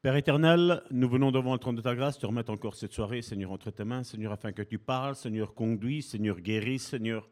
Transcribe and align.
Père 0.00 0.14
éternel, 0.14 0.84
nous 0.92 1.08
venons 1.08 1.32
devant 1.32 1.54
le 1.54 1.58
trône 1.58 1.74
de 1.74 1.80
ta 1.80 1.96
grâce 1.96 2.20
te 2.20 2.24
remettre 2.24 2.52
encore 2.52 2.76
cette 2.76 2.92
soirée, 2.92 3.20
Seigneur, 3.20 3.50
entre 3.50 3.72
tes 3.72 3.82
mains, 3.82 4.04
Seigneur, 4.04 4.30
afin 4.30 4.52
que 4.52 4.62
tu 4.62 4.78
parles, 4.78 5.16
Seigneur, 5.16 5.54
conduis, 5.54 6.02
Seigneur, 6.02 6.40
guéris, 6.40 6.78
Seigneur, 6.78 7.28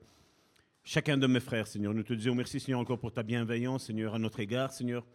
chacun 0.82 1.16
de 1.16 1.28
mes 1.28 1.38
frères, 1.38 1.68
Seigneur. 1.68 1.94
Nous 1.94 2.02
te 2.02 2.12
disons 2.12 2.34
merci, 2.34 2.58
Seigneur, 2.58 2.80
encore 2.80 2.98
pour 2.98 3.12
ta 3.12 3.22
bienveillance, 3.22 3.84
Seigneur, 3.84 4.16
à 4.16 4.18
notre 4.18 4.40
égard, 4.40 4.72
Seigneur. 4.72 5.06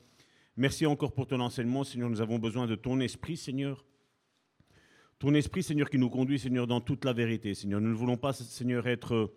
Merci 0.55 0.85
encore 0.85 1.11
pour 1.11 1.27
ton 1.27 1.41
enseignement, 1.41 1.83
Seigneur. 1.83 2.09
Nous 2.09 2.21
avons 2.21 2.39
besoin 2.39 2.67
de 2.67 2.75
ton 2.75 3.01
esprit, 3.01 3.35
Seigneur. 3.35 3.83
Ton 5.19 5.33
esprit, 5.33 5.61
Seigneur, 5.61 5.89
qui 5.89 5.97
nous 5.97 6.09
conduit, 6.09 6.39
Seigneur, 6.39 6.67
dans 6.67 6.79
toute 6.79 7.03
la 7.03 7.11
vérité, 7.11 7.53
Seigneur. 7.53 7.81
Nous 7.81 7.89
ne 7.89 7.95
voulons 7.95 8.15
pas, 8.15 8.31
Seigneur, 8.31 8.87
être 8.87 9.33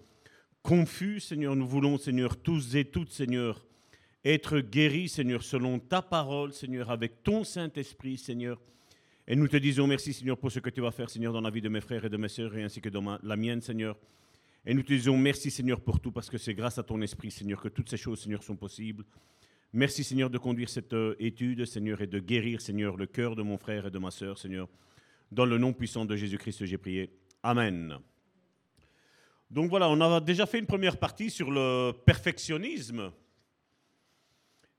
confus, 0.62 1.18
Seigneur. 1.18 1.56
Nous 1.56 1.66
voulons, 1.66 1.98
Seigneur, 1.98 2.36
tous 2.36 2.76
et 2.76 2.84
toutes, 2.84 3.10
Seigneur, 3.10 3.66
être 4.24 4.60
guéris, 4.60 5.08
Seigneur, 5.08 5.42
selon 5.42 5.78
ta 5.78 6.00
parole, 6.00 6.52
Seigneur, 6.52 6.90
avec 6.90 7.22
ton 7.22 7.44
Saint-Esprit, 7.44 8.16
Seigneur. 8.16 8.60
Et 9.26 9.36
nous 9.36 9.48
te 9.48 9.56
disons 9.56 9.86
merci, 9.86 10.12
Seigneur, 10.12 10.38
pour 10.38 10.50
ce 10.50 10.60
que 10.60 10.70
tu 10.70 10.80
vas 10.80 10.90
faire, 10.90 11.10
Seigneur, 11.10 11.32
dans 11.32 11.40
la 11.40 11.50
vie 11.50 11.60
de 11.60 11.68
mes 11.68 11.80
frères 11.80 12.04
et 12.04 12.08
de 12.08 12.16
mes 12.16 12.28
sœurs, 12.28 12.56
et 12.56 12.62
ainsi 12.62 12.80
que 12.80 12.88
dans 12.88 13.18
la 13.22 13.36
mienne, 13.36 13.60
Seigneur. 13.60 13.96
Et 14.66 14.72
nous 14.72 14.82
te 14.82 14.92
disons 14.92 15.16
merci, 15.16 15.50
Seigneur, 15.50 15.80
pour 15.80 16.00
tout, 16.00 16.12
parce 16.12 16.30
que 16.30 16.38
c'est 16.38 16.54
grâce 16.54 16.78
à 16.78 16.82
ton 16.82 17.00
Esprit, 17.02 17.30
Seigneur, 17.30 17.60
que 17.60 17.68
toutes 17.68 17.90
ces 17.90 17.96
choses, 17.96 18.22
Seigneur, 18.22 18.42
sont 18.42 18.56
possibles. 18.56 19.04
Merci, 19.72 20.04
Seigneur, 20.04 20.30
de 20.30 20.38
conduire 20.38 20.68
cette 20.68 20.92
euh, 20.92 21.16
étude, 21.18 21.64
Seigneur, 21.66 22.00
et 22.00 22.06
de 22.06 22.18
guérir, 22.18 22.60
Seigneur, 22.60 22.96
le 22.96 23.06
cœur 23.06 23.34
de 23.34 23.42
mon 23.42 23.58
frère 23.58 23.86
et 23.86 23.90
de 23.90 23.98
ma 23.98 24.10
sœur, 24.10 24.38
Seigneur. 24.38 24.68
Dans 25.30 25.44
le 25.44 25.58
nom 25.58 25.72
puissant 25.72 26.04
de 26.04 26.16
Jésus-Christ, 26.16 26.64
j'ai 26.64 26.78
prié. 26.78 27.10
Amen. 27.42 27.98
Donc 29.50 29.68
voilà, 29.68 29.88
on 29.90 30.00
a 30.00 30.20
déjà 30.20 30.46
fait 30.46 30.58
une 30.58 30.66
première 30.66 30.96
partie 30.96 31.28
sur 31.28 31.50
le 31.50 31.92
perfectionnisme. 31.92 33.10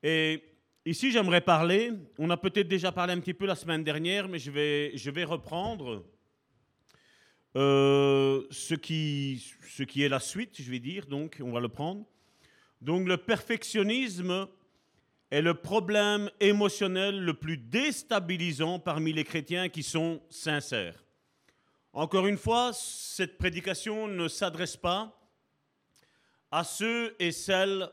Et 0.08 0.44
ici, 0.86 1.12
j'aimerais 1.12 1.41
parler, 1.41 1.91
on 2.20 2.30
a 2.30 2.38
peut-être 2.38 2.68
déjà 2.68 2.91
parlé 2.91 3.13
un 3.13 3.20
petit 3.20 3.34
peu 3.34 3.48
la 3.48 3.55
semaine 3.55 3.84
dernière, 3.84 4.27
mais 4.27 4.38
je 4.38 4.52
vais, 4.52 4.96
je 4.96 5.09
vais 5.09 5.23
reprendre 5.23 6.05
euh, 7.55 8.43
ce, 8.52 8.76
qui, 8.76 9.43
ce 9.68 9.82
qui 9.82 10.04
est 10.04 10.07
la 10.07 10.20
suite, 10.20 10.62
je 10.62 10.70
vais 10.70 10.77
dire, 10.77 11.07
donc 11.07 11.41
on 11.41 11.52
va 11.52 11.60
le 11.60 11.70
prendre. 11.70 12.05
Donc 12.82 13.07
le 13.07 13.18
perfectionnisme 13.18 14.48
est 15.32 15.41
le 15.41 15.55
problème 15.55 16.30
émotionnel 16.40 17.20
le 17.20 17.34
plus 17.34 17.58
déstabilisant 17.58 18.77
parmi 18.77 19.12
les 19.12 19.24
chrétiens 19.24 19.70
qui 19.70 19.82
sont 19.82 20.21
sincères. 20.30 21.04
Encore 21.93 22.27
une 22.27 22.37
fois, 22.37 22.74
cette 22.74 23.40
prédication 23.40 24.08
ne 24.08 24.27
s'adresse 24.27 24.77
pas 24.77 25.20
à 26.52 26.63
ceux 26.63 27.15
et 27.18 27.32
celles 27.32 27.90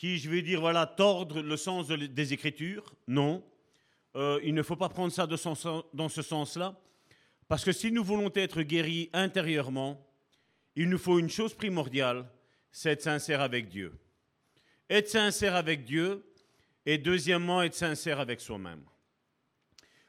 qui, 0.00 0.16
je 0.16 0.30
vais 0.30 0.40
dire, 0.40 0.60
voilà, 0.60 0.86
tordent 0.86 1.36
le 1.36 1.56
sens 1.58 1.88
des 1.88 2.32
Écritures. 2.32 2.94
Non, 3.06 3.44
euh, 4.16 4.40
il 4.42 4.54
ne 4.54 4.62
faut 4.62 4.74
pas 4.74 4.88
prendre 4.88 5.12
ça 5.12 5.26
dans 5.26 6.08
ce 6.08 6.22
sens-là, 6.22 6.74
parce 7.48 7.66
que 7.66 7.72
si 7.72 7.92
nous 7.92 8.02
voulons 8.02 8.30
être 8.34 8.62
guéris 8.62 9.10
intérieurement, 9.12 10.02
il 10.74 10.88
nous 10.88 10.96
faut 10.96 11.18
une 11.18 11.28
chose 11.28 11.52
primordiale, 11.52 12.24
c'est 12.72 12.92
être 12.92 13.02
sincère 13.02 13.42
avec 13.42 13.68
Dieu. 13.68 13.92
Être 14.88 15.10
sincère 15.10 15.54
avec 15.54 15.84
Dieu, 15.84 16.24
et 16.86 16.96
deuxièmement, 16.96 17.60
être 17.60 17.74
sincère 17.74 18.20
avec 18.20 18.40
soi-même. 18.40 18.82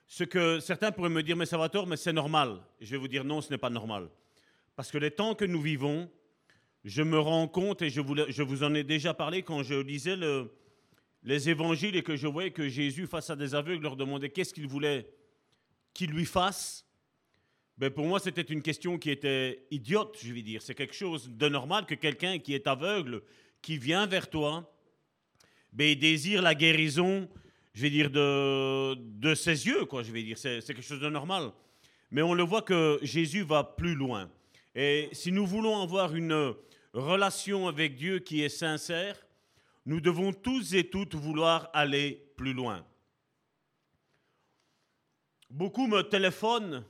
Ce 0.08 0.24
que 0.24 0.62
certains 0.62 0.94
pourraient 0.94 1.10
me 1.10 1.22
dire, 1.22 1.36
mais 1.36 1.46
ça 1.46 1.58
va 1.58 1.68
tort, 1.68 1.86
mais 1.86 1.98
c'est 1.98 2.14
normal. 2.14 2.62
Je 2.80 2.92
vais 2.92 2.98
vous 2.98 3.10
dire 3.10 3.26
non, 3.26 3.42
ce 3.42 3.50
n'est 3.50 3.58
pas 3.58 3.70
normal. 3.70 4.08
Parce 4.78 4.90
que 4.90 4.98
les 4.98 5.12
temps 5.12 5.36
que 5.36 5.44
nous 5.44 5.62
vivons, 5.62 6.10
je 6.84 7.04
me 7.04 7.20
rends 7.20 7.48
compte, 7.48 7.82
et 7.82 7.90
je 7.90 8.02
vous, 8.02 8.64
en 8.64 8.74
ai 8.74 8.84
déjà 8.84 9.14
parlé 9.14 9.44
quand 9.44 9.64
je 9.64 9.76
lisais 9.76 10.18
les 11.24 11.50
évangiles 11.50 11.96
et 11.96 12.04
que 12.04 12.16
je 12.16 12.28
voyais 12.28 12.52
que 12.52 12.68
Jésus, 12.68 13.08
face 13.08 13.30
à 13.30 13.36
des 13.36 13.54
aveugles, 13.54 13.84
leur 13.84 13.96
demandait 13.96 14.30
qu'est-ce 14.30 14.54
qu'il 14.54 14.68
voulait 14.68 15.08
qu'il 15.94 16.10
lui 16.12 16.26
fasse. 16.26 16.86
Ben 17.78 17.90
pour 17.90 18.06
moi, 18.06 18.20
c'était 18.20 18.42
une 18.42 18.62
question 18.62 18.98
qui 18.98 19.10
était 19.10 19.66
idiote, 19.72 20.18
je 20.22 20.34
vais 20.34 20.42
dire. 20.42 20.62
C'est 20.62 20.76
quelque 20.76 20.96
chose 20.96 21.30
de 21.30 21.50
normal 21.50 21.86
que 21.86 21.96
quelqu'un 21.96 22.40
qui 22.40 22.54
est 22.54 22.68
aveugle, 22.68 23.22
qui 23.62 23.78
vient 23.78 24.08
vers 24.08 24.30
toi, 24.30 24.72
ben, 25.74 25.98
désire 25.98 26.42
la 26.42 26.56
guérison, 26.56 27.30
je 27.74 27.82
vais 27.82 27.90
dire, 27.90 28.10
de, 28.10 28.96
de 28.96 29.36
ses 29.36 29.68
yeux, 29.68 29.86
quoi, 29.86 30.04
je 30.04 30.12
vais 30.12 30.24
dire. 30.24 30.38
C'est 30.38 30.62
quelque 30.66 30.82
chose 30.82 31.00
de 31.00 31.10
normal. 31.10 31.52
Mais 32.10 32.22
on 32.22 32.34
le 32.34 32.44
voit 32.44 32.62
que 32.62 33.00
Jésus 33.02 33.44
va 33.44 33.64
plus 33.64 33.96
loin. 33.96 34.30
Et 34.76 35.10
si 35.12 35.32
nous 35.32 35.46
voulons 35.46 35.82
avoir 35.82 36.14
une 36.16 36.54
relation 36.94 37.68
avec 37.68 37.96
Dieu 37.96 38.20
qui 38.20 38.42
est 38.42 38.50
sincère, 38.50 39.16
nous 39.86 40.02
devons 40.02 40.34
tous 40.34 40.74
et 40.74 40.90
toutes 40.90 41.16
vouloir 41.16 41.70
aller 41.74 42.32
plus 42.38 42.54
loin. 42.54 42.86
Beaucoup 45.50 45.88
me 45.88 46.02
téléphonent 46.02 46.84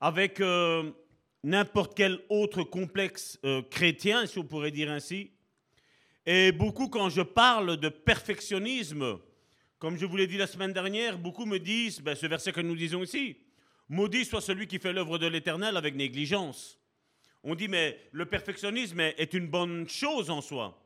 avec 0.00 0.40
euh, 0.40 0.90
n'importe 1.42 1.94
quel 1.96 2.20
autre 2.28 2.62
complexe 2.62 3.38
euh, 3.44 3.62
chrétien, 3.62 4.26
si 4.26 4.38
on 4.38 4.44
pourrait 4.44 4.70
dire 4.70 4.90
ainsi. 4.90 5.30
Et 6.24 6.52
beaucoup, 6.52 6.88
quand 6.88 7.08
je 7.08 7.22
parle 7.22 7.76
de 7.78 7.88
perfectionnisme, 7.88 9.18
comme 9.78 9.96
je 9.96 10.06
vous 10.06 10.16
l'ai 10.16 10.28
dit 10.28 10.36
la 10.36 10.46
semaine 10.46 10.72
dernière, 10.72 11.18
beaucoup 11.18 11.46
me 11.46 11.58
disent, 11.58 12.00
ben, 12.00 12.14
ce 12.14 12.26
verset 12.26 12.52
que 12.52 12.60
nous 12.60 12.76
disons 12.76 13.02
ici, 13.02 13.36
Maudit 13.88 14.24
soit 14.24 14.40
celui 14.40 14.66
qui 14.66 14.78
fait 14.78 14.92
l'œuvre 14.92 15.18
de 15.18 15.26
l'Éternel 15.26 15.76
avec 15.76 15.96
négligence. 15.96 16.78
On 17.44 17.54
dit, 17.54 17.68
mais 17.68 17.98
le 18.12 18.26
perfectionnisme 18.26 19.00
est 19.00 19.34
une 19.34 19.48
bonne 19.48 19.88
chose 19.88 20.30
en 20.30 20.40
soi. 20.40 20.78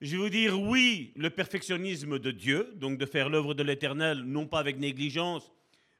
Je 0.00 0.12
vais 0.12 0.22
vous 0.22 0.28
dire, 0.28 0.60
oui, 0.60 1.12
le 1.16 1.30
perfectionnisme 1.30 2.18
de 2.18 2.30
Dieu, 2.30 2.72
donc 2.76 2.98
de 2.98 3.06
faire 3.06 3.28
l'œuvre 3.28 3.54
de 3.54 3.62
l'Éternel, 3.62 4.18
non 4.18 4.46
pas 4.46 4.58
avec 4.58 4.78
négligence, 4.78 5.50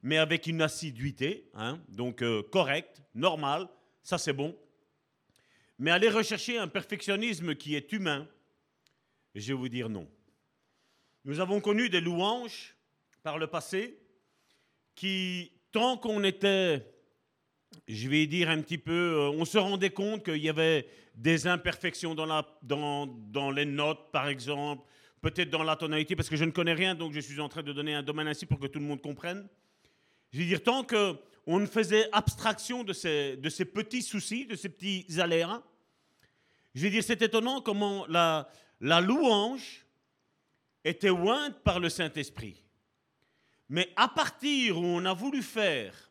mais 0.02 0.18
avec 0.18 0.46
une 0.46 0.62
assiduité, 0.62 1.48
hein, 1.54 1.80
donc 1.88 2.22
euh, 2.22 2.42
correcte, 2.42 3.02
normale, 3.14 3.68
ça 4.02 4.18
c'est 4.18 4.32
bon. 4.32 4.56
Mais 5.78 5.90
aller 5.90 6.08
rechercher 6.08 6.58
un 6.58 6.68
perfectionnisme 6.68 7.54
qui 7.54 7.74
est 7.74 7.92
humain, 7.92 8.28
je 9.34 9.48
vais 9.48 9.58
vous 9.58 9.68
dire 9.68 9.88
non. 9.88 10.08
Nous 11.24 11.40
avons 11.40 11.60
connu 11.60 11.88
des 11.88 12.00
louanges 12.00 12.76
par 13.22 13.38
le 13.38 13.46
passé 13.46 13.98
qui 14.94 15.52
tant 15.72 15.96
qu'on 15.96 16.22
était, 16.22 16.86
je 17.88 18.08
vais 18.08 18.26
dire 18.26 18.50
un 18.50 18.60
petit 18.60 18.78
peu, 18.78 18.92
euh, 18.92 19.30
on 19.30 19.44
se 19.44 19.58
rendait 19.58 19.90
compte 19.90 20.24
qu'il 20.24 20.42
y 20.42 20.48
avait 20.48 20.88
des 21.14 21.46
imperfections 21.46 22.14
dans, 22.14 22.26
la, 22.26 22.46
dans, 22.62 23.06
dans 23.06 23.50
les 23.50 23.64
notes, 23.64 24.10
par 24.12 24.28
exemple, 24.28 24.86
peut-être 25.20 25.50
dans 25.50 25.62
la 25.62 25.76
tonalité, 25.76 26.14
parce 26.16 26.28
que 26.28 26.36
je 26.36 26.44
ne 26.44 26.50
connais 26.50 26.74
rien, 26.74 26.94
donc 26.94 27.12
je 27.12 27.20
suis 27.20 27.40
en 27.40 27.48
train 27.48 27.62
de 27.62 27.72
donner 27.72 27.94
un 27.94 28.02
domaine 28.02 28.28
ainsi 28.28 28.46
pour 28.46 28.58
que 28.58 28.66
tout 28.66 28.78
le 28.78 28.84
monde 28.84 29.00
comprenne. 29.00 29.48
Je 30.32 30.38
veux 30.40 30.44
dire, 30.44 30.62
tant 30.62 30.84
qu'on 30.84 31.60
ne 31.60 31.66
faisait 31.66 32.08
abstraction 32.12 32.84
de 32.84 32.92
ces, 32.92 33.36
de 33.36 33.48
ces 33.48 33.64
petits 33.64 34.02
soucis, 34.02 34.46
de 34.46 34.56
ces 34.56 34.68
petits 34.68 35.06
aléas, 35.20 35.62
je 36.74 36.82
veux 36.82 36.90
dire, 36.90 37.02
c'est 37.02 37.22
étonnant 37.22 37.62
comment 37.62 38.06
la, 38.08 38.50
la 38.80 39.00
louange 39.00 39.86
était 40.84 41.10
ointe 41.10 41.58
par 41.62 41.80
le 41.80 41.88
Saint-Esprit. 41.88 42.62
Mais 43.68 43.88
à 43.96 44.08
partir 44.08 44.78
où 44.78 44.84
on 44.84 45.04
a 45.04 45.14
voulu 45.14 45.42
faire 45.42 46.05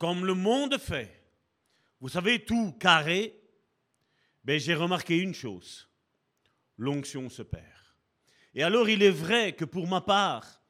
comme 0.00 0.24
le 0.24 0.32
monde 0.32 0.78
fait, 0.78 1.22
vous 2.00 2.08
savez, 2.08 2.42
tout 2.42 2.72
carré, 2.80 3.38
ben, 4.42 4.58
j'ai 4.58 4.74
remarqué 4.74 5.18
une 5.18 5.34
chose, 5.34 5.90
l'onction 6.78 7.28
se 7.28 7.42
perd. 7.42 7.64
Et 8.54 8.62
alors 8.62 8.88
il 8.88 9.02
est 9.02 9.10
vrai 9.10 9.52
que 9.54 9.66
pour 9.66 9.86
ma 9.86 10.00
part, 10.00 10.62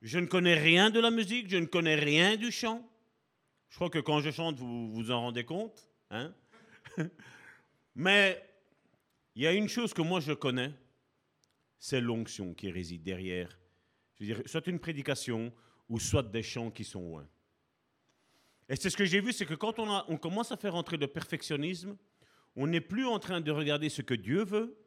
je 0.00 0.18
ne 0.18 0.24
connais 0.24 0.54
rien 0.54 0.88
de 0.88 0.98
la 0.98 1.10
musique, 1.10 1.50
je 1.50 1.58
ne 1.58 1.66
connais 1.66 1.94
rien 1.94 2.36
du 2.36 2.50
chant. 2.50 2.90
Je 3.68 3.76
crois 3.76 3.90
que 3.90 3.98
quand 3.98 4.20
je 4.20 4.30
chante, 4.30 4.56
vous 4.56 4.90
vous 4.90 5.10
en 5.10 5.20
rendez 5.20 5.44
compte. 5.44 5.86
Hein 6.10 6.34
Mais 7.94 8.42
il 9.34 9.42
y 9.42 9.46
a 9.46 9.52
une 9.52 9.68
chose 9.68 9.92
que 9.92 10.00
moi 10.00 10.20
je 10.20 10.32
connais, 10.32 10.72
c'est 11.78 12.00
l'onction 12.00 12.54
qui 12.54 12.70
réside 12.70 13.02
derrière 13.02 13.58
soit 14.46 14.66
une 14.68 14.78
prédication 14.78 15.52
ou 15.90 15.98
soit 15.98 16.22
des 16.22 16.42
chants 16.42 16.70
qui 16.70 16.84
sont 16.84 17.02
loin. 17.02 17.28
Et 18.68 18.76
c'est 18.76 18.90
ce 18.90 18.96
que 18.96 19.04
j'ai 19.04 19.20
vu, 19.20 19.32
c'est 19.32 19.46
que 19.46 19.54
quand 19.54 19.78
on, 19.78 19.90
a, 19.90 20.04
on 20.08 20.16
commence 20.16 20.52
à 20.52 20.56
faire 20.56 20.74
entrer 20.74 20.96
le 20.96 21.06
perfectionnisme, 21.06 21.96
on 22.56 22.66
n'est 22.66 22.80
plus 22.80 23.06
en 23.06 23.18
train 23.18 23.40
de 23.40 23.50
regarder 23.50 23.88
ce 23.88 24.02
que 24.02 24.14
Dieu 24.14 24.44
veut, 24.44 24.78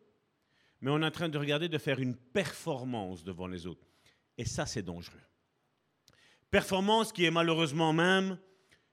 mais 0.81 0.91
on 0.91 1.01
est 1.01 1.05
en 1.05 1.11
train 1.11 1.29
de 1.29 1.37
regarder 1.37 1.69
de 1.69 1.77
faire 1.77 1.99
une 1.99 2.15
performance 2.15 3.23
devant 3.23 3.47
les 3.47 3.67
autres. 3.67 3.87
Et 4.37 4.45
ça, 4.45 4.65
c'est 4.65 4.83
dangereux. 4.83 5.19
Performance 6.49 7.11
qui 7.11 7.25
est 7.25 7.31
malheureusement 7.31 7.93
même, 7.93 8.39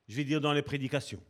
je 0.08 0.16
vais 0.16 0.24
dire, 0.24 0.40
dans 0.40 0.52
les 0.52 0.62
prédications. 0.62 1.22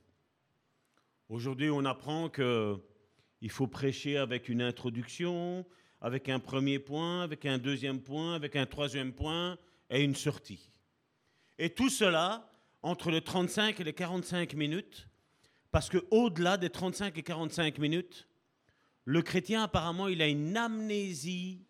Aujourd'hui, 1.28 1.70
on 1.70 1.84
apprend 1.84 2.28
qu'il 2.28 3.50
faut 3.50 3.66
prêcher 3.66 4.16
avec 4.16 4.48
une 4.48 4.62
introduction, 4.62 5.66
avec 6.00 6.28
un 6.28 6.38
premier 6.38 6.78
point, 6.78 7.22
avec 7.22 7.46
un 7.46 7.58
deuxième 7.58 8.00
point, 8.00 8.34
avec 8.34 8.56
un 8.56 8.66
troisième 8.66 9.12
point 9.12 9.58
et 9.90 10.02
une 10.02 10.14
sortie. 10.14 10.70
Et 11.58 11.70
tout 11.70 11.90
cela 11.90 12.50
entre 12.84 13.10
les 13.10 13.22
35 13.22 13.80
et 13.80 13.84
les 13.84 13.94
45 13.94 14.52
minutes, 14.54 15.08
parce 15.72 15.88
qu'au-delà 15.88 16.58
des 16.58 16.68
35 16.68 17.16
et 17.16 17.22
45 17.22 17.78
minutes, 17.78 18.28
le 19.06 19.22
chrétien 19.22 19.64
apparemment 19.64 20.06
il 20.06 20.20
a 20.20 20.28
une 20.28 20.54
amnésie 20.54 21.64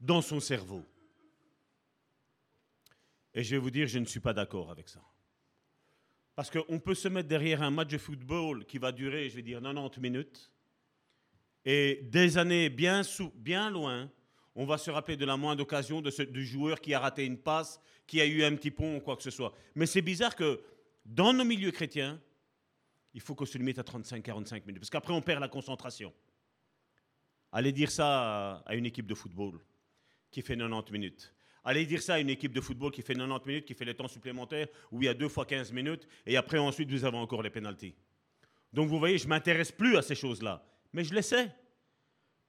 dans 0.00 0.20
son 0.20 0.38
cerveau. 0.38 0.84
Et 3.32 3.42
je 3.42 3.56
vais 3.56 3.58
vous 3.58 3.70
dire, 3.70 3.88
je 3.88 3.98
ne 3.98 4.04
suis 4.04 4.20
pas 4.20 4.34
d'accord 4.34 4.70
avec 4.70 4.90
ça. 4.90 5.00
Parce 6.34 6.50
qu'on 6.50 6.78
peut 6.78 6.94
se 6.94 7.08
mettre 7.08 7.28
derrière 7.28 7.62
un 7.62 7.70
match 7.70 7.88
de 7.88 7.98
football 7.98 8.66
qui 8.66 8.76
va 8.76 8.92
durer, 8.92 9.30
je 9.30 9.36
vais 9.36 9.42
dire, 9.42 9.62
90 9.62 9.98
minutes. 10.00 10.52
Et 11.64 12.00
des 12.02 12.36
années 12.36 12.68
bien, 12.68 13.02
sous, 13.02 13.30
bien 13.34 13.70
loin, 13.70 14.10
on 14.54 14.64
va 14.64 14.78
se 14.78 14.90
rappeler 14.90 15.16
de 15.16 15.24
la 15.24 15.36
moindre 15.36 15.62
occasion 15.62 16.00
de 16.00 16.10
ce, 16.10 16.22
du 16.22 16.44
joueur 16.44 16.80
qui 16.80 16.92
a 16.94 17.00
raté 17.00 17.24
une 17.24 17.38
passe, 17.38 17.80
qui 18.06 18.20
a 18.20 18.26
eu 18.26 18.42
un 18.42 18.54
petit 18.56 18.70
pont 18.70 18.96
ou 18.96 19.00
quoi 19.00 19.16
que 19.16 19.22
ce 19.22 19.30
soit. 19.30 19.54
Mais 19.74 19.86
c'est 19.86 20.02
bizarre 20.02 20.34
que 20.34 20.60
dans 21.04 21.32
nos 21.32 21.44
milieux 21.44 21.70
chrétiens, 21.70 22.20
il 23.14 23.20
faut 23.20 23.34
qu'on 23.34 23.46
se 23.46 23.58
limite 23.58 23.78
à 23.78 23.82
35-45 23.82 24.66
minutes. 24.66 24.80
Parce 24.80 24.90
qu'après, 24.90 25.12
on 25.12 25.22
perd 25.22 25.40
la 25.40 25.48
concentration. 25.48 26.12
Allez 27.52 27.72
dire 27.72 27.90
ça 27.90 28.62
à 28.66 28.74
une 28.74 28.86
équipe 28.86 29.06
de 29.06 29.14
football 29.14 29.60
qui 30.30 30.42
fait 30.42 30.56
90 30.56 30.92
minutes. 30.92 31.34
Allez 31.64 31.84
dire 31.84 32.00
ça 32.00 32.14
à 32.14 32.18
une 32.20 32.30
équipe 32.30 32.52
de 32.52 32.60
football 32.60 32.90
qui 32.90 33.02
fait 33.02 33.14
90 33.14 33.46
minutes, 33.46 33.64
qui 33.64 33.74
fait 33.74 33.84
les 33.84 33.94
temps 33.94 34.08
supplémentaires, 34.08 34.68
où 34.90 35.02
il 35.02 35.06
y 35.06 35.08
a 35.08 35.14
deux 35.14 35.28
fois 35.28 35.44
15 35.44 35.72
minutes, 35.72 36.06
et 36.26 36.36
après, 36.36 36.58
ensuite, 36.58 36.90
vous 36.90 37.04
avez 37.04 37.18
encore 37.18 37.42
les 37.42 37.50
pénalties. 37.50 37.94
Donc, 38.72 38.88
vous 38.88 38.98
voyez, 38.98 39.18
je 39.18 39.26
m'intéresse 39.26 39.72
plus 39.72 39.96
à 39.96 40.02
ces 40.02 40.14
choses-là. 40.14 40.64
Mais 40.92 41.04
je 41.04 41.12
le 41.12 41.22
sais. 41.22 41.52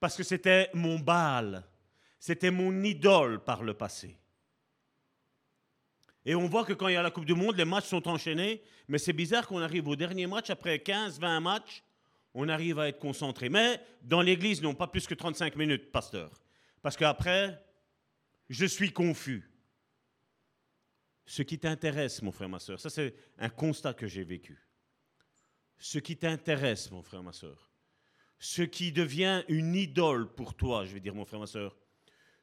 Parce 0.00 0.16
que 0.16 0.22
c'était 0.22 0.70
mon 0.72 0.98
bal. 0.98 1.64
C'était 2.22 2.52
mon 2.52 2.84
idole 2.84 3.42
par 3.42 3.64
le 3.64 3.74
passé. 3.74 4.16
Et 6.24 6.36
on 6.36 6.46
voit 6.46 6.64
que 6.64 6.72
quand 6.72 6.86
il 6.86 6.94
y 6.94 6.96
a 6.96 7.02
la 7.02 7.10
Coupe 7.10 7.24
du 7.24 7.34
Monde, 7.34 7.56
les 7.56 7.64
matchs 7.64 7.86
sont 7.86 8.06
enchaînés. 8.06 8.62
Mais 8.86 8.98
c'est 8.98 9.12
bizarre 9.12 9.44
qu'on 9.44 9.60
arrive 9.60 9.88
au 9.88 9.96
dernier 9.96 10.28
match, 10.28 10.48
après 10.48 10.76
15-20 10.76 11.40
matchs, 11.42 11.82
on 12.32 12.48
arrive 12.48 12.78
à 12.78 12.86
être 12.86 13.00
concentré. 13.00 13.48
Mais 13.48 13.80
dans 14.02 14.22
l'église, 14.22 14.62
non, 14.62 14.72
pas 14.72 14.86
plus 14.86 15.04
que 15.08 15.14
35 15.14 15.56
minutes, 15.56 15.90
pasteur. 15.90 16.30
Parce 16.80 16.96
qu'après, 16.96 17.60
je 18.48 18.66
suis 18.66 18.92
confus. 18.92 19.50
Ce 21.26 21.42
qui 21.42 21.58
t'intéresse, 21.58 22.22
mon 22.22 22.30
frère, 22.30 22.48
ma 22.48 22.60
soeur, 22.60 22.78
ça 22.78 22.88
c'est 22.88 23.16
un 23.38 23.48
constat 23.48 23.94
que 23.94 24.06
j'ai 24.06 24.22
vécu. 24.22 24.64
Ce 25.76 25.98
qui 25.98 26.16
t'intéresse, 26.16 26.88
mon 26.92 27.02
frère, 27.02 27.24
ma 27.24 27.32
soeur, 27.32 27.72
ce 28.38 28.62
qui 28.62 28.92
devient 28.92 29.42
une 29.48 29.74
idole 29.74 30.32
pour 30.32 30.54
toi, 30.54 30.84
je 30.84 30.94
vais 30.94 31.00
dire, 31.00 31.16
mon 31.16 31.24
frère, 31.24 31.40
ma 31.40 31.48
soeur, 31.48 31.76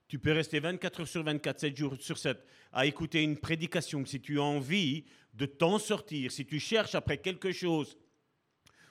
tu 0.09 0.17
peux 0.17 0.33
rester 0.33 0.59
24 0.59 1.01
heures 1.01 1.07
sur 1.07 1.23
24, 1.23 1.59
7 1.59 1.77
jours 1.77 1.95
sur 1.99 2.17
7 2.17 2.43
à 2.73 2.87
écouter 2.87 3.21
une 3.21 3.37
prédication. 3.37 4.03
Si 4.05 4.19
tu 4.19 4.39
as 4.39 4.43
envie 4.43 5.05
de 5.35 5.45
t'en 5.45 5.77
sortir, 5.77 6.31
si 6.31 6.47
tu 6.47 6.59
cherches 6.59 6.95
après 6.95 7.19
quelque 7.19 7.51
chose 7.51 7.95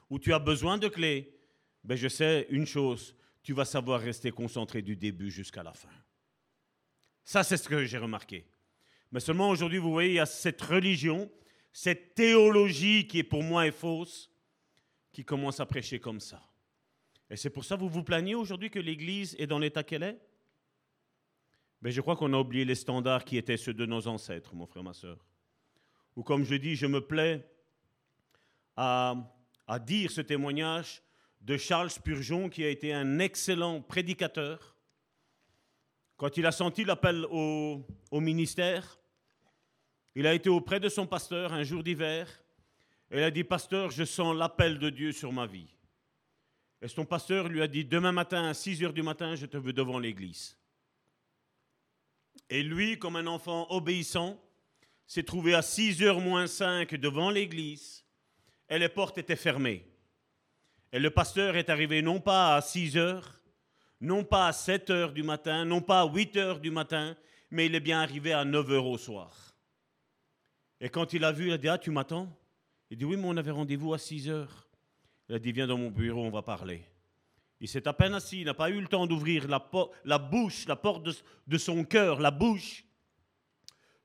où 0.08 0.20
tu 0.20 0.32
as 0.32 0.38
besoin 0.38 0.78
de 0.78 0.86
clés, 0.86 1.36
ben 1.82 1.96
je 1.96 2.06
sais 2.06 2.46
une 2.50 2.66
chose, 2.66 3.16
tu 3.42 3.52
vas 3.52 3.64
savoir 3.64 4.00
rester 4.00 4.30
concentré 4.30 4.80
du 4.80 4.94
début 4.94 5.30
jusqu'à 5.30 5.64
la 5.64 5.74
fin. 5.74 5.90
Ça, 7.24 7.42
c'est 7.42 7.56
ce 7.56 7.68
que 7.68 7.84
j'ai 7.84 7.98
remarqué. 7.98 8.46
Mais 9.10 9.20
seulement 9.20 9.50
aujourd'hui, 9.50 9.78
vous 9.78 9.90
voyez, 9.90 10.10
il 10.10 10.16
y 10.16 10.20
a 10.20 10.26
cette 10.26 10.62
religion, 10.62 11.28
cette 11.72 12.14
théologie 12.14 13.08
qui 13.08 13.18
est 13.18 13.24
pour 13.24 13.42
moi 13.42 13.66
est 13.66 13.72
fausse, 13.72 14.30
qui 15.12 15.24
commence 15.24 15.58
à 15.58 15.66
prêcher 15.66 15.98
comme 15.98 16.20
ça. 16.20 16.40
Et 17.28 17.36
c'est 17.36 17.50
pour 17.50 17.64
ça 17.64 17.74
que 17.74 17.80
vous 17.80 17.88
vous 17.88 18.04
plaignez 18.04 18.36
aujourd'hui 18.36 18.70
que 18.70 18.78
l'Église 18.78 19.34
est 19.38 19.48
dans 19.48 19.58
l'état 19.58 19.82
qu'elle 19.82 20.04
est? 20.04 20.18
Mais 21.80 21.90
je 21.92 22.00
crois 22.00 22.16
qu'on 22.16 22.32
a 22.32 22.38
oublié 22.38 22.64
les 22.64 22.74
standards 22.74 23.24
qui 23.24 23.36
étaient 23.36 23.56
ceux 23.56 23.74
de 23.74 23.86
nos 23.86 24.08
ancêtres, 24.08 24.54
mon 24.54 24.66
frère, 24.66 24.82
ma 24.82 24.92
soeur. 24.92 25.18
Ou 26.16 26.22
comme 26.22 26.44
je 26.44 26.56
dis, 26.56 26.74
je 26.74 26.86
me 26.86 27.00
plais 27.00 27.48
à, 28.76 29.14
dire 29.84 30.10
ce 30.10 30.20
témoignage 30.20 31.02
de 31.40 31.56
Charles 31.56 31.90
Spurgeon, 31.90 32.48
qui 32.48 32.64
a 32.64 32.68
été 32.68 32.92
un 32.92 33.20
excellent 33.20 33.80
prédicateur. 33.80 34.76
Quand 36.16 36.36
il 36.36 36.46
a 36.46 36.52
senti 36.52 36.84
l'appel 36.84 37.24
au, 37.30 37.86
au, 38.10 38.20
ministère, 38.20 38.98
il 40.16 40.26
a 40.26 40.34
été 40.34 40.48
auprès 40.48 40.80
de 40.80 40.88
son 40.88 41.06
pasteur 41.06 41.52
un 41.52 41.62
jour 41.62 41.84
d'hiver, 41.84 42.28
et 43.10 43.18
il 43.18 43.22
a 43.22 43.30
dit, 43.30 43.44
Pasteur, 43.44 43.90
je 43.90 44.04
sens 44.04 44.36
l'appel 44.36 44.78
de 44.78 44.90
Dieu 44.90 45.12
sur 45.12 45.32
ma 45.32 45.46
vie. 45.46 45.68
Et 46.82 46.88
son 46.88 47.04
pasteur 47.04 47.48
lui 47.48 47.62
a 47.62 47.68
dit, 47.68 47.84
Demain 47.84 48.12
matin 48.12 48.44
à 48.44 48.54
6 48.54 48.82
heures 48.82 48.92
du 48.92 49.02
matin, 49.02 49.36
je 49.36 49.46
te 49.46 49.56
veux 49.56 49.72
devant 49.72 49.98
l'église. 49.98 50.57
Et 52.50 52.62
lui, 52.62 52.98
comme 52.98 53.16
un 53.16 53.26
enfant 53.26 53.66
obéissant, 53.70 54.40
s'est 55.06 55.22
trouvé 55.22 55.54
à 55.54 55.62
6 55.62 56.02
heures 56.02 56.20
moins 56.20 56.46
5 56.46 56.94
devant 56.94 57.30
l'église 57.30 58.04
et 58.68 58.78
les 58.78 58.88
portes 58.88 59.18
étaient 59.18 59.36
fermées. 59.36 59.84
Et 60.92 60.98
le 60.98 61.10
pasteur 61.10 61.56
est 61.56 61.70
arrivé 61.70 62.02
non 62.02 62.20
pas 62.20 62.56
à 62.56 62.60
6 62.60 62.96
heures, 62.96 63.40
non 64.00 64.24
pas 64.24 64.48
à 64.48 64.52
7 64.52 64.90
heures 64.90 65.12
du 65.12 65.22
matin, 65.22 65.64
non 65.64 65.80
pas 65.80 66.02
à 66.02 66.06
8 66.06 66.36
heures 66.36 66.60
du 66.60 66.70
matin, 66.70 67.16
mais 67.50 67.66
il 67.66 67.74
est 67.74 67.80
bien 67.80 68.00
arrivé 68.00 68.32
à 68.32 68.44
9 68.44 68.70
heures 68.72 68.86
au 68.86 68.98
soir. 68.98 69.54
Et 70.80 70.88
quand 70.88 71.12
il 71.12 71.24
a 71.24 71.32
vu, 71.32 71.48
il 71.48 71.52
a 71.52 71.58
dit, 71.58 71.68
ah, 71.68 71.78
tu 71.78 71.90
m'attends? 71.90 72.28
Il 72.90 72.96
dit, 72.96 73.04
oui, 73.04 73.16
mais 73.16 73.26
on 73.26 73.36
avait 73.36 73.50
rendez-vous 73.50 73.94
à 73.94 73.98
6 73.98 74.28
heures. 74.28 74.68
Il 75.28 75.34
a 75.34 75.38
dit, 75.38 75.52
viens 75.52 75.66
dans 75.66 75.78
mon 75.78 75.90
bureau, 75.90 76.24
on 76.24 76.30
va 76.30 76.42
parler. 76.42 76.84
Il 77.60 77.68
s'est 77.68 77.88
à 77.88 77.92
peine 77.92 78.14
assis, 78.14 78.40
il 78.40 78.44
n'a 78.44 78.54
pas 78.54 78.70
eu 78.70 78.80
le 78.80 78.86
temps 78.86 79.06
d'ouvrir 79.06 79.48
la, 79.48 80.18
bouche, 80.18 80.66
la 80.66 80.76
porte 80.76 81.02
de, 81.02 81.14
de 81.46 81.58
son 81.58 81.84
cœur, 81.84 82.20
la 82.20 82.30
bouche, 82.30 82.84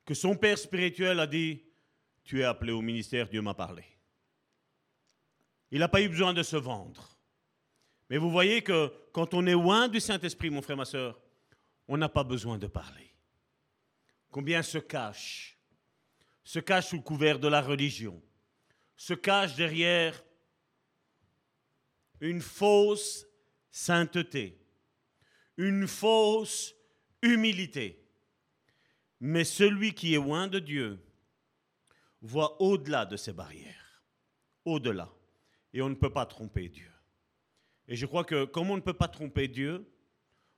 que 0.04 0.14
son 0.14 0.36
père 0.36 0.58
spirituel 0.58 1.20
a 1.20 1.26
dit, 1.26 1.62
tu 2.24 2.40
es 2.40 2.44
appelé 2.44 2.72
au 2.72 2.82
ministère, 2.82 3.28
Dieu 3.28 3.42
m'a 3.42 3.54
parlé. 3.54 3.84
Il 5.70 5.78
n'a 5.78 5.88
pas 5.88 6.02
eu 6.02 6.08
besoin 6.08 6.32
de 6.32 6.42
se 6.42 6.56
vendre. 6.56 7.18
Mais 8.10 8.18
vous 8.18 8.30
voyez 8.30 8.62
que 8.62 8.92
quand 9.12 9.34
on 9.34 9.46
est 9.46 9.52
loin 9.52 9.88
du 9.88 10.00
Saint-Esprit, 10.00 10.50
mon 10.50 10.62
frère, 10.62 10.76
ma 10.76 10.84
soeur, 10.84 11.20
on 11.88 11.96
n'a 11.96 12.08
pas 12.08 12.24
besoin 12.24 12.58
de 12.58 12.66
parler. 12.66 13.14
Combien 14.30 14.62
se 14.62 14.78
cache 14.78 15.58
Se 16.42 16.58
cache 16.58 16.88
sous 16.88 16.96
le 16.96 17.02
couvert 17.02 17.38
de 17.38 17.48
la 17.48 17.62
religion, 17.62 18.20
se 18.96 19.14
cache 19.14 19.54
derrière 19.54 20.22
une 22.20 22.40
fausse 22.40 23.26
sainteté, 23.74 24.56
une 25.56 25.88
fausse 25.88 26.76
humilité. 27.22 28.08
Mais 29.18 29.42
celui 29.42 29.94
qui 29.94 30.14
est 30.14 30.18
loin 30.18 30.46
de 30.46 30.60
Dieu 30.60 31.00
voit 32.22 32.62
au-delà 32.62 33.04
de 33.04 33.16
ces 33.16 33.32
barrières, 33.32 34.04
au-delà. 34.64 35.12
Et 35.72 35.82
on 35.82 35.88
ne 35.88 35.96
peut 35.96 36.12
pas 36.12 36.24
tromper 36.24 36.68
Dieu. 36.68 36.90
Et 37.88 37.96
je 37.96 38.06
crois 38.06 38.22
que 38.22 38.44
comme 38.44 38.70
on 38.70 38.76
ne 38.76 38.80
peut 38.80 38.94
pas 38.94 39.08
tromper 39.08 39.48
Dieu, 39.48 39.84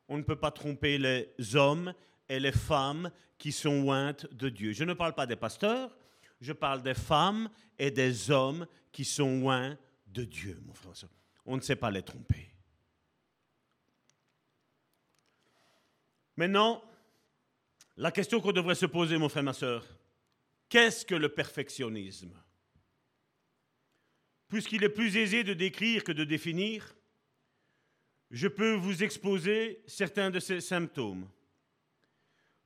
on 0.08 0.18
ne 0.18 0.22
peut 0.22 0.38
pas 0.38 0.50
tromper 0.50 0.98
les 0.98 1.56
hommes 1.56 1.94
et 2.28 2.38
les 2.38 2.52
femmes 2.52 3.10
qui 3.38 3.50
sont 3.50 3.80
lointes 3.80 4.30
de 4.34 4.50
Dieu. 4.50 4.72
Je 4.72 4.84
ne 4.84 4.92
parle 4.92 5.14
pas 5.14 5.26
des 5.26 5.37
pasteurs, 5.37 5.96
je 6.42 6.52
parle 6.52 6.82
des 6.82 6.94
femmes 6.94 7.49
et 7.78 7.90
des 7.90 8.30
hommes 8.30 8.66
qui 8.92 9.06
sont 9.06 9.40
loin 9.40 9.78
de 10.06 10.25
Dieu, 10.25 10.61
mon 10.66 10.75
frère. 10.75 11.08
On 11.46 11.56
ne 11.56 11.62
sait 11.62 11.76
pas 11.76 11.90
les 11.90 12.02
tromper. 12.02 12.55
Maintenant, 16.37 16.83
la 17.97 18.12
question 18.12 18.40
qu'on 18.40 18.52
devrait 18.52 18.75
se 18.75 18.87
poser, 18.87 19.16
mon 19.16 19.28
frère, 19.28 19.43
ma 19.43 19.55
soeur, 19.55 19.87
qu'est-ce 20.69 21.07
que 21.07 21.14
le 21.14 21.31
perfectionnisme? 21.31 22.33
Puisqu'il 24.49 24.85
est 24.85 24.90
plus 24.90 25.16
aisé 25.16 25.45
de 25.45 25.55
décrire 25.55 26.05
que 26.05 26.12
de 26.12 26.25
définir, 26.25 26.95
je 28.31 28.49
peux 28.49 28.75
vous 28.75 29.02
exposer 29.02 29.83
certains 29.87 30.31
de 30.31 30.38
ces 30.38 30.61
symptômes. 30.61 31.28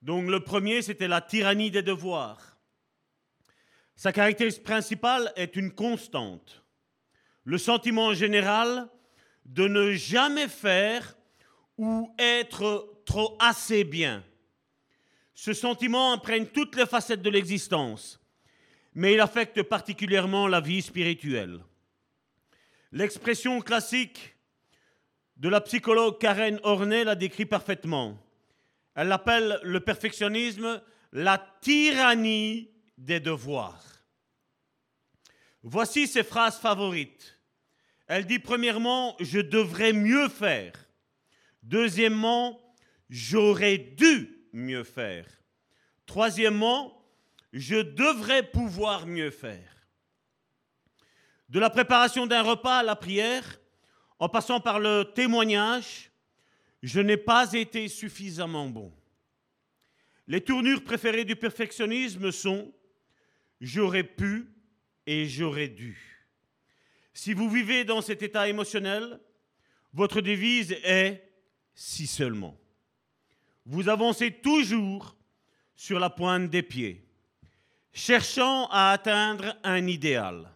Donc 0.03 0.29
le 0.29 0.41
premier, 0.41 0.83
c'était 0.83 1.09
la 1.09 1.21
tyrannie 1.21 1.71
des 1.71 1.83
devoirs. 1.83 2.59
Sa 3.95 4.13
caractéristique 4.13 4.65
principale 4.65 5.33
est 5.37 5.57
une 5.57 5.73
constante. 5.73 6.65
Le 7.45 7.59
sentiment 7.59 8.15
général 8.15 8.89
de 9.45 9.69
ne 9.69 9.93
jamais 9.93 10.49
faire 10.49 11.17
ou 11.77 12.13
être 12.19 12.90
trop 13.05 13.37
assez 13.41 13.85
bien. 13.85 14.25
Ce 15.35 15.53
sentiment 15.53 16.13
imprègne 16.13 16.47
toutes 16.47 16.77
les 16.77 16.87
facettes 16.87 17.23
de 17.23 17.31
l'existence, 17.31 18.21
mais 18.95 19.15
il 19.15 19.21
affecte 19.21 19.63
particulièrement 19.63 20.47
la 20.47 20.61
vie 20.61 20.83
spirituelle. 20.83 21.61
L'expression 22.93 23.61
classique 23.61 24.37
de 25.37 25.49
la 25.49 25.61
psychologue 25.61 26.19
Karen 26.19 26.61
Horney 26.63 27.05
la 27.05 27.15
décrit 27.15 27.47
parfaitement. 27.47 28.19
Elle 28.95 29.13
appelle 29.13 29.59
le 29.63 29.81
perfectionnisme 29.81 30.83
la 31.13 31.39
tyrannie 31.61 32.71
des 32.99 33.21
devoirs. 33.21 33.83
Voici 35.63 36.07
ses 36.07 36.23
phrases 36.23 36.59
favorites. 36.59 37.39
Elle 38.07 38.27
dit 38.27 38.39
premièrement, 38.39 39.17
je 39.21 39.41
devrais 39.41 39.93
mieux 39.93 40.29
faire. 40.29 40.73
Deuxièmement, 41.63 42.61
j'aurais 43.11 43.77
dû 43.77 44.47
mieux 44.53 44.85
faire. 44.85 45.27
Troisièmement, 46.07 47.05
je 47.53 47.77
devrais 47.77 48.49
pouvoir 48.51 49.07
mieux 49.07 49.31
faire. 49.31 49.89
De 51.49 51.59
la 51.59 51.69
préparation 51.69 52.27
d'un 52.27 52.43
repas 52.43 52.79
à 52.79 52.83
la 52.83 52.97
prière, 52.97 53.61
en 54.21 54.29
passant 54.29 54.61
par 54.61 54.79
le 54.79 55.05
témoignage, 55.15 56.11
je 56.83 57.01
n'ai 57.01 57.17
pas 57.17 57.53
été 57.53 57.89
suffisamment 57.89 58.69
bon. 58.69 58.93
Les 60.29 60.41
tournures 60.41 60.85
préférées 60.85 61.25
du 61.25 61.35
perfectionnisme 61.35 62.31
sont 62.31 62.73
j'aurais 63.61 64.05
pu 64.05 64.49
et 65.07 65.27
j'aurais 65.27 65.69
dû. 65.69 65.99
Si 67.13 67.35
vous 67.35 67.51
vivez 67.51 67.85
dans 67.85 68.01
cet 68.01 68.23
état 68.23 68.49
émotionnel, 68.49 69.21
votre 69.93 70.21
devise 70.21 70.73
est 70.85 71.29
si 71.75 72.07
seulement. 72.07 72.57
Vous 73.71 73.89
avancez 73.89 74.33
toujours 74.33 75.15
sur 75.77 76.01
la 76.01 76.11
pointe 76.11 76.51
des 76.51 76.65
pieds, 76.65 77.07
cherchant 77.93 78.67
à 78.67 78.91
atteindre 78.91 79.57
un 79.63 79.87
idéal, 79.87 80.53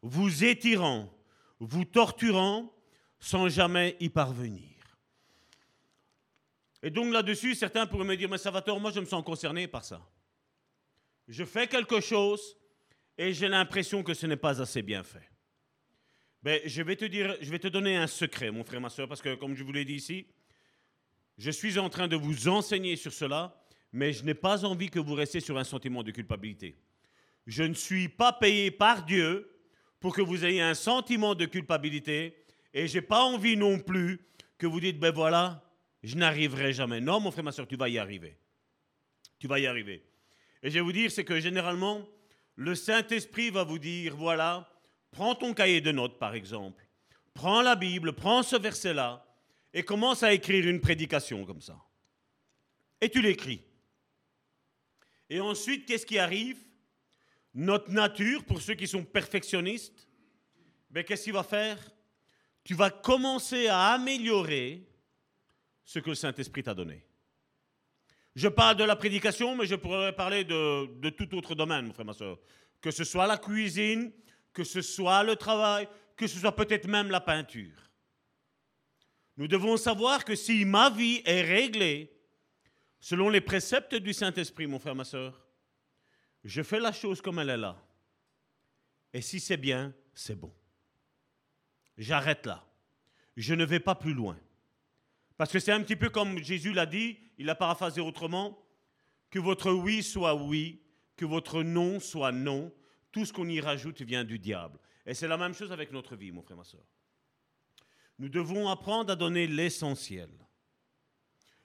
vous 0.00 0.42
étirant, 0.42 1.12
vous 1.58 1.84
torturant 1.84 2.72
sans 3.18 3.50
jamais 3.50 3.98
y 4.00 4.08
parvenir. 4.08 4.70
Et 6.82 6.88
donc 6.88 7.12
là-dessus, 7.12 7.54
certains 7.54 7.86
pourraient 7.86 8.06
me 8.06 8.16
dire, 8.16 8.30
mais 8.30 8.38
Salvatore, 8.38 8.80
moi 8.80 8.92
je 8.92 9.00
me 9.00 9.04
sens 9.04 9.22
concerné 9.22 9.68
par 9.68 9.84
ça. 9.84 10.00
Je 11.28 11.44
fais 11.44 11.66
quelque 11.66 12.00
chose 12.00 12.56
et 13.18 13.34
j'ai 13.34 13.48
l'impression 13.48 14.02
que 14.02 14.14
ce 14.14 14.26
n'est 14.26 14.36
pas 14.36 14.62
assez 14.62 14.80
bien 14.80 15.02
fait. 15.02 15.28
Ben, 16.42 16.62
je 16.64 16.80
vais 16.80 16.96
te 16.96 17.04
dire, 17.04 17.36
je 17.42 17.50
vais 17.50 17.58
te 17.58 17.68
donner 17.68 17.98
un 17.98 18.06
secret, 18.06 18.50
mon 18.50 18.64
frère, 18.64 18.80
ma 18.80 18.88
soeur, 18.88 19.06
parce 19.06 19.20
que 19.20 19.34
comme 19.34 19.54
je 19.54 19.62
vous 19.62 19.72
l'ai 19.72 19.84
dit 19.84 19.96
ici, 19.96 20.26
je 21.40 21.50
suis 21.50 21.78
en 21.78 21.88
train 21.88 22.06
de 22.06 22.16
vous 22.16 22.48
enseigner 22.48 22.96
sur 22.96 23.14
cela, 23.14 23.56
mais 23.92 24.12
je 24.12 24.22
n'ai 24.24 24.34
pas 24.34 24.66
envie 24.66 24.90
que 24.90 24.98
vous 24.98 25.14
restiez 25.14 25.40
sur 25.40 25.56
un 25.56 25.64
sentiment 25.64 26.02
de 26.02 26.10
culpabilité. 26.10 26.76
Je 27.46 27.62
ne 27.62 27.72
suis 27.72 28.10
pas 28.10 28.34
payé 28.34 28.70
par 28.70 29.06
Dieu 29.06 29.50
pour 30.00 30.14
que 30.14 30.20
vous 30.20 30.44
ayez 30.44 30.60
un 30.60 30.74
sentiment 30.74 31.34
de 31.34 31.46
culpabilité, 31.46 32.36
et 32.74 32.86
je 32.86 32.98
n'ai 32.98 33.02
pas 33.02 33.22
envie 33.22 33.56
non 33.56 33.78
plus 33.78 34.20
que 34.58 34.66
vous 34.66 34.80
dites, 34.80 34.98
ben 34.98 35.12
voilà, 35.12 35.64
je 36.02 36.14
n'arriverai 36.14 36.74
jamais. 36.74 37.00
Non, 37.00 37.20
mon 37.20 37.30
frère, 37.30 37.44
ma 37.44 37.52
soeur, 37.52 37.66
tu 37.66 37.76
vas 37.76 37.88
y 37.88 37.96
arriver. 37.96 38.36
Tu 39.38 39.48
vas 39.48 39.58
y 39.58 39.66
arriver. 39.66 40.04
Et 40.62 40.68
je 40.68 40.74
vais 40.74 40.80
vous 40.82 40.92
dire, 40.92 41.10
c'est 41.10 41.24
que 41.24 41.40
généralement, 41.40 42.06
le 42.54 42.74
Saint-Esprit 42.74 43.48
va 43.48 43.64
vous 43.64 43.78
dire, 43.78 44.14
voilà, 44.14 44.70
prends 45.10 45.34
ton 45.34 45.54
cahier 45.54 45.80
de 45.80 45.90
notes, 45.90 46.18
par 46.18 46.34
exemple, 46.34 46.86
prends 47.32 47.62
la 47.62 47.76
Bible, 47.76 48.12
prends 48.12 48.42
ce 48.42 48.56
verset-là, 48.56 49.26
et 49.72 49.82
commence 49.82 50.22
à 50.22 50.32
écrire 50.32 50.66
une 50.68 50.80
prédication 50.80 51.44
comme 51.44 51.60
ça. 51.60 51.78
Et 53.00 53.08
tu 53.08 53.22
l'écris. 53.22 53.62
Et 55.28 55.40
ensuite, 55.40 55.86
qu'est-ce 55.86 56.06
qui 56.06 56.18
arrive? 56.18 56.58
Notre 57.54 57.90
nature, 57.90 58.44
pour 58.44 58.60
ceux 58.60 58.74
qui 58.74 58.86
sont 58.86 59.04
perfectionnistes, 59.04 60.08
ben, 60.90 61.04
qu'est-ce 61.04 61.24
qu'il 61.24 61.32
va 61.32 61.42
faire? 61.42 61.78
Tu 62.64 62.74
vas 62.74 62.90
commencer 62.90 63.68
à 63.68 63.92
améliorer 63.92 64.86
ce 65.84 65.98
que 65.98 66.10
le 66.10 66.14
Saint-Esprit 66.14 66.62
t'a 66.62 66.74
donné. 66.74 67.04
Je 68.36 68.48
parle 68.48 68.76
de 68.76 68.84
la 68.84 68.96
prédication, 68.96 69.56
mais 69.56 69.66
je 69.66 69.74
pourrais 69.74 70.14
parler 70.14 70.44
de, 70.44 71.10
tout 71.10 71.34
autre 71.36 71.54
domaine, 71.54 71.86
mon 71.86 71.92
frère, 71.92 72.06
ma 72.06 72.12
soeur. 72.12 72.38
Que 72.80 72.90
ce 72.90 73.04
soit 73.04 73.26
la 73.26 73.38
cuisine, 73.38 74.12
que 74.52 74.64
ce 74.64 74.82
soit 74.82 75.24
le 75.24 75.36
travail, 75.36 75.88
que 76.16 76.26
ce 76.26 76.38
soit 76.38 76.54
peut-être 76.54 76.86
même 76.86 77.10
la 77.10 77.20
peinture. 77.20 77.89
Nous 79.36 79.48
devons 79.48 79.76
savoir 79.76 80.24
que 80.24 80.34
si 80.34 80.64
ma 80.64 80.90
vie 80.90 81.22
est 81.24 81.42
réglée 81.42 82.12
selon 83.00 83.28
les 83.28 83.40
préceptes 83.40 83.94
du 83.94 84.12
Saint-Esprit, 84.12 84.66
mon 84.66 84.78
frère, 84.78 84.94
ma 84.94 85.04
soeur, 85.04 85.46
je 86.44 86.62
fais 86.62 86.80
la 86.80 86.92
chose 86.92 87.20
comme 87.20 87.38
elle 87.38 87.50
est 87.50 87.56
là. 87.56 87.76
Et 89.12 89.22
si 89.22 89.40
c'est 89.40 89.56
bien, 89.56 89.94
c'est 90.14 90.38
bon. 90.38 90.52
J'arrête 91.96 92.46
là. 92.46 92.64
Je 93.36 93.54
ne 93.54 93.64
vais 93.64 93.80
pas 93.80 93.94
plus 93.94 94.14
loin. 94.14 94.38
Parce 95.36 95.52
que 95.52 95.58
c'est 95.58 95.72
un 95.72 95.82
petit 95.82 95.96
peu 95.96 96.10
comme 96.10 96.38
Jésus 96.38 96.72
l'a 96.72 96.86
dit, 96.86 97.18
il 97.38 97.48
a 97.48 97.54
paraphrasé 97.54 98.00
autrement, 98.00 98.62
que 99.30 99.38
votre 99.38 99.72
oui 99.72 100.02
soit 100.02 100.34
oui, 100.34 100.82
que 101.16 101.24
votre 101.24 101.62
non 101.62 102.00
soit 102.00 102.32
non. 102.32 102.72
Tout 103.12 103.24
ce 103.24 103.32
qu'on 103.32 103.48
y 103.48 103.60
rajoute 103.60 104.02
vient 104.02 104.24
du 104.24 104.38
diable. 104.38 104.78
Et 105.06 105.14
c'est 105.14 105.28
la 105.28 105.36
même 105.36 105.54
chose 105.54 105.72
avec 105.72 105.92
notre 105.92 106.14
vie, 106.16 106.30
mon 106.30 106.42
frère, 106.42 106.56
ma 106.56 106.64
soeur. 106.64 106.84
Nous 108.20 108.28
devons 108.28 108.68
apprendre 108.68 109.10
à 109.10 109.16
donner 109.16 109.46
l'essentiel. 109.46 110.28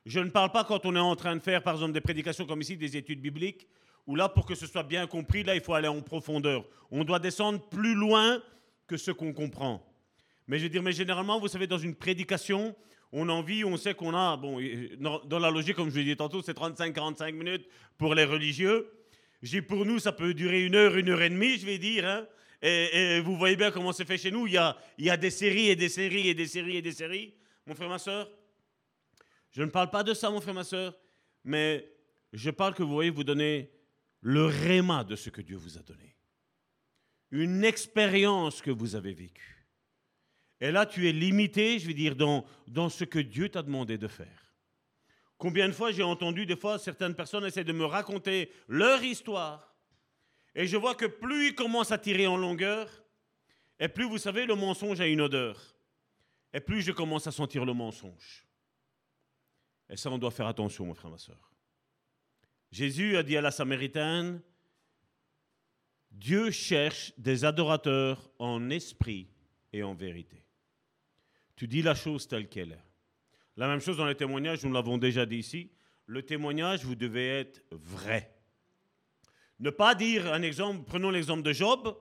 Je 0.06 0.22
ne 0.22 0.30
parle 0.30 0.54
pas 0.54 0.64
quand 0.64 0.86
on 0.86 0.96
est 0.96 1.00
en 1.00 1.18
train 1.18 1.36
de 1.36 1.42
faire, 1.42 1.62
par 1.62 1.74
exemple, 1.74 1.92
des 1.92 2.00
prédications 2.00 2.46
comme 2.46 2.62
ici, 2.62 2.78
des 2.78 2.96
études 2.96 3.20
bibliques, 3.20 3.68
où 4.08 4.16
là, 4.16 4.30
pour 4.30 4.46
que 4.46 4.56
ce 4.56 4.66
soit 4.66 4.84
bien 4.84 5.06
compris, 5.06 5.44
là, 5.44 5.54
il 5.54 5.60
faut 5.60 5.74
aller 5.74 5.90
en 5.90 6.02
profondeur. 6.02 6.64
On 6.92 7.04
doit 7.04 7.20
descendre 7.20 7.60
plus 7.68 7.94
loin 7.94 8.42
que 8.88 8.96
ce 8.96 9.12
qu'on 9.12 9.34
comprend. 9.34 9.86
Mais 10.48 10.58
je 10.58 10.64
veux 10.64 10.70
dire, 10.70 10.82
mais 10.82 10.94
généralement, 10.94 11.42
vous 11.42 11.50
savez, 11.50 11.68
dans 11.68 11.78
une 11.78 11.94
prédication, 11.94 12.74
on 13.12 13.28
en 13.28 13.42
vit, 13.42 13.66
on 13.66 13.76
sait 13.76 13.94
qu'on 13.94 14.16
a, 14.16 14.38
bon, 14.38 14.58
dans 15.26 15.40
la 15.40 15.52
logique, 15.52 15.76
comme 15.76 15.90
je 15.90 15.98
l'ai 15.98 16.06
dit 16.06 16.16
tantôt, 16.16 16.42
c'est 16.42 16.58
35-45 16.58 17.34
minutes 17.34 17.68
pour 17.98 18.16
les 18.16 18.24
religieux. 18.24 18.90
J'ai 19.42 19.62
pour 19.62 19.86
nous, 19.86 20.00
ça 20.00 20.14
peut 20.14 20.34
durer 20.34 20.64
une 20.64 20.76
heure, 20.76 20.96
une 20.96 21.10
heure 21.10 21.22
et 21.22 21.30
demie, 21.30 21.58
je 21.58 21.66
vais 21.66 21.80
dire. 21.80 22.08
Hein. 22.08 22.26
Et, 22.68 23.20
vous 23.20 23.38
voyez 23.38 23.56
bien 23.56 23.70
comment 23.70 23.94
c'est 23.94 24.06
fait 24.06 24.18
chez 24.18 24.32
nous. 24.32 24.48
Il 24.48 24.54
y, 24.54 25.10
a, 25.10 25.18
des 25.18 25.30
séries 25.30 25.70
et 25.70 25.76
des 25.76 25.88
séries 25.88 26.30
et 26.30 26.34
des 26.34 26.48
séries 26.48 26.78
et 26.78 26.82
des 26.82 26.94
séries. 26.94 27.36
Mon 27.68 27.76
frère, 27.76 27.90
ma 27.90 28.00
soeur, 28.00 28.28
je 29.52 29.62
ne 29.62 29.70
parle 29.70 29.92
pas 29.92 30.02
de 30.02 30.16
ça, 30.16 30.32
mon 30.32 30.42
frère, 30.42 30.56
ma 30.56 30.64
soeur, 30.64 30.98
mais 31.44 31.88
je 32.34 32.50
parle 32.50 32.74
que 32.74 32.82
vous 32.82 32.94
voyez, 32.94 33.12
vous 33.12 33.24
donner 33.24 33.72
le 34.22 34.46
réma 34.46 35.04
de 35.04 35.16
ce 35.16 35.30
que 35.30 35.42
Dieu 35.42 35.58
vous 35.58 35.78
a 35.78 35.82
donné. 35.82 36.16
Une 37.30 37.64
expérience 37.64 38.64
que 38.64 38.72
vous 38.72 38.96
avez 38.96 39.14
vécue. 39.14 39.68
Et 40.60 40.72
là, 40.72 40.88
tu 40.88 41.08
es 41.08 41.12
limité, 41.12 41.78
je 41.78 41.86
veux 41.86 41.94
dire, 41.94 42.16
dans, 42.16 42.46
dans 42.68 42.90
ce 42.90 43.04
que 43.04 43.20
Dieu 43.20 43.50
t'a 43.50 43.62
demandé 43.62 44.00
de 44.00 44.08
faire. 44.08 44.54
Combien 45.38 45.68
de 45.68 45.74
fois 45.74 45.92
j'ai 45.92 46.02
entendu, 46.02 46.48
des 46.48 46.56
fois, 46.56 46.80
certaines 46.80 47.14
personnes 47.14 47.46
essaient 47.46 47.64
de 47.64 47.74
me 47.74 47.86
raconter 47.86 48.52
leur 48.68 49.04
histoire. 49.04 49.75
Et 50.56 50.68
je 50.68 50.78
vois 50.78 50.96
que 50.96 51.06
plus 51.06 51.50
ils 51.50 51.56
commencent 51.56 51.92
à 51.92 51.98
tirer 51.98 52.28
en 52.28 52.38
longueur, 52.38 52.90
et 53.80 53.88
plus, 53.90 54.06
vous 54.06 54.18
savez, 54.18 54.46
le 54.46 54.56
mensonge 54.56 55.02
a 55.02 55.08
une 55.08 55.22
odeur. 55.22 55.76
Et 56.54 56.60
plus 56.60 56.82
je 56.82 56.92
commence 56.92 57.28
à 57.28 57.32
sentir 57.32 57.66
le 57.66 57.74
mensonge. 57.74 58.48
Et 59.90 59.98
ça, 59.98 60.10
on 60.10 60.18
doit 60.18 60.32
faire 60.32 60.48
attention, 60.48 60.86
mon 60.86 60.94
frère, 60.94 61.12
ma 61.12 61.18
soeur. 61.18 61.52
Jésus 62.72 63.18
a 63.18 63.24
dit 63.24 63.38
à 63.38 63.42
la 63.42 63.52
Samaritaine, 63.52 64.42
Dieu 66.12 66.52
cherche 66.52 67.14
des 67.18 67.44
adorateurs 67.44 68.32
en 68.40 68.70
esprit 68.70 69.28
et 69.74 69.84
en 69.84 69.94
vérité. 69.94 70.46
Tu 71.58 71.68
dis 71.68 71.82
la 71.82 71.96
chose 71.96 72.28
telle 72.28 72.48
qu'elle 72.48 72.72
est. 72.72 72.84
La 73.58 73.68
même 73.68 73.82
chose 73.82 73.98
dans 73.98 74.06
les 74.06 74.16
témoignages, 74.16 74.64
nous 74.64 74.72
l'avons 74.72 74.98
déjà 74.98 75.26
dit 75.26 75.38
ici. 75.38 75.72
Le 76.06 76.24
témoignage, 76.24 76.86
vous 76.86 76.96
devez 76.96 77.28
être 77.28 77.64
vrai. 77.72 78.35
Ne 79.60 79.70
pas 79.70 79.96
dire 79.96 80.32
un 80.34 80.42
exemple, 80.42 80.84
prenons 80.86 81.10
l'exemple 81.10 81.44
de 81.44 81.54
Job. 81.54 81.96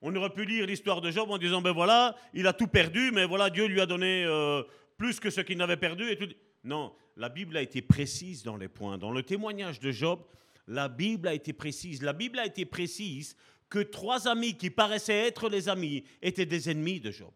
On 0.00 0.14
aurait 0.14 0.30
pu 0.30 0.44
lire 0.44 0.66
l'histoire 0.66 1.00
de 1.00 1.10
Job 1.10 1.30
en 1.30 1.38
disant, 1.38 1.60
ben 1.60 1.72
voilà, 1.72 2.14
il 2.34 2.46
a 2.46 2.52
tout 2.52 2.68
perdu, 2.68 3.10
mais 3.12 3.24
voilà, 3.24 3.50
Dieu 3.50 3.66
lui 3.66 3.80
a 3.80 3.86
donné 3.86 4.24
euh, 4.24 4.62
plus 4.96 5.18
que 5.18 5.30
ce 5.30 5.40
qu'il 5.40 5.58
n'avait 5.58 5.76
perdu. 5.76 6.08
Et 6.10 6.16
tout. 6.16 6.28
Non, 6.64 6.92
la 7.16 7.28
Bible 7.28 7.56
a 7.56 7.62
été 7.62 7.82
précise 7.82 8.42
dans 8.42 8.56
les 8.56 8.68
points. 8.68 8.98
Dans 8.98 9.10
le 9.10 9.22
témoignage 9.22 9.80
de 9.80 9.90
Job, 9.90 10.20
la 10.66 10.88
Bible 10.88 11.28
a 11.28 11.34
été 11.34 11.52
précise. 11.52 12.02
La 12.02 12.12
Bible 12.12 12.38
a 12.38 12.46
été 12.46 12.64
précise 12.64 13.36
que 13.68 13.80
trois 13.80 14.28
amis 14.28 14.56
qui 14.56 14.70
paraissaient 14.70 15.26
être 15.26 15.48
les 15.48 15.68
amis 15.68 16.04
étaient 16.22 16.46
des 16.46 16.70
ennemis 16.70 17.00
de 17.00 17.10
Job. 17.10 17.32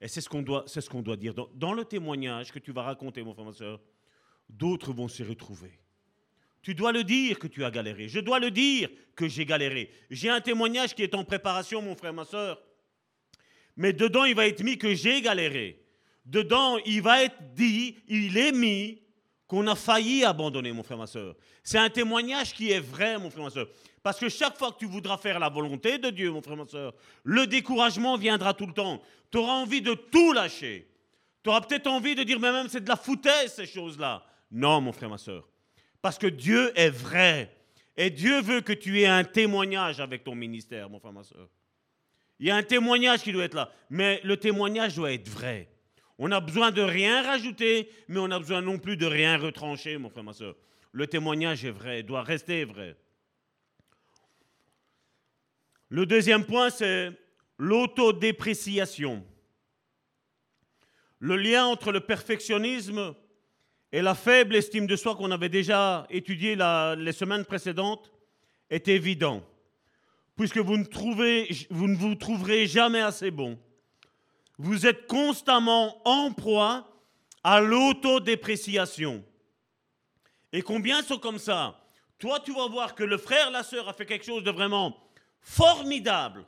Et 0.00 0.08
c'est 0.08 0.20
ce 0.20 0.28
qu'on 0.28 0.42
doit, 0.42 0.64
ce 0.66 0.80
doit 1.02 1.16
dire. 1.16 1.34
Dans, 1.34 1.72
le 1.72 1.84
témoignage 1.84 2.52
que 2.52 2.58
tu 2.58 2.72
vas 2.72 2.82
raconter, 2.82 3.22
mon 3.22 3.34
frère, 3.34 3.44
ma 3.44 3.52
soeur, 3.52 3.80
d'autres 4.48 4.92
vont 4.92 5.08
se 5.08 5.22
retrouver. 5.22 5.72
Tu 6.62 6.74
dois 6.74 6.92
le 6.92 7.04
dire 7.04 7.38
que 7.38 7.46
tu 7.46 7.64
as 7.64 7.70
galéré. 7.70 8.08
Je 8.08 8.20
dois 8.20 8.38
le 8.38 8.50
dire 8.50 8.88
que 9.16 9.28
j'ai 9.28 9.46
galéré. 9.46 9.90
J'ai 10.10 10.28
un 10.28 10.40
témoignage 10.40 10.94
qui 10.94 11.02
est 11.02 11.14
en 11.14 11.24
préparation, 11.24 11.80
mon 11.80 11.96
frère, 11.96 12.12
ma 12.12 12.24
soeur. 12.24 12.60
Mais 13.76 13.92
dedans, 13.92 14.24
il 14.24 14.34
va 14.34 14.46
être 14.46 14.62
mis 14.62 14.76
que 14.76 14.94
j'ai 14.94 15.22
galéré. 15.22 15.82
Dedans, 16.26 16.78
il 16.84 17.00
va 17.00 17.24
être 17.24 17.54
dit, 17.54 17.96
il 18.08 18.36
est 18.36 18.52
mis 18.52 19.00
qu'on 19.46 19.66
a 19.66 19.74
failli 19.74 20.22
abandonner, 20.22 20.70
mon 20.70 20.82
frère, 20.82 20.98
ma 20.98 21.06
soeur. 21.06 21.34
C'est 21.64 21.78
un 21.78 21.90
témoignage 21.90 22.52
qui 22.54 22.70
est 22.70 22.78
vrai, 22.78 23.18
mon 23.18 23.30
frère, 23.30 23.44
ma 23.44 23.50
soeur. 23.50 23.68
Parce 24.02 24.18
que 24.18 24.28
chaque 24.28 24.56
fois 24.56 24.70
que 24.72 24.78
tu 24.78 24.86
voudras 24.86 25.18
faire 25.18 25.38
la 25.38 25.48
volonté 25.48 25.98
de 25.98 26.10
Dieu, 26.10 26.30
mon 26.30 26.40
frère, 26.40 26.56
ma 26.56 26.66
soeur, 26.66 26.94
le 27.24 27.46
découragement 27.46 28.16
viendra 28.16 28.54
tout 28.54 28.66
le 28.66 28.72
temps. 28.72 29.02
Tu 29.30 29.38
auras 29.38 29.54
envie 29.54 29.82
de 29.82 29.94
tout 29.94 30.32
lâcher. 30.32 30.88
Tu 31.42 31.50
auras 31.50 31.62
peut-être 31.62 31.88
envie 31.88 32.14
de 32.14 32.22
dire, 32.22 32.38
mais 32.38 32.52
même 32.52 32.68
c'est 32.68 32.84
de 32.84 32.88
la 32.88 32.96
foutaise, 32.96 33.54
ces 33.54 33.66
choses-là. 33.66 34.24
Non, 34.52 34.80
mon 34.80 34.92
frère, 34.92 35.10
ma 35.10 35.18
soeur. 35.18 35.49
Parce 36.02 36.18
que 36.18 36.26
Dieu 36.26 36.72
est 36.78 36.90
vrai. 36.90 37.54
Et 37.96 38.10
Dieu 38.10 38.40
veut 38.40 38.60
que 38.60 38.72
tu 38.72 39.00
aies 39.00 39.06
un 39.06 39.24
témoignage 39.24 40.00
avec 40.00 40.24
ton 40.24 40.34
ministère, 40.34 40.88
mon 40.88 40.98
frère, 40.98 41.12
ma 41.12 41.22
soeur. 41.22 41.48
Il 42.38 42.46
y 42.46 42.50
a 42.50 42.56
un 42.56 42.62
témoignage 42.62 43.22
qui 43.22 43.32
doit 43.32 43.44
être 43.44 43.54
là. 43.54 43.70
Mais 43.90 44.20
le 44.24 44.36
témoignage 44.36 44.96
doit 44.96 45.12
être 45.12 45.28
vrai. 45.28 45.68
On 46.18 46.32
a 46.32 46.40
besoin 46.40 46.70
de 46.70 46.82
rien 46.82 47.22
rajouter, 47.22 47.90
mais 48.08 48.18
on 48.18 48.30
a 48.30 48.38
besoin 48.38 48.62
non 48.62 48.78
plus 48.78 48.96
de 48.96 49.06
rien 49.06 49.36
retrancher, 49.36 49.98
mon 49.98 50.08
frère, 50.10 50.24
ma 50.24 50.32
soeur. 50.32 50.56
Le 50.92 51.06
témoignage 51.06 51.64
est 51.64 51.70
vrai, 51.70 52.02
doit 52.02 52.22
rester 52.22 52.64
vrai. 52.64 52.96
Le 55.88 56.06
deuxième 56.06 56.44
point, 56.44 56.70
c'est 56.70 57.10
l'autodépréciation. 57.58 59.24
Le 61.18 61.36
lien 61.36 61.66
entre 61.66 61.92
le 61.92 62.00
perfectionnisme 62.00 63.14
et 63.92 64.02
la 64.02 64.14
faible 64.14 64.54
estime 64.54 64.86
de 64.86 64.96
soi 64.96 65.16
qu'on 65.16 65.30
avait 65.30 65.48
déjà 65.48 66.06
étudié 66.10 66.54
les 66.56 67.12
semaines 67.12 67.44
précédentes 67.44 68.12
est 68.68 68.86
évident, 68.88 69.42
puisque 70.36 70.58
vous 70.58 70.76
ne, 70.76 70.84
vous 71.70 71.94
vous 71.96 72.14
trouverez 72.14 72.66
jamais 72.66 73.00
assez 73.00 73.30
bon. 73.30 73.58
Vous 74.58 74.86
êtes 74.86 75.06
constamment 75.06 76.00
en 76.06 76.32
proie 76.32 76.86
à 77.42 77.60
l'autodépréciation. 77.60 79.24
Et 80.52 80.62
combien 80.62 81.02
sont 81.02 81.18
comme 81.18 81.38
ça? 81.38 81.80
Toi, 82.18 82.38
tu 82.40 82.52
vas 82.52 82.68
voir 82.68 82.94
que 82.94 83.02
le 83.02 83.16
frère, 83.16 83.50
la 83.50 83.62
sœur 83.62 83.88
a 83.88 83.94
fait 83.94 84.06
quelque 84.06 84.26
chose 84.26 84.44
de 84.44 84.50
vraiment 84.50 84.96
formidable, 85.40 86.44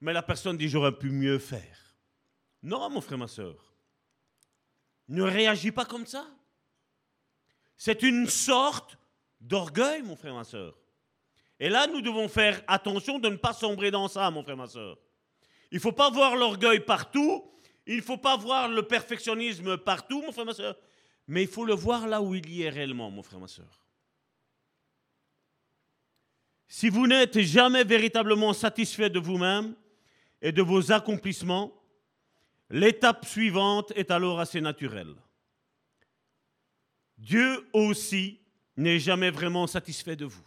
mais 0.00 0.12
la 0.12 0.22
personne 0.22 0.56
dit 0.56 0.68
j'aurais 0.68 0.96
pu 0.96 1.10
mieux 1.10 1.38
faire. 1.38 1.96
Non, 2.62 2.88
mon 2.88 3.00
frère, 3.02 3.18
ma 3.18 3.28
sœur. 3.28 3.74
Ne 5.08 5.22
réagis 5.22 5.72
pas 5.72 5.84
comme 5.84 6.06
ça. 6.06 6.26
C'est 7.76 8.02
une 8.02 8.28
sorte 8.28 8.98
d'orgueil, 9.40 10.02
mon 10.02 10.16
frère, 10.16 10.34
ma 10.34 10.44
soeur. 10.44 10.76
Et 11.60 11.68
là, 11.68 11.86
nous 11.86 12.00
devons 12.00 12.28
faire 12.28 12.62
attention 12.66 13.18
de 13.18 13.28
ne 13.28 13.36
pas 13.36 13.52
sombrer 13.52 13.90
dans 13.90 14.08
ça, 14.08 14.30
mon 14.30 14.42
frère, 14.42 14.56
ma 14.56 14.66
soeur. 14.66 14.98
Il 15.70 15.76
ne 15.76 15.80
faut 15.80 15.92
pas 15.92 16.10
voir 16.10 16.36
l'orgueil 16.36 16.80
partout, 16.80 17.44
il 17.86 17.96
ne 17.96 18.02
faut 18.02 18.16
pas 18.16 18.36
voir 18.36 18.68
le 18.68 18.82
perfectionnisme 18.82 19.76
partout, 19.78 20.22
mon 20.22 20.32
frère, 20.32 20.46
ma 20.46 20.54
soeur, 20.54 20.76
mais 21.26 21.42
il 21.42 21.48
faut 21.48 21.64
le 21.64 21.74
voir 21.74 22.06
là 22.06 22.20
où 22.22 22.34
il 22.34 22.48
y 22.50 22.62
est 22.62 22.70
réellement, 22.70 23.10
mon 23.10 23.22
frère, 23.22 23.40
ma 23.40 23.48
soeur. 23.48 23.84
Si 26.68 26.88
vous 26.88 27.06
n'êtes 27.06 27.40
jamais 27.40 27.84
véritablement 27.84 28.52
satisfait 28.52 29.10
de 29.10 29.18
vous-même 29.18 29.74
et 30.42 30.52
de 30.52 30.62
vos 30.62 30.92
accomplissements, 30.92 31.72
l'étape 32.70 33.24
suivante 33.26 33.92
est 33.94 34.10
alors 34.10 34.40
assez 34.40 34.60
naturelle. 34.60 35.14
Dieu 37.24 37.66
aussi 37.72 38.38
n'est 38.76 38.98
jamais 38.98 39.30
vraiment 39.30 39.66
satisfait 39.66 40.14
de 40.14 40.26
vous. 40.26 40.46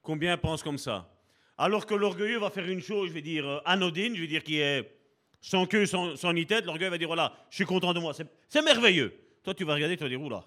Combien 0.00 0.38
pensent 0.38 0.62
comme 0.62 0.78
ça? 0.78 1.14
Alors 1.58 1.84
que 1.84 1.94
l'orgueilleux 1.94 2.38
va 2.38 2.48
faire 2.48 2.66
une 2.66 2.80
chose, 2.80 3.10
je 3.10 3.12
vais 3.12 3.20
dire, 3.20 3.46
euh, 3.46 3.60
anodine, 3.66 4.16
je 4.16 4.22
vais 4.22 4.26
dire 4.26 4.42
qui 4.42 4.60
est 4.60 4.98
sans 5.42 5.66
queue, 5.66 5.84
sans, 5.84 6.32
ni 6.32 6.46
tête, 6.46 6.64
l'orgueil 6.64 6.88
va 6.88 6.96
dire, 6.96 7.06
voilà, 7.06 7.36
je 7.50 7.56
suis 7.56 7.66
content 7.66 7.92
de 7.92 8.00
moi, 8.00 8.14
c'est 8.14 8.62
merveilleux. 8.62 9.14
Toi, 9.42 9.52
tu 9.52 9.64
vas 9.64 9.74
regarder, 9.74 9.94
tu 9.98 10.02
vas 10.02 10.08
dire, 10.08 10.22
oula, 10.22 10.42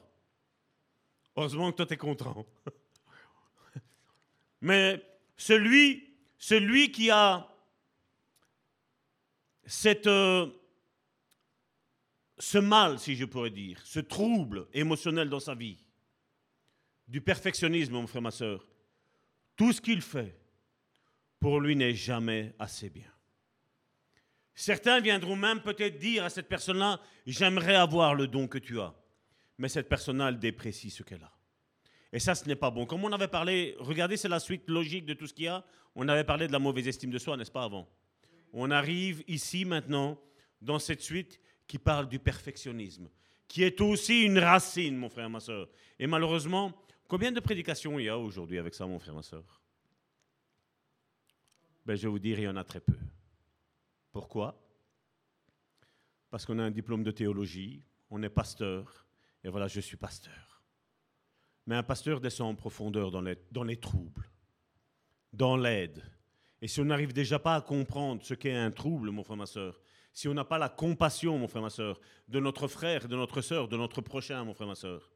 heureusement 1.35 1.71
que 1.71 1.77
toi, 1.77 1.85
tu 1.85 1.93
es 1.93 1.97
content. 1.97 2.43
Mais 4.61 5.05
celui, 5.37 6.15
celui 6.39 6.91
qui 6.91 7.11
a 7.11 7.47
cette... 9.67 10.07
Euh, 10.07 10.47
ce 12.37 12.57
mal, 12.57 12.99
si 12.99 13.15
je 13.15 13.25
pourrais 13.25 13.49
dire, 13.49 13.79
ce 13.83 13.99
trouble 13.99 14.67
émotionnel 14.73 15.29
dans 15.29 15.39
sa 15.39 15.55
vie, 15.55 15.77
du 17.07 17.21
perfectionnisme, 17.21 17.93
mon 17.93 18.07
frère, 18.07 18.21
ma 18.21 18.31
soeur, 18.31 18.67
tout 19.55 19.71
ce 19.71 19.81
qu'il 19.81 20.01
fait, 20.01 20.37
pour 21.39 21.59
lui 21.59 21.75
n'est 21.75 21.93
jamais 21.93 22.53
assez 22.59 22.89
bien. 22.89 23.11
Certains 24.53 24.99
viendront 24.99 25.35
même 25.35 25.61
peut-être 25.61 25.97
dire 25.97 26.23
à 26.23 26.29
cette 26.29 26.47
personne-là, 26.47 27.01
j'aimerais 27.25 27.75
avoir 27.75 28.15
le 28.15 28.27
don 28.27 28.47
que 28.47 28.57
tu 28.57 28.79
as. 28.79 28.95
Mais 29.57 29.69
cette 29.69 29.89
personne-là, 29.89 30.29
elle 30.29 30.39
déprécie 30.39 30.89
ce 30.89 31.03
qu'elle 31.03 31.23
a. 31.23 31.31
Et 32.11 32.19
ça, 32.19 32.35
ce 32.35 32.47
n'est 32.47 32.55
pas 32.55 32.71
bon. 32.71 32.85
Comme 32.85 33.03
on 33.03 33.11
avait 33.11 33.27
parlé, 33.27 33.75
regardez, 33.79 34.15
c'est 34.15 34.29
la 34.29 34.39
suite 34.39 34.69
logique 34.69 35.05
de 35.05 35.13
tout 35.13 35.27
ce 35.27 35.33
qu'il 35.33 35.45
y 35.45 35.49
a. 35.49 35.65
On 35.93 36.07
avait 36.07 36.23
parlé 36.23 36.47
de 36.47 36.53
la 36.53 36.59
mauvaise 36.59 36.87
estime 36.87 37.11
de 37.11 37.17
soi, 37.17 37.35
n'est-ce 37.35 37.51
pas, 37.51 37.63
avant? 37.63 37.89
On 38.53 38.71
arrive 38.71 39.23
ici 39.27 39.65
maintenant, 39.65 40.19
dans 40.61 40.79
cette 40.79 41.01
suite, 41.01 41.39
qui 41.67 41.77
parle 41.77 42.07
du 42.07 42.19
perfectionnisme, 42.19 43.09
qui 43.47 43.63
est 43.63 43.81
aussi 43.81 44.23
une 44.23 44.39
racine, 44.39 44.97
mon 44.97 45.09
frère, 45.09 45.29
ma 45.29 45.39
soeur. 45.39 45.69
Et 45.99 46.07
malheureusement, 46.07 46.73
combien 47.07 47.31
de 47.31 47.39
prédications 47.39 47.99
il 47.99 48.05
y 48.05 48.09
a 48.09 48.17
aujourd'hui 48.17 48.57
avec 48.57 48.73
ça, 48.73 48.85
mon 48.85 48.99
frère, 48.99 49.15
ma 49.15 49.23
soeur? 49.23 49.61
Ben, 51.85 51.95
Je 51.95 52.03
vais 52.03 52.09
vous 52.09 52.19
dire, 52.19 52.39
il 52.39 52.43
y 52.43 52.47
en 52.47 52.55
a 52.55 52.63
très 52.63 52.79
peu. 52.79 52.97
Pourquoi? 54.11 54.61
Parce 56.29 56.45
qu'on 56.45 56.59
a 56.59 56.63
un 56.63 56.71
diplôme 56.71 57.03
de 57.03 57.11
théologie, 57.11 57.83
on 58.09 58.21
est 58.23 58.29
pasteur, 58.29 59.05
et 59.43 59.49
voilà, 59.49 59.67
je 59.67 59.79
suis 59.79 59.97
pasteur. 59.97 60.63
Mais 61.67 61.75
un 61.75 61.83
pasteur 61.83 62.19
descend 62.19 62.51
en 62.51 62.55
profondeur 62.55 63.11
dans 63.11 63.21
les, 63.21 63.37
dans 63.51 63.63
les 63.63 63.77
troubles, 63.77 64.29
dans 65.33 65.57
l'aide. 65.57 66.03
Et 66.61 66.67
si 66.67 66.79
on 66.79 66.85
n'arrive 66.85 67.13
déjà 67.13 67.39
pas 67.39 67.55
à 67.55 67.61
comprendre 67.61 68.23
ce 68.23 68.33
qu'est 68.33 68.55
un 68.55 68.71
trouble, 68.71 69.11
mon 69.11 69.23
frère, 69.23 69.37
ma 69.37 69.45
soeur, 69.45 69.79
si 70.15 70.29
on 70.29 70.33
n'a 70.33 70.45
pas 70.45 70.57
la 70.57 70.69
compassion, 70.69 71.37
mon 71.37 71.49
frère, 71.49 71.61
ma 71.61 71.69
soeur, 71.69 71.99
de 72.29 72.39
notre 72.39 72.69
frère, 72.69 73.09
de 73.09 73.17
notre 73.17 73.41
soeur, 73.41 73.67
de 73.67 73.75
notre 73.75 73.99
prochain, 73.99 74.45
mon 74.45 74.53
frère, 74.53 74.69
ma 74.69 74.75
soeur, 74.75 75.11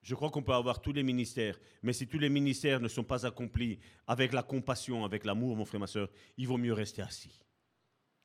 je 0.00 0.14
crois 0.14 0.30
qu'on 0.30 0.42
peut 0.42 0.54
avoir 0.54 0.80
tous 0.80 0.94
les 0.94 1.02
ministères, 1.02 1.60
mais 1.82 1.92
si 1.92 2.08
tous 2.08 2.18
les 2.18 2.30
ministères 2.30 2.80
ne 2.80 2.88
sont 2.88 3.04
pas 3.04 3.26
accomplis 3.26 3.78
avec 4.06 4.32
la 4.32 4.42
compassion, 4.42 5.04
avec 5.04 5.26
l'amour, 5.26 5.56
mon 5.56 5.66
frère, 5.66 5.78
ma 5.78 5.86
soeur, 5.86 6.08
il 6.38 6.48
vaut 6.48 6.56
mieux 6.56 6.72
rester 6.72 7.02
assis. 7.02 7.38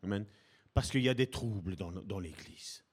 Amen. 0.04 0.26
Parce 0.74 0.90
qu'il 0.90 1.02
y 1.02 1.10
a 1.10 1.14
des 1.14 1.30
troubles 1.30 1.76
dans, 1.76 1.92
dans 1.92 2.20
l'Église. 2.20 2.86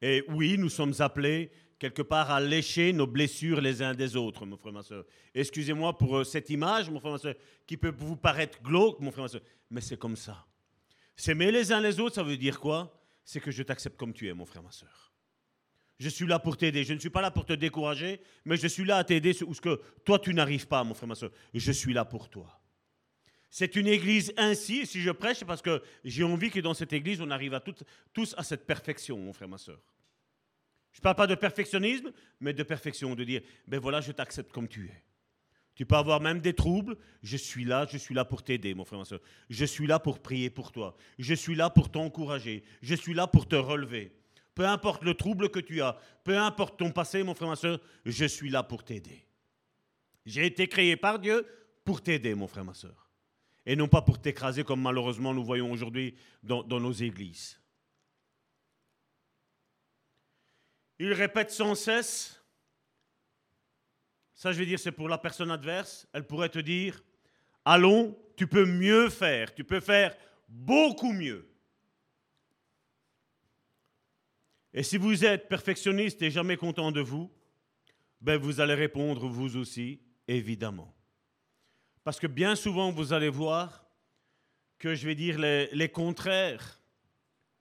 Et 0.00 0.22
oui, 0.28 0.56
nous 0.56 0.68
sommes 0.68 0.94
appelés 1.00 1.50
quelque 1.80 2.02
part 2.02 2.30
à 2.30 2.40
lécher 2.40 2.92
nos 2.92 3.08
blessures 3.08 3.60
les 3.60 3.82
uns 3.82 3.94
des 3.94 4.14
autres, 4.14 4.46
mon 4.46 4.56
frère, 4.56 4.72
ma 4.72 4.84
soeur. 4.84 5.04
Excusez-moi 5.34 5.98
pour 5.98 6.18
euh, 6.18 6.24
cette 6.24 6.48
image, 6.48 6.88
mon 6.88 7.00
frère, 7.00 7.12
ma 7.12 7.18
soeur, 7.18 7.34
qui 7.66 7.76
peut 7.76 7.92
vous 7.98 8.16
paraître 8.16 8.62
glauque, 8.62 9.00
mon 9.00 9.10
frère, 9.10 9.24
ma 9.24 9.28
soeur, 9.28 9.42
mais 9.68 9.80
c'est 9.80 9.98
comme 9.98 10.16
ça. 10.16 10.46
S'aimer 11.16 11.50
les 11.50 11.72
uns 11.72 11.80
les 11.80 12.00
autres, 12.00 12.14
ça 12.14 12.22
veut 12.22 12.36
dire 12.36 12.60
quoi? 12.60 13.00
C'est 13.24 13.40
que 13.40 13.50
je 13.50 13.62
t'accepte 13.62 13.96
comme 13.96 14.12
tu 14.12 14.28
es, 14.28 14.34
mon 14.34 14.46
frère, 14.46 14.62
ma 14.62 14.70
soeur. 14.70 15.12
Je 15.98 16.08
suis 16.08 16.26
là 16.26 16.38
pour 16.38 16.56
t'aider. 16.56 16.82
Je 16.82 16.94
ne 16.94 16.98
suis 16.98 17.10
pas 17.10 17.20
là 17.20 17.30
pour 17.30 17.44
te 17.44 17.52
décourager, 17.52 18.20
mais 18.46 18.56
je 18.56 18.66
suis 18.66 18.84
là 18.84 18.96
à 18.96 19.04
t'aider 19.04 19.36
où 19.42 19.52
ce 19.52 19.60
que 19.60 19.80
toi 20.04 20.18
tu 20.18 20.32
n'arrives 20.32 20.66
pas, 20.66 20.82
mon 20.82 20.94
frère, 20.94 21.08
ma 21.08 21.14
soeur. 21.14 21.30
Je 21.52 21.72
suis 21.72 21.92
là 21.92 22.06
pour 22.06 22.30
toi. 22.30 22.60
C'est 23.50 23.76
une 23.76 23.88
église 23.88 24.32
ainsi, 24.36 24.86
si 24.86 25.02
je 25.02 25.10
prêche, 25.10 25.38
c'est 25.38 25.44
parce 25.44 25.60
que 25.60 25.82
j'ai 26.04 26.22
envie 26.22 26.50
que 26.50 26.60
dans 26.60 26.72
cette 26.72 26.92
église, 26.92 27.20
on 27.20 27.30
arrive 27.30 27.60
tous 28.14 28.34
à 28.38 28.44
cette 28.44 28.64
perfection, 28.64 29.18
mon 29.18 29.32
frère, 29.32 29.48
ma 29.48 29.58
soeur. 29.58 29.80
Je 30.92 31.00
ne 31.00 31.02
parle 31.02 31.16
pas 31.16 31.26
de 31.26 31.34
perfectionnisme, 31.34 32.12
mais 32.40 32.52
de 32.54 32.62
perfection, 32.62 33.14
de 33.14 33.24
dire, 33.24 33.42
ben 33.66 33.78
voilà, 33.78 34.00
je 34.00 34.12
t'accepte 34.12 34.52
comme 34.52 34.68
tu 34.68 34.86
es. 34.86 35.04
Tu 35.80 35.86
peux 35.86 35.96
avoir 35.96 36.20
même 36.20 36.40
des 36.40 36.52
troubles. 36.52 36.94
Je 37.22 37.38
suis 37.38 37.64
là, 37.64 37.86
je 37.90 37.96
suis 37.96 38.14
là 38.14 38.26
pour 38.26 38.42
t'aider, 38.42 38.74
mon 38.74 38.84
frère, 38.84 38.98
ma 38.98 39.06
soeur. 39.06 39.20
Je 39.48 39.64
suis 39.64 39.86
là 39.86 39.98
pour 39.98 40.18
prier 40.18 40.50
pour 40.50 40.72
toi. 40.72 40.94
Je 41.18 41.32
suis 41.32 41.54
là 41.54 41.70
pour 41.70 41.90
t'encourager. 41.90 42.62
Je 42.82 42.94
suis 42.94 43.14
là 43.14 43.26
pour 43.26 43.48
te 43.48 43.56
relever. 43.56 44.12
Peu 44.54 44.66
importe 44.66 45.02
le 45.04 45.14
trouble 45.14 45.48
que 45.48 45.58
tu 45.58 45.80
as, 45.80 45.96
peu 46.22 46.36
importe 46.36 46.78
ton 46.78 46.90
passé, 46.90 47.22
mon 47.22 47.34
frère, 47.34 47.48
ma 47.48 47.56
soeur, 47.56 47.80
je 48.04 48.26
suis 48.26 48.50
là 48.50 48.62
pour 48.62 48.84
t'aider. 48.84 49.24
J'ai 50.26 50.44
été 50.44 50.68
créé 50.68 50.98
par 50.98 51.18
Dieu 51.18 51.46
pour 51.82 52.02
t'aider, 52.02 52.34
mon 52.34 52.46
frère, 52.46 52.66
ma 52.66 52.74
soeur. 52.74 53.08
Et 53.64 53.74
non 53.74 53.88
pas 53.88 54.02
pour 54.02 54.20
t'écraser 54.20 54.64
comme 54.64 54.82
malheureusement 54.82 55.32
nous 55.32 55.44
voyons 55.44 55.72
aujourd'hui 55.72 56.14
dans, 56.42 56.62
dans 56.62 56.78
nos 56.78 56.92
églises. 56.92 57.58
Il 60.98 61.14
répète 61.14 61.50
sans 61.50 61.74
cesse 61.74 62.39
ça, 64.40 64.52
je 64.52 64.58
vais 64.58 64.64
dire, 64.64 64.78
c'est 64.78 64.90
pour 64.90 65.06
la 65.06 65.18
personne 65.18 65.50
adverse. 65.50 66.08
Elle 66.14 66.26
pourrait 66.26 66.48
te 66.48 66.60
dire, 66.60 67.04
allons, 67.62 68.18
tu 68.38 68.46
peux 68.46 68.64
mieux 68.64 69.10
faire, 69.10 69.54
tu 69.54 69.64
peux 69.64 69.80
faire 69.80 70.16
beaucoup 70.48 71.12
mieux. 71.12 71.46
Et 74.72 74.82
si 74.82 74.96
vous 74.96 75.26
êtes 75.26 75.46
perfectionniste 75.46 76.22
et 76.22 76.30
jamais 76.30 76.56
content 76.56 76.90
de 76.90 77.02
vous, 77.02 77.30
ben 78.22 78.38
vous 78.38 78.62
allez 78.62 78.72
répondre 78.72 79.28
vous 79.28 79.58
aussi, 79.58 80.00
évidemment. 80.26 80.96
Parce 82.02 82.18
que 82.18 82.26
bien 82.26 82.56
souvent, 82.56 82.90
vous 82.90 83.12
allez 83.12 83.28
voir 83.28 83.84
que, 84.78 84.94
je 84.94 85.06
vais 85.06 85.14
dire, 85.14 85.38
les, 85.38 85.68
les 85.72 85.90
contraires 85.90 86.80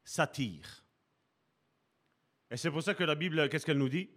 s'attirent. 0.06 0.86
Et 2.50 2.56
c'est 2.56 2.72
pour 2.72 2.84
ça 2.84 2.94
que 2.94 3.04
la 3.04 3.16
Bible, 3.16 3.50
qu'est-ce 3.50 3.66
qu'elle 3.66 3.80
nous 3.80 3.90
dit? 3.90 4.10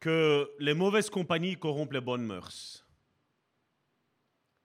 Que 0.00 0.50
les 0.58 0.74
mauvaises 0.74 1.10
compagnies 1.10 1.56
corrompent 1.56 1.92
les 1.92 2.00
bonnes 2.00 2.24
mœurs. 2.24 2.86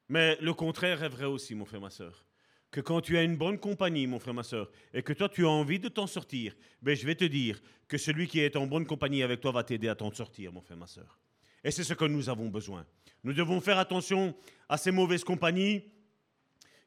Mais 0.08 0.38
le 0.40 0.54
contraire 0.54 1.04
est 1.04 1.10
vrai 1.10 1.26
aussi, 1.26 1.54
mon 1.56 1.66
frère, 1.66 1.82
ma 1.82 1.90
soeur. 1.90 2.26
Que 2.72 2.82
quand 2.82 3.02
tu 3.02 3.18
as 3.18 3.24
une 3.24 3.38
bonne 3.38 3.60
compagnie, 3.60 4.08
mon 4.08 4.20
frère, 4.20 4.34
ma 4.34 4.44
soeur, 4.44 4.72
et 4.94 5.02
que 5.02 5.14
toi 5.14 5.30
tu 5.30 5.46
as 5.46 5.50
envie 5.50 5.80
de 5.80 5.90
t'en 5.90 6.08
sortir, 6.08 6.56
ben, 6.82 6.96
je 6.96 7.06
vais 7.06 7.16
te 7.16 7.26
dire 7.26 7.62
que 7.88 7.98
celui 7.98 8.28
qui 8.28 8.40
est 8.40 8.56
en 8.56 8.68
bonne 8.68 8.86
compagnie 8.86 9.24
avec 9.24 9.42
toi 9.42 9.52
va 9.52 9.64
t'aider 9.64 9.88
à 9.88 9.96
t'en 9.96 10.12
sortir, 10.14 10.52
mon 10.52 10.62
frère, 10.62 10.78
ma 10.78 10.88
soeur. 10.88 11.20
Et 11.64 11.72
c'est 11.72 11.84
ce 11.84 11.94
que 11.94 12.06
nous 12.06 12.30
avons 12.30 12.50
besoin. 12.50 12.86
Nous 13.24 13.34
devons 13.34 13.60
faire 13.60 13.80
attention 13.80 14.36
à 14.70 14.78
ces 14.78 14.92
mauvaises 14.92 15.24
compagnies 15.24 15.84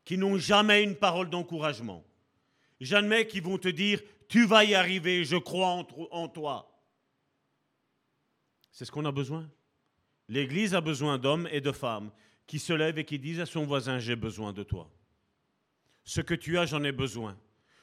qui 0.04 0.16
n'ont 0.16 0.38
jamais 0.38 0.82
une 0.82 0.94
parole 0.94 1.28
d'encouragement. 1.28 2.04
Jamais 2.80 3.26
qui 3.26 3.40
vont 3.40 3.58
te 3.58 3.68
dire, 3.68 4.00
tu 4.28 4.46
vas 4.46 4.64
y 4.64 4.74
arriver, 4.74 5.24
je 5.24 5.36
crois 5.36 5.68
en, 5.68 5.86
en 6.12 6.28
toi. 6.28 6.77
C'est 8.78 8.84
ce 8.84 8.92
qu'on 8.92 9.06
a 9.06 9.10
besoin. 9.10 9.50
L'Église 10.28 10.72
a 10.72 10.80
besoin 10.80 11.18
d'hommes 11.18 11.48
et 11.50 11.60
de 11.60 11.72
femmes 11.72 12.12
qui 12.46 12.60
se 12.60 12.72
lèvent 12.72 12.96
et 12.96 13.04
qui 13.04 13.18
disent 13.18 13.40
à 13.40 13.44
son 13.44 13.66
voisin, 13.66 13.98
j'ai 13.98 14.14
besoin 14.14 14.52
de 14.52 14.62
toi. 14.62 14.88
Ce 16.04 16.20
que 16.20 16.34
tu 16.34 16.56
as, 16.58 16.66
j'en 16.66 16.84
ai 16.84 16.92
besoin. 16.92 17.36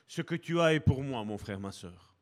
Ce 0.07 0.21
que 0.21 0.35
tu 0.35 0.57
as 0.61 0.73
est 0.73 0.79
pour 0.79 1.03
moi, 1.03 1.25
mon 1.25 1.37
frère, 1.37 1.59
ma 1.59 1.73
soeur. 1.73 2.15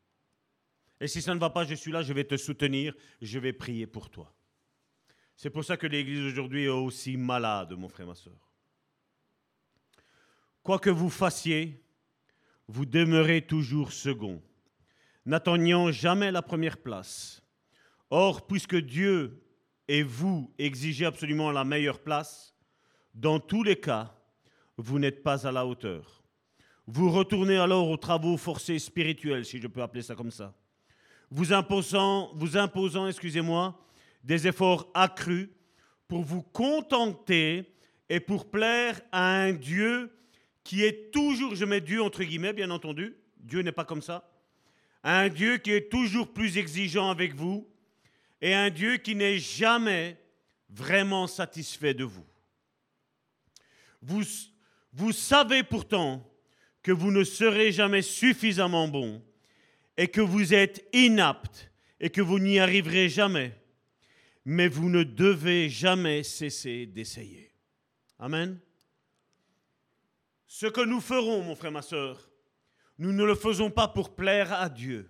Et 1.00 1.08
si 1.08 1.22
ça 1.22 1.36
ne 1.36 1.40
va 1.40 1.52
pas, 1.52 1.66
je 1.66 1.76
suis 1.76 1.92
là, 1.92 2.02
je 2.02 2.14
vais 2.14 2.24
te 2.24 2.36
soutenir, 2.36 2.96
je 3.22 3.38
vais 3.38 3.54
prier 3.54 3.86
pour 3.86 4.10
toi. 4.10 4.34
C'est 5.36 5.52
pour 5.52 5.64
ça 5.64 5.78
que 5.78 5.86
l'Église 5.86 6.26
aujourd'hui 6.26 6.64
est 6.64 6.70
aussi 6.70 7.16
malade, 7.16 7.74
mon 7.74 7.90
frère, 7.90 8.08
ma 8.08 8.16
soeur. 8.16 8.50
Quoi 10.64 10.80
que 10.80 10.90
vous 10.90 11.12
fassiez, 11.12 11.80
vous 12.68 12.88
demeurez 12.88 13.46
toujours 13.46 13.94
second, 13.94 14.42
n'atteignant 15.28 15.92
jamais 15.92 16.32
la 16.32 16.42
première 16.42 16.80
place. 16.80 17.43
Or, 18.16 18.46
puisque 18.46 18.76
Dieu 18.76 19.42
et 19.88 20.04
vous 20.04 20.54
exigez 20.60 21.04
absolument 21.04 21.50
la 21.50 21.64
meilleure 21.64 21.98
place, 21.98 22.54
dans 23.16 23.40
tous 23.40 23.64
les 23.64 23.76
cas, 23.76 24.16
vous 24.78 25.00
n'êtes 25.00 25.24
pas 25.24 25.48
à 25.48 25.52
la 25.52 25.66
hauteur. 25.66 26.24
Vous 26.86 27.10
retournez 27.10 27.58
alors 27.58 27.90
aux 27.90 27.98
travaux 27.98 28.38
forcés 28.38 28.78
spirituels, 28.78 29.46
si 29.46 29.60
je 29.60 29.66
peux 29.66 29.82
appeler 29.82 30.04
ça 30.04 30.14
comme 30.14 30.30
ça. 30.30 30.54
Vous 31.32 31.54
imposant, 31.54 32.30
vous 32.36 32.56
imposant 32.56 33.08
excusez-moi, 33.08 33.84
des 34.24 34.46
efforts 34.46 34.92
accrus 34.94 35.50
pour 36.08 36.22
vous 36.22 36.44
contenter 36.44 37.74
et 38.10 38.20
pour 38.20 38.52
plaire 38.52 39.02
à 39.12 39.42
un 39.42 39.54
Dieu 39.54 40.16
qui 40.64 40.84
est 40.84 41.12
toujours, 41.12 41.56
je 41.56 41.66
mets 41.66 41.82
Dieu 41.82 42.04
entre 42.04 42.24
guillemets, 42.24 42.54
bien 42.54 42.70
entendu, 42.70 43.16
Dieu 43.40 43.62
n'est 43.62 43.72
pas 43.72 43.86
comme 43.86 44.04
ça, 44.04 44.30
un 45.04 45.30
Dieu 45.30 45.58
qui 45.58 45.72
est 45.72 45.90
toujours 45.90 46.32
plus 46.32 46.60
exigeant 46.60 47.10
avec 47.10 47.34
vous 47.34 47.68
et 48.44 48.54
un 48.54 48.70
Dieu 48.70 48.98
qui 48.98 49.16
n'est 49.16 49.40
jamais 49.40 50.18
vraiment 50.70 51.28
satisfait 51.28 51.94
de 51.94 52.04
vous. 52.04 52.26
Vous, 54.02 54.24
vous 54.92 55.14
savez 55.14 55.64
pourtant 55.64 56.30
que 56.82 56.92
vous 56.92 57.10
ne 57.10 57.24
serez 57.24 57.72
jamais 57.72 58.02
suffisamment 58.02 58.90
bon 58.90 59.24
et 59.96 60.10
que 60.10 60.20
vous 60.20 60.54
êtes 60.54 60.86
inapte 60.92 61.72
et 62.02 62.10
que 62.10 62.20
vous 62.20 62.38
n'y 62.38 62.60
arriverez 62.60 63.08
jamais, 63.08 63.58
mais 64.44 64.68
vous 64.68 64.90
ne 64.90 65.04
devez 65.04 65.70
jamais 65.70 66.22
cesser 66.24 66.86
d'essayer. 66.86 67.50
Amen. 68.20 68.60
Ce 70.48 70.66
que 70.66 70.82
nous 70.82 71.00
ferons, 71.00 71.44
mon 71.44 71.56
frère, 71.56 71.72
ma 71.72 71.82
soeur, 71.82 72.30
nous 72.98 73.14
ne 73.14 73.24
le 73.24 73.36
faisons 73.36 73.72
pas 73.72 73.88
pour 73.88 74.14
plaire 74.14 74.52
à 74.52 74.68
Dieu. 74.68 75.10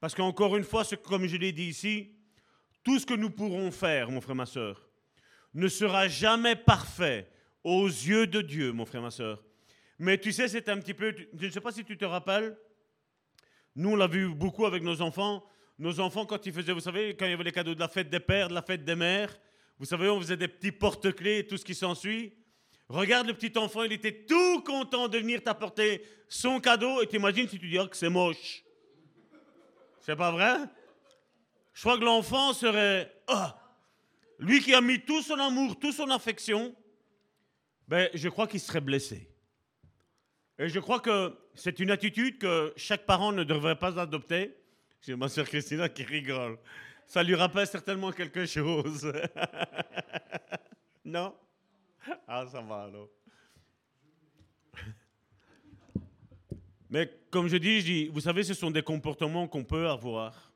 Parce 0.00 0.14
qu'encore 0.14 0.54
une 0.58 0.64
fois, 0.64 0.84
comme 1.02 1.26
je 1.26 1.38
l'ai 1.38 1.52
dit 1.52 1.68
ici, 1.68 2.17
tout 2.84 2.98
ce 2.98 3.06
que 3.06 3.14
nous 3.14 3.30
pourrons 3.30 3.70
faire, 3.70 4.10
mon 4.10 4.20
frère, 4.20 4.36
ma 4.36 4.46
soeur, 4.46 4.88
ne 5.54 5.68
sera 5.68 6.08
jamais 6.08 6.56
parfait 6.56 7.30
aux 7.64 7.86
yeux 7.86 8.26
de 8.26 8.40
Dieu, 8.40 8.72
mon 8.72 8.84
frère, 8.84 9.02
ma 9.02 9.10
soeur. 9.10 9.44
Mais 9.98 10.18
tu 10.18 10.32
sais, 10.32 10.48
c'est 10.48 10.68
un 10.68 10.78
petit 10.78 10.94
peu, 10.94 11.14
je 11.34 11.46
ne 11.46 11.50
sais 11.50 11.60
pas 11.60 11.72
si 11.72 11.84
tu 11.84 11.96
te 11.96 12.04
rappelles, 12.04 12.56
nous 13.74 13.90
on 13.90 13.96
l'a 13.96 14.06
vu 14.06 14.28
beaucoup 14.28 14.66
avec 14.66 14.82
nos 14.82 15.00
enfants, 15.02 15.44
nos 15.78 16.00
enfants 16.00 16.26
quand 16.26 16.44
ils 16.46 16.52
faisaient, 16.52 16.72
vous 16.72 16.80
savez, 16.80 17.16
quand 17.16 17.26
il 17.26 17.30
y 17.30 17.34
avait 17.34 17.44
les 17.44 17.52
cadeaux 17.52 17.74
de 17.74 17.80
la 17.80 17.88
fête 17.88 18.10
des 18.10 18.20
pères, 18.20 18.48
de 18.48 18.54
la 18.54 18.62
fête 18.62 18.84
des 18.84 18.94
mères, 18.94 19.36
vous 19.78 19.84
savez, 19.84 20.08
on 20.08 20.20
faisait 20.20 20.36
des 20.36 20.48
petits 20.48 20.72
porte-clés 20.72 21.46
tout 21.46 21.56
ce 21.56 21.64
qui 21.64 21.74
s'ensuit. 21.74 22.32
Regarde 22.88 23.26
le 23.26 23.34
petit 23.34 23.56
enfant, 23.58 23.82
il 23.84 23.92
était 23.92 24.24
tout 24.24 24.62
content 24.62 25.08
de 25.08 25.18
venir 25.18 25.42
t'apporter 25.42 26.02
son 26.28 26.58
cadeau 26.58 27.02
et 27.02 27.06
t'imagines 27.06 27.46
si 27.46 27.58
tu 27.58 27.68
dis 27.68 27.76
que 27.88 27.96
c'est 27.96 28.08
moche. 28.08 28.64
C'est 30.00 30.16
pas 30.16 30.32
vrai? 30.32 30.56
Je 31.78 31.84
crois 31.84 31.96
que 31.96 32.04
l'enfant 32.04 32.52
serait 32.54 33.08
ah, 33.28 33.56
lui 34.40 34.60
qui 34.60 34.74
a 34.74 34.80
mis 34.80 35.00
tout 35.00 35.22
son 35.22 35.38
amour, 35.38 35.78
toute 35.78 35.94
son 35.94 36.10
affection, 36.10 36.74
ben 37.86 38.10
je 38.14 38.28
crois 38.28 38.48
qu'il 38.48 38.58
serait 38.58 38.80
blessé. 38.80 39.30
Et 40.58 40.68
je 40.68 40.80
crois 40.80 40.98
que 40.98 41.38
c'est 41.54 41.78
une 41.78 41.92
attitude 41.92 42.38
que 42.38 42.74
chaque 42.76 43.06
parent 43.06 43.30
ne 43.30 43.44
devrait 43.44 43.78
pas 43.78 43.96
adopter. 43.96 44.56
C'est 45.00 45.14
ma 45.14 45.28
soeur 45.28 45.46
Christina 45.46 45.88
qui 45.88 46.02
rigole. 46.02 46.58
Ça 47.06 47.22
lui 47.22 47.36
rappelle 47.36 47.68
certainement 47.68 48.10
quelque 48.10 48.44
chose. 48.44 49.12
non? 51.04 51.32
Ah, 52.26 52.44
ça 52.50 52.60
va 52.60 52.82
alors. 52.82 53.08
Mais 56.90 57.08
comme 57.30 57.46
je 57.46 57.56
dis, 57.56 58.08
vous 58.08 58.20
savez, 58.20 58.42
ce 58.42 58.54
sont 58.54 58.72
des 58.72 58.82
comportements 58.82 59.46
qu'on 59.46 59.62
peut 59.62 59.88
avoir, 59.88 60.47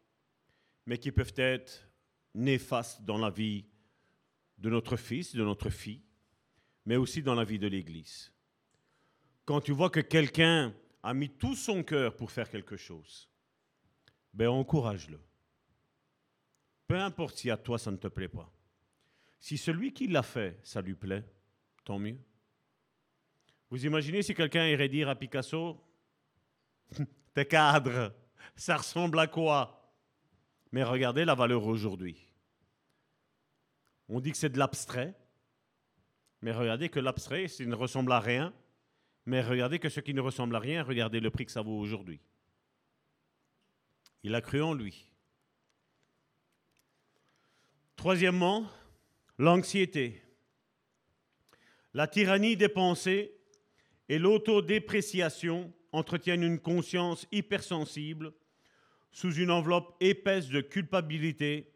mais 0.86 0.98
qui 0.98 1.12
peuvent 1.12 1.34
être 1.36 1.88
néfastes 2.34 3.02
dans 3.02 3.18
la 3.18 3.30
vie 3.30 3.64
de 4.58 4.70
notre 4.70 4.96
fils, 4.96 5.34
de 5.34 5.44
notre 5.44 5.70
fille, 5.70 6.02
mais 6.86 6.96
aussi 6.96 7.22
dans 7.22 7.34
la 7.34 7.44
vie 7.44 7.58
de 7.58 7.66
l'Église. 7.66 8.32
Quand 9.44 9.60
tu 9.60 9.72
vois 9.72 9.90
que 9.90 10.00
quelqu'un 10.00 10.74
a 11.02 11.14
mis 11.14 11.28
tout 11.28 11.56
son 11.56 11.82
cœur 11.82 12.16
pour 12.16 12.30
faire 12.30 12.48
quelque 12.48 12.76
chose, 12.76 13.28
ben 14.32 14.48
encourage-le. 14.48 15.20
Peu 16.86 16.98
importe 16.98 17.36
si 17.36 17.50
à 17.50 17.56
toi 17.56 17.78
ça 17.78 17.90
ne 17.90 17.96
te 17.96 18.08
plaît 18.08 18.28
pas. 18.28 18.52
Si 19.40 19.58
celui 19.58 19.92
qui 19.92 20.06
l'a 20.06 20.22
fait, 20.22 20.60
ça 20.62 20.80
lui 20.80 20.94
plaît, 20.94 21.24
tant 21.84 21.98
mieux. 21.98 22.18
Vous 23.70 23.84
imaginez 23.84 24.22
si 24.22 24.34
quelqu'un 24.34 24.66
irait 24.68 24.88
dire 24.88 25.08
à 25.08 25.16
Picasso, 25.16 25.82
tes 27.34 27.46
cadres, 27.46 28.14
ça 28.54 28.76
ressemble 28.76 29.18
à 29.18 29.26
quoi? 29.26 29.81
Mais 30.72 30.82
regardez 30.82 31.24
la 31.24 31.35
valeur 31.35 31.66
aujourd'hui. 31.66 32.16
On 34.08 34.20
dit 34.20 34.32
que 34.32 34.38
c'est 34.38 34.50
de 34.50 34.58
l'abstrait, 34.58 35.14
mais 36.40 36.52
regardez 36.52 36.88
que 36.88 36.98
l'abstrait, 36.98 37.46
ça 37.48 37.64
ne 37.64 37.74
ressemble 37.74 38.12
à 38.12 38.20
rien. 38.20 38.52
Mais 39.24 39.40
regardez 39.40 39.78
que 39.78 39.88
ce 39.88 40.00
qui 40.00 40.14
ne 40.14 40.20
ressemble 40.20 40.56
à 40.56 40.58
rien, 40.58 40.82
regardez 40.82 41.20
le 41.20 41.30
prix 41.30 41.46
que 41.46 41.52
ça 41.52 41.62
vaut 41.62 41.78
aujourd'hui. 41.78 42.20
Il 44.24 44.35
a 44.35 44.40
cru 44.40 44.61
en 44.61 44.74
lui. 44.74 45.06
Troisièmement, 47.94 48.66
l'anxiété. 49.38 50.20
La 51.94 52.08
tyrannie 52.08 52.56
des 52.56 52.68
pensées 52.68 53.32
et 54.08 54.18
l'autodépréciation 54.18 55.72
entretiennent 55.92 56.42
une 56.42 56.58
conscience 56.58 57.28
hypersensible 57.30 58.32
sous 59.12 59.35
une 59.35 59.51
enveloppe 59.51 59.94
épaisse 60.01 60.48
de 60.48 60.61
culpabilité, 60.61 61.70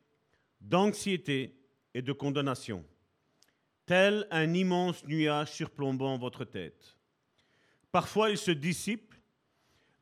d'anxiété 0.60 1.54
et 1.94 2.02
de 2.02 2.12
condamnation, 2.12 2.84
tel 3.84 4.26
un 4.30 4.52
immense 4.54 5.04
nuage 5.06 5.52
surplombant 5.52 6.18
votre 6.18 6.44
tête. 6.44 6.96
Parfois, 7.92 8.30
il 8.30 8.38
se 8.38 8.50
dissipe, 8.50 9.14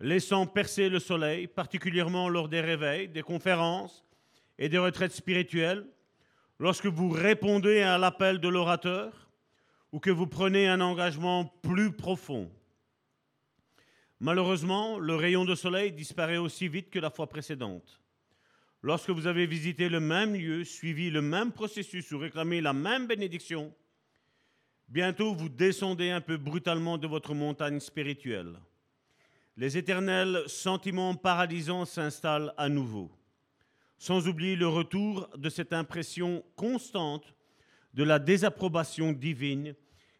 laissant 0.00 0.46
percer 0.46 0.88
le 0.88 1.00
soleil, 1.00 1.46
particulièrement 1.46 2.28
lors 2.28 2.48
des 2.48 2.60
réveils, 2.60 3.08
des 3.08 3.22
conférences 3.22 4.04
et 4.58 4.68
des 4.68 4.78
retraites 4.78 5.12
spirituelles, 5.12 5.86
lorsque 6.58 6.86
vous 6.86 7.10
répondez 7.10 7.82
à 7.82 7.98
l'appel 7.98 8.38
de 8.38 8.48
l'orateur 8.48 9.28
ou 9.92 10.00
que 10.00 10.10
vous 10.10 10.26
prenez 10.26 10.66
un 10.66 10.80
engagement 10.80 11.46
plus 11.62 11.92
profond. 11.92 12.50
Malheureusement, 14.24 14.98
le 14.98 15.16
rayon 15.16 15.44
de 15.44 15.54
soleil 15.54 15.92
disparaît 15.92 16.38
aussi 16.38 16.66
vite 16.66 16.88
que 16.88 16.98
la 16.98 17.10
fois 17.10 17.26
précédente. 17.26 18.00
Lorsque 18.80 19.10
vous 19.10 19.26
avez 19.26 19.44
visité 19.44 19.90
le 19.90 20.00
même 20.00 20.32
lieu, 20.32 20.64
suivi 20.64 21.10
le 21.10 21.20
même 21.20 21.52
processus 21.52 22.10
ou 22.10 22.16
réclamé 22.16 22.62
la 22.62 22.72
même 22.72 23.06
bénédiction, 23.06 23.70
bientôt 24.88 25.34
vous 25.34 25.50
descendez 25.50 26.08
un 26.08 26.22
peu 26.22 26.38
brutalement 26.38 26.96
de 26.96 27.06
votre 27.06 27.34
montagne 27.34 27.80
spirituelle. 27.80 28.58
Les 29.58 29.76
éternels 29.76 30.42
sentiments 30.46 31.14
paralysants 31.14 31.84
s'installent 31.84 32.54
à 32.56 32.70
nouveau 32.70 33.10
sans 33.98 34.26
oublier 34.26 34.56
le 34.56 34.68
retour 34.68 35.28
de 35.36 35.50
cette 35.50 35.74
impression 35.74 36.42
constante 36.56 37.34
de 37.92 38.04
la 38.04 38.18
désapprobation 38.18 39.12
divine 39.12 39.74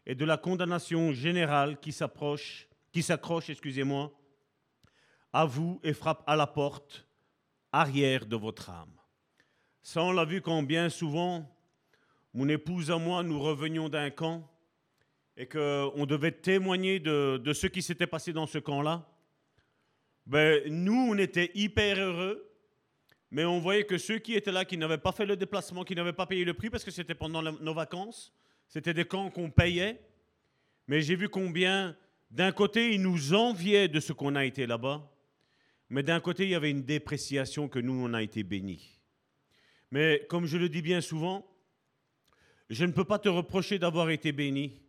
et 0.05 0.13
de 0.13 0.25
la 0.25 0.37
condamnation 0.37 1.11
générale 1.11 1.79
qui 1.79 1.91
s'approche, 1.91 2.67
qui 2.95 3.03
s'accroche, 3.03 3.49
excusez-moi, 3.49 4.09
à 5.33 5.43
vous 5.43 5.81
et 5.83 5.91
frappe 5.91 6.23
à 6.25 6.37
la 6.37 6.47
porte 6.47 7.05
arrière 7.73 8.25
de 8.25 8.37
votre 8.37 8.69
âme. 8.69 8.97
Ça, 9.81 10.01
on 10.01 10.13
l'a 10.13 10.23
vu 10.23 10.41
quand 10.41 10.63
bien 10.63 10.87
souvent, 10.87 11.45
mon 12.33 12.47
épouse 12.47 12.89
et 12.89 12.97
moi, 12.97 13.21
nous 13.21 13.37
revenions 13.37 13.89
d'un 13.89 14.11
camp 14.11 14.49
et 15.35 15.45
qu'on 15.45 16.05
devait 16.05 16.31
témoigner 16.31 17.01
de, 17.01 17.35
de 17.43 17.51
ce 17.51 17.67
qui 17.67 17.81
s'était 17.81 18.07
passé 18.07 18.31
dans 18.31 18.47
ce 18.47 18.59
camp-là. 18.59 19.05
Ben, 20.25 20.63
nous, 20.71 21.09
on 21.11 21.17
était 21.17 21.51
hyper 21.53 21.99
heureux 21.99 22.49
mais 23.29 23.43
on 23.43 23.59
voyait 23.59 23.83
que 23.83 23.97
ceux 23.97 24.19
qui 24.19 24.35
étaient 24.35 24.53
là, 24.53 24.63
qui 24.63 24.77
n'avaient 24.77 24.97
pas 24.97 25.11
fait 25.11 25.25
le 25.25 25.35
déplacement, 25.35 25.83
qui 25.83 25.95
n'avaient 25.95 26.13
pas 26.13 26.27
payé 26.27 26.45
le 26.45 26.53
prix, 26.53 26.69
parce 26.69 26.85
que 26.85 26.91
c'était 26.91 27.15
pendant 27.15 27.41
nos 27.41 27.73
vacances, 27.73 28.31
c'était 28.69 28.93
des 28.93 29.03
camps 29.03 29.29
qu'on 29.29 29.51
payait. 29.51 29.99
Mais 30.87 31.01
j'ai 31.01 31.17
vu 31.17 31.27
combien, 31.27 31.97
d'un 32.35 32.51
côté, 32.51 32.93
ils 32.93 33.01
nous 33.01 33.33
enviaient 33.33 33.87
de 33.87 33.99
ce 33.99 34.13
qu'on 34.13 34.35
a 34.35 34.45
été 34.45 34.67
là-bas, 34.67 35.11
mais 35.89 36.03
d'un 36.03 36.19
côté, 36.19 36.43
il 36.43 36.49
y 36.49 36.55
avait 36.55 36.71
une 36.71 36.83
dépréciation 36.83 37.67
que 37.67 37.79
nous, 37.79 37.93
on 37.93 38.13
a 38.13 38.21
été 38.21 38.43
bénis. 38.43 38.99
Mais 39.91 40.25
comme 40.29 40.45
je 40.45 40.57
le 40.57 40.69
dis 40.69 40.81
bien 40.81 41.01
souvent, 41.01 41.45
je 42.69 42.85
ne 42.85 42.91
peux 42.91 43.05
pas 43.05 43.19
te 43.19 43.29
reprocher 43.29 43.79
d'avoir 43.79 44.09
été 44.09 44.31
béni 44.31 44.81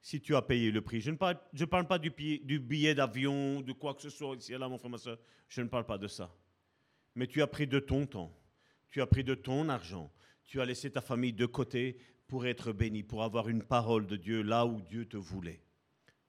si 0.00 0.20
tu 0.20 0.34
as 0.36 0.42
payé 0.42 0.70
le 0.70 0.80
prix. 0.80 1.00
Je 1.00 1.10
ne 1.10 1.16
parle, 1.16 1.86
pas 1.86 1.98
du, 1.98 2.10
du 2.10 2.58
billet 2.60 2.94
d'avion, 2.94 3.60
de 3.60 3.72
quoi 3.72 3.94
que 3.94 4.02
ce 4.02 4.10
soit 4.10 4.36
ici 4.36 4.52
là, 4.52 4.68
mon 4.68 4.78
frère, 4.78 4.90
ma 4.90 4.98
soeur. 4.98 5.18
Je 5.48 5.60
ne 5.62 5.68
parle 5.68 5.86
pas 5.86 5.98
de 5.98 6.08
ça 6.08 6.32
mais 7.16 7.26
tu 7.26 7.42
as 7.42 7.46
pris 7.48 7.66
de 7.66 7.80
ton 7.80 8.06
temps, 8.06 8.32
tu 8.90 9.00
as 9.00 9.06
pris 9.06 9.24
de 9.24 9.34
ton 9.34 9.68
argent, 9.68 10.12
tu 10.44 10.60
as 10.60 10.64
laissé 10.64 10.92
ta 10.92 11.00
famille 11.00 11.32
de 11.32 11.46
côté 11.46 11.98
pour 12.28 12.46
être 12.46 12.72
béni, 12.72 13.02
pour 13.02 13.24
avoir 13.24 13.48
une 13.48 13.62
parole 13.62 14.06
de 14.06 14.16
Dieu 14.16 14.42
là 14.42 14.64
où 14.66 14.80
Dieu 14.82 15.06
te 15.06 15.16
voulait. 15.16 15.62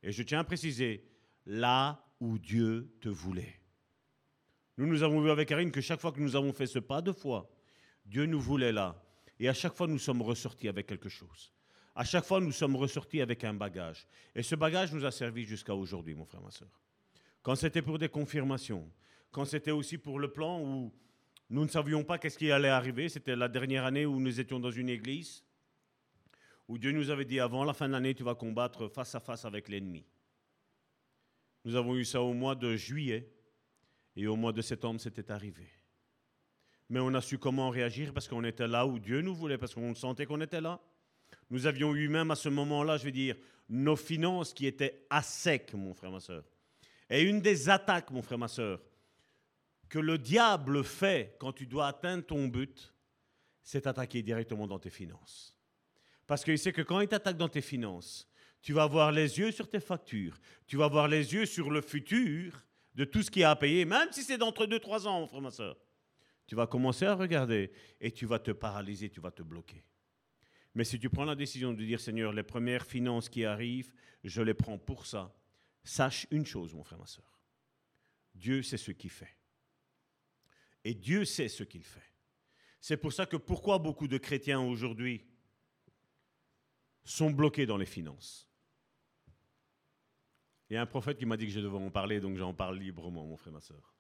Et 0.04 0.12
je 0.12 0.24
tiens 0.24 0.40
à 0.40 0.44
préciser, 0.44 1.04
là 1.46 2.04
où 2.20 2.38
Dieu 2.38 2.96
te 3.02 3.10
voulait. 3.10 3.60
Nous, 4.78 4.86
nous 4.86 5.04
avons 5.04 5.22
vu 5.22 5.30
avec 5.32 5.50
Karine 5.50 5.72
que 5.72 5.82
chaque 5.82 6.00
fois 6.00 6.12
que 6.12 6.20
nous 6.20 6.36
avons 6.36 6.54
fait 6.54 6.68
ce 6.68 6.80
pas 6.80 7.02
de 7.02 7.12
foi, 7.12 7.50
Dieu 8.06 8.26
nous 8.26 8.40
voulait 8.40 8.72
là. 8.72 9.02
Et 9.40 9.50
à 9.50 9.54
chaque 9.54 9.76
fois, 9.76 9.88
nous 9.88 10.00
sommes 10.00 10.22
ressortis 10.22 10.68
avec 10.68 10.88
quelque 10.88 11.10
chose. 11.10 11.52
À 11.96 12.04
chaque 12.04 12.26
fois, 12.26 12.40
nous 12.40 12.52
sommes 12.52 12.76
ressortis 12.76 13.22
avec 13.22 13.44
un 13.44 13.54
bagage. 13.54 14.08
Et 14.36 14.44
ce 14.44 14.56
bagage 14.56 14.94
nous 14.94 15.04
a 15.06 15.12
servi 15.12 15.46
jusqu'à 15.46 15.74
aujourd'hui, 15.74 16.14
mon 16.14 16.26
frère, 16.26 16.42
ma 16.42 16.52
soeur. 16.52 16.70
Quand 17.42 17.56
c'était 17.56 17.82
pour 17.82 17.98
des 17.98 18.10
confirmations, 18.10 18.92
quand 19.32 19.46
c'était 19.46 19.72
aussi 19.72 19.98
pour 19.98 20.20
le 20.20 20.32
plan 20.32 20.62
où 20.62 20.94
nous 21.50 21.64
ne 21.64 21.70
savions 21.70 22.04
pas 22.04 22.18
qu'est-ce 22.18 22.38
qui 22.38 22.52
allait 22.52 22.70
arriver, 22.70 23.10
c'était 23.10 23.36
la 23.36 23.48
dernière 23.48 23.86
année 23.86 24.06
où 24.06 24.20
nous 24.20 24.40
étions 24.40 24.60
dans 24.60 24.72
une 24.72 24.90
église, 24.90 25.44
où 26.68 26.78
Dieu 26.78 26.92
nous 26.92 27.10
avait 27.10 27.26
dit 27.26 27.40
avant 27.40 27.64
la 27.64 27.74
fin 27.74 27.88
de 27.88 27.94
l'année, 27.94 28.14
tu 28.14 28.24
vas 28.24 28.36
combattre 28.36 28.88
face 28.88 29.16
à 29.16 29.20
face 29.20 29.46
avec 29.46 29.70
l'ennemi. 29.70 30.06
Nous 31.64 31.76
avons 31.76 31.96
eu 31.96 32.06
ça 32.06 32.22
au 32.22 32.34
mois 32.34 32.56
de 32.56 32.76
juillet, 32.76 33.32
et 34.16 34.26
au 34.26 34.36
mois 34.36 34.52
de 34.52 34.62
septembre, 34.62 35.00
c'était 35.00 35.32
arrivé. 35.32 35.68
Mais 36.90 37.00
on 37.00 37.14
a 37.14 37.22
su 37.22 37.38
comment 37.38 37.70
réagir 37.70 38.14
parce 38.14 38.28
qu'on 38.28 38.44
était 38.44 38.68
là 38.68 38.86
où 38.86 39.00
Dieu 39.00 39.22
nous 39.22 39.36
voulait, 39.36 39.58
parce 39.58 39.76
qu'on 39.76 39.94
sentait 39.94 40.26
qu'on 40.26 40.42
était 40.42 40.62
là. 40.62 40.80
Nous 41.50 41.68
avions 41.68 41.94
eu 41.94 42.08
même 42.08 42.32
à 42.32 42.36
ce 42.36 42.50
moment-là, 42.50 42.98
je 42.98 43.06
veux 43.06 43.12
dire, 43.12 43.36
nos 43.70 43.96
finances 43.96 44.54
qui 44.54 44.66
étaient 44.66 45.06
à 45.10 45.22
sec, 45.22 45.74
mon 45.74 45.94
frère, 45.94 46.12
ma 46.12 46.20
soeur. 46.20 46.44
Et 47.10 47.22
une 47.22 47.42
des 47.42 47.70
attaques, 47.70 48.12
mon 48.12 48.22
frère, 48.22 48.38
ma 48.38 48.48
soeur, 48.48 48.82
que 49.90 50.00
le 50.00 50.18
diable 50.18 50.84
fait 50.84 51.36
quand 51.40 51.54
tu 51.54 51.68
dois 51.68 51.88
atteindre 51.88 52.26
ton 52.26 52.48
but, 52.48 52.94
c'est 53.62 53.88
attaquer 53.88 54.24
directement 54.24 54.68
dans 54.68 54.80
tes 54.80 54.90
finances. 54.90 55.57
Parce 56.28 56.44
qu'il 56.44 56.60
sait 56.60 56.74
que 56.74 56.82
quand 56.82 57.00
il 57.00 57.08
t'attaque 57.08 57.38
dans 57.38 57.50
tes 57.50 57.62
finances, 57.62 58.28
tu 58.62 58.74
vas 58.74 58.84
avoir 58.84 59.12
les 59.12 59.40
yeux 59.40 59.52
sur 59.52 59.70
tes 59.70 59.80
factures, 59.80 60.38
tu 60.68 60.76
vas 60.76 60.86
avoir 60.86 61.08
les 61.08 61.34
yeux 61.34 61.46
sur 61.46 61.72
le 61.72 61.82
futur 61.82 62.66
de 62.94 63.06
tout 63.06 63.24
ce 63.24 63.32
qu'il 63.32 63.44
y 63.44 63.46
a 63.46 63.52
à 63.52 63.56
payer, 63.56 63.86
même 63.86 64.12
si 64.12 64.24
c'est 64.24 64.38
d'entre 64.38 64.66
2-3 64.66 65.08
ans, 65.08 65.22
mon 65.22 65.28
frère, 65.28 65.42
ma 65.42 65.52
soeur. 65.52 65.78
Tu 66.46 66.56
vas 66.56 66.68
commencer 66.68 67.06
à 67.06 67.16
regarder 67.16 67.72
et 68.02 68.12
tu 68.12 68.26
vas 68.26 68.40
te 68.40 68.52
paralyser, 68.52 69.10
tu 69.10 69.22
vas 69.22 69.32
te 69.32 69.44
bloquer. 69.44 69.84
Mais 70.74 70.84
si 70.84 71.00
tu 71.00 71.10
prends 71.10 71.26
la 71.26 71.36
décision 71.36 71.74
de 71.74 71.84
dire, 71.84 72.00
Seigneur, 72.00 72.34
les 72.34 72.44
premières 72.44 72.86
finances 72.86 73.30
qui 73.30 73.46
arrivent, 73.46 73.92
je 74.24 74.42
les 74.42 74.54
prends 74.54 74.78
pour 74.78 75.06
ça, 75.06 75.34
sache 75.84 76.28
une 76.32 76.46
chose, 76.46 76.74
mon 76.74 76.84
frère, 76.84 77.00
ma 77.00 77.06
soeur. 77.06 77.40
Dieu 78.36 78.62
sait 78.62 78.78
ce 78.78 78.92
qu'il 78.92 79.10
fait. 79.10 79.36
Et 80.84 80.94
Dieu 80.94 81.26
sait 81.26 81.48
ce 81.48 81.64
qu'il 81.64 81.84
fait. 81.84 82.14
C'est 82.80 82.98
pour 82.98 83.12
ça 83.12 83.26
que 83.26 83.38
pourquoi 83.38 83.80
beaucoup 83.80 84.08
de 84.08 84.18
chrétiens 84.18 84.60
aujourd'hui 84.60 85.26
sont 87.10 87.32
bloqués 87.32 87.66
dans 87.66 87.78
les 87.78 87.86
finances 87.86 88.50
Il 90.70 90.74
y 90.74 90.78
a 90.78 90.82
un 90.82 90.86
prophète 90.86 91.18
qui 91.18 91.26
m'a 91.26 91.38
dit 91.38 91.46
que 91.46 91.52
je 91.52 91.60
devais 91.60 91.78
en 91.78 91.90
parler, 91.90 92.20
donc 92.20 92.38
j'en 92.38 92.54
parle 92.54 92.78
librement, 92.78 93.26
mon 93.26 93.38
frère, 93.38 93.54
ma 93.54 93.62
soeur. 93.62 93.96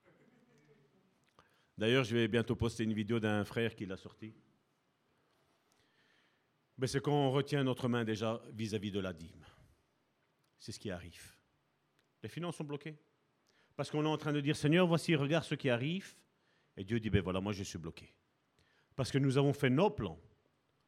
D'ailleurs, 1.78 2.04
je 2.04 2.16
vais 2.16 2.28
bientôt 2.28 2.56
poster 2.56 2.84
une 2.84 2.94
vidéo 2.94 3.20
d'un 3.20 3.46
frère 3.46 3.76
qui 3.76 3.86
l'a 3.86 3.98
sorti. 3.98 4.34
Mais 6.78 6.88
c'est 6.88 7.00
quand 7.00 7.14
on 7.14 7.32
retient 7.32 7.64
notre 7.64 7.88
main 7.88 8.04
déjà 8.04 8.42
vis-à-vis 8.54 8.92
de 8.92 9.00
la 9.00 9.14
dîme. 9.14 9.46
C'est 10.60 10.72
ce 10.72 10.80
qui 10.80 10.92
arrive. 10.92 11.36
Les 12.24 12.30
finances 12.30 12.58
sont 12.58 12.64
bloquées. 12.64 12.98
Parce 13.76 13.92
qu'on 13.92 14.04
est 14.04 14.10
en 14.10 14.18
train 14.18 14.34
de 14.34 14.42
dire, 14.42 14.56
Seigneur, 14.56 14.88
voici, 14.88 15.16
regarde 15.16 15.46
ce 15.46 15.56
qui 15.56 15.70
arrive. 15.70 16.16
Et 16.76 16.84
Dieu 16.84 17.00
dit, 17.00 17.10
ben 17.10 17.22
voilà, 17.22 17.40
moi 17.40 17.54
je 17.54 17.64
suis 17.64 17.78
bloqué. 17.78 18.14
Parce 18.96 19.12
que 19.12 19.18
nous 19.20 19.38
avons 19.38 19.54
fait 19.54 19.70
nos 19.70 19.92
plans 19.92 20.20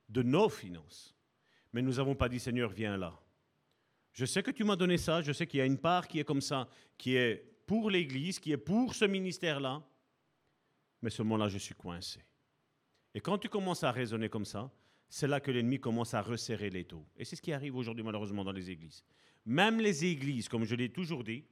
de 0.10 0.24
nos 0.24 0.50
finances. 0.50 1.19
Mais 1.74 1.82
nous 1.82 1.94
n'avons 1.94 2.16
pas 2.16 2.30
dit, 2.30 2.40
Seigneur, 2.40 2.70
viens 2.70 2.98
là. 2.98 3.20
Je 4.14 4.26
sais 4.26 4.44
que 4.44 4.52
tu 4.52 4.64
m'as 4.64 4.76
donné 4.76 4.98
ça, 4.98 5.22
je 5.22 5.32
sais 5.32 5.48
qu'il 5.48 5.60
y 5.60 5.62
a 5.62 5.66
une 5.66 5.78
part 5.78 6.08
qui 6.08 6.20
est 6.20 6.24
comme 6.24 6.42
ça, 6.42 6.68
qui 6.98 7.16
est 7.16 7.46
pour 7.68 7.90
l'Église, 7.90 8.40
qui 8.40 8.52
est 8.52 8.58
pour 8.58 8.96
ce 8.96 9.06
ministère-là. 9.06 9.84
Mais 11.02 11.10
seulement 11.10 11.38
là, 11.38 11.48
je 11.48 11.58
suis 11.58 11.76
coincé. 11.76 12.20
Et 13.14 13.22
quand 13.22 13.38
tu 13.38 13.50
commences 13.50 13.84
à 13.84 13.92
raisonner 13.92 14.30
comme 14.30 14.46
ça, 14.46 14.72
c'est 15.10 15.28
là 15.28 15.40
que 15.40 15.52
l'ennemi 15.52 15.80
commence 15.80 16.14
à 16.14 16.22
resserrer 16.22 16.70
les 16.70 16.86
taux. 16.86 17.06
Et 17.18 17.26
c'est 17.26 17.36
ce 17.36 17.42
qui 17.42 17.52
arrive 17.52 17.76
aujourd'hui 17.76 18.04
malheureusement 18.04 18.44
dans 18.44 18.52
les 18.52 18.70
églises. 18.70 19.04
Même 19.46 19.80
les 19.80 20.06
églises, 20.06 20.48
comme 20.48 20.66
je 20.66 20.76
l'ai 20.76 20.90
toujours 20.90 21.24
dit, 21.24 21.44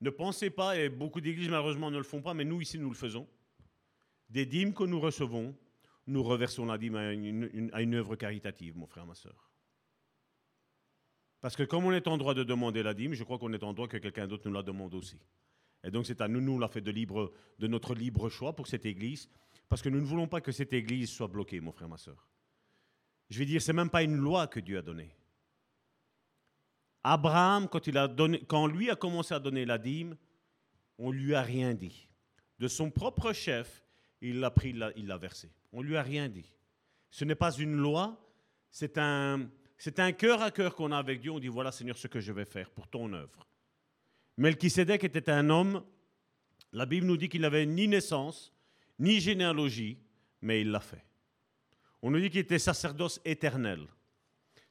ne 0.00 0.10
pensez 0.10 0.50
pas, 0.50 0.78
et 0.78 0.88
beaucoup 0.88 1.20
d'églises 1.20 1.48
malheureusement 1.48 1.90
ne 1.90 1.98
le 1.98 2.04
font 2.04 2.22
pas, 2.22 2.34
mais 2.34 2.44
nous 2.44 2.60
ici 2.60 2.78
nous 2.78 2.88
le 2.88 2.96
faisons, 2.96 3.28
des 4.28 4.46
dîmes 4.46 4.72
que 4.72 4.84
nous 4.84 5.00
recevons, 5.00 5.54
nous 6.06 6.22
reversons 6.22 6.66
la 6.66 6.78
dîme 6.78 6.96
à 6.96 7.12
une, 7.12 7.94
œuvre 7.94 8.16
caritative, 8.16 8.76
mon 8.76 8.86
frère, 8.86 9.06
ma 9.06 9.14
soeur. 9.14 9.50
Parce 11.40 11.56
que 11.56 11.62
comme 11.62 11.84
on 11.84 11.92
est 11.92 12.08
en 12.08 12.18
droit 12.18 12.34
de 12.34 12.44
demander 12.44 12.82
la 12.82 12.94
dîme, 12.94 13.14
je 13.14 13.24
crois 13.24 13.38
qu'on 13.38 13.52
est 13.52 13.62
en 13.62 13.72
droit 13.72 13.88
que 13.88 13.96
quelqu'un 13.96 14.26
d'autre 14.26 14.46
nous 14.46 14.54
la 14.54 14.62
demande 14.62 14.94
aussi. 14.94 15.18
Et 15.84 15.90
donc 15.90 16.06
c'est 16.06 16.20
à 16.20 16.28
nous, 16.28 16.40
nous 16.40 16.58
l'a 16.58 16.68
fait 16.68 16.82
de, 16.82 16.90
libre, 16.90 17.32
de 17.58 17.66
notre 17.66 17.94
libre 17.94 18.28
choix 18.28 18.54
pour 18.54 18.66
cette 18.66 18.84
église, 18.84 19.28
parce 19.68 19.80
que 19.80 19.88
nous 19.88 20.00
ne 20.00 20.04
voulons 20.04 20.28
pas 20.28 20.40
que 20.40 20.52
cette 20.52 20.72
église 20.72 21.10
soit 21.10 21.28
bloquée, 21.28 21.60
mon 21.60 21.72
frère, 21.72 21.88
ma 21.88 21.96
soeur. 21.96 22.28
Je 23.30 23.38
vais 23.38 23.46
dire, 23.46 23.62
c'est 23.62 23.72
même 23.72 23.90
pas 23.90 24.02
une 24.02 24.16
loi 24.16 24.48
que 24.48 24.60
Dieu 24.60 24.78
a 24.78 24.82
donnée. 24.82 25.14
Abraham, 27.02 27.68
quand, 27.68 27.86
il 27.86 27.96
a 27.96 28.08
donné, 28.08 28.40
quand 28.46 28.66
lui 28.66 28.90
a 28.90 28.96
commencé 28.96 29.32
à 29.32 29.38
donner 29.38 29.64
la 29.64 29.78
dîme, 29.78 30.16
on 30.98 31.10
lui 31.10 31.34
a 31.34 31.42
rien 31.42 31.72
dit. 31.72 32.08
De 32.58 32.68
son 32.68 32.90
propre 32.90 33.32
chef, 33.32 33.86
il 34.20 34.40
l'a 34.40 34.50
pris, 34.50 34.74
il 34.96 35.06
l'a 35.06 35.16
versé. 35.16 35.50
On 35.72 35.82
lui 35.82 35.96
a 35.96 36.02
rien 36.02 36.28
dit. 36.28 36.52
Ce 37.10 37.24
n'est 37.24 37.34
pas 37.34 37.52
une 37.52 37.76
loi, 37.76 38.20
c'est 38.70 38.98
un, 38.98 39.48
c'est 39.78 39.98
un 39.98 40.12
cœur 40.12 40.42
à 40.42 40.50
cœur 40.50 40.74
qu'on 40.74 40.92
a 40.92 40.98
avec 40.98 41.20
Dieu. 41.20 41.32
On 41.32 41.40
dit 41.40 41.48
voilà 41.48 41.72
Seigneur 41.72 41.98
ce 41.98 42.06
que 42.06 42.20
je 42.20 42.32
vais 42.32 42.44
faire 42.44 42.70
pour 42.70 42.88
ton 42.88 43.12
œuvre. 43.12 43.46
Melchisedec 44.36 45.04
était 45.04 45.30
un 45.30 45.50
homme. 45.50 45.84
La 46.72 46.86
Bible 46.86 47.06
nous 47.06 47.16
dit 47.16 47.28
qu'il 47.28 47.40
n'avait 47.40 47.66
ni 47.66 47.88
naissance, 47.88 48.52
ni 48.98 49.20
généalogie, 49.20 49.98
mais 50.40 50.60
il 50.60 50.70
l'a 50.70 50.80
fait. 50.80 51.04
On 52.02 52.10
nous 52.10 52.20
dit 52.20 52.30
qu'il 52.30 52.40
était 52.40 52.58
sacerdoce 52.58 53.20
éternel. 53.24 53.86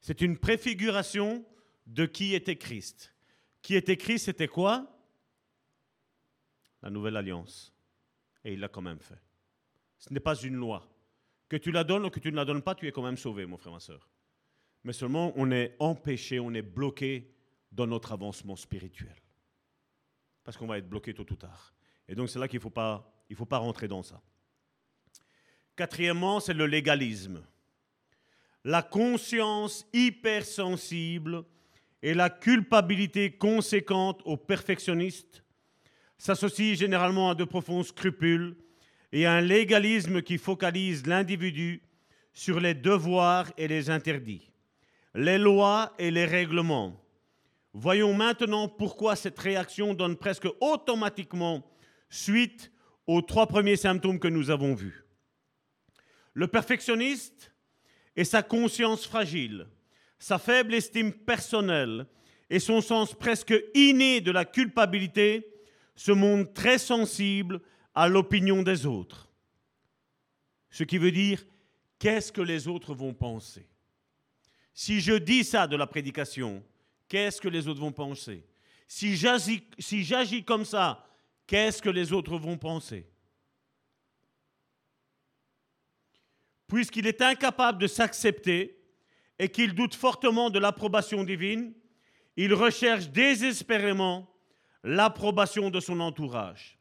C'est 0.02 0.22
une 0.22 0.38
préfiguration 0.38 1.46
de 1.86 2.06
qui 2.06 2.34
était 2.34 2.56
Christ. 2.56 3.14
Qui 3.62 3.76
était 3.76 3.98
Christ, 3.98 4.26
c'était 4.26 4.48
quoi? 4.48 4.88
La 6.82 6.90
nouvelle 6.90 7.18
alliance. 7.18 7.74
Et 8.46 8.54
il 8.54 8.60
l'a 8.60 8.70
quand 8.70 8.82
même 8.82 9.00
fait. 9.00 9.22
Ce 10.00 10.14
n'est 10.14 10.20
pas 10.20 10.36
une 10.36 10.56
loi. 10.56 10.90
Que 11.48 11.58
tu 11.58 11.72
la 11.72 11.84
donnes 11.84 12.06
ou 12.06 12.10
que 12.10 12.20
tu 12.20 12.32
ne 12.32 12.36
la 12.36 12.46
donnes 12.46 12.62
pas, 12.62 12.76
tu 12.76 12.88
es 12.88 12.92
quand 12.92 13.04
même 13.04 13.18
sauvé, 13.18 13.46
mon 13.46 13.58
frère, 13.58 13.74
ma 13.74 13.80
soeur. 13.80 14.08
Mais 14.84 14.94
seulement, 14.94 15.34
on 15.36 15.52
est 15.52 15.76
empêché, 15.80 16.40
on 16.40 16.54
est 16.54 16.62
bloqué 16.62 17.34
dans 17.72 17.86
notre 17.86 18.14
avancement 18.14 18.56
spirituel. 18.56 19.16
Parce 20.44 20.58
qu'on 20.58 20.68
va 20.68 20.78
être 20.78 20.90
bloqué 20.90 21.14
tôt 21.14 21.26
ou 21.30 21.36
tard. 21.36 21.74
Et 22.08 22.16
donc, 22.16 22.30
c'est 22.30 22.40
là 22.40 22.48
qu'il 22.48 22.58
ne 22.58 22.64
faut 22.64 22.70
pas 22.70 23.14
faut 23.36 23.46
pas 23.46 23.58
rentrer 23.58 23.88
dans 23.88 24.02
ça. 24.02 24.22
Quatrièmement, 25.76 26.40
c'est 26.40 26.54
le 26.54 26.66
légalisme. 26.66 27.44
La 28.64 28.82
conscience 28.82 29.86
hypersensible 29.94 31.46
et 32.02 32.14
la 32.14 32.30
culpabilité 32.30 33.38
conséquente 33.38 34.22
aux 34.26 34.38
perfectionnistes 34.38 35.44
s'associent 36.18 36.76
généralement 36.76 37.30
à 37.30 37.36
de 37.36 37.44
profonds 37.44 37.84
scrupules 37.84 38.58
et 39.12 39.26
un 39.26 39.42
légalisme 39.42 40.22
qui 40.22 40.38
focalise 40.38 41.06
l'individu 41.08 41.82
sur 42.34 42.60
les 42.60 42.74
devoirs 42.74 43.52
et 43.58 43.68
les 43.68 43.90
interdits, 43.90 44.52
les 45.16 45.38
lois 45.38 45.94
et 45.98 46.12
les 46.12 46.26
règlements. 46.26 47.04
Voyons 47.74 48.14
maintenant 48.14 48.68
pourquoi 48.68 49.16
cette 49.16 49.40
réaction 49.40 49.94
donne 49.94 50.18
presque 50.18 50.48
automatiquement 50.60 51.66
suite 52.10 52.72
aux 53.08 53.22
trois 53.22 53.48
premiers 53.48 53.76
symptômes 53.76 54.20
que 54.20 54.28
nous 54.28 54.50
avons 54.50 54.76
vus. 54.76 55.06
Le 56.34 56.48
perfectionniste 56.48 57.52
et 58.16 58.24
sa 58.24 58.44
conscience 58.44 59.06
fragile, 59.06 59.68
sa 60.18 60.38
faible 60.38 60.74
estime 60.74 61.14
personnelle 61.14 62.06
et 62.50 62.60
son 62.60 62.82
sens 62.82 63.14
presque 63.14 63.56
inné 63.74 64.22
de 64.22 64.32
la 64.32 64.46
culpabilité 64.46 65.48
se 65.96 66.12
montrent 66.12 66.54
très 66.54 66.78
sensibles 66.78 67.62
à 68.00 68.08
l'opinion 68.08 68.64
des 68.64 68.86
autres. 68.86 69.28
Ce 70.70 70.86
qui 70.86 70.98
veut 70.98 71.12
dire, 71.12 71.46
qu'est-ce 72.00 72.32
que 72.32 72.40
les 72.40 72.70
autres 72.70 72.94
vont 72.94 73.14
penser? 73.14 73.68
Si 74.74 75.02
je 75.02 75.16
dis 75.16 75.44
ça 75.44 75.68
de 75.68 75.76
la 75.76 75.86
prédication, 75.86 76.64
qu'est-ce 77.10 77.42
que 77.42 77.50
les 77.50 77.68
autres 77.68 77.82
vont 77.82 77.92
penser? 77.92 78.46
Si 78.88 79.18
j'agis 79.18 80.46
comme 80.46 80.64
ça, 80.64 81.10
qu'est-ce 81.46 81.82
que 81.82 81.90
les 81.90 82.14
autres 82.14 82.38
vont 82.38 82.58
penser? 82.58 83.06
Puisqu'il 86.68 87.06
est 87.06 87.22
incapable 87.22 87.82
de 87.82 87.88
s'accepter 87.88 88.82
et 89.38 89.50
qu'il 89.50 89.76
doute 89.76 89.94
fortement 89.94 90.50
de 90.50 90.60
l'approbation 90.60 91.26
divine, 91.26 91.74
il 92.38 92.54
recherche 92.54 93.10
désespérément 93.10 94.34
l'approbation 94.86 95.70
de 95.70 95.82
son 95.82 96.00
entourage. 96.00 96.79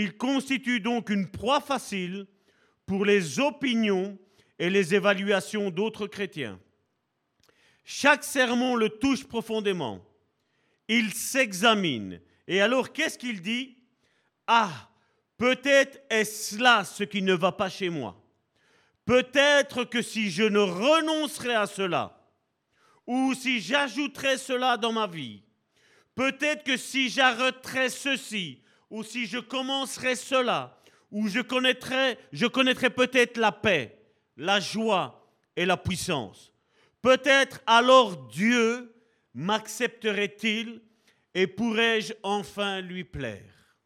Il 0.00 0.16
constitue 0.16 0.78
donc 0.78 1.10
une 1.10 1.28
proie 1.28 1.60
facile 1.60 2.28
pour 2.86 3.04
les 3.04 3.40
opinions 3.40 4.16
et 4.60 4.70
les 4.70 4.94
évaluations 4.94 5.70
d'autres 5.70 6.06
chrétiens. 6.06 6.60
Chaque 7.84 8.22
sermon 8.22 8.76
le 8.76 8.90
touche 8.90 9.24
profondément. 9.24 10.06
Il 10.86 11.12
s'examine. 11.12 12.20
Et 12.46 12.60
alors, 12.60 12.92
qu'est-ce 12.92 13.18
qu'il 13.18 13.42
dit 13.42 13.76
Ah, 14.46 14.88
peut-être 15.36 16.00
est-ce 16.10 16.58
là 16.62 16.84
ce 16.84 17.02
qui 17.02 17.20
ne 17.20 17.34
va 17.34 17.50
pas 17.50 17.68
chez 17.68 17.88
moi. 17.88 18.22
Peut-être 19.04 19.82
que 19.82 20.00
si 20.00 20.30
je 20.30 20.44
ne 20.44 20.60
renoncerais 20.60 21.56
à 21.56 21.66
cela, 21.66 22.24
ou 23.04 23.34
si 23.34 23.58
j'ajouterais 23.58 24.38
cela 24.38 24.76
dans 24.76 24.92
ma 24.92 25.08
vie, 25.08 25.42
peut-être 26.14 26.62
que 26.62 26.76
si 26.76 27.08
j'arrêterais 27.08 27.88
ceci, 27.88 28.62
ou 28.90 29.02
si 29.02 29.26
je 29.26 29.38
commencerais 29.38 30.16
cela, 30.16 30.80
ou 31.10 31.28
je 31.28 31.40
connaîtrais 31.40 32.90
peut-être 32.90 33.36
la 33.36 33.52
paix, 33.52 33.98
la 34.36 34.60
joie 34.60 35.32
et 35.56 35.64
la 35.66 35.76
puissance. 35.76 36.52
Peut-être 37.02 37.60
alors 37.66 38.28
Dieu 38.28 38.94
m'accepterait-il 39.34 40.82
et 41.34 41.46
pourrais-je 41.46 42.12
enfin 42.22 42.80
lui 42.80 43.04
plaire 43.04 43.76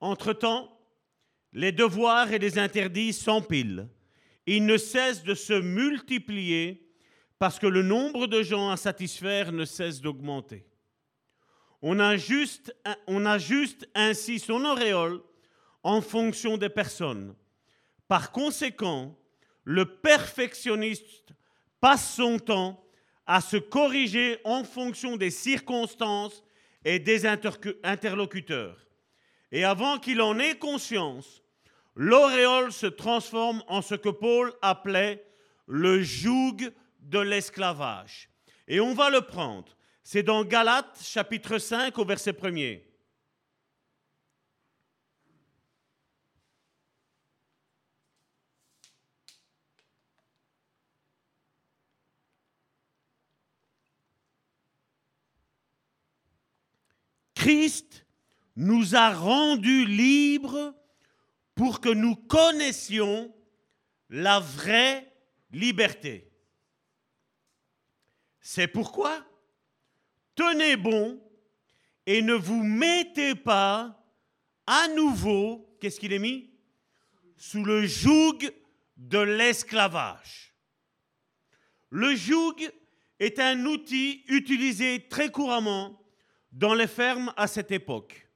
Entre-temps, 0.00 0.76
les 1.52 1.72
devoirs 1.72 2.32
et 2.32 2.38
les 2.38 2.58
interdits 2.58 3.12
s'empilent. 3.12 3.88
Ils 4.46 4.66
ne 4.66 4.76
cessent 4.76 5.22
de 5.22 5.34
se 5.34 5.52
multiplier 5.52 6.88
parce 7.38 7.58
que 7.58 7.66
le 7.66 7.82
nombre 7.82 8.26
de 8.26 8.42
gens 8.42 8.70
à 8.70 8.76
satisfaire 8.76 9.52
ne 9.52 9.64
cesse 9.64 10.00
d'augmenter. 10.00 10.66
On 11.82 11.98
ajuste, 11.98 12.74
on 13.08 13.26
ainsi 13.26 14.38
son 14.38 14.64
auréole 14.64 15.20
en 15.82 16.00
fonction 16.00 16.56
des 16.56 16.68
personnes. 16.68 17.34
Par 18.06 18.30
conséquent, 18.30 19.18
le 19.64 19.84
perfectionniste 19.84 21.32
passe 21.80 22.14
son 22.14 22.38
temps 22.38 22.84
à 23.26 23.40
se 23.40 23.56
corriger 23.56 24.38
en 24.44 24.62
fonction 24.62 25.16
des 25.16 25.30
circonstances 25.30 26.44
et 26.84 26.98
des 26.98 27.26
interlocuteurs. 27.26 28.78
Et 29.50 29.64
avant 29.64 29.98
qu'il 29.98 30.20
en 30.20 30.38
ait 30.38 30.56
conscience, 30.56 31.42
l'auréole 31.94 32.72
se 32.72 32.86
transforme 32.86 33.62
en 33.68 33.82
ce 33.82 33.94
que 33.94 34.08
Paul 34.08 34.52
appelait 34.62 35.24
le 35.66 36.02
joug 36.02 36.56
de 37.00 37.18
l'esclavage. 37.18 38.30
Et 38.68 38.80
on 38.80 38.94
va 38.94 39.10
le 39.10 39.20
prendre. 39.22 39.76
C'est 40.04 40.22
dans 40.22 40.44
Galates 40.44 41.00
chapitre 41.02 41.58
5 41.58 41.96
au 41.98 42.04
verset 42.04 42.32
1er. 42.32 42.82
Christ 57.34 58.06
nous 58.54 58.94
a 58.94 59.12
rendus 59.12 59.84
libres 59.84 60.74
pour 61.54 61.80
que 61.80 61.88
nous 61.88 62.14
connaissions 62.14 63.34
la 64.10 64.38
vraie 64.38 65.12
liberté. 65.50 66.30
C'est 68.40 68.68
pourquoi 68.68 69.24
tenez 70.34 70.76
bon 70.76 71.20
et 72.06 72.22
ne 72.22 72.34
vous 72.34 72.62
mettez 72.62 73.34
pas 73.34 73.98
à 74.66 74.88
nouveau, 74.88 75.76
qu'est-ce 75.80 75.98
qu'il 75.98 76.12
est 76.12 76.18
mis? 76.18 76.50
Sous 77.36 77.64
le 77.64 77.86
joug 77.86 78.38
de 78.96 79.18
l'esclavage. 79.18 80.54
Le 81.90 82.14
joug 82.14 82.70
est 83.18 83.38
un 83.38 83.66
outil 83.66 84.24
utilisé 84.28 85.06
très 85.08 85.30
couramment 85.30 86.00
dans 86.52 86.74
les 86.74 86.86
fermes 86.86 87.32
à 87.36 87.46
cette 87.46 87.70
époque. 87.70 88.28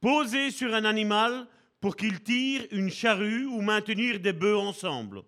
Poser 0.00 0.50
sur 0.50 0.74
un 0.74 0.84
animal 0.84 1.46
pour 1.80 1.96
qu'il 1.96 2.22
tire 2.22 2.66
une 2.70 2.90
charrue 2.90 3.46
ou 3.46 3.60
maintenir 3.60 4.20
des 4.20 4.32
bœufs 4.32 4.58
ensemble. 4.58 5.22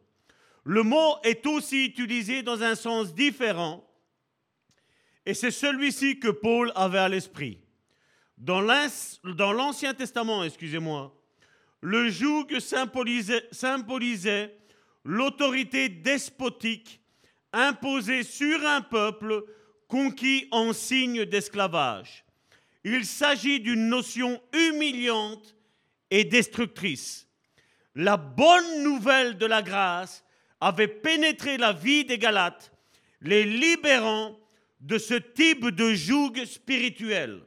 Le 0.64 0.82
mot 0.82 1.16
est 1.24 1.46
aussi 1.46 1.86
utilisé 1.86 2.42
dans 2.42 2.62
un 2.62 2.74
sens 2.74 3.14
différent 3.14 3.84
et 5.26 5.34
c'est 5.34 5.50
celui-ci 5.50 6.18
que 6.18 6.28
Paul 6.28 6.72
avait 6.74 6.98
à 6.98 7.08
l'esprit. 7.08 7.58
Dans 8.38 8.62
l'Ancien 8.62 9.94
Testament, 9.94 10.44
excusez-moi, 10.44 11.14
le 11.82 12.08
joug 12.08 12.46
symbolisait, 12.60 14.58
l'autorité 15.04 15.88
despotique 15.88 17.00
imposée 17.52 18.22
sur 18.22 18.66
un 18.66 18.80
peuple 18.80 19.44
conquis 19.88 20.48
en 20.52 20.72
signe 20.72 21.24
d'esclavage. 21.24 22.24
Il 22.84 23.04
s'agit 23.04 23.60
d'une 23.60 23.88
notion 23.88 24.40
humiliante 24.54 25.54
et 26.10 26.24
destructrice. 26.24 27.26
La 27.94 28.16
bonne 28.16 28.82
nouvelle 28.82 29.36
de 29.36 29.46
la 29.46 29.60
grâce 29.62 30.24
avait 30.60 30.88
pénétré 30.88 31.58
la 31.58 31.72
vie 31.72 32.04
des 32.04 32.18
Galates, 32.18 32.72
les 33.20 33.44
libérant 33.44 34.39
de 34.80 34.98
ce 34.98 35.14
type 35.14 35.68
de 35.68 35.92
joug 35.94 36.32
spirituel. 36.46 37.42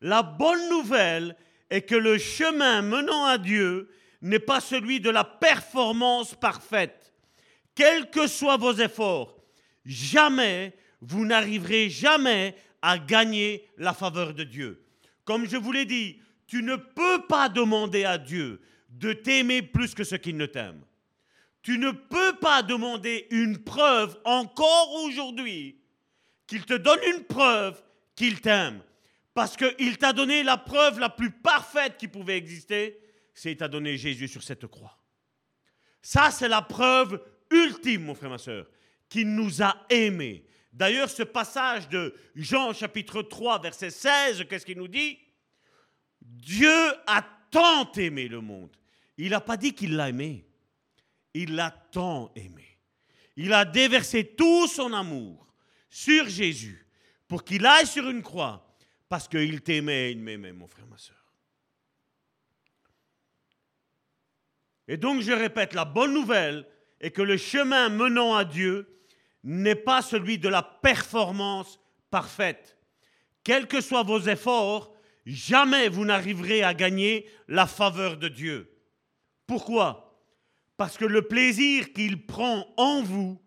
La 0.00 0.22
bonne 0.22 0.68
nouvelle 0.68 1.36
est 1.68 1.82
que 1.82 1.94
le 1.94 2.18
chemin 2.18 2.82
menant 2.82 3.24
à 3.24 3.38
Dieu 3.38 3.90
n'est 4.22 4.38
pas 4.38 4.60
celui 4.60 5.00
de 5.00 5.10
la 5.10 5.24
performance 5.24 6.34
parfaite. 6.34 7.12
Quels 7.74 8.10
que 8.10 8.26
soient 8.26 8.56
vos 8.56 8.74
efforts, 8.74 9.36
jamais 9.84 10.74
vous 11.00 11.24
n'arriverez 11.24 11.88
jamais 11.88 12.54
à 12.82 12.98
gagner 12.98 13.66
la 13.76 13.94
faveur 13.94 14.34
de 14.34 14.44
Dieu. 14.44 14.84
Comme 15.24 15.48
je 15.48 15.56
vous 15.56 15.72
l'ai 15.72 15.84
dit, 15.84 16.20
tu 16.46 16.62
ne 16.62 16.76
peux 16.76 17.26
pas 17.28 17.48
demander 17.48 18.04
à 18.04 18.18
Dieu 18.18 18.60
de 18.88 19.12
t'aimer 19.12 19.62
plus 19.62 19.94
que 19.94 20.04
ce 20.04 20.16
qu'il 20.16 20.36
ne 20.36 20.46
t'aime. 20.46 20.82
Tu 21.62 21.78
ne 21.78 21.90
peux 21.90 22.36
pas 22.40 22.62
demander 22.62 23.26
une 23.30 23.62
preuve 23.62 24.18
encore 24.24 24.92
aujourd'hui 25.04 25.79
qu'il 26.50 26.64
te 26.64 26.74
donne 26.74 26.98
une 27.14 27.22
preuve 27.22 27.80
qu'il 28.16 28.40
t'aime. 28.40 28.82
Parce 29.34 29.56
qu'il 29.56 29.96
t'a 29.98 30.12
donné 30.12 30.42
la 30.42 30.56
preuve 30.56 30.98
la 30.98 31.08
plus 31.08 31.30
parfaite 31.30 31.96
qui 31.96 32.08
pouvait 32.08 32.36
exister, 32.36 32.98
c'est 33.32 33.50
qu'il 33.50 33.58
t'a 33.58 33.68
donné 33.68 33.96
Jésus 33.96 34.26
sur 34.26 34.42
cette 34.42 34.66
croix. 34.66 34.98
Ça, 36.02 36.32
c'est 36.32 36.48
la 36.48 36.60
preuve 36.60 37.22
ultime, 37.52 38.02
mon 38.02 38.16
frère, 38.16 38.30
ma 38.30 38.38
soeur, 38.38 38.66
qu'il 39.08 39.32
nous 39.32 39.62
a 39.62 39.76
aimés. 39.90 40.44
D'ailleurs, 40.72 41.08
ce 41.08 41.22
passage 41.22 41.88
de 41.88 42.16
Jean 42.34 42.72
chapitre 42.72 43.22
3, 43.22 43.60
verset 43.60 43.90
16, 43.90 44.44
qu'est-ce 44.48 44.66
qu'il 44.66 44.78
nous 44.78 44.88
dit? 44.88 45.20
Dieu 46.20 46.92
a 47.06 47.24
tant 47.52 47.92
aimé 47.92 48.26
le 48.26 48.40
monde. 48.40 48.76
Il 49.16 49.30
n'a 49.30 49.40
pas 49.40 49.56
dit 49.56 49.72
qu'il 49.72 49.94
l'a 49.94 50.08
aimé. 50.08 50.44
Il 51.32 51.54
l'a 51.54 51.70
tant 51.70 52.32
aimé. 52.34 52.66
Il 53.36 53.52
a 53.52 53.64
déversé 53.64 54.24
tout 54.24 54.66
son 54.66 54.92
amour 54.92 55.49
sur 55.90 56.28
Jésus 56.28 56.86
pour 57.28 57.44
qu'il 57.44 57.66
aille 57.66 57.86
sur 57.86 58.08
une 58.08 58.22
croix 58.22 58.66
parce 59.08 59.28
qu'il 59.28 59.60
t'aimait 59.60 60.08
et 60.08 60.10
il 60.12 60.20
m'aimait, 60.20 60.52
mon 60.52 60.68
frère, 60.68 60.86
ma 60.86 60.96
soeur. 60.96 61.16
Et 64.86 64.96
donc, 64.96 65.20
je 65.20 65.32
répète, 65.32 65.74
la 65.74 65.84
bonne 65.84 66.14
nouvelle 66.14 66.66
est 67.00 67.10
que 67.10 67.22
le 67.22 67.36
chemin 67.36 67.88
menant 67.88 68.34
à 68.34 68.44
Dieu 68.44 68.88
n'est 69.44 69.74
pas 69.74 70.02
celui 70.02 70.38
de 70.38 70.48
la 70.48 70.62
performance 70.62 71.80
parfaite. 72.10 72.76
Quels 73.42 73.66
que 73.66 73.80
soient 73.80 74.02
vos 74.02 74.20
efforts, 74.20 74.92
jamais 75.26 75.88
vous 75.88 76.04
n'arriverez 76.04 76.62
à 76.62 76.74
gagner 76.74 77.28
la 77.48 77.66
faveur 77.66 78.16
de 78.16 78.28
Dieu. 78.28 78.70
Pourquoi? 79.46 80.22
Parce 80.76 80.96
que 80.96 81.04
le 81.04 81.22
plaisir 81.22 81.92
qu'il 81.92 82.26
prend 82.26 82.66
en 82.76 83.02
vous 83.02 83.40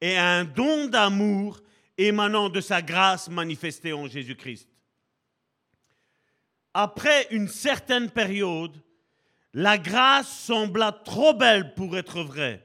est 0.00 0.16
un 0.16 0.44
don 0.44 0.86
d'amour 0.86 1.60
émanant 2.08 2.48
de 2.48 2.60
sa 2.60 2.82
grâce 2.82 3.28
manifestée 3.28 3.92
en 3.92 4.08
Jésus-Christ. 4.08 4.68
Après 6.72 7.26
une 7.30 7.48
certaine 7.48 8.10
période, 8.10 8.80
la 9.52 9.78
grâce 9.78 10.28
sembla 10.28 10.92
trop 10.92 11.34
belle 11.34 11.74
pour 11.74 11.96
être 11.96 12.22
vraie. 12.22 12.64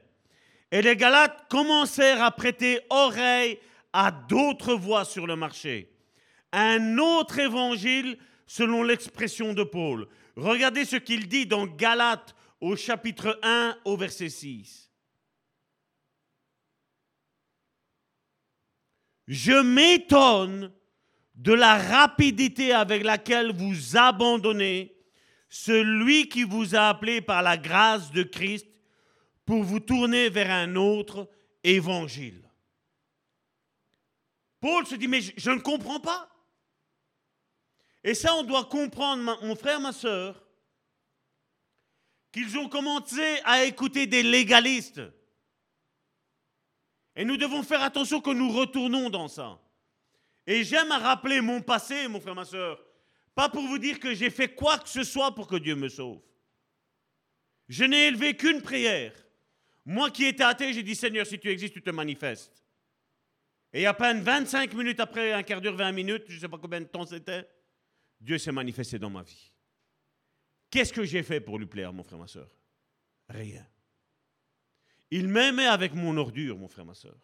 Et 0.70 0.82
les 0.82 0.96
Galates 0.96 1.46
commencèrent 1.48 2.22
à 2.22 2.30
prêter 2.30 2.80
oreille 2.90 3.58
à 3.92 4.10
d'autres 4.10 4.74
voix 4.74 5.04
sur 5.04 5.26
le 5.26 5.36
marché. 5.36 5.92
Un 6.52 6.98
autre 6.98 7.38
évangile 7.38 8.18
selon 8.46 8.82
l'expression 8.82 9.52
de 9.52 9.64
Paul. 9.64 10.06
Regardez 10.36 10.84
ce 10.84 10.96
qu'il 10.96 11.28
dit 11.28 11.46
dans 11.46 11.66
Galates 11.66 12.34
au 12.60 12.76
chapitre 12.76 13.38
1 13.42 13.76
au 13.84 13.96
verset 13.96 14.28
6. 14.28 14.85
Je 19.26 19.52
m'étonne 19.52 20.72
de 21.34 21.52
la 21.52 21.76
rapidité 21.76 22.72
avec 22.72 23.02
laquelle 23.02 23.52
vous 23.52 23.96
abandonnez 23.96 24.96
celui 25.48 26.28
qui 26.28 26.44
vous 26.44 26.74
a 26.74 26.88
appelé 26.88 27.20
par 27.20 27.42
la 27.42 27.56
grâce 27.56 28.10
de 28.10 28.22
Christ 28.22 28.66
pour 29.44 29.62
vous 29.62 29.80
tourner 29.80 30.28
vers 30.28 30.50
un 30.50 30.74
autre 30.76 31.28
évangile. 31.62 32.42
Paul 34.60 34.86
se 34.86 34.94
dit, 34.94 35.08
mais 35.08 35.20
je, 35.20 35.50
ne 35.50 35.60
comprends 35.60 36.00
pas. 36.00 36.28
Et 38.02 38.14
ça, 38.14 38.34
on 38.34 38.42
doit 38.42 38.64
comprendre, 38.64 39.38
mon 39.44 39.54
frère, 39.54 39.80
ma 39.80 39.92
soeur, 39.92 40.42
qu'ils 42.32 42.58
ont 42.58 42.68
commencé 42.68 43.40
à 43.44 43.64
écouter 43.64 44.06
des 44.06 44.22
légalistes. 44.22 45.02
Et 47.16 47.24
nous 47.24 47.38
devons 47.38 47.62
faire 47.62 47.82
attention 47.82 48.20
que 48.20 48.30
nous 48.30 48.52
retournons 48.52 49.08
dans 49.08 49.26
ça. 49.26 49.58
Et 50.46 50.62
j'aime 50.62 50.92
à 50.92 50.98
rappeler 50.98 51.40
mon 51.40 51.62
passé, 51.62 52.06
mon 52.08 52.20
frère, 52.20 52.34
ma 52.34 52.44
soeur. 52.44 52.78
Pas 53.34 53.48
pour 53.48 53.62
vous 53.62 53.78
dire 53.78 53.98
que 53.98 54.14
j'ai 54.14 54.30
fait 54.30 54.54
quoi 54.54 54.78
que 54.78 54.88
ce 54.88 55.02
soit 55.02 55.34
pour 55.34 55.48
que 55.48 55.56
Dieu 55.56 55.74
me 55.74 55.88
sauve. 55.88 56.20
Je 57.68 57.84
n'ai 57.84 58.08
élevé 58.08 58.36
qu'une 58.36 58.62
prière. 58.62 59.12
Moi 59.84 60.10
qui 60.10 60.26
étais 60.26 60.44
athée, 60.44 60.72
j'ai 60.72 60.82
dit 60.82 60.94
Seigneur, 60.94 61.26
si 61.26 61.38
tu 61.38 61.50
existes, 61.50 61.74
tu 61.74 61.82
te 61.82 61.90
manifestes. 61.90 62.64
Et 63.72 63.86
à 63.86 63.94
peine 63.94 64.20
25 64.20 64.72
minutes 64.74 65.00
après, 65.00 65.32
un 65.32 65.42
quart 65.42 65.60
d'heure, 65.60 65.76
20 65.76 65.92
minutes, 65.92 66.24
je 66.28 66.36
ne 66.36 66.40
sais 66.40 66.48
pas 66.48 66.58
combien 66.58 66.80
de 66.80 66.86
temps 66.86 67.06
c'était, 67.06 67.48
Dieu 68.20 68.38
s'est 68.38 68.52
manifesté 68.52 68.98
dans 68.98 69.10
ma 69.10 69.22
vie. 69.22 69.52
Qu'est-ce 70.70 70.92
que 70.92 71.04
j'ai 71.04 71.22
fait 71.22 71.40
pour 71.40 71.58
lui 71.58 71.66
plaire, 71.66 71.92
mon 71.92 72.02
frère, 72.02 72.18
ma 72.18 72.26
soeur 72.26 72.50
Rien. 73.28 73.66
Il 75.10 75.28
m'aimait 75.28 75.66
avec 75.66 75.94
mon 75.94 76.16
ordure, 76.16 76.58
mon 76.58 76.68
frère, 76.68 76.84
ma 76.84 76.94
soeur. 76.94 77.16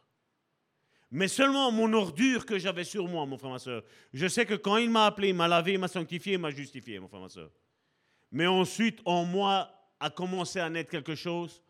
Mais 1.11 1.29
seulement 1.29 1.71
mon 1.71 1.93
ordure 1.93 2.47
que 2.47 2.59
j'avais 2.59 2.85
sur 2.85 3.07
moi, 3.07 3.27
mon 3.27 3.37
frère, 3.37 3.51
ma 3.51 3.59
soeur. 3.59 3.85
Je 4.15 4.27
sais 4.27 4.47
que 4.47 4.55
quand 4.55 4.79
il 4.79 4.89
m'a 4.89 5.07
appelé, 5.07 5.29
il 5.29 5.35
m'a 5.35 5.47
lavé, 5.49 5.75
il 5.75 5.79
m'a 5.79 5.89
sanctifié, 5.89 6.35
il 6.35 6.39
m'a 6.39 6.51
justifié, 6.51 6.99
mon 6.99 7.09
frère, 7.09 7.21
ma 7.21 7.29
soeur. 7.29 7.51
Mais 8.31 8.47
ensuite, 8.47 9.01
en 9.05 9.25
moi, 9.25 9.71
a 10.01 10.09
commencé 10.11 10.59
à 10.59 10.71
naître 10.71 10.91
quelque 10.91 11.15
chose 11.15 11.63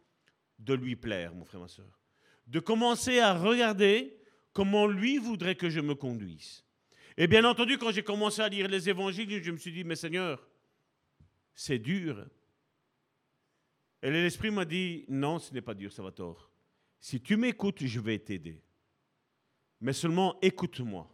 de 0.59 0.75
lui 0.75 0.95
plaire, 0.95 1.35
mon 1.35 1.45
frère, 1.45 1.61
ma 1.61 1.69
soeur. 1.69 2.01
De 2.47 2.61
commencer 2.61 3.19
à 3.19 3.35
regarder 3.35 4.17
comment 4.53 4.87
lui 4.87 5.19
voudrait 5.19 5.57
que 5.57 5.71
je 5.71 5.81
me 5.81 5.95
conduise. 5.95 6.65
Et 7.17 7.27
bien 7.27 7.45
entendu, 7.45 7.79
quand 7.79 7.91
j'ai 7.91 8.05
commencé 8.05 8.41
à 8.43 8.49
lire 8.49 8.69
les 8.69 8.89
évangiles, 8.89 9.43
je 9.43 9.51
me 9.51 9.57
suis 9.57 9.73
dit, 9.73 9.85
mais 9.85 9.97
Seigneur, 9.97 10.47
c'est 11.55 11.79
dur. 11.79 12.27
Et 14.03 14.11
l'Esprit 14.11 14.51
m'a 14.51 14.65
dit, 14.65 15.05
non, 15.09 15.39
ce 15.39 15.55
n'est 15.55 15.61
pas 15.61 15.75
va 15.75 16.11
tort. 16.11 16.51
Si 16.99 17.21
tu 17.21 17.37
m'écoutes, 17.37 17.85
je 17.85 18.01
vais 18.01 18.19
t'aider. 18.19 18.63
Mais 19.81 19.93
seulement 19.93 20.39
écoute-moi. 20.41 21.09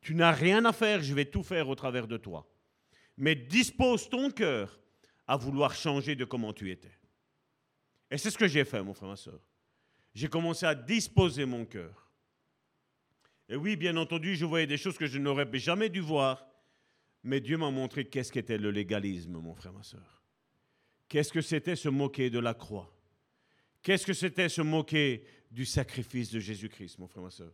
Tu 0.00 0.14
n'as 0.14 0.32
rien 0.32 0.64
à 0.64 0.72
faire, 0.72 1.02
je 1.02 1.14
vais 1.14 1.24
tout 1.24 1.42
faire 1.42 1.68
au 1.68 1.74
travers 1.74 2.08
de 2.08 2.16
toi. 2.16 2.48
Mais 3.16 3.34
dispose 3.34 4.08
ton 4.08 4.30
cœur 4.30 4.80
à 5.26 5.36
vouloir 5.36 5.74
changer 5.74 6.16
de 6.16 6.24
comment 6.24 6.52
tu 6.52 6.70
étais. 6.70 6.98
Et 8.10 8.18
c'est 8.18 8.30
ce 8.30 8.38
que 8.38 8.48
j'ai 8.48 8.64
fait, 8.64 8.82
mon 8.82 8.94
frère, 8.94 9.08
ma 9.08 9.16
soeur. 9.16 9.40
J'ai 10.14 10.28
commencé 10.28 10.66
à 10.66 10.74
disposer 10.74 11.44
mon 11.44 11.64
cœur. 11.64 12.10
Et 13.48 13.56
oui, 13.56 13.76
bien 13.76 13.96
entendu, 13.96 14.34
je 14.36 14.44
voyais 14.44 14.66
des 14.66 14.76
choses 14.76 14.98
que 14.98 15.06
je 15.06 15.18
n'aurais 15.18 15.48
jamais 15.58 15.88
dû 15.88 16.00
voir. 16.00 16.46
Mais 17.22 17.40
Dieu 17.40 17.56
m'a 17.56 17.70
montré 17.70 18.04
qu'est-ce 18.04 18.32
qu'était 18.32 18.58
le 18.58 18.70
légalisme, 18.70 19.38
mon 19.38 19.54
frère, 19.54 19.72
ma 19.72 19.82
soeur. 19.82 20.21
Qu'est-ce 21.12 21.30
que 21.30 21.42
c'était 21.42 21.76
se 21.76 21.90
moquer 21.90 22.30
de 22.30 22.38
la 22.38 22.54
croix? 22.54 22.90
Qu'est-ce 23.82 24.06
que 24.06 24.14
c'était 24.14 24.48
se 24.48 24.62
moquer 24.62 25.22
du 25.50 25.66
sacrifice 25.66 26.30
de 26.30 26.40
Jésus-Christ, 26.40 26.98
mon 26.98 27.06
frère, 27.06 27.22
ma 27.22 27.28
soeur? 27.28 27.52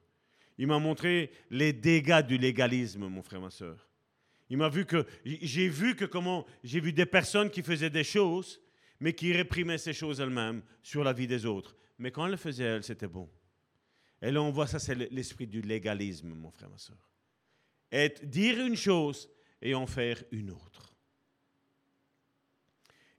Il 0.59 0.69
m'a 0.69 0.79
montré 0.79 1.33
les 1.51 1.73
dégâts 1.73 2.25
du 2.25 2.39
légalisme, 2.39 3.09
mon 3.09 3.21
frère, 3.21 3.41
ma 3.41 3.51
soeur. 3.51 3.89
Il 4.49 4.59
m'a 4.59 4.69
vu 4.69 4.87
que 4.87 5.05
j'ai 5.25 5.69
vu 5.69 5.97
que 5.97 6.05
comment 6.05 6.47
j'ai 6.63 6.79
vu 6.79 6.93
des 6.93 7.05
personnes 7.05 7.51
qui 7.51 7.65
faisaient 7.65 7.91
des 7.91 8.05
choses, 8.05 8.61
mais 9.01 9.13
qui 9.13 9.33
réprimaient 9.33 9.77
ces 9.77 9.93
choses 9.93 10.21
elles-mêmes 10.21 10.63
sur 10.81 11.03
la 11.03 11.13
vie 11.13 11.27
des 11.27 11.45
autres. 11.45 11.75
Mais 11.99 12.13
quand 12.13 12.27
elles 12.27 12.31
le 12.31 12.37
faisaient 12.37 12.63
elles, 12.63 12.85
c'était 12.85 13.09
bon. 13.09 13.29
Et 14.23 14.31
là, 14.31 14.41
on 14.41 14.53
voit 14.53 14.69
ça, 14.69 14.79
c'est 14.79 14.95
l'esprit 14.95 15.49
du 15.49 15.63
légalisme, 15.63 16.29
mon 16.29 16.53
frère, 16.53 16.71
ma 16.71 16.79
soeur. 16.79 17.11
Dire 18.23 18.65
une 18.65 18.77
chose 18.77 19.29
et 19.61 19.75
en 19.75 19.89
faire 19.89 20.23
une 20.31 20.53
autre. 20.53 20.88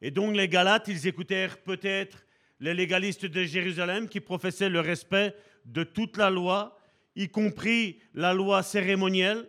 Et 0.01 0.11
donc 0.11 0.35
les 0.35 0.47
Galates, 0.47 0.87
ils 0.87 1.07
écoutèrent 1.07 1.57
peut-être 1.57 2.25
les 2.59 2.73
légalistes 2.73 3.25
de 3.25 3.43
Jérusalem 3.43 4.07
qui 4.07 4.19
professaient 4.19 4.69
le 4.69 4.79
respect 4.79 5.35
de 5.65 5.83
toute 5.83 6.17
la 6.17 6.29
loi, 6.29 6.77
y 7.15 7.29
compris 7.29 7.99
la 8.13 8.33
loi 8.33 8.63
cérémonielle. 8.63 9.47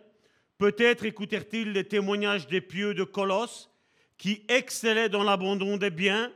Peut-être 0.57 1.05
écoutèrent-ils 1.05 1.71
les 1.71 1.85
témoignages 1.85 2.47
des 2.47 2.61
pieux 2.61 2.93
de 2.93 3.03
Colosse 3.03 3.69
qui 4.17 4.43
excellaient 4.49 5.09
dans 5.09 5.23
l'abandon 5.23 5.77
des 5.77 5.89
biens 5.89 6.31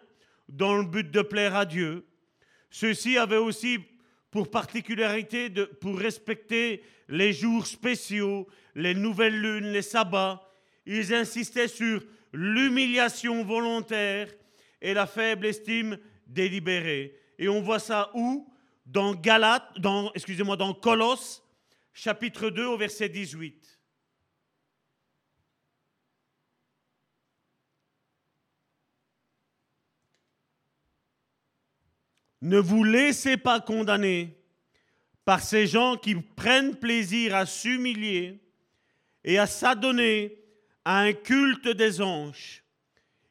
dans 0.50 0.78
le 0.78 0.86
but 0.86 1.12
de 1.12 1.22
plaire 1.22 1.56
à 1.56 1.66
Dieu. 1.66 2.06
Ceux-ci 2.70 3.18
avaient 3.18 3.38
aussi 3.38 3.80
pour 4.32 4.50
particularité 4.50 5.50
de, 5.50 5.66
pour 5.66 5.98
respecter 5.98 6.84
les 7.08 7.32
jours 7.32 7.68
spéciaux, 7.68 8.48
les 8.74 8.94
nouvelles 8.94 9.40
lunes, 9.40 9.72
les 9.72 9.82
sabbats. 9.82 10.42
Ils 10.86 11.14
insistaient 11.14 11.68
sur 11.68 12.04
l'humiliation 12.34 13.44
volontaire 13.44 14.34
et 14.82 14.94
la 14.94 15.08
faible 15.08 15.46
estime 15.46 15.98
délibérée. 16.28 17.20
Et 17.38 17.50
on 17.50 17.62
voit 17.62 17.80
ça 17.80 18.12
où? 18.14 18.52
Dans 18.86 19.16
Galate, 19.16 19.78
excusez-moi, 20.14 20.58
dans 20.58 20.74
Colosse, 20.74 21.44
chapitre 21.92 22.50
2 22.50 22.66
au 22.66 22.78
verset 22.78 23.10
18. 23.10 23.80
Ne 32.42 32.60
vous 32.60 32.84
laissez 32.84 33.38
pas 33.38 33.60
condamner 33.60 34.38
par 35.26 35.42
ces 35.42 35.66
gens 35.66 35.98
qui 35.98 36.14
prennent 36.14 36.76
plaisir 36.76 37.34
à 37.34 37.48
s'humilier 37.48 38.40
et 39.24 39.40
à 39.40 39.48
s'adonner 39.48 40.45
à 40.86 41.00
un 41.00 41.14
culte 41.14 41.68
des 41.68 42.02
anges. 42.02 42.64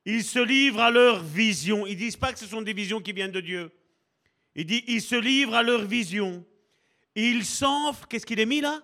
Ils 0.04 0.24
se 0.24 0.40
livrent 0.40 0.80
à 0.80 0.90
leur 0.90 1.22
vision. 1.22 1.86
Ils 1.86 1.96
disent 1.96 2.16
pas 2.16 2.32
que 2.32 2.38
ce 2.38 2.46
sont 2.46 2.62
des 2.62 2.74
visions 2.74 3.00
qui 3.00 3.12
viennent 3.12 3.30
de 3.30 3.40
Dieu. 3.40 3.70
Il 4.54 4.66
dit, 4.66 4.84
ils 4.86 5.00
se 5.00 5.14
livrent 5.14 5.54
à 5.54 5.62
leur 5.62 5.84
vision. 5.84 6.44
Ils 7.14 7.44
s'enfrent, 7.44 8.06
qu'est-ce 8.08 8.26
qu'il 8.26 8.40
est 8.40 8.46
mis 8.46 8.60
là? 8.60 8.82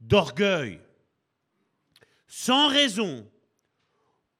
D'orgueil. 0.00 0.80
Sans 2.26 2.68
raison. 2.68 3.30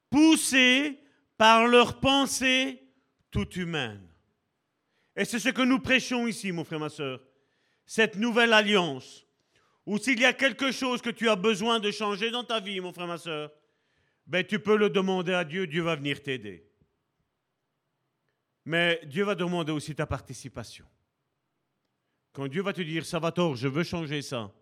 Poussés 0.09 0.99
par 1.37 1.67
leurs 1.67 1.99
pensées 1.99 2.83
toutes 3.29 3.55
humaines. 3.55 4.07
Et 5.15 5.25
c'est 5.25 5.39
ce 5.39 5.49
que 5.49 5.61
nous 5.61 5.79
prêchons 5.79 6.27
ici, 6.27 6.51
mon 6.51 6.63
frère, 6.63 6.79
ma 6.79 6.89
soeur. 6.89 7.21
Cette 7.85 8.15
nouvelle 8.15 8.53
alliance, 8.53 9.26
où 9.87 9.97
s'il 9.97 10.19
y 10.19 10.25
a 10.25 10.33
quelque 10.33 10.73
chose 10.73 11.01
que 11.01 11.09
tu 11.09 11.29
as 11.29 11.37
besoin 11.37 11.79
de 11.79 11.91
changer 11.91 12.29
dans 12.29 12.43
ta 12.43 12.59
vie, 12.59 12.81
mon 12.81 12.91
frère, 12.91 13.07
ma 13.07 13.17
soeur, 13.17 13.49
ben, 14.27 14.45
tu 14.45 14.59
peux 14.59 14.75
le 14.75 14.89
demander 14.89 15.31
à 15.31 15.45
Dieu, 15.45 15.65
Dieu 15.65 15.81
va 15.81 15.95
venir 15.95 16.21
t'aider. 16.21 16.69
Mais 18.65 18.99
Dieu 19.05 19.23
va 19.23 19.33
demander 19.33 19.71
aussi 19.71 19.95
ta 19.95 20.05
participation. 20.05 20.85
Quand 22.33 22.49
Dieu 22.49 22.61
va 22.61 22.73
te 22.73 22.81
dire, 22.81 23.05
Salvatore, 23.05 23.55
je 23.55 23.69
veux 23.69 23.83
changer 23.83 24.21
ça, 24.21 24.53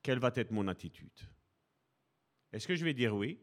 quelle 0.00 0.20
va 0.20 0.30
être 0.36 0.52
mon 0.52 0.68
attitude? 0.68 1.20
Est-ce 2.52 2.68
que 2.68 2.76
je 2.76 2.84
vais 2.84 2.94
dire 2.94 3.12
oui? 3.12 3.40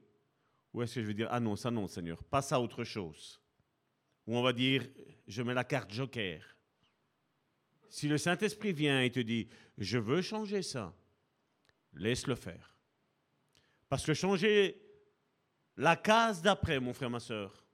Ou 0.73 0.81
est-ce 0.81 0.95
que 0.95 1.01
je 1.01 1.07
vais 1.07 1.13
dire, 1.13 1.27
ah 1.29 1.41
non, 1.41 1.57
ça 1.57 1.69
non, 1.69 1.87
Seigneur, 1.87 2.23
passe 2.23 2.53
à 2.53 2.61
autre 2.61 2.85
chose? 2.85 3.41
Ou 4.27 4.37
on 4.37 4.41
va 4.41 4.53
dire, 4.53 4.87
je 5.27 5.41
mets 5.41 5.53
la 5.53 5.65
carte 5.65 5.91
joker. 5.91 6.41
Si 7.89 8.07
le 8.07 8.17
Saint-Esprit 8.17 8.71
vient 8.71 9.01
et 9.01 9.11
te 9.11 9.19
dit, 9.19 9.49
je 9.77 9.97
veux 9.97 10.21
changer 10.21 10.61
ça, 10.61 10.95
laisse-le 11.93 12.35
faire. 12.35 12.75
Parce 13.89 14.05
que 14.05 14.13
changer 14.13 14.81
la 15.77 15.95
case 15.95 16.41
d'après, 16.41 16.79
mon 16.79 16.93
frère, 16.93 17.09
ma 17.09 17.19
soeur, 17.19 17.65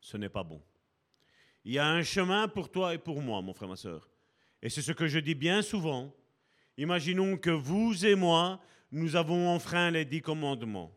ce 0.00 0.16
n'est 0.16 0.28
pas 0.28 0.44
bon. 0.44 0.62
Il 1.64 1.72
y 1.72 1.78
a 1.78 1.86
un 1.86 2.02
chemin 2.02 2.48
pour 2.48 2.70
toi 2.70 2.94
et 2.94 2.98
pour 2.98 3.20
moi, 3.20 3.42
mon 3.42 3.52
frère, 3.52 3.68
ma 3.68 3.76
soeur. 3.76 4.08
Et 4.62 4.68
c'est 4.68 4.82
ce 4.82 4.92
que 4.92 5.06
je 5.06 5.18
dis 5.18 5.34
bien 5.34 5.62
souvent. 5.62 6.14
Imaginons 6.76 7.36
que 7.36 7.50
vous 7.50 8.06
et 8.06 8.14
moi, 8.14 8.60
nous 8.90 9.16
avons 9.16 9.48
enfreint 9.48 9.90
les 9.90 10.04
dix 10.04 10.22
commandements. 10.22 10.96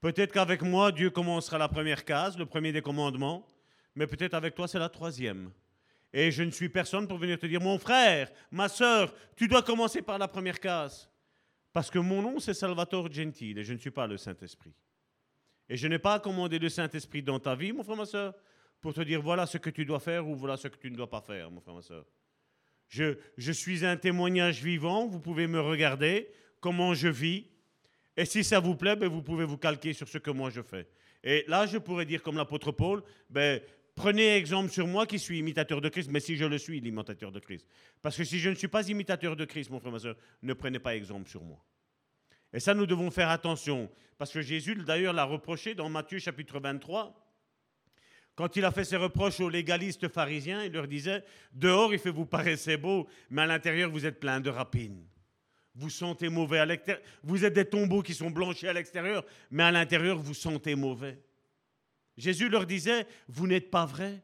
Peut-être 0.00 0.32
qu'avec 0.32 0.62
moi, 0.62 0.92
Dieu 0.92 1.10
commencera 1.10 1.58
la 1.58 1.68
première 1.68 2.04
case, 2.04 2.38
le 2.38 2.46
premier 2.46 2.72
des 2.72 2.82
commandements 2.82 3.46
mais 3.94 4.06
peut-être 4.06 4.34
avec 4.34 4.54
toi, 4.54 4.66
c'est 4.66 4.78
la 4.78 4.88
troisième. 4.88 5.50
Et 6.12 6.30
je 6.30 6.42
ne 6.42 6.50
suis 6.50 6.68
personne 6.68 7.08
pour 7.08 7.18
venir 7.18 7.38
te 7.38 7.46
dire, 7.46 7.60
mon 7.60 7.78
frère, 7.78 8.30
ma 8.50 8.68
soeur, 8.68 9.14
tu 9.36 9.48
dois 9.48 9.62
commencer 9.62 10.02
par 10.02 10.18
la 10.18 10.28
première 10.28 10.60
case. 10.60 11.08
Parce 11.72 11.90
que 11.90 11.98
mon 11.98 12.22
nom, 12.22 12.38
c'est 12.38 12.54
Salvatore 12.54 13.10
Gentile 13.12 13.58
et 13.58 13.64
je 13.64 13.72
ne 13.72 13.78
suis 13.78 13.90
pas 13.90 14.06
le 14.06 14.16
Saint-Esprit. 14.16 14.74
Et 15.68 15.76
je 15.76 15.86
n'ai 15.88 15.98
pas 15.98 16.20
commandé 16.20 16.58
le 16.58 16.68
Saint-Esprit 16.68 17.22
dans 17.22 17.38
ta 17.38 17.54
vie, 17.54 17.72
mon 17.72 17.82
frère, 17.82 17.96
ma 17.96 18.04
soeur, 18.04 18.34
pour 18.80 18.92
te 18.92 19.00
dire 19.00 19.22
voilà 19.22 19.46
ce 19.46 19.58
que 19.58 19.70
tu 19.70 19.84
dois 19.84 20.00
faire 20.00 20.28
ou 20.28 20.34
voilà 20.34 20.56
ce 20.56 20.68
que 20.68 20.76
tu 20.76 20.90
ne 20.90 20.96
dois 20.96 21.08
pas 21.08 21.22
faire, 21.22 21.50
mon 21.50 21.60
frère, 21.60 21.74
ma 21.74 21.82
soeur. 21.82 22.04
Je, 22.88 23.16
je 23.38 23.52
suis 23.52 23.86
un 23.86 23.96
témoignage 23.96 24.62
vivant, 24.62 25.06
vous 25.06 25.20
pouvez 25.20 25.46
me 25.46 25.60
regarder, 25.60 26.28
comment 26.60 26.92
je 26.92 27.08
vis. 27.08 27.46
Et 28.16 28.26
si 28.26 28.44
ça 28.44 28.60
vous 28.60 28.76
plaît, 28.76 28.96
ben, 28.96 29.08
vous 29.08 29.22
pouvez 29.22 29.46
vous 29.46 29.56
calquer 29.56 29.94
sur 29.94 30.08
ce 30.08 30.18
que 30.18 30.30
moi 30.30 30.50
je 30.50 30.60
fais. 30.60 30.86
Et 31.24 31.44
là, 31.48 31.64
je 31.66 31.78
pourrais 31.78 32.04
dire 32.04 32.22
comme 32.22 32.36
l'apôtre 32.36 32.72
Paul, 32.72 33.02
ben, 33.30 33.62
prenez 33.94 34.36
exemple 34.36 34.70
sur 34.70 34.86
moi 34.86 35.06
qui 35.06 35.18
suis 35.18 35.38
imitateur 35.38 35.80
de 35.80 35.88
Christ, 35.88 36.10
mais 36.10 36.20
si 36.20 36.36
je 36.36 36.44
le 36.44 36.58
suis, 36.58 36.80
l'imitateur 36.80 37.32
de 37.32 37.40
Christ. 37.40 37.66
Parce 38.00 38.16
que 38.16 38.24
si 38.24 38.38
je 38.38 38.50
ne 38.50 38.54
suis 38.54 38.68
pas 38.68 38.88
imitateur 38.88 39.36
de 39.36 39.44
Christ, 39.44 39.70
mon 39.70 39.80
frère, 39.80 39.92
ma 39.92 39.98
soeur, 39.98 40.16
ne 40.42 40.52
prenez 40.52 40.78
pas 40.78 40.96
exemple 40.96 41.28
sur 41.28 41.42
moi. 41.42 41.64
Et 42.52 42.60
ça, 42.60 42.74
nous 42.74 42.86
devons 42.86 43.10
faire 43.10 43.30
attention. 43.30 43.90
Parce 44.18 44.32
que 44.32 44.42
Jésus, 44.42 44.74
d'ailleurs, 44.74 45.12
l'a 45.12 45.24
reproché 45.24 45.74
dans 45.74 45.88
Matthieu 45.88 46.18
chapitre 46.18 46.60
23. 46.60 47.18
Quand 48.34 48.56
il 48.56 48.64
a 48.64 48.70
fait 48.70 48.84
ses 48.84 48.96
reproches 48.96 49.40
aux 49.40 49.48
légalistes 49.48 50.08
pharisiens, 50.08 50.64
il 50.64 50.72
leur 50.72 50.88
disait, 50.88 51.22
dehors, 51.52 51.92
il 51.92 51.98
fait 51.98 52.10
vous 52.10 52.26
paraissez 52.26 52.76
beau, 52.76 53.06
mais 53.30 53.42
à 53.42 53.46
l'intérieur, 53.46 53.90
vous 53.90 54.06
êtes 54.06 54.20
plein 54.20 54.40
de 54.40 54.50
rapines. 54.50 55.04
Vous 55.74 55.90
sentez 55.90 56.28
mauvais 56.28 56.58
à 56.58 56.66
l'extérieur. 56.66 57.02
Vous 57.22 57.44
êtes 57.44 57.54
des 57.54 57.64
tombeaux 57.64 58.02
qui 58.02 58.14
sont 58.14 58.30
blanchis 58.30 58.68
à 58.68 58.72
l'extérieur, 58.72 59.24
mais 59.50 59.62
à 59.62 59.70
l'intérieur, 59.70 60.18
vous 60.18 60.34
sentez 60.34 60.74
mauvais. 60.74 61.18
Jésus 62.16 62.48
leur 62.48 62.66
disait, 62.66 63.06
vous 63.28 63.46
n'êtes 63.46 63.70
pas 63.70 63.86
vrai. 63.86 64.22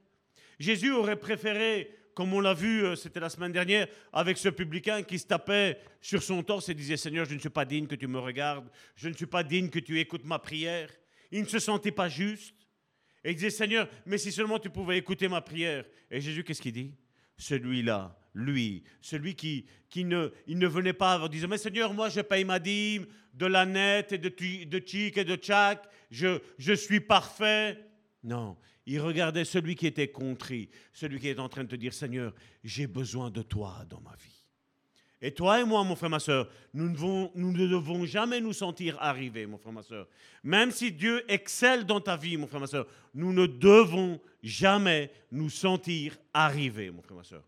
Jésus 0.58 0.90
aurait 0.90 1.18
préféré, 1.18 1.90
comme 2.14 2.32
on 2.34 2.40
l'a 2.40 2.54
vu, 2.54 2.84
euh, 2.84 2.96
c'était 2.96 3.20
la 3.20 3.28
semaine 3.28 3.52
dernière, 3.52 3.86
avec 4.12 4.38
ce 4.38 4.48
publicain 4.48 5.02
qui 5.02 5.18
se 5.18 5.26
tapait 5.26 5.80
sur 6.00 6.22
son 6.22 6.42
torse 6.42 6.68
et 6.68 6.74
disait, 6.74 6.96
Seigneur, 6.96 7.26
je 7.26 7.34
ne 7.34 7.38
suis 7.38 7.48
pas 7.48 7.64
digne 7.64 7.86
que 7.86 7.94
tu 7.94 8.06
me 8.06 8.18
regardes, 8.18 8.68
je 8.96 9.08
ne 9.08 9.14
suis 9.14 9.26
pas 9.26 9.42
digne 9.42 9.70
que 9.70 9.78
tu 9.78 9.98
écoutes 10.00 10.24
ma 10.24 10.38
prière. 10.38 10.90
Il 11.30 11.42
ne 11.42 11.48
se 11.48 11.58
sentait 11.58 11.92
pas 11.92 12.08
juste. 12.08 12.54
Et 13.24 13.30
il 13.30 13.34
disait, 13.34 13.50
Seigneur, 13.50 13.88
mais 14.06 14.18
si 14.18 14.32
seulement 14.32 14.58
tu 14.58 14.70
pouvais 14.70 14.98
écouter 14.98 15.28
ma 15.28 15.40
prière. 15.40 15.84
Et 16.10 16.20
Jésus, 16.20 16.44
qu'est-ce 16.44 16.62
qu'il 16.62 16.72
dit 16.72 16.94
Celui-là, 17.36 18.18
lui, 18.38 18.84
celui 19.00 19.34
qui, 19.34 19.66
qui 19.90 20.04
ne, 20.04 20.30
il 20.46 20.58
ne 20.58 20.66
venait 20.66 20.92
pas 20.92 21.18
en 21.18 21.28
disant, 21.28 21.48
mais 21.48 21.58
Seigneur, 21.58 21.92
moi 21.92 22.08
je 22.08 22.20
paye 22.20 22.44
ma 22.44 22.58
dîme 22.58 23.06
de 23.34 23.46
la 23.46 23.66
nette 23.66 24.12
et 24.12 24.18
de, 24.18 24.28
de 24.28 25.18
et 25.18 25.24
de 25.24 25.36
tchac, 25.36 25.82
je, 26.10 26.38
je 26.56 26.72
suis 26.72 27.00
parfait. 27.00 27.78
Non, 28.22 28.56
il 28.86 29.00
regardait 29.00 29.44
celui 29.44 29.74
qui 29.74 29.86
était 29.86 30.08
contrit, 30.08 30.70
celui 30.92 31.18
qui 31.18 31.28
est 31.28 31.38
en 31.38 31.48
train 31.48 31.64
de 31.64 31.68
te 31.68 31.76
dire, 31.76 31.92
Seigneur, 31.92 32.32
j'ai 32.62 32.86
besoin 32.86 33.30
de 33.30 33.42
toi 33.42 33.84
dans 33.88 34.00
ma 34.00 34.14
vie. 34.16 34.44
Et 35.20 35.32
toi 35.32 35.60
et 35.60 35.64
moi, 35.64 35.82
mon 35.82 35.96
frère, 35.96 36.10
ma 36.10 36.20
soeur, 36.20 36.48
nous 36.72 36.88
ne, 36.88 37.28
nous 37.34 37.52
ne 37.52 37.66
devons 37.66 38.06
jamais 38.06 38.40
nous 38.40 38.52
sentir 38.52 38.96
arrivés, 39.00 39.46
mon 39.46 39.58
frère, 39.58 39.72
ma 39.72 39.82
soeur. 39.82 40.06
Même 40.44 40.70
si 40.70 40.92
Dieu 40.92 41.24
excelle 41.28 41.84
dans 41.84 42.00
ta 42.00 42.16
vie, 42.16 42.36
mon 42.36 42.46
frère, 42.46 42.60
ma 42.60 42.68
soeur, 42.68 42.86
nous 43.14 43.32
ne 43.32 43.46
devons 43.46 44.20
jamais 44.44 45.10
nous 45.32 45.50
sentir 45.50 46.16
arrivés, 46.32 46.92
mon 46.92 47.02
frère, 47.02 47.16
ma 47.16 47.24
soeur. 47.24 47.42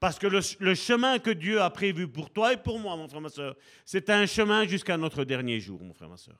Parce 0.00 0.18
que 0.18 0.26
le, 0.26 0.74
chemin 0.74 1.18
que 1.18 1.30
Dieu 1.30 1.60
a 1.60 1.68
prévu 1.68 2.08
pour 2.08 2.30
toi 2.30 2.54
et 2.54 2.56
pour 2.56 2.78
moi, 2.78 2.96
mon 2.96 3.06
frère, 3.06 3.20
ma 3.20 3.28
soeur, 3.28 3.54
c'est 3.84 4.08
un 4.08 4.24
chemin 4.24 4.66
jusqu'à 4.66 4.96
notre 4.96 5.24
dernier 5.24 5.60
jour, 5.60 5.82
mon 5.82 5.92
frère, 5.92 6.08
ma 6.08 6.16
soeur. 6.16 6.38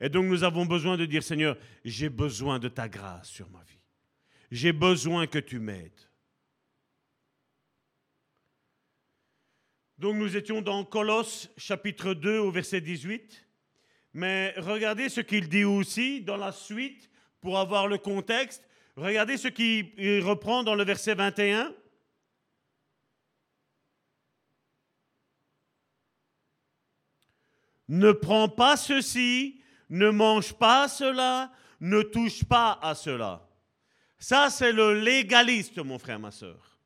Et 0.00 0.08
donc 0.08 0.24
nous 0.24 0.42
avons 0.42 0.66
besoin 0.66 0.96
de 0.96 1.06
dire, 1.06 1.22
Seigneur, 1.22 1.56
j'ai 1.84 2.08
besoin 2.08 2.58
de 2.58 2.66
ta 2.66 2.88
grâce 2.88 3.28
sur 3.28 3.48
ma 3.50 3.62
vie. 3.62 3.78
J'ai 4.50 4.72
besoin 4.72 5.28
que 5.28 5.38
tu 5.38 5.60
m'aides. 5.60 6.00
Donc 9.96 10.16
nous 10.16 10.36
étions 10.36 10.60
dans 10.60 10.84
Colosse 10.84 11.50
chapitre 11.56 12.14
2 12.14 12.38
au 12.38 12.50
verset 12.50 12.80
18. 12.80 13.46
Mais 14.14 14.54
regardez 14.56 15.08
ce 15.08 15.20
qu'il 15.20 15.48
dit 15.48 15.62
aussi 15.62 16.20
dans 16.20 16.36
la 16.36 16.50
suite 16.50 17.08
pour 17.40 17.60
avoir 17.60 17.86
le 17.86 17.98
contexte. 17.98 18.68
Regardez 18.96 19.36
ce 19.36 19.46
qu'il 19.46 20.20
reprend 20.24 20.64
dans 20.64 20.74
le 20.74 20.82
verset 20.82 21.14
21. 21.14 21.72
Ne 27.92 28.12
prends 28.12 28.48
pas 28.48 28.78
ceci, 28.78 29.60
ne 29.90 30.08
mange 30.08 30.54
pas 30.54 30.88
cela, 30.88 31.52
ne 31.78 32.00
touche 32.00 32.42
pas 32.42 32.78
à 32.80 32.94
cela. 32.94 33.46
Ça, 34.18 34.48
c'est 34.48 34.72
le 34.72 34.98
légaliste, 34.98 35.76
mon 35.76 35.98
frère, 35.98 36.18
ma 36.18 36.30
soeur. 36.30 36.78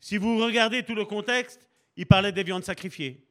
Si 0.00 0.16
vous 0.16 0.38
regardez 0.38 0.82
tout 0.82 0.96
le 0.96 1.04
contexte, 1.04 1.68
il 1.96 2.06
parlait 2.06 2.32
des 2.32 2.42
viandes 2.42 2.64
sacrifiées 2.64 3.24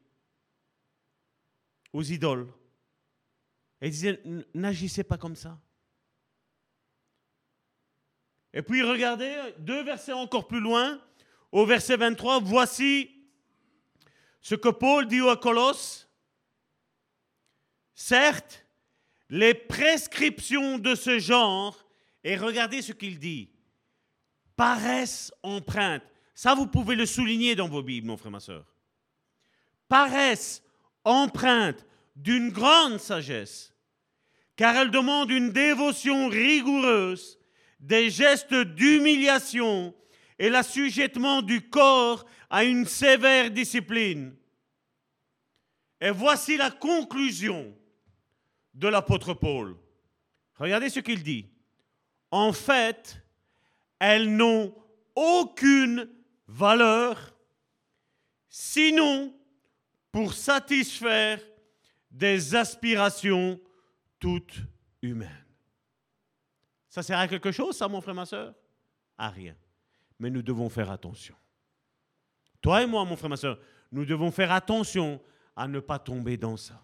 aux 1.92 2.02
idoles. 2.02 2.48
Et 3.82 3.88
il 3.88 3.90
disait, 3.90 4.22
n'agissez 4.54 5.04
pas 5.04 5.18
comme 5.18 5.36
ça. 5.36 5.60
Et 8.54 8.62
puis 8.62 8.82
regardez, 8.82 9.36
deux 9.58 9.84
versets 9.84 10.14
encore 10.14 10.48
plus 10.48 10.60
loin, 10.60 10.98
au 11.52 11.66
verset 11.66 11.98
23, 11.98 12.40
voici 12.40 13.15
ce 14.46 14.54
que 14.54 14.68
Paul 14.68 15.08
dit 15.08 15.28
à 15.28 15.34
Colosse. 15.34 16.08
Certes, 17.96 18.64
les 19.28 19.54
prescriptions 19.54 20.78
de 20.78 20.94
ce 20.94 21.18
genre, 21.18 21.84
et 22.22 22.36
regardez 22.36 22.80
ce 22.80 22.92
qu'il 22.92 23.18
dit, 23.18 23.50
paraissent 24.54 25.32
empreintes 25.42 26.04
ça, 26.36 26.54
vous 26.54 26.66
pouvez 26.66 26.94
le 26.94 27.06
souligner 27.06 27.56
dans 27.56 27.66
vos 27.66 27.82
Bibles, 27.82 28.06
mon 28.06 28.18
frère, 28.18 28.30
ma 28.30 28.40
soeur. 28.40 28.66
Paraissent 29.88 30.62
empreintes 31.02 31.86
d'une 32.14 32.50
grande 32.50 32.98
sagesse, 32.98 33.74
car 34.54 34.76
elles 34.76 34.90
demandent 34.90 35.30
une 35.30 35.50
dévotion 35.50 36.28
rigoureuse, 36.28 37.38
des 37.80 38.10
gestes 38.10 38.54
d'humiliation 38.54 39.94
et 40.38 40.50
l'assujettement 40.50 41.40
du 41.40 41.70
corps 41.70 42.26
à 42.50 42.64
une 42.64 42.86
sévère 42.86 43.50
discipline. 43.50 44.34
Et 46.00 46.10
voici 46.10 46.56
la 46.56 46.70
conclusion 46.70 47.74
de 48.74 48.88
l'apôtre 48.88 49.34
Paul. 49.34 49.76
Regardez 50.56 50.90
ce 50.90 51.00
qu'il 51.00 51.22
dit. 51.22 51.48
En 52.30 52.52
fait, 52.52 53.22
elles 53.98 54.34
n'ont 54.34 54.74
aucune 55.14 56.08
valeur, 56.46 57.34
sinon 58.48 59.34
pour 60.12 60.34
satisfaire 60.34 61.40
des 62.10 62.54
aspirations 62.54 63.60
toutes 64.18 64.56
humaines. 65.02 65.44
Ça 66.88 67.02
sert 67.02 67.18
à 67.18 67.28
quelque 67.28 67.52
chose, 67.52 67.76
ça, 67.76 67.88
mon 67.88 68.00
frère, 68.00 68.14
ma 68.14 68.24
soeur 68.24 68.54
À 69.18 69.28
rien. 69.28 69.54
Mais 70.18 70.30
nous 70.30 70.42
devons 70.42 70.70
faire 70.70 70.90
attention. 70.90 71.34
Toi 72.60 72.82
et 72.82 72.86
moi, 72.86 73.04
mon 73.04 73.16
frère, 73.16 73.30
ma 73.30 73.36
soeur, 73.36 73.58
nous 73.92 74.04
devons 74.04 74.30
faire 74.30 74.52
attention 74.52 75.20
à 75.54 75.68
ne 75.68 75.80
pas 75.80 75.98
tomber 75.98 76.36
dans 76.36 76.56
ça. 76.56 76.82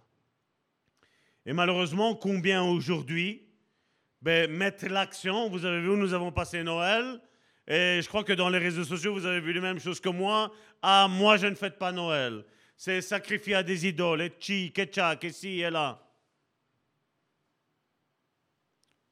Et 1.45 1.53
malheureusement, 1.53 2.14
combien 2.14 2.62
aujourd'hui 2.62 3.43
ben, 4.20 4.51
mettent 4.51 4.83
l'action 4.83 5.49
Vous 5.49 5.64
avez 5.64 5.81
vu, 5.81 5.89
nous 5.97 6.14
avons 6.14 6.31
passé 6.31 6.62
Noël, 6.62 7.20
et 7.66 8.01
je 8.03 8.09
crois 8.09 8.25
que 8.25 8.33
dans 8.33 8.49
les 8.49 8.59
réseaux 8.59 8.85
sociaux, 8.85 9.12
vous 9.12 9.27
avez 9.27 9.41
vu 9.41 9.53
les 9.53 9.61
mêmes 9.61 9.79
choses 9.79 10.01
que 10.01 10.09
moi. 10.09 10.53
Ah, 10.81 11.09
moi, 11.09 11.37
je 11.37 11.47
ne 11.47 11.55
fête 11.55 11.79
pas 11.79 11.93
Noël. 11.93 12.45
C'est 12.77 13.01
sacrifié 13.01 13.55
à 13.55 13.62
des 13.62 13.87
idoles, 13.87 14.23
et 14.23 14.33
chi, 14.39 14.73
et 14.77 14.87
tchak, 14.87 15.25
et 15.25 15.33
ci, 15.33 15.61
et 15.61 15.70
là. 15.70 16.03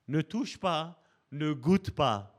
Ne 0.08 0.22
touche 0.22 0.58
pas, 0.58 1.00
ne 1.30 1.52
goûte 1.52 1.92
pas. 1.92 2.34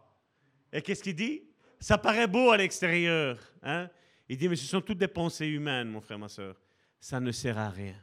Et 0.73 0.81
qu'est-ce 0.81 1.03
qu'il 1.03 1.15
dit? 1.15 1.43
Ça 1.79 1.97
paraît 1.97 2.27
beau 2.27 2.51
à 2.51 2.57
l'extérieur. 2.57 3.39
Hein? 3.63 3.89
Il 4.31 4.37
dit, 4.37 4.47
mais 4.47 4.55
ce 4.55 4.65
sont 4.65 4.79
toutes 4.79 4.97
des 4.97 5.09
pensées 5.09 5.47
humaines, 5.47 5.89
mon 5.89 5.99
frère, 5.99 6.17
ma 6.17 6.29
soeur. 6.29 6.55
Ça 6.99 7.19
ne 7.19 7.31
sert 7.31 7.57
à 7.57 7.69
rien. 7.69 7.95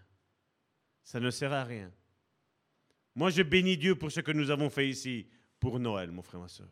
Ça 1.03 1.21
ne 1.21 1.31
sert 1.31 1.53
à 1.53 1.65
rien. 1.65 1.91
Moi, 3.15 3.31
je 3.31 3.43
bénis 3.43 3.79
Dieu 3.79 3.95
pour 3.95 4.13
ce 4.13 4.21
que 4.21 4.33
nous 4.33 4.51
avons 4.51 4.69
fait 4.69 4.89
ici 4.89 5.27
pour 5.59 5.81
Noël, 5.81 6.11
mon 6.11 6.21
frère, 6.21 6.41
ma 6.41 6.49
soeur 6.49 6.69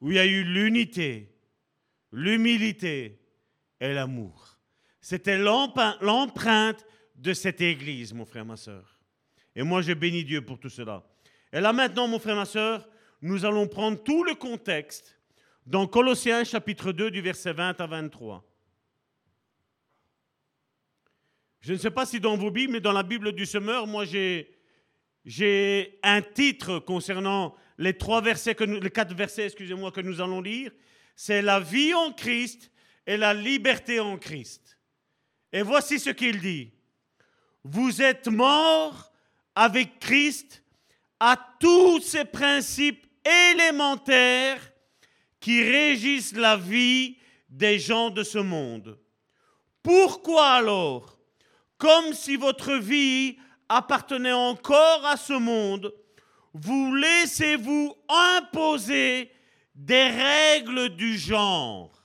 où 0.00 0.10
il 0.10 0.16
y 0.16 0.18
a 0.18 0.26
eu 0.26 0.44
l'unité, 0.44 1.34
l'humilité 2.12 3.20
et 3.80 3.92
l'amour. 3.92 4.58
C'était 5.00 5.38
l'empreinte 5.38 6.86
de 7.14 7.32
cette 7.32 7.60
église, 7.60 8.12
mon 8.12 8.24
frère, 8.24 8.44
ma 8.44 8.56
soeur. 8.56 8.98
Et 9.54 9.62
moi, 9.62 9.82
je 9.82 9.92
bénis 9.92 10.24
Dieu 10.24 10.44
pour 10.44 10.58
tout 10.58 10.68
cela. 10.68 11.04
Et 11.52 11.60
là 11.60 11.72
maintenant, 11.72 12.06
mon 12.06 12.18
frère, 12.18 12.36
ma 12.36 12.44
soeur, 12.44 12.88
nous 13.22 13.44
allons 13.44 13.66
prendre 13.66 14.02
tout 14.02 14.22
le 14.22 14.34
contexte 14.34 15.17
dans 15.68 15.86
Colossiens 15.86 16.44
chapitre 16.44 16.92
2 16.92 17.10
du 17.10 17.20
verset 17.20 17.52
20 17.52 17.78
à 17.78 17.86
23. 17.86 18.42
Je 21.60 21.74
ne 21.74 21.78
sais 21.78 21.90
pas 21.90 22.06
si 22.06 22.20
dans 22.20 22.38
vos 22.38 22.50
Bibles, 22.50 22.72
mais 22.72 22.80
dans 22.80 22.92
la 22.92 23.02
Bible 23.02 23.32
du 23.32 23.44
semeur, 23.44 23.86
moi 23.86 24.06
j'ai, 24.06 24.48
un 26.02 26.22
titre 26.22 26.78
concernant 26.78 27.54
les 27.76 27.98
trois 27.98 28.22
versets, 28.22 28.56
les 28.58 28.90
quatre 28.90 29.14
versets, 29.14 29.44
excusez-moi, 29.44 29.92
que 29.92 30.00
nous 30.00 30.22
allons 30.22 30.40
lire, 30.40 30.72
c'est 31.14 31.42
la 31.42 31.60
vie 31.60 31.92
en 31.92 32.12
Christ 32.12 32.70
et 33.06 33.18
la 33.18 33.34
liberté 33.34 34.00
en 34.00 34.16
Christ. 34.16 34.78
Et 35.52 35.60
voici 35.60 35.98
ce 35.98 36.10
qu'il 36.10 36.40
dit. 36.40 36.72
Vous 37.62 38.00
êtes 38.00 38.28
morts 38.28 39.12
avec 39.54 39.98
Christ 39.98 40.64
à 41.20 41.36
tous 41.60 42.00
ces 42.00 42.24
principes 42.24 43.06
élémentaires 43.52 44.72
qui 45.40 45.62
régissent 45.62 46.36
la 46.36 46.56
vie 46.56 47.16
des 47.48 47.78
gens 47.78 48.10
de 48.10 48.22
ce 48.22 48.38
monde. 48.38 48.98
Pourquoi 49.82 50.50
alors 50.50 51.18
comme 51.78 52.12
si 52.12 52.36
votre 52.36 52.74
vie 52.74 53.38
appartenait 53.68 54.32
encore 54.32 55.06
à 55.06 55.16
ce 55.16 55.32
monde, 55.32 55.94
vous 56.52 56.94
laissez-vous 56.94 57.94
imposer 58.08 59.30
des 59.74 60.08
règles 60.08 60.90
du 60.90 61.16
genre? 61.16 62.04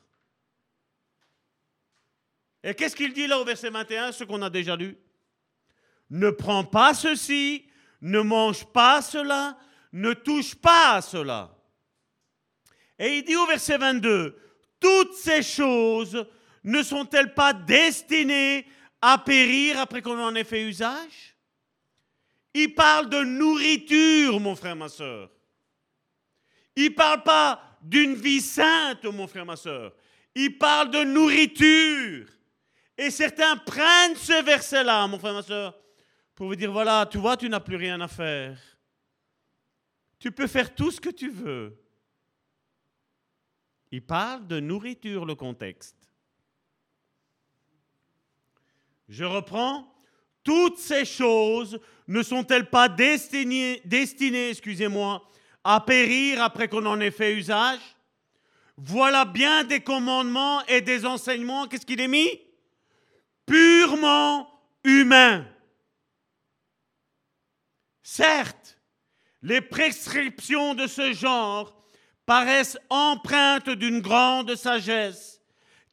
Et 2.63 2.75
qu'est-ce 2.75 2.95
qu'il 2.95 3.13
dit 3.13 3.27
là 3.27 3.39
au 3.39 3.43
verset 3.43 3.71
21, 3.71 4.11
ce 4.11 4.23
qu'on 4.23 4.41
a 4.43 4.49
déjà 4.49 4.75
lu? 4.75 4.97
Ne 6.11 6.29
prends 6.29 6.63
pas 6.63 6.93
ceci, 6.93 7.65
ne 8.01 8.21
mange 8.21 8.65
pas 8.65 9.01
cela, 9.01 9.57
ne 9.91 10.13
touche 10.13 10.53
pas 10.55 10.95
à 10.95 11.01
cela. 11.01 11.52
Et 13.03 13.17
il 13.17 13.23
dit 13.25 13.35
au 13.35 13.45
verset 13.45 13.77
22, 13.77 14.33
toutes 14.79 15.13
ces 15.13 15.43
choses 15.43 16.25
ne 16.63 16.81
sont-elles 16.81 17.33
pas 17.33 17.51
destinées 17.51 18.65
à 19.01 19.17
périr 19.17 19.77
après 19.77 20.01
qu'on 20.01 20.17
en 20.17 20.33
ait 20.35 20.45
fait 20.45 20.63
usage? 20.63 21.35
Il 22.53 22.73
parle 22.73 23.09
de 23.09 23.21
nourriture, 23.23 24.39
mon 24.39 24.55
frère, 24.55 24.77
ma 24.77 24.87
soeur. 24.87 25.29
Il 26.77 26.91
ne 26.91 26.95
parle 26.95 27.23
pas 27.23 27.77
d'une 27.81 28.15
vie 28.15 28.39
sainte, 28.39 29.03
mon 29.03 29.27
frère, 29.27 29.45
ma 29.45 29.57
soeur. 29.57 29.93
Il 30.33 30.57
parle 30.57 30.89
de 30.89 31.03
nourriture. 31.03 32.27
Et 32.97 33.11
certains 33.11 33.57
prennent 33.57 34.15
ce 34.15 34.41
verset-là, 34.45 35.05
mon 35.07 35.19
frère, 35.19 35.33
ma 35.33 35.43
soeur, 35.43 35.77
pour 36.35 36.47
vous 36.47 36.55
dire, 36.55 36.71
voilà, 36.71 37.05
tu 37.11 37.17
vois, 37.17 37.35
tu 37.35 37.49
n'as 37.49 37.59
plus 37.59 37.75
rien 37.75 37.99
à 37.99 38.07
faire. 38.07 38.57
Tu 40.19 40.31
peux 40.31 40.47
faire 40.47 40.73
tout 40.73 40.89
ce 40.89 41.01
que 41.01 41.09
tu 41.09 41.29
veux. 41.29 41.82
Il 43.93 44.01
parle 44.01 44.47
de 44.47 44.59
nourriture, 44.59 45.23
le 45.23 45.35
contexte. 45.35 45.95
Je 49.07 49.23
reprends. 49.23 49.87
Toutes 50.43 50.79
ces 50.79 51.05
choses 51.05 51.79
ne 52.07 52.23
sont-elles 52.23 52.71
pas 52.71 52.89
destinées, 52.89 53.79
excusez-moi, 54.49 55.23
à 55.63 55.79
périr 55.79 56.41
après 56.41 56.67
qu'on 56.67 56.87
en 56.87 56.99
ait 57.01 57.11
fait 57.11 57.35
usage? 57.35 57.81
Voilà 58.77 59.25
bien 59.25 59.63
des 59.63 59.81
commandements 59.81 60.65
et 60.65 60.81
des 60.81 61.05
enseignements, 61.05 61.67
qu'est-ce 61.67 61.85
qu'il 61.85 62.01
est 62.01 62.07
mis? 62.07 62.41
Purement 63.45 64.49
humains. 64.83 65.45
Certes, 68.01 68.79
les 69.43 69.61
prescriptions 69.61 70.73
de 70.73 70.87
ce 70.87 71.13
genre 71.13 71.79
paraissent 72.25 72.77
empreintes 72.89 73.69
d'une 73.69 73.99
grande 73.99 74.55
sagesse, 74.55 75.41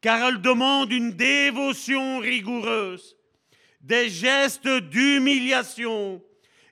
car 0.01 0.28
elles 0.28 0.41
demandent 0.41 0.93
une 0.93 1.12
dévotion 1.12 2.18
rigoureuse, 2.18 3.16
des 3.81 4.09
gestes 4.09 4.68
d'humiliation 4.68 6.22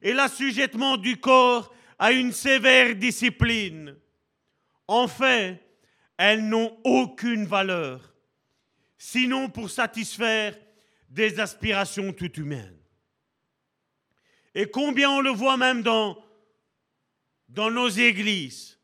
et 0.03 0.13
l'assujettement 0.13 0.97
du 0.97 1.17
corps 1.17 1.75
à 1.99 2.13
une 2.13 2.33
sévère 2.33 2.95
discipline. 2.95 3.97
En 4.87 5.09
fait, 5.09 5.61
elles 6.17 6.47
n'ont 6.47 6.79
aucune 6.85 7.45
valeur, 7.45 8.15
sinon 8.97 9.49
pour 9.49 9.71
satisfaire 9.71 10.57
des 11.09 11.41
aspirations 11.41 12.13
tout 12.13 12.33
humaines. 12.35 12.79
Et 14.55 14.67
combien 14.67 15.11
on 15.11 15.21
le 15.21 15.31
voit 15.31 15.57
même 15.57 15.83
dans, 15.83 16.23
dans 17.49 17.71
nos 17.71 17.89
églises, 17.89 18.78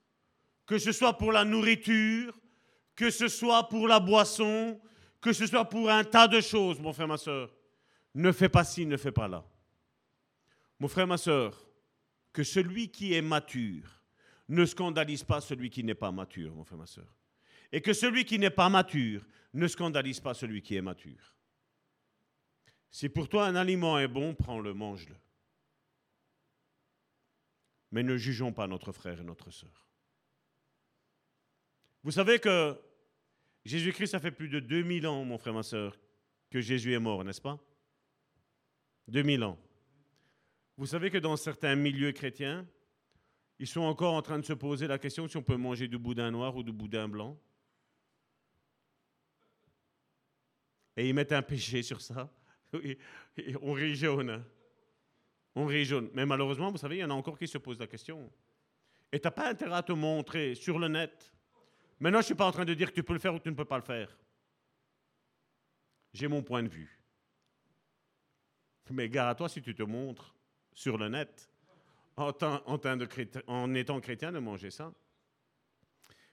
que 0.66 0.78
ce 0.78 0.92
soit 0.92 1.16
pour 1.18 1.32
la 1.32 1.44
nourriture, 1.44 2.38
que 2.94 3.10
ce 3.10 3.28
soit 3.28 3.68
pour 3.68 3.88
la 3.88 4.00
boisson, 4.00 4.80
que 5.20 5.32
ce 5.32 5.46
soit 5.46 5.64
pour 5.64 5.90
un 5.90 6.04
tas 6.04 6.28
de 6.28 6.40
choses, 6.40 6.78
mon 6.80 6.92
frère, 6.92 7.08
ma 7.08 7.16
soeur. 7.16 7.54
Ne 8.14 8.30
fais 8.32 8.48
pas 8.48 8.64
ci, 8.64 8.86
ne 8.86 8.96
fais 8.96 9.12
pas 9.12 9.28
là. 9.28 9.44
Mon 10.78 10.88
frère, 10.88 11.06
ma 11.06 11.16
soeur, 11.16 11.66
que 12.32 12.42
celui 12.44 12.90
qui 12.90 13.14
est 13.14 13.22
mature 13.22 14.02
ne 14.48 14.64
scandalise 14.66 15.24
pas 15.24 15.40
celui 15.40 15.70
qui 15.70 15.82
n'est 15.82 15.94
pas 15.94 16.12
mature, 16.12 16.54
mon 16.54 16.64
frère, 16.64 16.78
ma 16.78 16.86
soeur. 16.86 17.16
Et 17.72 17.80
que 17.80 17.92
celui 17.92 18.24
qui 18.24 18.38
n'est 18.38 18.50
pas 18.50 18.68
mature 18.68 19.26
ne 19.52 19.66
scandalise 19.66 20.20
pas 20.20 20.34
celui 20.34 20.62
qui 20.62 20.76
est 20.76 20.82
mature. 20.82 21.34
Si 22.90 23.08
pour 23.08 23.28
toi 23.28 23.46
un 23.46 23.56
aliment 23.56 23.98
est 23.98 24.08
bon, 24.08 24.34
prends-le, 24.34 24.74
mange-le. 24.74 25.16
Mais 27.90 28.02
ne 28.02 28.16
jugeons 28.16 28.52
pas 28.52 28.66
notre 28.66 28.92
frère 28.92 29.20
et 29.20 29.24
notre 29.24 29.50
sœur. 29.50 29.86
Vous 32.04 32.10
savez 32.10 32.38
que 32.38 32.78
Jésus-Christ, 33.64 34.08
ça 34.08 34.20
fait 34.20 34.30
plus 34.30 34.50
de 34.50 34.60
2000 34.60 35.06
ans, 35.06 35.24
mon 35.24 35.38
frère, 35.38 35.54
ma 35.54 35.62
soeur, 35.62 35.98
que 36.50 36.60
Jésus 36.60 36.92
est 36.92 36.98
mort, 36.98 37.24
n'est-ce 37.24 37.40
pas? 37.40 37.58
2000 39.08 39.42
ans. 39.42 39.58
Vous 40.76 40.84
savez 40.84 41.10
que 41.10 41.16
dans 41.16 41.36
certains 41.36 41.74
milieux 41.74 42.12
chrétiens, 42.12 42.66
ils 43.58 43.66
sont 43.66 43.80
encore 43.80 44.12
en 44.12 44.20
train 44.20 44.38
de 44.38 44.44
se 44.44 44.52
poser 44.52 44.86
la 44.86 44.98
question 44.98 45.26
si 45.28 45.38
on 45.38 45.42
peut 45.42 45.56
manger 45.56 45.88
du 45.88 45.96
boudin 45.96 46.30
noir 46.30 46.54
ou 46.54 46.62
du 46.62 46.72
boudin 46.72 47.08
blanc. 47.08 47.38
Et 50.98 51.08
ils 51.08 51.14
mettent 51.14 51.32
un 51.32 51.42
péché 51.42 51.82
sur 51.82 52.02
ça. 52.02 52.30
On 53.62 53.72
rit 53.72 53.96
jaune. 53.96 54.44
On 55.54 55.66
rit 55.66 55.84
jaune. 55.84 56.10
Mais 56.12 56.26
malheureusement, 56.26 56.70
vous 56.70 56.78
savez, 56.78 56.96
il 56.96 57.00
y 57.00 57.04
en 57.04 57.10
a 57.10 57.14
encore 57.14 57.38
qui 57.38 57.48
se 57.48 57.58
posent 57.58 57.78
la 57.78 57.86
question. 57.86 58.30
Et 59.10 59.18
tu 59.18 59.26
n'as 59.26 59.32
pas 59.32 59.48
intérêt 59.48 59.76
à 59.76 59.82
te 59.82 59.92
montrer 59.92 60.54
sur 60.54 60.78
le 60.78 60.88
net 60.88 61.33
Maintenant, 62.04 62.18
je 62.18 62.24
ne 62.24 62.26
suis 62.26 62.34
pas 62.34 62.46
en 62.46 62.52
train 62.52 62.66
de 62.66 62.74
dire 62.74 62.90
que 62.90 62.94
tu 62.94 63.02
peux 63.02 63.14
le 63.14 63.18
faire 63.18 63.34
ou 63.34 63.38
que 63.38 63.44
tu 63.44 63.48
ne 63.48 63.54
peux 63.54 63.64
pas 63.64 63.78
le 63.78 63.82
faire. 63.82 64.14
J'ai 66.12 66.28
mon 66.28 66.42
point 66.42 66.62
de 66.62 66.68
vue. 66.68 67.00
Mais 68.90 69.08
gare 69.08 69.28
à 69.28 69.34
toi 69.34 69.48
si 69.48 69.62
tu 69.62 69.74
te 69.74 69.82
montres 69.82 70.34
sur 70.74 70.98
le 70.98 71.08
net 71.08 71.48
en, 72.18 72.28
étant 73.74 74.00
chrétien 74.02 74.32
de 74.32 74.38
manger 74.38 74.70
ça. 74.70 74.92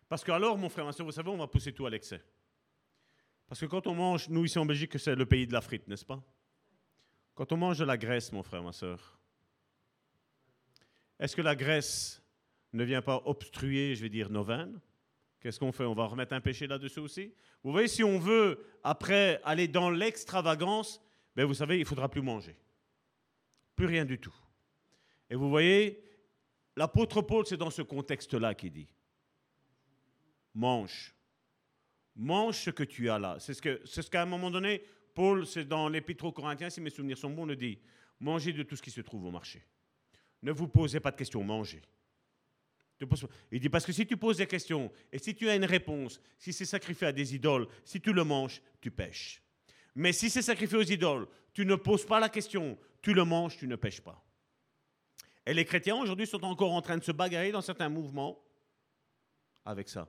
Parce 0.10 0.26
que 0.26 0.34
alors, 0.34 0.58
mon 0.58 0.68
frère, 0.68 0.84
ma 0.84 0.92
soeur, 0.92 1.06
vous 1.06 1.14
savez, 1.14 1.30
on 1.30 1.38
va 1.38 1.48
pousser 1.48 1.72
tout 1.72 1.86
à 1.86 1.90
l'excès. 1.90 2.22
Parce 3.48 3.62
que 3.62 3.66
quand 3.66 3.88
on 3.88 3.96
mange, 3.96 4.28
nous 4.28 4.44
ici 4.44 4.60
en 4.60 4.66
Belgique, 4.66 5.00
c'est 5.00 5.16
le 5.16 5.26
pays 5.26 5.48
de 5.48 5.54
la 5.54 5.62
frite, 5.62 5.88
n'est-ce 5.88 6.04
pas? 6.04 6.22
Quand 7.34 7.50
on 7.54 7.58
mange 7.58 7.80
de 7.80 7.86
la 7.86 7.96
graisse, 7.96 8.34
mon 8.34 8.44
frère, 8.44 8.62
ma 8.62 8.74
soeur, 8.74 9.18
est-ce 11.18 11.34
que 11.34 11.42
la 11.42 11.56
graisse 11.56 12.22
ne 12.74 12.84
vient 12.84 13.02
pas 13.02 13.22
obstruer, 13.24 13.96
je 13.96 14.02
vais 14.02 14.10
dire, 14.10 14.30
nos 14.30 14.44
veines? 14.44 14.78
Qu'est-ce 15.42 15.60
qu'on 15.60 15.72
fait? 15.72 15.86
On 15.86 15.96
va 15.96 16.06
remettre 16.06 16.34
un 16.34 16.42
péché 16.42 16.68
là-dessus 16.68 17.00
aussi? 17.00 17.34
Vous 17.64 17.72
voyez, 17.72 17.88
si 17.88 18.04
on 18.04 18.20
veut, 18.20 18.64
après, 18.84 19.42
aller 19.44 19.68
dans 19.68 19.90
l'extravagance, 19.90 21.02
ben 21.36 21.46
vous 21.46 21.56
savez, 21.56 21.80
il 21.80 21.86
faudra 21.86 22.10
plus 22.10 22.22
manger. 22.22 22.56
Plus 23.76 23.88
rien 23.88 24.06
du 24.06 24.20
tout. 24.20 24.36
Et 25.30 25.36
vous 25.36 25.50
voyez, 25.50 26.04
l'apôtre 26.76 27.24
Paul, 27.24 27.46
c'est 27.48 27.58
dans 27.58 27.72
ce 27.72 27.82
contexte-là 27.82 28.54
qu'il 28.54 28.72
dit. 28.72 28.88
Mange. 30.54 31.16
Mange 32.16 32.58
ce 32.58 32.70
que 32.70 32.84
tu 32.84 33.10
as 33.10 33.18
là. 33.18 33.38
C'est 33.40 33.56
ce 33.56 33.62
qu'à 33.62 33.78
ce 33.84 34.02
qu'à 34.02 34.22
un 34.22 34.26
moment 34.26 34.52
donné, 34.52 34.84
Paul, 35.16 35.48
c'est 35.48 35.66
dans 35.66 35.90
l'Épître 35.90 36.26
aux 36.26 36.32
Corinthiens, 36.32 36.70
si 36.70 36.82
mes 36.82 36.90
souvenirs 36.90 37.18
sont 37.18 37.32
bons, 37.32 37.46
le 37.46 37.56
dit. 37.56 37.80
Mangez 38.20 38.54
de 38.54 38.62
tout 38.62 38.76
ce 38.76 38.82
qui 38.82 38.92
se 38.92 39.02
trouve 39.02 39.26
au 39.26 39.32
marché. 39.32 39.64
Ne 40.44 40.52
vous 40.52 40.68
posez 40.68 41.00
pas 41.00 41.12
de 41.12 41.18
questions, 41.18 41.44
mangez. 41.44 41.82
Il 43.52 43.60
dit 43.60 43.70
parce 43.70 43.86
que 43.86 43.92
si 43.92 44.06
tu 44.06 44.18
poses 44.18 44.38
des 44.38 44.48
questions 44.48 44.92
et 45.12 45.20
si 45.20 45.36
tu 45.36 45.50
as 45.50 45.56
une 45.56 45.66
réponse, 45.66 46.22
si 46.38 46.54
c'est 46.54 46.66
sacrifié 46.66 47.08
à 47.08 47.12
des 47.12 47.36
idoles, 47.36 47.68
si 47.84 48.00
tu 48.00 48.14
le 48.14 48.24
manges, 48.24 48.62
tu 48.80 48.92
pêches. 48.92 49.42
Mais 49.96 50.14
si 50.14 50.30
c'est 50.30 50.42
sacrifié 50.42 50.78
aux 50.78 50.84
idoles, 50.84 51.28
tu 51.54 51.66
ne 51.66 51.76
poses 51.76 52.06
pas 52.06 52.20
la 52.20 52.30
question, 52.30 52.78
tu 53.02 53.14
le 53.14 53.24
manges, 53.24 53.58
tu 53.58 53.68
ne 53.68 53.76
pêches 53.76 54.02
pas. 54.02 54.24
Et 55.46 55.54
les 55.54 55.66
chrétiens 55.66 55.96
aujourd'hui 55.96 56.28
sont 56.28 56.44
encore 56.44 56.72
en 56.72 56.82
train 56.82 56.98
de 56.98 57.04
se 57.04 57.12
bagarrer 57.12 57.52
dans 57.52 57.62
certains 57.62 57.90
mouvements 57.90 58.42
avec 59.66 59.90
ça. 59.90 60.08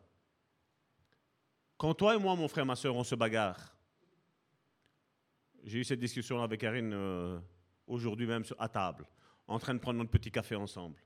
Quand 1.77 1.95
toi 1.95 2.15
et 2.15 2.19
moi, 2.19 2.37
mon 2.37 2.49
frère, 2.49 2.67
ma 2.67 2.77
soeur, 2.77 2.95
on 2.95 3.05
se 3.05 3.15
bagarre, 3.15 3.75
j'ai 5.65 5.79
eu 5.81 5.85
cette 5.85 6.01
discussion 6.01 6.43
avec 6.43 6.61
Karine 6.61 6.93
euh, 6.93 7.41
aujourd'hui 7.87 8.27
même 8.27 8.45
à 8.59 8.69
table, 8.69 9.07
en 9.47 9.59
train 9.59 9.75
de 9.75 9.79
prendre 9.79 9.99
notre 9.99 10.11
petit 10.11 10.31
café 10.31 10.55
ensemble. 10.55 10.97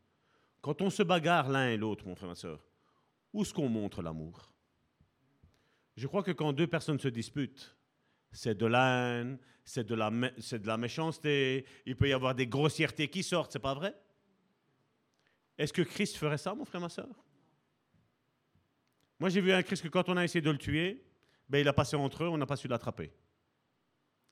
Quand 0.67 0.83
on 0.83 0.91
se 0.91 1.05
bagarre 1.05 1.49
l'un 1.49 1.69
et 1.69 1.77
l'autre, 1.77 2.05
mon 2.09 2.17
frère, 2.17 2.29
ma 2.29 2.35
soeur, 2.35 2.61
où 3.33 3.43
est-ce 3.43 3.55
qu'on 3.55 3.69
montre 3.69 4.03
l'amour? 4.03 4.53
Je 5.97 6.09
crois 6.09 6.25
que 6.25 6.33
quand 6.33 6.53
deux 6.53 6.67
personnes 6.67 6.99
se 6.99 7.07
disputent, 7.07 7.77
c'est 8.33 8.57
de 8.57 8.67
la, 8.67 9.23
c'est 9.65 9.87
de 9.87 9.95
la 9.95 10.77
méchanceté, 10.77 11.67
il 11.87 11.95
peut 11.95 12.09
y 12.09 12.13
avoir 12.13 12.35
des 12.35 12.49
grossièretés 12.49 13.07
qui 13.07 13.23
sortent, 13.23 13.53
c'est 13.53 13.61
pas 13.61 13.75
vrai? 13.75 13.95
Est-ce 15.57 15.73
que 15.73 15.83
Christ 15.83 16.17
ferait 16.17 16.37
ça, 16.37 16.53
mon 16.53 16.65
frère, 16.65 16.81
ma 16.81 16.89
soeur? 16.89 17.25
Moi, 19.21 19.29
j'ai 19.29 19.41
vu 19.41 19.53
un 19.53 19.63
Christ 19.63 19.85
que 19.85 19.89
quand 19.89 20.09
on 20.09 20.17
a 20.17 20.25
essayé 20.25 20.43
de 20.43 20.51
le 20.51 20.59
tuer, 20.59 21.07
ben, 21.49 21.61
il 21.61 21.69
a 21.69 21.73
passé 21.73 21.95
entre 21.95 22.25
eux, 22.25 22.29
on 22.29 22.39
n'a 22.39 22.47
pas 22.47 22.57
su 22.57 22.67
l'attraper. 22.67 23.13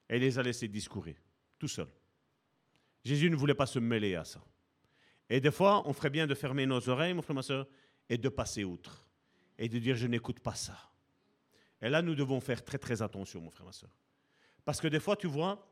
Et 0.09 0.16
il 0.16 0.20
les 0.20 0.37
a 0.37 0.43
laissés 0.43 0.66
discourir, 0.66 1.14
tout 1.61 1.68
seul. 1.68 1.87
Jésus 3.05 3.30
ne 3.30 3.37
voulait 3.37 3.55
pas 3.55 3.66
se 3.66 3.78
mêler 3.78 4.16
à 4.16 4.24
ça. 4.24 4.45
Et 5.31 5.41
des 5.41 5.51
fois, 5.51 5.87
on 5.89 5.93
ferait 5.93 6.11
bien 6.11 6.27
de 6.27 6.35
fermer 6.35 6.66
nos 6.66 6.89
oreilles, 6.89 7.14
mon 7.14 7.22
frère, 7.22 7.35
ma 7.35 7.43
soeur, 7.43 7.66
et 8.09 8.18
de 8.18 8.29
passer 8.29 8.64
outre. 8.64 9.07
Et 9.59 9.68
de 9.68 9.79
dire, 9.79 9.97
je 9.97 10.07
n'écoute 10.07 10.41
pas 10.41 10.55
ça. 10.55 10.77
Et 11.81 11.89
là, 11.89 12.03
nous 12.03 12.14
devons 12.14 12.41
faire 12.41 12.64
très, 12.64 12.79
très 12.79 13.03
attention, 13.03 13.41
mon 13.41 13.51
frère, 13.51 13.66
ma 13.66 13.72
soeur. 13.72 13.91
Parce 14.64 14.81
que 14.81 14.89
des 14.89 15.01
fois, 15.01 15.16
tu 15.16 15.27
vois, 15.27 15.70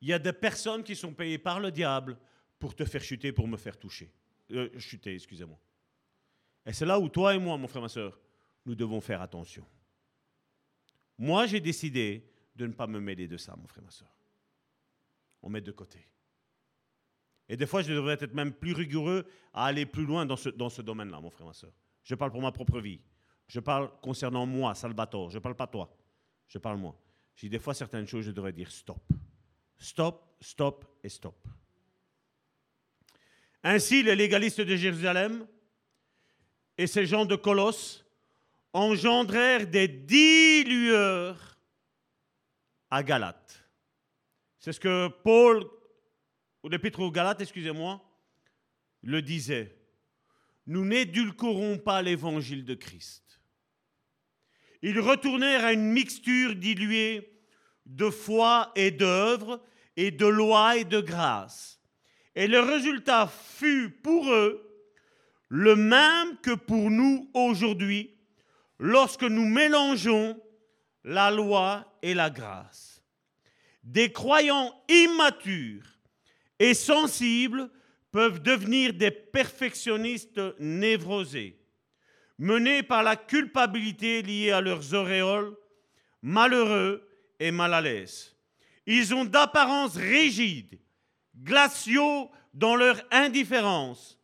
Il 0.00 0.08
y 0.08 0.12
a 0.12 0.18
des 0.18 0.32
personnes 0.32 0.82
qui 0.82 0.96
sont 0.96 1.12
payées 1.12 1.38
par 1.38 1.60
le 1.60 1.70
diable 1.70 2.18
pour 2.58 2.74
te 2.74 2.84
faire 2.84 3.02
chuter, 3.02 3.32
pour 3.32 3.46
me 3.46 3.56
faire 3.56 3.78
toucher. 3.78 4.10
Euh, 4.50 4.70
chuter, 4.78 5.14
excusez-moi. 5.14 5.58
Et 6.64 6.72
c'est 6.72 6.86
là 6.86 6.98
où 6.98 7.08
toi 7.08 7.34
et 7.34 7.38
moi, 7.38 7.56
mon 7.56 7.68
frère, 7.68 7.82
ma 7.82 7.88
soeur, 7.88 8.18
nous 8.64 8.74
devons 8.74 9.00
faire 9.00 9.20
attention. 9.20 9.66
Moi, 11.18 11.46
j'ai 11.46 11.60
décidé 11.60 12.26
de 12.56 12.66
ne 12.66 12.72
pas 12.72 12.86
me 12.86 12.98
mêler 12.98 13.28
de 13.28 13.36
ça, 13.36 13.54
mon 13.56 13.66
frère, 13.66 13.84
ma 13.84 13.90
soeur. 13.90 14.08
On 15.42 15.50
met 15.50 15.60
de 15.60 15.72
côté. 15.72 16.06
Et 17.50 17.56
des 17.56 17.66
fois, 17.66 17.82
je 17.82 17.92
devrais 17.92 18.14
être 18.14 18.32
même 18.32 18.52
plus 18.52 18.72
rigoureux 18.72 19.26
à 19.52 19.64
aller 19.66 19.84
plus 19.84 20.06
loin 20.06 20.24
dans 20.24 20.36
ce, 20.36 20.50
dans 20.50 20.70
ce 20.70 20.82
domaine-là, 20.82 21.20
mon 21.20 21.30
frère, 21.30 21.48
ma 21.48 21.52
soeur. 21.52 21.72
Je 22.04 22.14
parle 22.14 22.30
pour 22.30 22.40
ma 22.40 22.52
propre 22.52 22.78
vie. 22.78 23.00
Je 23.48 23.58
parle 23.58 23.90
concernant 24.00 24.46
moi, 24.46 24.72
Salvatore. 24.76 25.30
Je 25.30 25.38
ne 25.38 25.42
parle 25.42 25.56
pas 25.56 25.66
toi. 25.66 25.92
Je 26.46 26.58
parle 26.58 26.78
moi. 26.78 26.96
J'ai 27.34 27.48
des 27.48 27.58
fois 27.58 27.74
certaines 27.74 28.06
choses, 28.06 28.24
je 28.24 28.30
devrais 28.30 28.52
dire 28.52 28.70
stop. 28.70 29.02
Stop, 29.76 30.36
stop 30.40 30.84
et 31.02 31.08
stop. 31.08 31.44
Ainsi, 33.64 34.04
les 34.04 34.14
légalistes 34.14 34.60
de 34.60 34.76
Jérusalem 34.76 35.44
et 36.78 36.86
ces 36.86 37.04
gens 37.04 37.24
de 37.24 37.34
Colosse 37.34 38.04
engendrèrent 38.72 39.66
des 39.66 39.88
dilueurs 39.88 41.58
à 42.90 43.02
Galate. 43.02 43.68
C'est 44.60 44.72
ce 44.72 44.78
que 44.78 45.08
Paul, 45.08 45.68
l'épître 46.68 47.00
aux 47.00 47.10
Galates, 47.10 47.40
excusez-moi, 47.40 48.02
le 49.02 49.22
disait. 49.22 49.76
Nous 50.66 50.84
n'édulcorons 50.84 51.78
pas 51.78 52.02
l'évangile 52.02 52.64
de 52.64 52.74
Christ. 52.74 53.40
Ils 54.82 55.00
retournèrent 55.00 55.64
à 55.64 55.72
une 55.72 55.90
mixture 55.92 56.54
diluée 56.54 57.42
de 57.86 58.08
foi 58.08 58.72
et 58.76 58.90
d'œuvre, 58.90 59.62
et 59.96 60.10
de 60.10 60.26
loi 60.26 60.76
et 60.76 60.84
de 60.84 61.00
grâce. 61.00 61.80
Et 62.34 62.46
le 62.46 62.60
résultat 62.60 63.26
fut 63.26 63.90
pour 63.90 64.32
eux 64.32 64.66
le 65.48 65.74
même 65.74 66.38
que 66.42 66.54
pour 66.54 66.90
nous 66.90 67.28
aujourd'hui, 67.34 68.16
lorsque 68.78 69.24
nous 69.24 69.44
mélangeons 69.44 70.40
la 71.04 71.30
loi 71.30 71.98
et 72.02 72.14
la 72.14 72.30
grâce. 72.30 73.02
Des 73.82 74.12
croyants 74.12 74.72
immatures 74.88 75.99
et 76.60 76.74
sensibles 76.74 77.70
peuvent 78.12 78.42
devenir 78.42 78.92
des 78.92 79.10
perfectionnistes 79.10 80.40
névrosés, 80.60 81.58
menés 82.38 82.82
par 82.82 83.02
la 83.02 83.16
culpabilité 83.16 84.22
liée 84.22 84.52
à 84.52 84.60
leurs 84.60 84.94
auréoles, 84.94 85.56
malheureux 86.22 87.08
et 87.40 87.50
mal 87.50 87.72
à 87.72 87.80
l'aise. 87.80 88.36
Ils 88.86 89.14
ont 89.14 89.24
d'apparence 89.24 89.96
rigide, 89.96 90.78
glaciaux 91.34 92.30
dans 92.52 92.76
leur 92.76 93.00
indifférence 93.10 94.18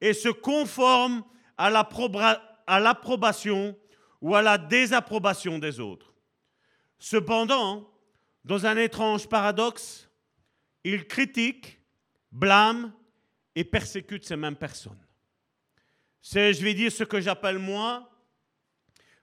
et 0.00 0.12
se 0.12 0.28
conforment 0.28 1.24
à 1.56 1.70
l'approbation 1.70 3.76
ou 4.20 4.34
à 4.34 4.42
la 4.42 4.58
désapprobation 4.58 5.58
des 5.58 5.80
autres. 5.80 6.12
Cependant, 6.98 7.88
dans 8.44 8.66
un 8.66 8.76
étrange 8.76 9.28
paradoxe, 9.28 10.08
ils 10.84 11.06
critiquent, 11.06 11.78
blâment 12.30 12.92
et 13.54 13.64
persécutent 13.64 14.24
ces 14.24 14.36
mêmes 14.36 14.56
personnes. 14.56 14.98
C'est, 16.20 16.54
je 16.54 16.62
vais 16.62 16.74
dire, 16.74 16.90
ce 16.90 17.04
que 17.04 17.20
j'appelle 17.20 17.58
moi, 17.58 18.08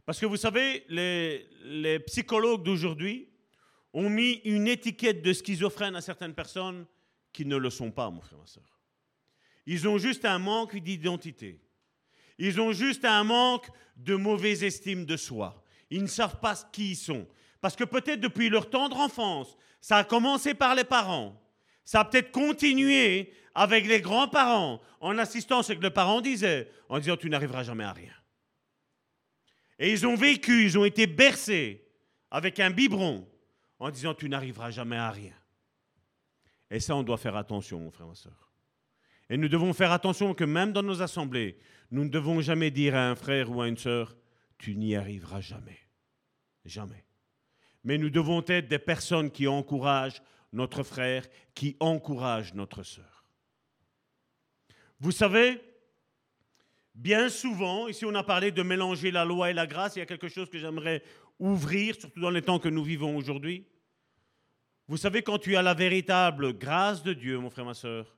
parce 0.05 0.19
que 0.19 0.25
vous 0.25 0.37
savez, 0.37 0.85
les, 0.89 1.47
les 1.63 1.99
psychologues 1.99 2.63
d'aujourd'hui 2.63 3.29
ont 3.93 4.09
mis 4.09 4.41
une 4.45 4.67
étiquette 4.67 5.21
de 5.21 5.33
schizophrène 5.33 5.95
à 5.95 6.01
certaines 6.01 6.33
personnes 6.33 6.85
qui 7.31 7.45
ne 7.45 7.57
le 7.57 7.69
sont 7.69 7.91
pas, 7.91 8.09
mon 8.09 8.21
frère, 8.21 8.39
ma 8.39 8.45
soeur. 8.45 8.79
Ils 9.65 9.87
ont 9.87 9.97
juste 9.97 10.25
un 10.25 10.39
manque 10.39 10.77
d'identité. 10.77 11.61
Ils 12.37 12.59
ont 12.59 12.71
juste 12.71 13.05
un 13.05 13.23
manque 13.23 13.69
de 13.97 14.15
mauvaise 14.15 14.63
estime 14.63 15.05
de 15.05 15.17
soi. 15.17 15.63
Ils 15.89 16.01
ne 16.01 16.07
savent 16.07 16.39
pas 16.39 16.55
qui 16.71 16.91
ils 16.91 16.95
sont. 16.95 17.27
Parce 17.61 17.75
que 17.75 17.83
peut-être 17.83 18.21
depuis 18.21 18.49
leur 18.49 18.69
tendre 18.69 18.97
enfance, 18.97 19.57
ça 19.81 19.97
a 19.97 20.03
commencé 20.03 20.53
par 20.53 20.73
les 20.75 20.83
parents. 20.83 21.39
Ça 21.89 22.01
a 22.01 22.05
peut-être 22.05 22.31
continué 22.31 23.33
avec 23.55 23.87
les 23.87 23.99
grands-parents, 23.99 24.79
en 24.99 25.17
assistant 25.17 25.61
à 25.61 25.63
ce 25.63 25.73
que 25.73 25.81
le 25.81 25.89
parent 25.89 26.21
disait, 26.21 26.69
en 26.87 26.99
disant 26.99 27.17
tu 27.17 27.31
n'arriveras 27.31 27.63
jamais 27.63 27.83
à 27.83 27.93
rien. 27.93 28.13
Et 29.79 29.91
ils 29.91 30.05
ont 30.05 30.13
vécu, 30.13 30.65
ils 30.65 30.77
ont 30.77 30.85
été 30.85 31.07
bercés 31.07 31.83
avec 32.29 32.59
un 32.59 32.69
biberon, 32.69 33.27
en 33.79 33.89
disant 33.89 34.13
tu 34.13 34.29
n'arriveras 34.29 34.69
jamais 34.69 34.97
à 34.97 35.09
rien. 35.09 35.33
Et 36.69 36.79
ça, 36.79 36.95
on 36.95 37.01
doit 37.01 37.17
faire 37.17 37.35
attention, 37.35 37.79
mon 37.79 37.89
frère, 37.89 38.05
ma 38.05 38.13
soeur. 38.13 38.51
Et 39.27 39.35
nous 39.35 39.49
devons 39.49 39.73
faire 39.73 39.91
attention 39.91 40.35
que 40.35 40.43
même 40.43 40.71
dans 40.71 40.83
nos 40.83 41.01
assemblées, 41.01 41.57
nous 41.89 42.03
ne 42.03 42.09
devons 42.09 42.39
jamais 42.39 42.69
dire 42.69 42.93
à 42.93 43.09
un 43.09 43.15
frère 43.15 43.49
ou 43.49 43.63
à 43.63 43.67
une 43.67 43.77
sœur, 43.77 44.15
tu 44.59 44.75
n'y 44.75 44.95
arriveras 44.95 45.41
jamais. 45.41 45.79
Jamais. 46.65 47.03
Mais 47.83 47.97
nous 47.97 48.11
devons 48.11 48.43
être 48.45 48.67
des 48.67 48.77
personnes 48.77 49.31
qui 49.31 49.47
encouragent 49.47 50.21
notre 50.51 50.83
frère, 50.83 51.25
qui 51.53 51.75
encouragent 51.79 52.53
notre 52.53 52.83
sœur. 52.83 53.25
Vous 54.99 55.11
savez, 55.11 55.61
bien 56.95 57.29
souvent, 57.29 57.87
ici 57.87 58.05
on 58.05 58.15
a 58.15 58.23
parlé 58.23 58.51
de 58.51 58.63
mélanger 58.63 59.11
la 59.11 59.25
loi 59.25 59.49
et 59.49 59.53
la 59.53 59.67
grâce, 59.67 59.95
il 59.95 59.99
y 59.99 60.01
a 60.01 60.05
quelque 60.05 60.27
chose 60.27 60.49
que 60.49 60.59
j'aimerais 60.59 61.03
ouvrir, 61.37 61.95
surtout 61.95 62.19
dans 62.19 62.29
les 62.29 62.41
temps 62.41 62.59
que 62.59 62.69
nous 62.69 62.83
vivons 62.83 63.15
aujourd'hui. 63.15 63.65
Vous 64.87 64.97
savez, 64.97 65.21
quand 65.21 65.37
tu 65.37 65.55
as 65.55 65.61
la 65.61 65.73
véritable 65.73 66.57
grâce 66.57 67.03
de 67.03 67.13
Dieu, 67.13 67.37
mon 67.37 67.49
frère, 67.49 67.65
ma 67.65 67.73
soeur, 67.73 68.17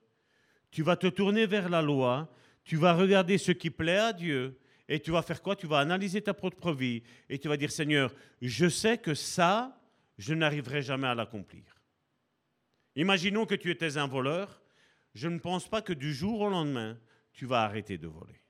tu 0.71 0.83
vas 0.83 0.95
te 0.95 1.07
tourner 1.07 1.45
vers 1.45 1.69
la 1.69 1.81
loi, 1.81 2.33
tu 2.63 2.77
vas 2.77 2.93
regarder 2.93 3.37
ce 3.37 3.51
qui 3.51 3.69
plaît 3.69 3.97
à 3.97 4.13
Dieu, 4.13 4.57
et 4.87 4.99
tu 4.99 5.11
vas 5.11 5.21
faire 5.21 5.41
quoi? 5.41 5.55
Tu 5.55 5.67
vas 5.67 5.79
analyser 5.79 6.21
ta 6.21 6.33
propre 6.33 6.71
vie, 6.71 7.03
et 7.29 7.37
tu 7.37 7.47
vas 7.47 7.57
dire, 7.57 7.71
Seigneur, 7.71 8.13
je 8.41 8.69
sais 8.69 8.97
que 8.97 9.13
ça, 9.13 9.77
je 10.17 10.33
n'arriverai 10.33 10.81
jamais 10.81 11.07
à 11.07 11.15
l'accomplir. 11.15 11.80
Imaginons 12.95 13.45
que 13.45 13.55
tu 13.55 13.71
étais 13.71 13.97
un 13.97 14.07
voleur, 14.07 14.61
je 15.13 15.27
ne 15.27 15.39
pense 15.39 15.67
pas 15.67 15.81
que 15.81 15.93
du 15.93 16.13
jour 16.13 16.41
au 16.41 16.49
lendemain, 16.49 16.97
tu 17.33 17.45
vas 17.45 17.63
arrêter 17.63 17.97
de 17.97 18.07
voler. 18.07 18.41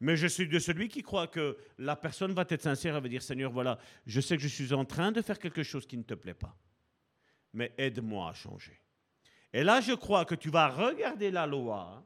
Mais 0.00 0.16
je 0.16 0.26
suis 0.26 0.46
de 0.46 0.58
celui 0.58 0.88
qui 0.88 1.02
croit 1.02 1.26
que 1.26 1.56
la 1.78 1.96
personne 1.96 2.32
va 2.32 2.44
être 2.48 2.62
sincère, 2.62 2.96
elle 2.96 3.02
va 3.02 3.08
dire 3.08 3.22
Seigneur, 3.22 3.50
voilà, 3.50 3.78
je 4.06 4.20
sais 4.20 4.36
que 4.36 4.42
je 4.42 4.48
suis 4.48 4.72
en 4.72 4.84
train 4.84 5.10
de 5.10 5.22
faire 5.22 5.38
quelque 5.38 5.62
chose 5.62 5.86
qui 5.86 5.96
ne 5.96 6.02
te 6.02 6.14
plaît 6.14 6.34
pas, 6.34 6.56
mais 7.52 7.72
aide-moi 7.78 8.28
à 8.28 8.34
changer. 8.34 8.78
Et 9.52 9.64
là, 9.64 9.80
je 9.80 9.92
crois 9.92 10.24
que 10.24 10.34
tu 10.34 10.50
vas 10.50 10.68
regarder 10.68 11.30
la 11.30 11.46
loi 11.46 12.04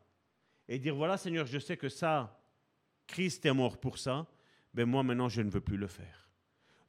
et 0.68 0.78
dire 0.78 0.94
voilà, 0.94 1.16
Seigneur, 1.16 1.46
je 1.46 1.58
sais 1.58 1.76
que 1.76 1.88
ça, 1.88 2.40
Christ 3.08 3.44
est 3.44 3.52
mort 3.52 3.80
pour 3.80 3.98
ça, 3.98 4.26
mais 4.74 4.84
moi 4.84 5.02
maintenant, 5.02 5.28
je 5.28 5.42
ne 5.42 5.50
veux 5.50 5.60
plus 5.60 5.76
le 5.76 5.88
faire. 5.88 6.30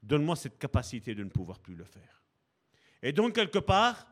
Donne-moi 0.03 0.35
cette 0.35 0.59
capacité 0.59 1.15
de 1.15 1.23
ne 1.23 1.29
pouvoir 1.29 1.59
plus 1.59 1.75
le 1.75 1.83
faire. 1.83 2.21
Et 3.01 3.11
donc, 3.11 3.33
quelque 3.33 3.57
part, 3.57 4.05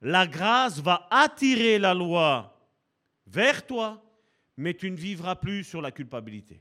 la 0.00 0.26
grâce 0.26 0.80
va 0.80 1.06
attirer 1.10 1.78
la 1.78 1.94
loi 1.94 2.54
vers 3.26 3.66
toi 3.66 4.02
mais 4.58 4.74
tu 4.74 4.90
ne 4.90 4.96
vivras 4.96 5.36
plus 5.36 5.62
sur 5.62 5.80
la 5.80 5.92
culpabilité. 5.92 6.60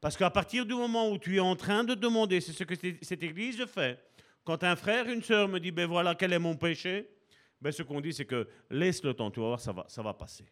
Parce 0.00 0.16
qu'à 0.16 0.30
partir 0.30 0.64
du 0.64 0.74
moment 0.74 1.10
où 1.10 1.18
tu 1.18 1.36
es 1.36 1.40
en 1.40 1.56
train 1.56 1.84
de 1.84 1.94
demander, 1.94 2.40
c'est 2.40 2.52
ce 2.52 2.64
que 2.64 2.74
cette 3.02 3.22
église 3.22 3.64
fait, 3.66 4.02
quand 4.44 4.64
un 4.64 4.76
frère, 4.76 5.08
une 5.08 5.22
sœur 5.22 5.46
me 5.46 5.60
dit, 5.60 5.70
ben 5.70 5.86
voilà, 5.86 6.14
quel 6.14 6.32
est 6.32 6.38
mon 6.38 6.56
péché, 6.56 7.06
ben 7.60 7.70
ce 7.70 7.82
qu'on 7.82 8.00
dit, 8.00 8.14
c'est 8.14 8.24
que 8.24 8.48
laisse 8.70 9.02
le 9.04 9.12
temps, 9.12 9.30
tu 9.30 9.40
vas 9.40 9.46
voir, 9.46 9.60
ça 9.60 9.72
va, 9.72 9.84
ça 9.88 10.02
va 10.02 10.14
passer. 10.14 10.46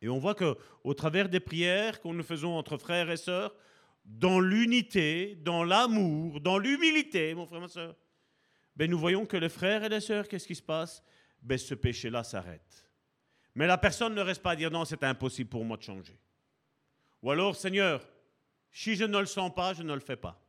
Et 0.00 0.08
on 0.08 0.18
voit 0.18 0.34
qu'au 0.34 0.94
travers 0.94 1.28
des 1.28 1.38
prières 1.38 2.00
que 2.00 2.08
nous 2.08 2.24
faisons 2.24 2.56
entre 2.56 2.76
frères 2.76 3.08
et 3.08 3.16
sœurs, 3.16 3.54
dans 4.04 4.40
l'unité, 4.40 5.36
dans 5.42 5.62
l'amour, 5.62 6.40
dans 6.40 6.58
l'humilité, 6.58 7.34
mon 7.34 7.46
frère, 7.46 7.60
ma 7.60 7.68
sœur, 7.68 7.94
ben 8.76 8.90
nous 8.90 8.98
voyons 8.98 9.26
que 9.26 9.36
les 9.36 9.48
frères 9.48 9.84
et 9.84 9.88
les 9.88 10.00
sœurs, 10.00 10.28
qu'est-ce 10.28 10.46
qui 10.46 10.54
se 10.54 10.62
passe? 10.62 11.02
Ben 11.42 11.58
Ce 11.58 11.74
péché-là 11.74 12.24
s'arrête. 12.24 12.88
Mais 13.54 13.66
la 13.66 13.78
personne 13.78 14.14
ne 14.14 14.20
reste 14.20 14.42
pas 14.42 14.52
à 14.52 14.56
dire 14.56 14.70
non, 14.70 14.84
c'est 14.84 15.04
impossible 15.04 15.50
pour 15.50 15.64
moi 15.64 15.76
de 15.76 15.82
changer. 15.82 16.18
Ou 17.22 17.30
alors, 17.30 17.54
Seigneur, 17.54 18.06
si 18.70 18.96
je 18.96 19.04
ne 19.04 19.18
le 19.18 19.26
sens 19.26 19.54
pas, 19.54 19.74
je 19.74 19.82
ne 19.82 19.92
le 19.92 20.00
fais 20.00 20.16
pas. 20.16 20.40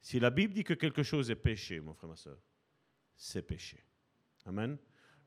Si 0.00 0.18
la 0.20 0.30
Bible 0.30 0.54
dit 0.54 0.64
que 0.64 0.74
quelque 0.74 1.02
chose 1.02 1.30
est 1.30 1.36
péché, 1.36 1.80
mon 1.80 1.94
frère, 1.94 2.10
ma 2.10 2.16
soeur, 2.16 2.38
c'est 3.16 3.42
péché. 3.42 3.84
Amen. 4.46 4.76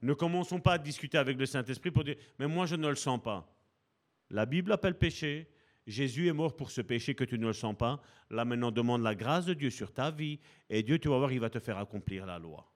Ne 0.02 0.14
commençons 0.14 0.60
pas 0.60 0.74
à 0.74 0.78
discuter 0.78 1.18
avec 1.18 1.38
le 1.38 1.46
Saint-Esprit 1.46 1.92
pour 1.92 2.04
dire, 2.04 2.18
mais 2.40 2.48
moi 2.48 2.66
je 2.66 2.76
ne 2.76 2.88
le 2.88 2.96
sens 2.96 3.22
pas. 3.22 3.50
La 4.30 4.46
Bible 4.46 4.72
appelle 4.72 4.98
péché. 4.98 5.50
Jésus 5.88 6.28
est 6.28 6.34
mort 6.34 6.56
pour 6.56 6.72
ce 6.72 6.82
péché 6.82 7.14
que 7.14 7.24
tu 7.24 7.38
ne 7.38 7.46
le 7.46 7.54
sens 7.54 7.76
pas. 7.78 8.02
Là 8.32 8.44
maintenant, 8.44 8.72
demande 8.72 9.04
la 9.04 9.14
grâce 9.14 9.46
de 9.46 9.54
Dieu 9.54 9.70
sur 9.70 9.94
ta 9.94 10.10
vie 10.10 10.40
et 10.70 10.82
Dieu, 10.82 10.98
tu 10.98 11.10
vas 11.10 11.18
voir, 11.18 11.32
il 11.32 11.40
va 11.40 11.50
te 11.50 11.60
faire 11.60 11.78
accomplir 11.78 12.26
la 12.26 12.40
loi. 12.40 12.72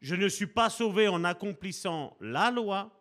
Je 0.00 0.14
ne 0.14 0.28
suis 0.28 0.46
pas 0.46 0.70
sauvé 0.70 1.06
en 1.06 1.22
accomplissant 1.22 2.16
la 2.20 2.50
loi, 2.50 2.98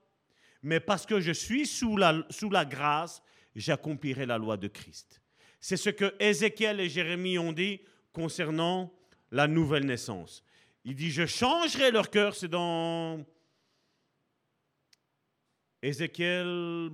mais 0.62 0.80
parce 0.80 1.06
que 1.06 1.20
je 1.20 1.32
suis 1.32 1.66
sous 1.66 1.98
la, 1.98 2.24
grâce, 2.66 3.24
j'accomplirai 3.56 4.26
la 4.26 4.38
loi 4.38 4.58
de 4.58 4.68
Christ. 4.68 5.22
C'est 5.60 5.78
ce 5.78 5.89
que 5.89 6.14
Ézéchiel 6.20 6.80
et 6.80 6.89
Jérémie 6.89 7.39
ont 7.39 7.54
dit 7.54 7.82
concernant 8.14 8.94
la 9.32 9.48
nouvelle 9.48 9.86
naissance. 9.86 10.44
Il 10.84 10.96
dit, 10.96 11.12
je 11.12 11.26
changerai 11.26 11.92
leur 11.92 12.10
cœur. 12.10 12.36
C'est 12.36 12.48
dans 12.48 13.24
Ézéchiel 15.82 16.92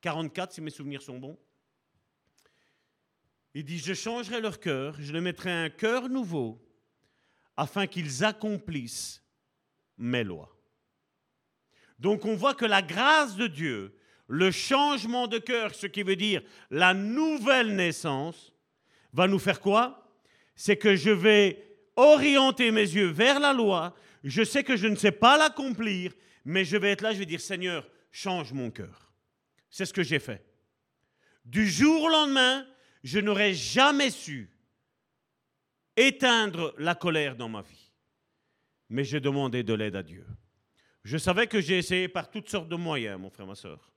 44, 0.00 0.52
si 0.52 0.60
mes 0.60 0.70
souvenirs 0.70 1.02
sont 1.02 1.18
bons. 1.18 1.38
Il 3.54 3.64
dit, 3.64 3.78
je 3.78 3.94
changerai 3.94 4.40
leur 4.40 4.60
cœur, 4.60 4.96
je 5.00 5.12
leur 5.12 5.22
mettrai 5.22 5.50
un 5.50 5.70
cœur 5.70 6.08
nouveau, 6.08 6.62
afin 7.56 7.86
qu'ils 7.86 8.24
accomplissent 8.24 9.22
mes 9.96 10.24
lois. 10.24 10.54
Donc 11.98 12.24
on 12.26 12.36
voit 12.36 12.54
que 12.54 12.66
la 12.66 12.82
grâce 12.82 13.36
de 13.36 13.46
Dieu, 13.46 13.96
le 14.28 14.50
changement 14.50 15.26
de 15.26 15.38
cœur, 15.38 15.74
ce 15.74 15.86
qui 15.86 16.02
veut 16.02 16.16
dire 16.16 16.42
la 16.70 16.92
nouvelle 16.92 17.74
naissance, 17.74 18.52
va 19.12 19.26
nous 19.26 19.38
faire 19.38 19.60
quoi? 19.60 20.12
C'est 20.54 20.76
que 20.76 20.96
je 20.96 21.10
vais 21.10 21.80
orienter 21.96 22.70
mes 22.70 22.80
yeux 22.80 23.08
vers 23.08 23.40
la 23.40 23.54
loi, 23.54 23.96
je 24.22 24.42
sais 24.42 24.64
que 24.64 24.76
je 24.76 24.86
ne 24.86 24.96
sais 24.96 25.12
pas 25.12 25.38
l'accomplir, 25.38 26.12
mais 26.44 26.64
je 26.64 26.76
vais 26.76 26.90
être 26.90 27.00
là, 27.00 27.12
je 27.12 27.18
vais 27.18 27.26
dire 27.26 27.40
Seigneur, 27.40 27.88
change 28.10 28.52
mon 28.52 28.70
cœur. 28.70 29.05
C'est 29.70 29.84
ce 29.84 29.92
que 29.92 30.02
j'ai 30.02 30.18
fait. 30.18 30.44
Du 31.44 31.68
jour 31.68 32.04
au 32.04 32.08
lendemain, 32.08 32.66
je 33.04 33.20
n'aurais 33.20 33.54
jamais 33.54 34.10
su 34.10 34.50
éteindre 35.96 36.74
la 36.78 36.94
colère 36.94 37.36
dans 37.36 37.48
ma 37.48 37.62
vie. 37.62 37.92
Mais 38.88 39.04
j'ai 39.04 39.20
demandé 39.20 39.62
de 39.62 39.74
l'aide 39.74 39.96
à 39.96 40.02
Dieu. 40.02 40.26
Je 41.04 41.18
savais 41.18 41.46
que 41.46 41.60
j'ai 41.60 41.78
essayé 41.78 42.08
par 42.08 42.30
toutes 42.30 42.48
sortes 42.48 42.68
de 42.68 42.76
moyens, 42.76 43.20
mon 43.20 43.30
frère, 43.30 43.46
ma 43.46 43.54
soeur. 43.54 43.92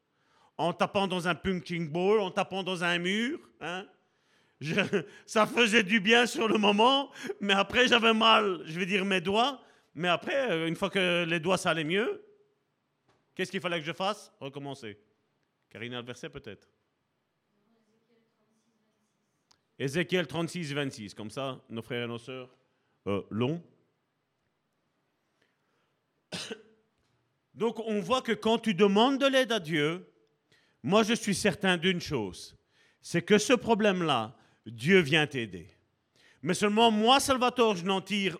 En 0.58 0.74
tapant 0.74 1.08
dans 1.08 1.28
un 1.28 1.36
punching 1.36 1.90
ball, 1.90 2.20
en 2.20 2.32
tapant 2.32 2.64
dans 2.64 2.84
un 2.84 3.00
mur. 3.00 3.40
Hein. 3.62 3.88
ça 5.26 5.48
faisait 5.48 5.84
du 5.84 6.00
bien 6.00 6.26
sur 6.26 6.48
le 6.48 6.58
moment, 6.58 7.12
mais 7.40 7.54
après 7.54 7.88
j'avais 7.88 8.14
mal, 8.14 8.62
je 8.66 8.78
vais 8.78 8.86
dire 8.86 9.06
mes 9.06 9.22
doigts. 9.22 9.62
Mais 9.96 10.10
après, 10.10 10.52
euh, 10.52 10.68
une 10.68 10.76
fois 10.76 10.90
que 10.90 11.26
les 11.26 11.40
doigts 11.40 11.58
ça 11.58 11.72
allait 11.72 11.84
mieux, 11.84 12.24
qu'est-ce 13.34 13.52
qu'il 13.52 13.62
fallait 13.62 13.80
que 13.80 13.86
je 13.86 13.94
fasse? 13.94 14.32
Recommencer. 14.40 15.00
Karina 15.70 16.00
le 16.00 16.06
verset 16.06 16.30
peut-être? 16.30 16.68
Ézéchiel 19.78 20.28
36, 20.28 20.74
26, 20.74 21.14
comme 21.14 21.32
ça, 21.32 21.64
nos 21.70 21.82
frères 21.82 22.04
et 22.04 22.08
nos 22.08 22.18
sœurs 22.18 22.50
euh, 23.08 23.22
l'ont. 23.30 23.64
Donc 27.54 27.80
on 27.80 28.02
voit 28.02 28.22
que 28.22 28.34
quand 28.34 28.60
tu 28.60 28.74
demandes 28.74 29.20
de 29.20 29.28
l'aide 29.28 29.52
à 29.52 29.60
Dieu, 29.60 30.06
moi 30.84 31.04
je 31.04 31.14
suis 31.14 31.36
certain 31.36 31.78
d'une 31.78 32.02
chose, 32.02 32.58
c'est 33.02 33.22
que 33.22 33.38
ce 33.38 33.54
problème-là, 33.54 34.36
Dieu 34.66 35.00
vient 35.00 35.28
t'aider. 35.28 35.70
Mais 36.42 36.54
seulement 36.54 36.92
moi, 36.92 37.20
Salvatore, 37.20 37.78
je 37.78 37.86
n'en 37.86 38.02
tire 38.02 38.38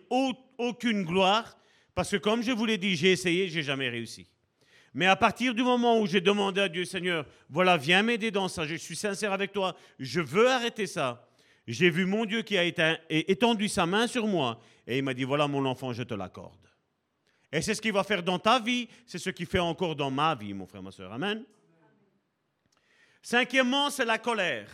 aucune 0.58 1.04
gloire, 1.04 1.56
parce 1.94 2.10
que 2.10 2.16
comme 2.16 2.42
je 2.42 2.52
vous 2.52 2.66
l'ai 2.66 2.78
dit, 2.78 2.96
j'ai 2.96 3.12
essayé, 3.12 3.48
j'ai 3.48 3.62
jamais 3.62 3.88
réussi. 3.88 4.28
Mais 4.92 5.06
à 5.06 5.16
partir 5.16 5.54
du 5.54 5.62
moment 5.62 6.00
où 6.00 6.06
j'ai 6.06 6.20
demandé 6.20 6.60
à 6.60 6.68
Dieu, 6.68 6.84
Seigneur, 6.84 7.24
voilà, 7.48 7.76
viens 7.76 8.02
m'aider 8.02 8.30
dans 8.30 8.48
ça, 8.48 8.66
je 8.66 8.74
suis 8.74 8.96
sincère 8.96 9.32
avec 9.32 9.52
toi, 9.52 9.76
je 9.98 10.20
veux 10.20 10.48
arrêter 10.48 10.86
ça, 10.86 11.28
j'ai 11.66 11.90
vu 11.90 12.06
mon 12.06 12.24
Dieu 12.24 12.42
qui 12.42 12.58
a 12.58 12.64
étendu 13.08 13.68
sa 13.68 13.86
main 13.86 14.06
sur 14.06 14.26
moi 14.26 14.60
et 14.86 14.98
il 14.98 15.04
m'a 15.04 15.14
dit, 15.14 15.24
voilà 15.24 15.46
mon 15.46 15.64
enfant, 15.66 15.92
je 15.92 16.02
te 16.02 16.14
l'accorde. 16.14 16.58
Et 17.52 17.62
c'est 17.62 17.74
ce 17.74 17.80
qu'il 17.80 17.92
va 17.92 18.04
faire 18.04 18.22
dans 18.22 18.38
ta 18.38 18.58
vie, 18.58 18.88
c'est 19.06 19.18
ce 19.18 19.30
qu'il 19.30 19.46
fait 19.46 19.58
encore 19.58 19.94
dans 19.94 20.10
ma 20.10 20.34
vie, 20.34 20.54
mon 20.54 20.66
frère, 20.66 20.82
ma 20.82 20.90
soeur. 20.90 21.12
Amen. 21.12 21.44
Cinquièmement, 23.22 23.90
c'est 23.90 24.04
la 24.04 24.18
colère. 24.18 24.68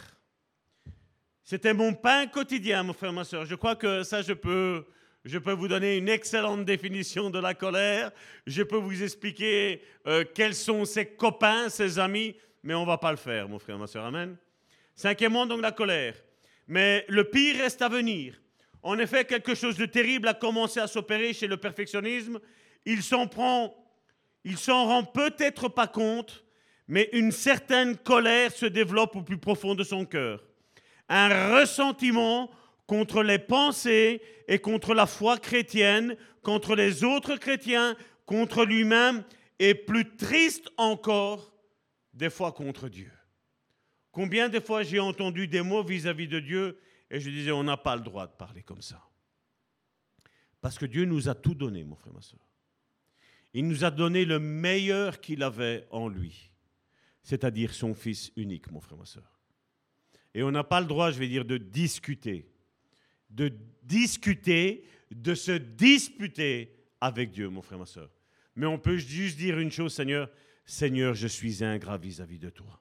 C'était 1.43 1.75
mon 1.75 1.95
pain 1.95 2.27
quotidien, 2.27 2.83
mon 2.83 2.93
frère, 2.93 3.13
ma 3.13 3.25
soeur. 3.25 3.45
Je 3.45 3.55
crois 3.55 3.77
que 3.77 4.03
ça, 4.03 4.23
je 4.23 4.33
peux, 4.33 4.87
je 5.27 5.39
peux 5.39 5.53
vous 5.53 5.67
donner 5.67 5.97
une 5.97 6.09
excellente 6.09 6.65
définition 6.65 7.31
de 7.31 7.41
la 7.41 7.53
colère. 7.53 8.13
Je 8.47 8.63
peux 8.63 8.77
vous 8.77 9.03
expliquer 9.03 9.83
euh, 10.07 10.25
quels 10.33 10.55
sont 10.55 10.85
ses 10.85 11.05
copains, 11.05 11.69
ses 11.69 11.99
amis, 11.99 12.37
mais 12.63 12.75
on 12.75 12.83
ne 12.83 12.87
va 12.87 12.97
pas 12.97 13.11
le 13.11 13.17
faire, 13.17 13.49
mon 13.49 13.59
frère, 13.59 13.77
ma 13.77 13.89
soeur. 13.89 14.05
Amen. 14.05 14.37
Cinquièmement, 14.95 15.45
donc 15.45 15.63
la 15.63 15.73
colère. 15.73 16.15
Mais 16.69 17.05
le 17.09 17.25
pire 17.25 17.57
reste 17.57 17.83
à 17.83 17.89
venir. 17.89 18.41
En 18.85 19.01
effet, 19.01 19.25
quelque 19.25 19.57
chose 19.57 19.77
de 19.77 19.87
terrible 19.87 20.29
a 20.29 20.35
commencé 20.35 20.79
à 20.79 20.87
s'opérer 20.87 21.33
chez 21.33 21.49
le 21.49 21.57
perfectionnisme. 21.57 22.39
Il 22.85 23.03
s'en 23.03 23.27
prend, 23.27 23.75
il 24.45 24.57
s'en 24.57 24.85
rend 24.87 25.03
peut-être 25.03 25.69
pas 25.69 25.89
compte, 25.89 26.45
mais 26.87 27.09
une 27.13 27.33
certaine 27.33 27.97
colère 27.97 28.53
se 28.53 28.67
développe 28.67 29.17
au 29.17 29.23
plus 29.23 29.39
profond 29.39 29.75
de 29.75 29.83
son 29.83 30.05
cœur. 30.05 30.41
Un 31.09 31.57
ressentiment 31.59 32.49
contre 32.87 33.23
les 33.23 33.39
pensées 33.39 34.23
et 34.49 34.59
contre 34.59 34.95
la 34.95 35.07
foi 35.07 35.39
chrétienne, 35.39 36.17
contre 36.43 36.77
les 36.77 37.05
autres 37.05 37.37
chrétiens, 37.37 37.97
contre 38.25 38.65
lui-même, 38.65 39.25
et 39.59 39.75
plus 39.75 40.17
triste 40.17 40.71
encore, 40.77 41.53
des 42.13 42.31
fois 42.31 42.53
contre 42.53 42.89
Dieu. 42.89 43.11
Combien 44.13 44.49
de 44.49 44.61
fois 44.61 44.83
j'ai 44.83 45.01
entendu 45.01 45.49
des 45.49 45.63
mots 45.63 45.83
vis-à-vis 45.83 46.29
de 46.29 46.41
Dieu 46.41 46.79
et 47.11 47.21
je 47.21 47.31
disais, 47.31 47.53
on 47.53 47.65
n'a 47.65 47.77
pas 47.77 47.97
le 47.97 48.03
droit 48.03 48.27
de 48.27 48.33
parler 48.33 48.63
comme 48.63 48.83
ça. 48.83 49.03
Parce 50.61 50.79
que 50.79 50.87
Dieu 50.87 51.05
nous 51.05 51.29
a 51.29 51.35
tout 51.35 51.55
donné, 51.55 51.85
mon 51.85 51.95
frère, 51.95 52.13
ma 52.13 52.21
soeur. 52.21 52.41
Il 53.53 53.69
nous 53.69 53.85
a 53.85 53.91
donné 53.91 54.25
le 54.25 54.39
meilleur 54.39 55.21
qu'il 55.21 55.43
avait 55.43 55.87
en 55.91 56.09
lui, 56.09 56.51
c'est-à-dire 57.23 57.73
son 57.73 57.95
Fils 57.95 58.33
unique, 58.37 58.71
mon 58.71 58.81
frère, 58.81 58.99
ma 58.99 59.07
soeur. 59.07 59.41
Et 60.35 60.43
on 60.43 60.51
n'a 60.51 60.65
pas 60.65 60.81
le 60.81 60.87
droit, 60.87 61.11
je 61.11 61.19
vais 61.19 61.29
dire, 61.29 61.45
de 61.45 61.57
discuter, 61.57 62.51
de 63.37 63.53
discuter, 63.83 64.85
de 65.11 65.35
se 65.35 65.53
disputer 65.53 66.75
avec 67.01 67.31
Dieu, 67.31 67.49
mon 67.49 67.63
frère, 67.63 67.79
ma 67.79 67.87
soeur. 67.87 68.11
Mais 68.57 68.67
on 68.67 68.79
peut 68.79 68.97
juste 68.97 69.37
dire 69.37 69.59
une 69.59 69.71
chose, 69.71 69.95
Seigneur, 69.95 70.31
Seigneur, 70.65 71.15
je 71.15 71.29
suis 71.29 71.63
ingrat 71.63 71.99
vis-à-vis 71.99 72.39
de 72.39 72.51
toi. 72.51 72.81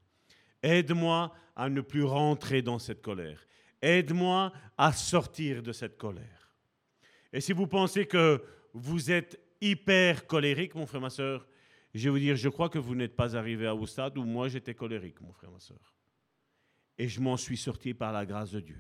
Aide-moi 0.64 1.34
à 1.56 1.70
ne 1.70 1.82
plus 1.82 2.04
rentrer 2.04 2.62
dans 2.62 2.80
cette 2.80 3.02
colère. 3.02 3.46
Aide-moi 3.82 4.52
à 4.78 4.94
sortir 4.94 5.62
de 5.62 5.74
cette 5.74 5.98
colère. 5.98 6.54
Et 7.32 7.42
si 7.42 7.52
vous 7.52 7.68
pensez 7.68 8.06
que 8.08 8.42
vous 8.74 9.12
êtes 9.12 9.40
hyper 9.62 10.26
colérique, 10.26 10.74
mon 10.74 10.86
frère, 10.86 11.02
ma 11.02 11.10
soeur, 11.10 11.46
je 11.94 12.06
vais 12.06 12.10
vous 12.10 12.20
dire, 12.20 12.36
je 12.36 12.50
crois 12.50 12.70
que 12.70 12.80
vous 12.80 12.96
n'êtes 12.96 13.16
pas 13.16 13.36
arrivé 13.36 13.68
à 13.68 13.76
au 13.76 13.86
stade 13.86 14.18
où 14.18 14.24
moi 14.24 14.48
j'étais 14.48 14.74
colérique, 14.74 15.22
mon 15.22 15.34
frère, 15.34 15.52
ma 15.52 15.60
soeur. 15.60 15.94
Et 16.98 17.08
je 17.08 17.20
m'en 17.20 17.38
suis 17.38 17.58
sorti 17.58 17.94
par 17.94 18.12
la 18.14 18.26
grâce 18.26 18.52
de 18.52 18.62
Dieu. 18.62 18.80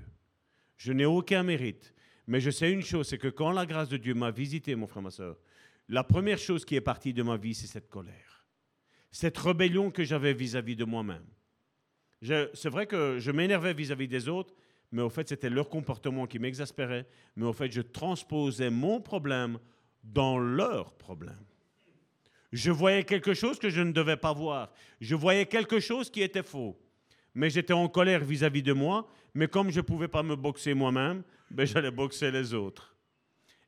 Je 0.78 0.92
n'ai 0.94 1.06
aucun 1.06 1.44
mérite. 1.44 1.94
Mais 2.28 2.40
je 2.40 2.50
sais 2.50 2.72
une 2.72 2.82
chose, 2.82 3.08
c'est 3.08 3.18
que 3.18 3.28
quand 3.28 3.52
la 3.52 3.66
grâce 3.66 3.90
de 3.90 3.98
Dieu 3.98 4.14
m'a 4.14 4.32
visité, 4.32 4.76
mon 4.76 4.88
frère, 4.88 5.04
ma 5.04 5.12
soeur, 5.12 5.38
la 5.90 6.04
première 6.04 6.40
chose 6.40 6.66
qui 6.66 6.76
est 6.76 6.82
partie 6.82 7.14
de 7.14 7.22
ma 7.22 7.38
vie, 7.38 7.54
c'est 7.54 7.68
cette 7.68 7.90
colère. 7.90 8.46
Cette 9.12 9.38
rébellion 9.38 9.92
que 9.92 10.04
j'avais 10.04 10.34
vis-à-vis 10.34 10.76
de 10.76 10.86
moi-même. 10.86 11.26
C'est 12.22 12.70
vrai 12.70 12.88
que 12.88 13.20
je 13.20 13.32
m'énervais 13.32 13.74
vis-à-vis 13.74 14.08
des 14.08 14.28
autres, 14.28 14.54
mais 14.92 15.04
au 15.04 15.10
fait, 15.10 15.30
c'était 15.30 15.50
leur 15.50 15.70
comportement 15.70 16.26
qui 16.26 16.40
m'exaspérait. 16.40 17.06
Mais 17.36 17.46
au 17.46 17.54
fait, 17.54 17.72
je 17.72 17.82
transposais 17.82 18.72
mon 18.72 19.00
problème 19.00 19.60
dans 20.04 20.40
leur 20.40 20.94
problème. 20.94 21.46
Je 22.52 22.72
voyais 22.72 23.04
quelque 23.04 23.34
chose 23.34 23.60
que 23.60 23.70
je 23.70 23.82
ne 23.82 23.92
devais 23.92 24.18
pas 24.18 24.34
voir. 24.34 24.72
Je 25.02 25.14
voyais 25.14 25.46
quelque 25.46 25.80
chose 25.80 26.10
qui 26.10 26.22
était 26.22 26.44
faux. 26.44 26.80
Mais 27.34 27.50
j'étais 27.50 27.74
en 27.74 27.88
colère 27.90 28.24
vis-à-vis 28.24 28.64
de 28.64 28.74
moi. 28.74 29.08
Mais 29.36 29.48
comme 29.48 29.70
je 29.70 29.78
ne 29.78 29.86
pouvais 29.86 30.08
pas 30.08 30.24
me 30.24 30.36
boxer 30.36 30.74
moi-même, 30.74 31.22
ben 31.52 31.68
j'allais 31.68 31.92
boxer 31.92 32.32
les 32.32 32.54
autres. 32.54 32.96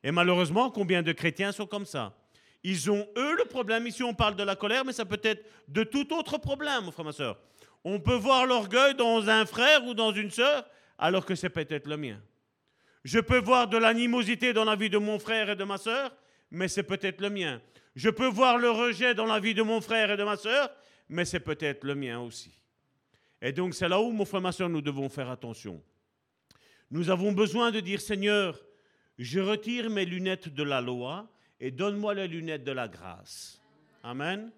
Et 0.02 0.10
malheureusement, 0.10 0.70
combien 0.70 1.02
de 1.02 1.12
chrétiens 1.12 1.52
sont 1.52 1.66
comme 1.66 1.84
ça? 1.84 2.16
Ils 2.64 2.90
ont, 2.90 3.06
eux, 3.16 3.36
le 3.36 3.44
problème. 3.44 3.86
Ici, 3.86 4.02
on 4.02 4.14
parle 4.14 4.34
de 4.34 4.42
la 4.42 4.56
colère, 4.56 4.84
mais 4.84 4.92
ça 4.92 5.04
peut 5.04 5.20
être 5.22 5.44
de 5.68 5.84
tout 5.84 6.12
autre 6.14 6.38
problème, 6.38 6.84
mon 6.84 6.90
frère, 6.90 7.04
ma 7.04 7.12
soeur. 7.12 7.38
On 7.84 8.00
peut 8.00 8.14
voir 8.14 8.46
l'orgueil 8.46 8.94
dans 8.94 9.28
un 9.28 9.46
frère 9.46 9.84
ou 9.84 9.94
dans 9.94 10.12
une 10.12 10.30
sœur, 10.30 10.64
alors 10.98 11.24
que 11.24 11.34
c'est 11.34 11.50
peut-être 11.50 11.86
le 11.86 11.96
mien. 11.96 12.20
Je 13.04 13.20
peux 13.20 13.38
voir 13.38 13.68
de 13.68 13.76
l'animosité 13.76 14.52
dans 14.52 14.64
la 14.64 14.74
vie 14.74 14.90
de 14.90 14.98
mon 14.98 15.18
frère 15.18 15.50
et 15.50 15.56
de 15.56 15.64
ma 15.64 15.78
sœur, 15.78 16.16
mais 16.50 16.66
c'est 16.66 16.82
peut-être 16.82 17.20
le 17.20 17.30
mien. 17.30 17.60
Je 17.94 18.10
peux 18.10 18.26
voir 18.26 18.58
le 18.58 18.70
rejet 18.70 19.14
dans 19.14 19.26
la 19.26 19.38
vie 19.38 19.54
de 19.54 19.62
mon 19.62 19.80
frère 19.80 20.10
et 20.10 20.16
de 20.16 20.24
ma 20.24 20.36
sœur, 20.36 20.70
mais 21.08 21.24
c'est 21.24 21.40
peut-être 21.40 21.84
le 21.84 21.94
mien 21.94 22.20
aussi. 22.20 22.58
Et 23.40 23.52
donc 23.52 23.74
c'est 23.74 23.88
là 23.88 24.00
où, 24.00 24.10
mon 24.10 24.24
frère, 24.24 24.40
ma 24.40 24.52
sœur, 24.52 24.68
nous 24.68 24.80
devons 24.80 25.08
faire 25.08 25.30
attention. 25.30 25.82
Nous 26.90 27.10
avons 27.10 27.32
besoin 27.32 27.70
de 27.70 27.80
dire, 27.80 28.00
Seigneur, 28.00 28.58
je 29.18 29.40
retire 29.40 29.90
mes 29.90 30.04
lunettes 30.04 30.48
de 30.48 30.62
la 30.62 30.80
loi 30.80 31.28
et 31.60 31.70
donne-moi 31.70 32.14
les 32.14 32.28
lunettes 32.28 32.64
de 32.64 32.72
la 32.72 32.88
grâce. 32.88 33.60
Amen. 34.02 34.50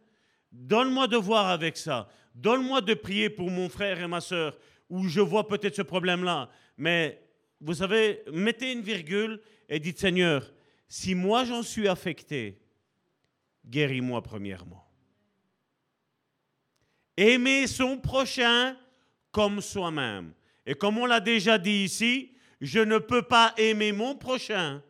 Donne-moi 0.53 1.07
de 1.09 1.16
voir 1.16 1.49
avec 1.49 1.76
ça. 1.76 2.09
Donne-moi 2.35 2.81
de 2.81 2.95
prier 2.95 3.31
pour 3.31 3.51
mon 3.51 3.68
frère 3.68 4.01
et 4.01 4.07
ma 4.07 4.20
soeur 4.20 4.57
où 4.89 5.07
je 5.09 5.20
vois 5.20 5.47
peut-être 5.47 5.76
ce 5.76 5.83
problème-là. 5.83 6.51
Mais 6.76 7.22
vous 7.61 7.74
savez, 7.74 8.22
mettez 8.33 8.72
une 8.72 8.83
virgule 8.83 9.41
et 9.68 9.78
dites 9.78 9.99
Seigneur, 9.99 10.53
si 10.89 11.14
moi 11.14 11.45
j'en 11.45 11.62
suis 11.62 11.89
affecté, 11.89 12.61
guéris-moi 13.64 14.22
premièrement. 14.22 14.89
Aimer 17.17 17.67
son 17.67 17.99
prochain 17.99 18.77
comme 19.31 19.61
soi-même. 19.61 20.33
Et 20.67 20.75
comme 20.75 20.99
on 20.99 21.07
l'a 21.07 21.21
déjà 21.21 21.59
dit 21.59 21.85
ici, 21.85 22.35
je 22.61 22.81
ne 22.81 22.99
peux 22.99 23.23
pas 23.23 23.55
aimer 23.57 23.93
mon 23.93 24.15
prochain 24.15 24.83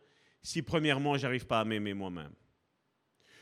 si 0.43 0.61
premièrement, 0.61 1.17
j'arrive 1.17 1.45
pas 1.45 1.59
à 1.59 1.65
m'aimer 1.65 1.93
moi-même. 1.93 2.33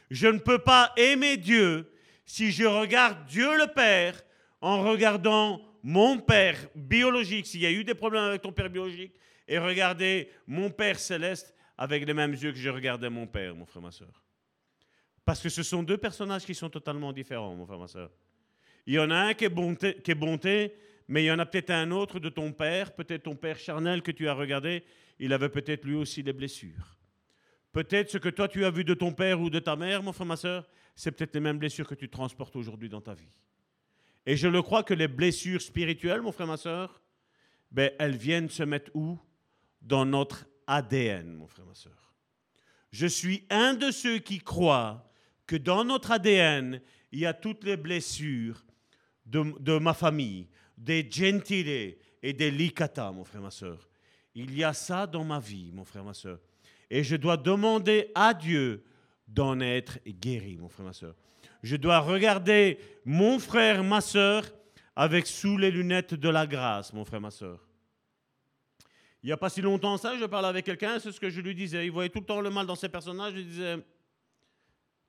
Je 0.10 0.28
ne 0.28 0.40
peux 0.40 0.60
pas 0.60 0.92
aimer 0.98 1.38
Dieu 1.38 1.92
si 2.26 2.52
je 2.52 2.66
regarde 2.66 3.26
Dieu 3.26 3.58
le 3.58 3.68
Père 3.74 4.22
en 4.62 4.84
regardant 4.84 5.62
mon 5.82 6.18
père 6.18 6.58
biologique, 6.76 7.48
s'il 7.48 7.62
y 7.62 7.66
a 7.66 7.72
eu 7.72 7.84
des 7.84 7.94
problèmes 7.94 8.24
avec 8.24 8.42
ton 8.42 8.52
père 8.52 8.70
biologique, 8.70 9.14
et 9.48 9.58
regarder 9.58 10.30
mon 10.46 10.70
père 10.70 11.00
céleste 11.00 11.56
avec 11.78 12.06
les 12.06 12.14
mêmes 12.14 12.34
yeux 12.34 12.52
que 12.52 12.58
je 12.58 12.70
regardais 12.70 13.10
mon 13.10 13.26
père, 13.26 13.56
mon 13.56 13.66
frère, 13.66 13.82
ma 13.82 13.92
soeur. 13.92 14.24
Parce 15.24 15.42
que 15.42 15.50
ce 15.50 15.64
sont 15.64 15.82
deux 15.84 15.98
personnages 15.98 16.46
qui 16.46 16.54
sont 16.54 16.70
totalement 16.70 17.14
différents, 17.14 17.56
mon 17.56 17.66
frère, 17.66 17.80
ma 17.80 17.88
soeur. 17.88 18.12
Il 18.90 18.96
y 18.96 19.00
en 19.00 19.12
a 19.12 19.18
un 19.18 19.34
qui 19.36 19.46
est 19.46 19.50
bonté, 19.50 20.02
qui 20.02 20.16
bonté 20.16 20.74
mais 21.08 21.24
il 21.24 21.28
y 21.28 21.32
en 21.32 21.38
a 21.38 21.46
peut-être 21.46 21.70
un 21.70 21.92
autre 21.92 22.20
de 22.20 22.28
ton 22.28 22.52
père, 22.52 22.96
peut-être 22.96 23.22
ton 23.22 23.36
père 23.36 23.60
charnel 23.60 24.02
que 24.02 24.10
tu 24.10 24.28
as 24.28 24.34
regardé, 24.34 24.84
il 25.20 25.32
avait 25.32 25.50
peut-être 25.50 25.86
lui 25.86 25.94
aussi 25.94 26.24
des 26.24 26.34
blessures. 26.34 26.98
Peut-être 27.72 28.10
ce 28.10 28.18
que 28.18 28.30
toi 28.30 28.48
tu 28.48 28.66
as 28.66 28.72
vu 28.72 28.84
de 28.84 28.96
ton 28.96 29.14
père 29.14 29.42
ou 29.42 29.52
de 29.52 29.60
ta 29.60 29.76
mère, 29.76 30.02
mon 30.02 30.12
frère, 30.12 30.26
ma 30.26 30.38
soeur, 30.38 30.68
c'est 30.96 31.12
peut-être 31.12 31.36
les 31.36 31.40
mêmes 31.40 31.60
blessures 31.60 31.88
que 31.88 31.94
tu 31.94 32.10
transportes 32.10 32.56
aujourd'hui 32.56 32.90
dans 32.90 33.00
ta 33.00 33.14
vie. 33.14 33.30
Et 34.26 34.36
je 34.36 34.48
le 34.48 34.64
crois 34.64 34.82
que 34.82 34.96
les 34.96 35.08
blessures 35.08 35.62
spirituelles, 35.62 36.24
mon 36.24 36.32
frère, 36.32 36.48
ma 36.48 36.58
soeur, 36.58 37.00
ben, 37.70 37.92
elles 38.00 38.18
viennent 38.18 38.50
se 38.50 38.64
mettre 38.64 38.90
où? 38.96 39.20
Dans 39.84 40.06
notre 40.06 40.48
ADN, 40.66 41.36
mon 41.36 41.48
frère, 41.48 41.68
ma 41.68 41.76
soeur. 41.76 42.16
Je 42.92 43.06
suis 43.06 43.46
un 43.52 43.76
de 43.76 43.92
ceux 43.92 44.18
qui 44.18 44.40
croient 44.40 45.08
que 45.46 45.58
dans 45.58 45.86
notre 45.86 46.10
ADN, 46.10 46.82
il 47.12 47.20
y 47.20 47.28
a 47.28 47.36
toutes 47.36 47.64
les 47.64 47.78
blessures 47.78 48.66
de, 49.30 49.78
ma 49.78 49.94
famille, 49.94 50.48
des 50.78 51.08
gentile 51.10 51.98
et 52.22 52.34
des 52.34 52.52
licata, 52.52 53.12
mon 53.12 53.24
frère, 53.24 53.42
ma 53.42 53.52
soeur. 53.52 53.88
Il 54.36 54.56
y 54.58 54.64
a 54.64 54.74
ça 54.74 55.06
dans 55.08 55.24
ma 55.24 55.40
vie, 55.40 55.72
mon 55.74 55.84
frère, 55.84 56.04
ma 56.04 56.14
soeur. 56.14 56.40
Et 56.90 57.04
je 57.04 57.16
dois 57.16 57.38
demander 57.38 58.12
à 58.16 58.34
Dieu 58.34 58.84
d'en 59.28 59.60
être 59.60 60.00
guéri, 60.08 60.58
mon 60.58 60.70
frère, 60.70 60.86
ma 60.86 60.94
soeur. 60.94 61.16
Je 61.62 61.76
dois 61.76 62.00
regarder 62.00 62.80
mon 63.06 63.38
frère, 63.38 63.84
ma 63.84 64.02
soeur, 64.02 64.44
avec 64.96 65.28
sous 65.28 65.58
les 65.58 65.72
lunettes 65.72 66.14
de 66.14 66.30
la 66.30 66.48
grâce, 66.48 66.94
mon 66.94 67.06
frère, 67.06 67.22
ma 67.22 67.32
soeur. 67.32 67.66
Il 69.22 69.28
n'y 69.28 69.34
a 69.34 69.38
pas 69.38 69.50
si 69.50 69.62
longtemps 69.62 69.98
ça, 69.98 70.18
je 70.18 70.26
parlais 70.26 70.48
avec 70.48 70.66
quelqu'un, 70.66 70.98
c'est 71.00 71.12
ce 71.12 71.20
que 71.20 71.30
je 71.30 71.42
lui 71.42 71.54
disais. 71.54 71.86
Il 71.86 71.92
voyait 71.92 72.10
tout 72.10 72.20
le 72.20 72.26
temps 72.26 72.42
le 72.42 72.50
mal 72.50 72.66
dans 72.66 72.76
ces 72.76 72.90
personnages. 72.90 73.34
Je 73.34 73.38
lui 73.38 73.46
disais, 73.46 73.78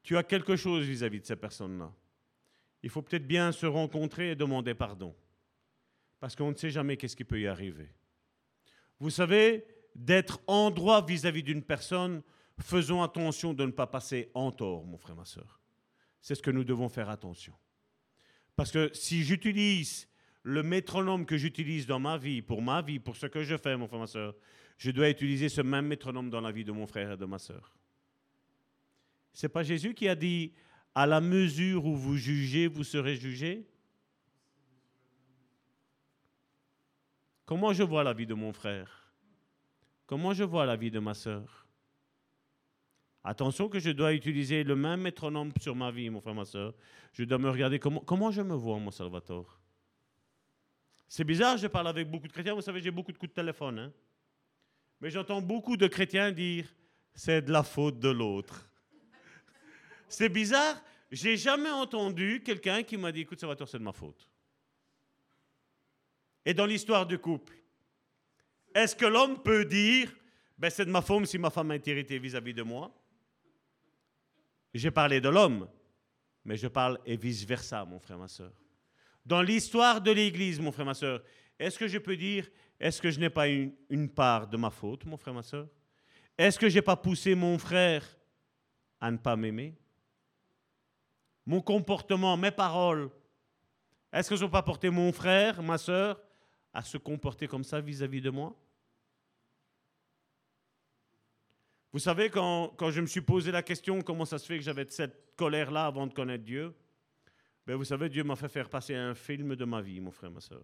tu 0.02 0.16
as 0.16 0.22
quelque 0.24 0.56
chose 0.56 0.84
vis-à-vis 0.84 1.18
-vis 1.18 1.22
de 1.22 1.26
ces 1.26 1.36
personnes-là. 1.36 1.92
Il 2.82 2.90
faut 2.90 3.02
peut-être 3.02 3.26
bien 3.26 3.52
se 3.52 3.66
rencontrer 3.66 4.30
et 4.30 4.34
demander 4.34 4.74
pardon 4.74 5.14
parce 6.20 6.36
qu'on 6.36 6.50
ne 6.50 6.56
sait 6.56 6.70
jamais 6.70 6.96
qu'est-ce 6.96 7.16
qui 7.16 7.24
peut 7.24 7.40
y 7.40 7.46
arriver. 7.46 7.88
Vous 9.00 9.10
savez, 9.10 9.64
d'être 9.94 10.40
en 10.46 10.70
droit 10.70 11.04
vis-à-vis 11.04 11.42
d'une 11.42 11.62
personne, 11.62 12.22
faisons 12.60 13.02
attention 13.02 13.54
de 13.54 13.64
ne 13.64 13.70
pas 13.70 13.86
passer 13.86 14.30
en 14.34 14.52
tort, 14.52 14.84
mon 14.84 14.98
frère, 14.98 15.16
ma 15.16 15.24
soeur. 15.24 15.60
C'est 16.20 16.34
ce 16.34 16.42
que 16.42 16.50
nous 16.50 16.64
devons 16.64 16.90
faire 16.90 17.08
attention. 17.08 17.54
Parce 18.54 18.70
que 18.70 18.90
si 18.92 19.24
j'utilise 19.24 20.06
le 20.42 20.62
métronome 20.62 21.24
que 21.24 21.38
j'utilise 21.38 21.86
dans 21.86 21.98
ma 21.98 22.18
vie, 22.18 22.42
pour 22.42 22.60
ma 22.60 22.82
vie, 22.82 22.98
pour 22.98 23.16
ce 23.16 23.26
que 23.26 23.42
je 23.42 23.56
fais, 23.56 23.76
mon 23.76 23.88
frère, 23.88 24.00
ma 24.00 24.06
soeur, 24.06 24.34
je 24.76 24.90
dois 24.90 25.08
utiliser 25.08 25.48
ce 25.48 25.62
même 25.62 25.86
métronome 25.86 26.28
dans 26.28 26.40
la 26.42 26.52
vie 26.52 26.64
de 26.64 26.72
mon 26.72 26.86
frère 26.86 27.12
et 27.12 27.16
de 27.16 27.24
ma 27.24 27.38
soeur. 27.38 27.74
C'est 29.32 29.48
pas 29.48 29.62
Jésus 29.62 29.94
qui 29.94 30.08
a 30.08 30.14
dit 30.14 30.52
à 30.94 31.06
la 31.06 31.20
mesure 31.20 31.84
où 31.86 31.94
vous 31.94 32.16
jugez, 32.16 32.66
vous 32.66 32.84
serez 32.84 33.16
jugés 33.16 33.66
Comment 37.50 37.72
je 37.72 37.82
vois 37.82 38.04
la 38.04 38.12
vie 38.12 38.26
de 38.26 38.34
mon 38.34 38.52
frère? 38.52 39.12
Comment 40.06 40.32
je 40.32 40.44
vois 40.44 40.66
la 40.66 40.76
vie 40.76 40.92
de 40.92 41.00
ma 41.00 41.14
sœur? 41.14 41.66
Attention 43.24 43.68
que 43.68 43.80
je 43.80 43.90
dois 43.90 44.14
utiliser 44.14 44.62
le 44.62 44.76
même 44.76 45.00
métronome 45.00 45.50
sur 45.60 45.74
ma 45.74 45.90
vie, 45.90 46.08
mon 46.10 46.20
frère, 46.20 46.36
ma 46.36 46.44
soeur. 46.44 46.74
Je 47.12 47.24
dois 47.24 47.38
me 47.38 47.50
regarder 47.50 47.80
comment, 47.80 48.02
comment 48.02 48.30
je 48.30 48.40
me 48.40 48.54
vois, 48.54 48.78
mon 48.78 48.92
Salvatore? 48.92 49.58
C'est 51.08 51.24
bizarre, 51.24 51.56
je 51.56 51.66
parle 51.66 51.88
avec 51.88 52.08
beaucoup 52.08 52.28
de 52.28 52.32
chrétiens. 52.32 52.54
Vous 52.54 52.62
savez, 52.62 52.80
j'ai 52.80 52.92
beaucoup 52.92 53.10
de 53.10 53.18
coups 53.18 53.30
de 53.30 53.34
téléphone. 53.34 53.80
Hein. 53.80 53.92
Mais 55.00 55.10
j'entends 55.10 55.42
beaucoup 55.42 55.76
de 55.76 55.88
chrétiens 55.88 56.30
dire 56.30 56.72
c'est 57.14 57.42
de 57.42 57.50
la 57.50 57.64
faute 57.64 57.98
de 57.98 58.10
l'autre. 58.10 58.69
C'est 60.10 60.28
bizarre. 60.28 60.82
J'ai 61.10 61.36
jamais 61.36 61.70
entendu 61.70 62.42
quelqu'un 62.44 62.82
qui 62.82 62.96
m'a 62.96 63.10
dit 63.10 63.22
écoute, 63.22 63.40
Salvatore, 63.40 63.68
c'est 63.68 63.78
de 63.78 63.84
ma 63.84 63.92
faute. 63.92 64.28
Et 66.44 66.54
dans 66.54 66.66
l'histoire 66.66 67.06
du 67.06 67.18
couple, 67.18 67.54
est-ce 68.74 68.94
que 68.94 69.06
l'homme 69.06 69.42
peut 69.42 69.64
dire, 69.64 70.14
ben 70.56 70.70
c'est 70.70 70.84
de 70.84 70.90
ma 70.90 71.02
femme 71.02 71.26
si 71.26 71.38
ma 71.38 71.50
femme 71.50 71.72
est 71.72 71.86
irritée 71.86 72.18
vis-à-vis 72.18 72.54
de 72.54 72.62
moi? 72.62 72.94
J'ai 74.72 74.90
parlé 74.90 75.20
de 75.20 75.28
l'homme, 75.28 75.68
mais 76.44 76.56
je 76.56 76.68
parle 76.68 76.98
et 77.04 77.16
vice-versa, 77.16 77.84
mon 77.84 77.98
frère, 77.98 78.18
ma 78.18 78.28
soeur. 78.28 78.52
Dans 79.26 79.42
l'histoire 79.42 80.00
de 80.00 80.12
l'Église, 80.12 80.60
mon 80.60 80.70
frère, 80.72 80.86
ma 80.86 80.94
soeur, 80.94 81.22
est-ce 81.58 81.78
que 81.78 81.88
je 81.88 81.98
peux 81.98 82.16
dire, 82.16 82.48
est-ce 82.78 83.02
que 83.02 83.10
je 83.10 83.18
n'ai 83.18 83.30
pas 83.30 83.48
une, 83.48 83.74
une, 83.90 84.08
part 84.08 84.46
de 84.46 84.56
ma 84.56 84.70
faute, 84.70 85.04
mon 85.04 85.16
frère, 85.16 85.34
ma 85.34 85.42
soeur 85.42 85.68
Est-ce 86.38 86.58
que 86.58 86.68
je 86.68 86.76
n'ai 86.76 86.82
pas 86.82 86.96
poussé 86.96 87.34
mon 87.34 87.58
frère 87.58 88.06
à 89.00 89.10
ne 89.10 89.18
pas 89.18 89.36
m'aimer? 89.36 89.79
Mon 91.46 91.60
comportement, 91.60 92.36
mes 92.36 92.50
paroles, 92.50 93.10
est-ce 94.12 94.28
que 94.28 94.36
je 94.36 94.44
n'ai 94.44 94.50
pas 94.50 94.62
porté 94.62 94.90
mon 94.90 95.12
frère, 95.12 95.62
ma 95.62 95.78
soeur, 95.78 96.20
à 96.72 96.82
se 96.82 96.98
comporter 96.98 97.46
comme 97.46 97.64
ça 97.64 97.80
vis-à-vis 97.80 98.20
de 98.20 98.30
moi? 98.30 98.54
Vous 101.92 101.98
savez, 101.98 102.30
quand, 102.30 102.90
je 102.90 103.00
me 103.00 103.06
suis 103.06 103.20
posé 103.20 103.50
la 103.50 103.62
question 103.62 104.00
comment 104.02 104.24
ça 104.24 104.38
se 104.38 104.46
fait 104.46 104.56
que 104.56 104.64
j'avais 104.64 104.86
cette 104.88 105.34
colère-là 105.36 105.86
avant 105.86 106.06
de 106.06 106.14
connaître 106.14 106.44
Dieu, 106.44 106.74
ben 107.66 107.74
vous 107.74 107.84
savez, 107.84 108.08
Dieu 108.08 108.22
m'a 108.22 108.36
fait 108.36 108.48
faire 108.48 108.68
passer 108.68 108.94
un 108.94 109.14
film 109.14 109.56
de 109.56 109.64
ma 109.64 109.80
vie, 109.80 110.00
mon 110.00 110.10
frère, 110.10 110.30
ma 110.30 110.40
soeur. 110.40 110.62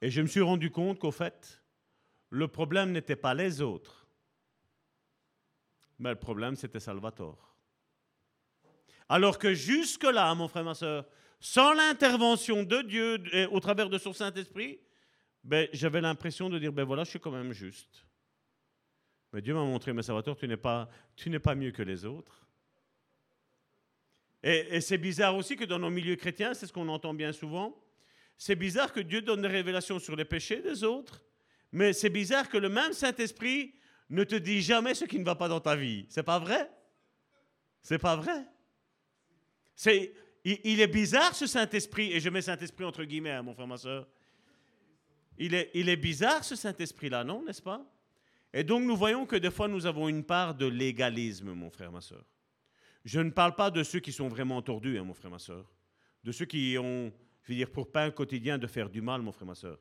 Et 0.00 0.10
je 0.10 0.20
me 0.20 0.26
suis 0.26 0.42
rendu 0.42 0.70
compte 0.70 0.98
qu'au 0.98 1.10
fait, 1.10 1.62
le 2.30 2.46
problème 2.46 2.92
n'était 2.92 3.16
pas 3.16 3.34
les 3.34 3.62
autres, 3.62 4.06
mais 5.98 6.10
le 6.10 6.18
problème 6.18 6.54
c'était 6.54 6.80
Salvatore. 6.80 7.57
Alors 9.08 9.38
que 9.38 9.54
jusque-là, 9.54 10.34
mon 10.34 10.48
frère, 10.48 10.64
ma 10.64 10.74
soeur, 10.74 11.06
sans 11.40 11.72
l'intervention 11.72 12.62
de 12.62 12.82
Dieu 12.82 13.22
au 13.50 13.60
travers 13.60 13.88
de 13.88 13.98
son 13.98 14.12
Saint-Esprit, 14.12 14.80
ben, 15.44 15.68
j'avais 15.72 16.00
l'impression 16.00 16.50
de 16.50 16.58
dire, 16.58 16.72
ben 16.72 16.84
voilà, 16.84 17.04
je 17.04 17.10
suis 17.10 17.20
quand 17.20 17.30
même 17.30 17.52
juste. 17.52 18.04
Mais 19.32 19.40
Dieu 19.40 19.54
m'a 19.54 19.62
montré, 19.62 19.92
mais 19.92 20.02
Salvatore, 20.02 20.36
tu 20.36 20.48
n'es 20.48 20.56
pas, 20.56 20.88
tu 21.14 21.30
n'es 21.30 21.38
pas 21.38 21.54
mieux 21.54 21.70
que 21.70 21.82
les 21.82 22.04
autres. 22.04 22.46
Et, 24.42 24.76
et 24.76 24.80
c'est 24.80 24.98
bizarre 24.98 25.36
aussi 25.36 25.56
que 25.56 25.64
dans 25.64 25.78
nos 25.78 25.90
milieux 25.90 26.16
chrétiens, 26.16 26.54
c'est 26.54 26.66
ce 26.66 26.72
qu'on 26.72 26.88
entend 26.88 27.14
bien 27.14 27.32
souvent, 27.32 27.82
c'est 28.36 28.56
bizarre 28.56 28.92
que 28.92 29.00
Dieu 29.00 29.20
donne 29.20 29.42
des 29.42 29.48
révélations 29.48 29.98
sur 29.98 30.16
les 30.16 30.24
péchés 30.24 30.60
des 30.60 30.84
autres, 30.84 31.24
mais 31.72 31.92
c'est 31.92 32.10
bizarre 32.10 32.48
que 32.48 32.56
le 32.56 32.68
même 32.68 32.92
Saint-Esprit 32.92 33.74
ne 34.10 34.24
te 34.24 34.36
dit 34.36 34.62
jamais 34.62 34.94
ce 34.94 35.04
qui 35.04 35.18
ne 35.18 35.24
va 35.24 35.34
pas 35.34 35.48
dans 35.48 35.60
ta 35.60 35.76
vie. 35.76 36.06
C'est 36.08 36.22
pas 36.22 36.38
vrai? 36.38 36.70
C'est 37.82 37.98
pas 37.98 38.16
vrai? 38.16 38.46
C'est 39.78 40.12
il, 40.44 40.80
est 40.80 40.88
bizarre 40.88 41.36
ce 41.36 41.46
Saint-Esprit, 41.46 42.12
et 42.12 42.18
je 42.18 42.28
mets 42.30 42.42
Saint-Esprit 42.42 42.84
entre 42.84 43.04
guillemets, 43.04 43.30
hein, 43.30 43.42
mon 43.42 43.54
frère, 43.54 43.68
ma 43.68 43.76
soeur. 43.76 44.08
Il 45.38 45.54
est, 45.54 45.70
il 45.72 45.88
est 45.88 45.96
bizarre 45.96 46.42
ce 46.42 46.56
Saint-Esprit-là, 46.56 47.22
non, 47.22 47.44
n'est-ce 47.44 47.62
pas? 47.62 47.86
Et 48.52 48.64
donc 48.64 48.82
nous 48.82 48.96
voyons 48.96 49.24
que 49.24 49.36
des 49.36 49.52
fois 49.52 49.68
nous 49.68 49.86
avons 49.86 50.08
une 50.08 50.24
part 50.24 50.56
de 50.56 50.66
légalisme, 50.66 51.52
mon 51.52 51.70
frère, 51.70 51.92
ma 51.92 52.00
soeur. 52.00 52.24
Je 53.04 53.20
ne 53.20 53.30
parle 53.30 53.54
pas 53.54 53.70
de 53.70 53.84
ceux 53.84 54.00
qui 54.00 54.10
sont 54.10 54.26
vraiment 54.26 54.60
tordus, 54.62 54.98
hein, 54.98 55.04
mon 55.04 55.14
frère, 55.14 55.30
ma 55.30 55.38
soeur. 55.38 55.70
De 56.24 56.32
ceux 56.32 56.46
qui 56.46 56.76
ont, 56.76 57.12
je 57.44 57.52
veux 57.52 57.56
dire, 57.56 57.70
pour 57.70 57.92
pain 57.92 58.10
quotidien 58.10 58.58
de 58.58 58.66
faire 58.66 58.90
du 58.90 59.00
mal, 59.00 59.22
mon 59.22 59.30
frère, 59.30 59.46
ma 59.46 59.54
soeur. 59.54 59.78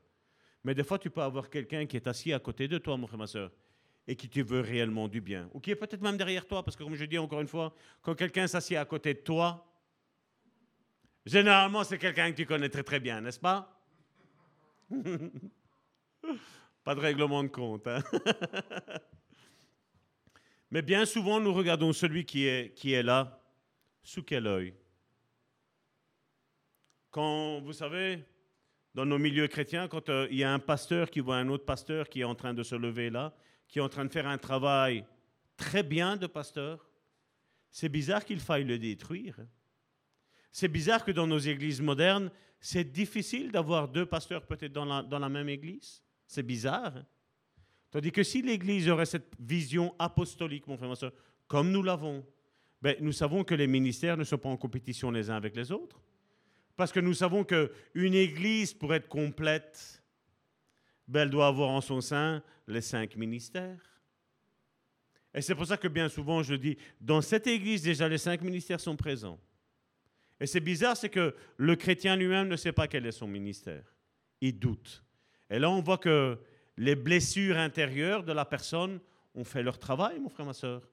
Mais 0.63 0.75
des 0.75 0.83
fois, 0.83 0.99
tu 0.99 1.09
peux 1.09 1.21
avoir 1.21 1.49
quelqu'un 1.49 1.87
qui 1.87 1.95
est 1.95 2.05
assis 2.05 2.33
à 2.33 2.39
côté 2.39 2.67
de 2.67 2.77
toi, 2.77 2.97
mon 2.97 3.07
frère, 3.07 3.17
ma 3.17 3.25
soeur, 3.25 3.51
et 4.07 4.15
qui 4.15 4.29
te 4.29 4.41
veut 4.41 4.61
réellement 4.61 5.07
du 5.07 5.21
bien. 5.21 5.49
Ou 5.55 5.59
qui 5.59 5.71
est 5.71 5.75
peut-être 5.75 6.01
même 6.01 6.17
derrière 6.17 6.45
toi, 6.45 6.61
parce 6.61 6.77
que 6.77 6.83
comme 6.83 6.93
je 6.93 7.05
dis 7.05 7.17
encore 7.17 7.41
une 7.41 7.47
fois, 7.47 7.73
quand 8.03 8.13
quelqu'un 8.13 8.45
s'assied 8.45 8.77
à 8.77 8.85
côté 8.85 9.15
de 9.15 9.19
toi, 9.21 9.67
Généralement, 11.27 11.83
c'est 11.83 11.97
quelqu'un 11.97 12.31
que 12.31 12.37
tu 12.37 12.45
connais 12.45 12.69
très 12.69 12.83
très 12.83 13.01
bien, 13.01 13.19
n'est-ce 13.19 13.39
pas? 13.39 13.83
Pas 16.85 16.95
de 16.95 17.01
règlement 17.01 17.43
de 17.43 17.49
compte. 17.49 17.85
Hein? 17.85 18.01
Mais 20.71 20.81
bien 20.81 21.05
souvent, 21.05 21.41
nous 21.41 21.53
regardons 21.53 21.91
celui 21.91 22.23
qui 22.23 22.47
est, 22.47 22.73
qui 22.73 22.93
est 22.93 23.03
là, 23.03 23.41
sous 24.03 24.23
quel 24.23 24.47
œil? 24.47 24.73
Quand, 27.11 27.59
vous 27.59 27.73
savez, 27.73 28.23
dans 28.93 29.05
nos 29.05 29.17
milieux 29.17 29.49
chrétiens, 29.49 29.89
quand 29.89 30.07
euh, 30.07 30.29
il 30.31 30.37
y 30.37 30.45
a 30.45 30.53
un 30.53 30.59
pasteur 30.59 31.09
qui 31.09 31.19
voit 31.19 31.35
un 31.35 31.49
autre 31.49 31.65
pasteur 31.65 32.07
qui 32.07 32.21
est 32.21 32.25
en 32.25 32.35
train 32.35 32.53
de 32.53 32.63
se 32.63 32.75
lever 32.75 33.09
là, 33.09 33.35
qui 33.67 33.79
est 33.79 33.81
en 33.81 33.89
train 33.89 34.05
de 34.05 34.13
faire 34.13 34.27
un 34.27 34.37
travail 34.37 35.05
très 35.57 35.83
bien 35.83 36.15
de 36.15 36.27
pasteur, 36.27 36.89
c'est 37.69 37.89
bizarre 37.89 38.23
qu'il 38.23 38.39
faille 38.39 38.63
le 38.63 38.79
détruire. 38.79 39.35
C'est 40.59 40.69
bizarre 40.69 41.05
que 41.05 41.11
dans 41.11 41.27
nos 41.27 41.37
églises 41.37 41.81
modernes, 41.81 42.31
c'est 42.59 42.91
difficile 42.91 43.51
d'avoir 43.51 43.87
deux 43.87 44.07
pasteurs 44.07 44.43
peut-être 44.43 44.73
dans 44.73 44.85
la, 44.85 45.03
dans 45.03 45.19
la 45.19 45.29
même 45.29 45.49
église. 45.49 46.01
C'est 46.25 46.41
bizarre. 46.41 46.97
Hein. 46.97 47.05
Tandis 47.91 48.11
que 48.11 48.23
si 48.23 48.41
l'Église 48.41 48.89
aurait 48.89 49.05
cette 49.05 49.35
vision 49.39 49.93
apostolique, 49.99 50.65
mon 50.65 50.75
frère, 50.75 50.89
ma 50.89 50.95
soeur, 50.95 51.13
comme 51.47 51.69
nous 51.71 51.83
l'avons, 51.83 52.25
ben, 52.81 52.95
nous 53.01 53.11
savons 53.11 53.43
que 53.43 53.53
les 53.53 53.67
ministères 53.67 54.17
ne 54.17 54.23
sont 54.23 54.39
pas 54.39 54.49
en 54.49 54.57
compétition 54.57 55.11
les 55.11 55.29
uns 55.29 55.35
avec 55.35 55.55
les 55.55 55.71
autres. 55.71 56.01
Parce 56.75 56.91
que 56.91 57.01
nous 57.01 57.13
savons 57.13 57.43
qu'une 57.43 58.15
Église, 58.15 58.73
pour 58.73 58.95
être 58.95 59.07
complète, 59.07 60.01
ben, 61.07 61.21
elle 61.21 61.29
doit 61.29 61.45
avoir 61.45 61.69
en 61.69 61.81
son 61.81 62.01
sein 62.01 62.41
les 62.67 62.81
cinq 62.81 63.15
ministères. 63.15 64.01
Et 65.35 65.41
c'est 65.43 65.53
pour 65.53 65.67
ça 65.67 65.77
que 65.77 65.87
bien 65.87 66.09
souvent, 66.09 66.41
je 66.41 66.55
dis, 66.55 66.79
dans 66.99 67.21
cette 67.21 67.45
Église, 67.45 67.83
déjà, 67.83 68.09
les 68.09 68.17
cinq 68.17 68.41
ministères 68.41 68.79
sont 68.79 68.95
présents. 68.95 69.39
Et 70.39 70.45
c'est 70.45 70.59
bizarre, 70.59 70.95
c'est 70.95 71.09
que 71.09 71.35
le 71.57 71.75
chrétien 71.75 72.15
lui-même 72.15 72.47
ne 72.47 72.55
sait 72.55 72.71
pas 72.71 72.87
quel 72.87 73.05
est 73.05 73.11
son 73.11 73.27
ministère. 73.27 73.83
Il 74.41 74.59
doute. 74.59 75.03
Et 75.49 75.59
là, 75.59 75.69
on 75.69 75.81
voit 75.81 75.97
que 75.97 76.37
les 76.77 76.95
blessures 76.95 77.57
intérieures 77.57 78.23
de 78.23 78.33
la 78.33 78.45
personne 78.45 78.99
ont 79.33 79.43
fait 79.43 79.63
leur 79.63 79.79
travail, 79.79 80.19
mon 80.19 80.29
frère, 80.29 80.45
ma 80.45 80.53
soeur. 80.53 80.87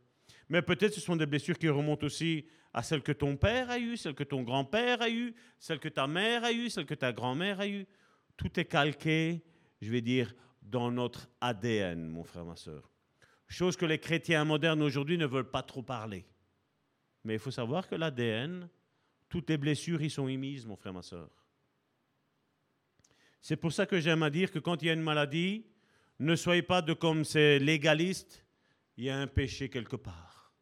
Mais 0.49 0.63
peut-être 0.63 0.95
ce 0.95 1.01
sont 1.01 1.17
des 1.17 1.27
blessures 1.27 1.59
qui 1.59 1.69
remontent 1.69 2.07
aussi 2.07 2.47
à 2.73 2.83
celles 2.83 3.03
que 3.03 3.13
ton 3.13 3.37
père 3.37 3.71
a 3.71 3.79
eues, 3.79 3.97
celles 3.97 4.15
que 4.15 4.25
ton 4.25 4.43
grand-père 4.43 5.03
a 5.03 5.11
eues, 5.11 5.35
celles 5.59 5.79
que 5.79 5.89
ta 5.89 6.07
mère 6.07 6.45
a 6.45 6.53
eues, 6.53 6.71
celles 6.71 6.87
que 6.87 6.95
ta 6.95 7.13
grand-mère 7.13 7.61
a 7.61 7.69
eues. 7.69 7.87
Tout 8.37 8.59
est 8.59 8.65
calqué, 8.65 9.45
je 9.81 9.91
vais 9.91 10.01
dire, 10.01 10.35
dans 10.63 10.91
notre 10.91 11.29
ADN, 11.41 12.09
mon 12.09 12.25
frère, 12.25 12.45
ma 12.45 12.57
soeur. 12.57 12.91
Chose 13.47 13.77
que 13.77 13.87
les 13.87 13.99
chrétiens 13.99 14.45
modernes 14.45 14.83
aujourd'hui 14.83 15.19
ne 15.19 15.27
veulent 15.27 15.51
pas 15.51 15.63
trop 15.63 15.83
parler. 15.83 16.25
Mais 17.23 17.35
il 17.35 17.39
faut 17.39 17.51
savoir 17.51 17.87
que 17.87 17.95
l'ADN, 17.95 18.69
toutes 19.35 19.51
les 19.51 19.57
blessures 19.57 20.01
y 20.01 20.11
sont 20.11 20.29
émises, 20.29 20.65
mon 20.65 20.77
frère, 20.77 20.93
ma 20.93 21.03
soeur. 21.03 21.29
C'est 23.41 23.57
pour 23.57 23.73
ça 23.73 23.85
que 23.85 23.99
j'aime 23.99 24.23
à 24.23 24.31
dire 24.31 24.53
que 24.53 24.61
quand 24.61 24.81
il 24.81 24.87
y 24.87 24.91
a 24.91 24.93
une 24.93 25.03
maladie, 25.03 25.67
ne 26.21 26.37
soyez 26.37 26.63
pas 26.63 26.83
de 26.83 26.93
comme 26.93 27.25
ces 27.25 27.59
légalistes, 27.59 28.45
il 28.97 29.07
y 29.07 29.11
a 29.11 29.19
un 29.19 29.27
péché 29.27 29.69
quelque 29.69 29.97
part. 29.97 30.53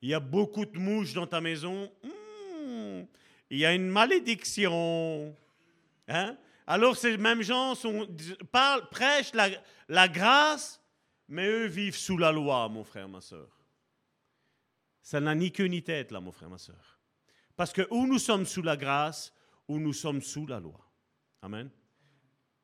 Il 0.00 0.08
y 0.08 0.14
a 0.14 0.20
beaucoup 0.20 0.64
de 0.64 0.78
mouches 0.78 1.12
dans 1.12 1.26
ta 1.26 1.42
maison, 1.42 1.92
hmm, 2.02 3.02
il 3.50 3.58
y 3.58 3.66
a 3.66 3.74
une 3.74 3.88
malédiction. 3.90 5.36
Hein? 6.08 6.38
Alors 6.66 6.96
ces 6.96 7.18
mêmes 7.18 7.42
gens 7.42 7.74
sont, 7.74 8.08
parlent, 8.50 8.88
prêchent 8.88 9.34
la, 9.34 9.50
la 9.86 10.08
grâce, 10.08 10.80
mais 11.28 11.46
eux 11.46 11.66
vivent 11.66 11.94
sous 11.94 12.16
la 12.16 12.32
loi, 12.32 12.66
mon 12.70 12.84
frère, 12.84 13.06
ma 13.06 13.20
soeur. 13.20 13.50
Ça 15.02 15.20
n'a 15.20 15.34
ni 15.34 15.52
queue 15.52 15.66
ni 15.66 15.82
tête, 15.82 16.10
là, 16.10 16.20
mon 16.20 16.32
frère, 16.32 16.48
ma 16.48 16.56
soeur. 16.56 16.99
Parce 17.60 17.74
que 17.74 17.86
où 17.90 18.06
nous 18.06 18.18
sommes 18.18 18.46
sous 18.46 18.62
la 18.62 18.74
grâce, 18.74 19.34
ou 19.68 19.78
nous 19.78 19.92
sommes 19.92 20.22
sous 20.22 20.46
la 20.46 20.58
loi. 20.58 20.80
Amen. 21.42 21.68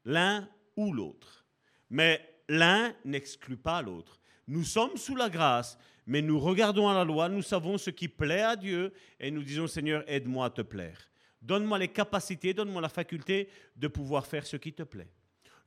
L'un 0.06 0.48
ou 0.74 0.90
l'autre. 0.90 1.44
Mais 1.90 2.26
l'un 2.48 2.94
n'exclut 3.04 3.58
pas 3.58 3.82
l'autre. 3.82 4.18
Nous 4.48 4.64
sommes 4.64 4.96
sous 4.96 5.14
la 5.14 5.28
grâce, 5.28 5.76
mais 6.06 6.22
nous 6.22 6.40
regardons 6.40 6.88
à 6.88 6.94
la 6.94 7.04
loi, 7.04 7.28
nous 7.28 7.42
savons 7.42 7.76
ce 7.76 7.90
qui 7.90 8.08
plaît 8.08 8.40
à 8.40 8.56
Dieu 8.56 8.90
et 9.20 9.30
nous 9.30 9.42
disons 9.42 9.66
Seigneur, 9.66 10.02
aide-moi 10.06 10.46
à 10.46 10.50
te 10.50 10.62
plaire. 10.62 11.10
Donne-moi 11.42 11.78
les 11.78 11.88
capacités, 11.88 12.54
donne-moi 12.54 12.80
la 12.80 12.88
faculté 12.88 13.50
de 13.76 13.88
pouvoir 13.88 14.26
faire 14.26 14.46
ce 14.46 14.56
qui 14.56 14.72
te 14.72 14.82
plaît. 14.82 15.12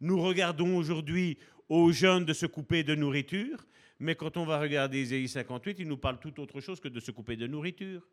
Nous 0.01 0.19
regardons 0.19 0.75
aujourd'hui 0.75 1.37
aux 1.67 1.91
jeunes 1.91 2.25
de 2.25 2.33
se 2.33 2.47
couper 2.47 2.83
de 2.83 2.95
nourriture, 2.95 3.63
mais 3.99 4.15
quand 4.15 4.37
on 4.37 4.45
va 4.45 4.59
regarder 4.59 4.97
Ésaïe 5.01 5.27
58, 5.27 5.77
il 5.81 5.87
nous 5.87 5.97
parle 5.97 6.19
tout 6.19 6.39
autre 6.39 6.61
chose 6.61 6.79
que 6.79 6.87
de 6.87 6.99
se 6.99 7.11
couper 7.11 7.35
de 7.35 7.45
nourriture. 7.45 8.07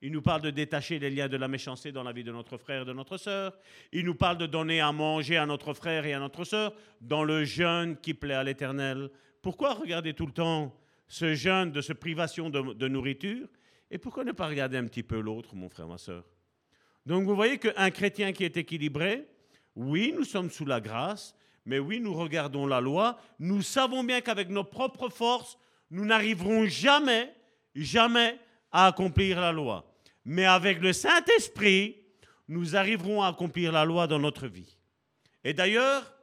Il 0.00 0.12
nous 0.12 0.22
parle 0.22 0.42
de 0.42 0.50
détacher 0.50 0.98
les 0.98 1.10
liens 1.10 1.28
de 1.28 1.36
la 1.36 1.48
méchanceté 1.48 1.90
dans 1.90 2.04
la 2.04 2.12
vie 2.12 2.22
de 2.22 2.30
notre 2.30 2.56
frère 2.56 2.82
et 2.82 2.84
de 2.84 2.92
notre 2.92 3.16
sœur. 3.16 3.56
Il 3.92 4.04
nous 4.04 4.14
parle 4.14 4.38
de 4.38 4.46
donner 4.46 4.80
à 4.80 4.92
manger 4.92 5.36
à 5.36 5.46
notre 5.46 5.74
frère 5.74 6.06
et 6.06 6.14
à 6.14 6.20
notre 6.20 6.44
sœur 6.44 6.72
dans 7.00 7.24
le 7.24 7.44
jeûne 7.44 7.96
qui 7.96 8.14
plaît 8.14 8.34
à 8.34 8.44
l'Éternel. 8.44 9.10
Pourquoi 9.42 9.74
regarder 9.74 10.14
tout 10.14 10.26
le 10.26 10.32
temps 10.32 10.74
ce 11.08 11.34
jeûne 11.34 11.72
de 11.72 11.80
ce 11.80 11.92
privation 11.92 12.48
de, 12.48 12.74
de 12.74 12.88
nourriture? 12.88 13.48
Et 13.90 13.98
pourquoi 13.98 14.22
ne 14.22 14.32
pas 14.32 14.46
regarder 14.46 14.76
un 14.76 14.84
petit 14.84 15.02
peu 15.02 15.18
l'autre, 15.18 15.56
mon 15.56 15.68
frère, 15.68 15.88
ma 15.88 15.98
sœur? 15.98 16.24
Donc 17.04 17.24
vous 17.24 17.34
voyez 17.34 17.58
qu'un 17.58 17.90
chrétien 17.90 18.32
qui 18.32 18.44
est 18.44 18.56
équilibré, 18.56 19.26
oui, 19.74 20.12
nous 20.16 20.24
sommes 20.24 20.50
sous 20.50 20.66
la 20.66 20.80
grâce, 20.80 21.34
mais 21.64 21.78
oui, 21.78 21.98
nous 22.00 22.14
regardons 22.14 22.66
la 22.66 22.80
loi. 22.80 23.18
Nous 23.38 23.62
savons 23.62 24.04
bien 24.04 24.20
qu'avec 24.20 24.48
nos 24.48 24.64
propres 24.64 25.08
forces, 25.08 25.58
nous 25.90 26.04
n'arriverons 26.04 26.66
jamais, 26.66 27.32
jamais 27.74 28.38
à 28.72 28.86
accomplir 28.86 29.40
la 29.40 29.52
loi. 29.52 29.84
Mais 30.24 30.44
avec 30.44 30.80
le 30.80 30.92
Saint-Esprit, 30.92 31.96
nous 32.48 32.76
arriverons 32.76 33.22
à 33.22 33.28
accomplir 33.28 33.72
la 33.72 33.84
loi 33.84 34.06
dans 34.06 34.18
notre 34.18 34.46
vie. 34.46 34.78
Et 35.44 35.52
d'ailleurs, 35.52 36.14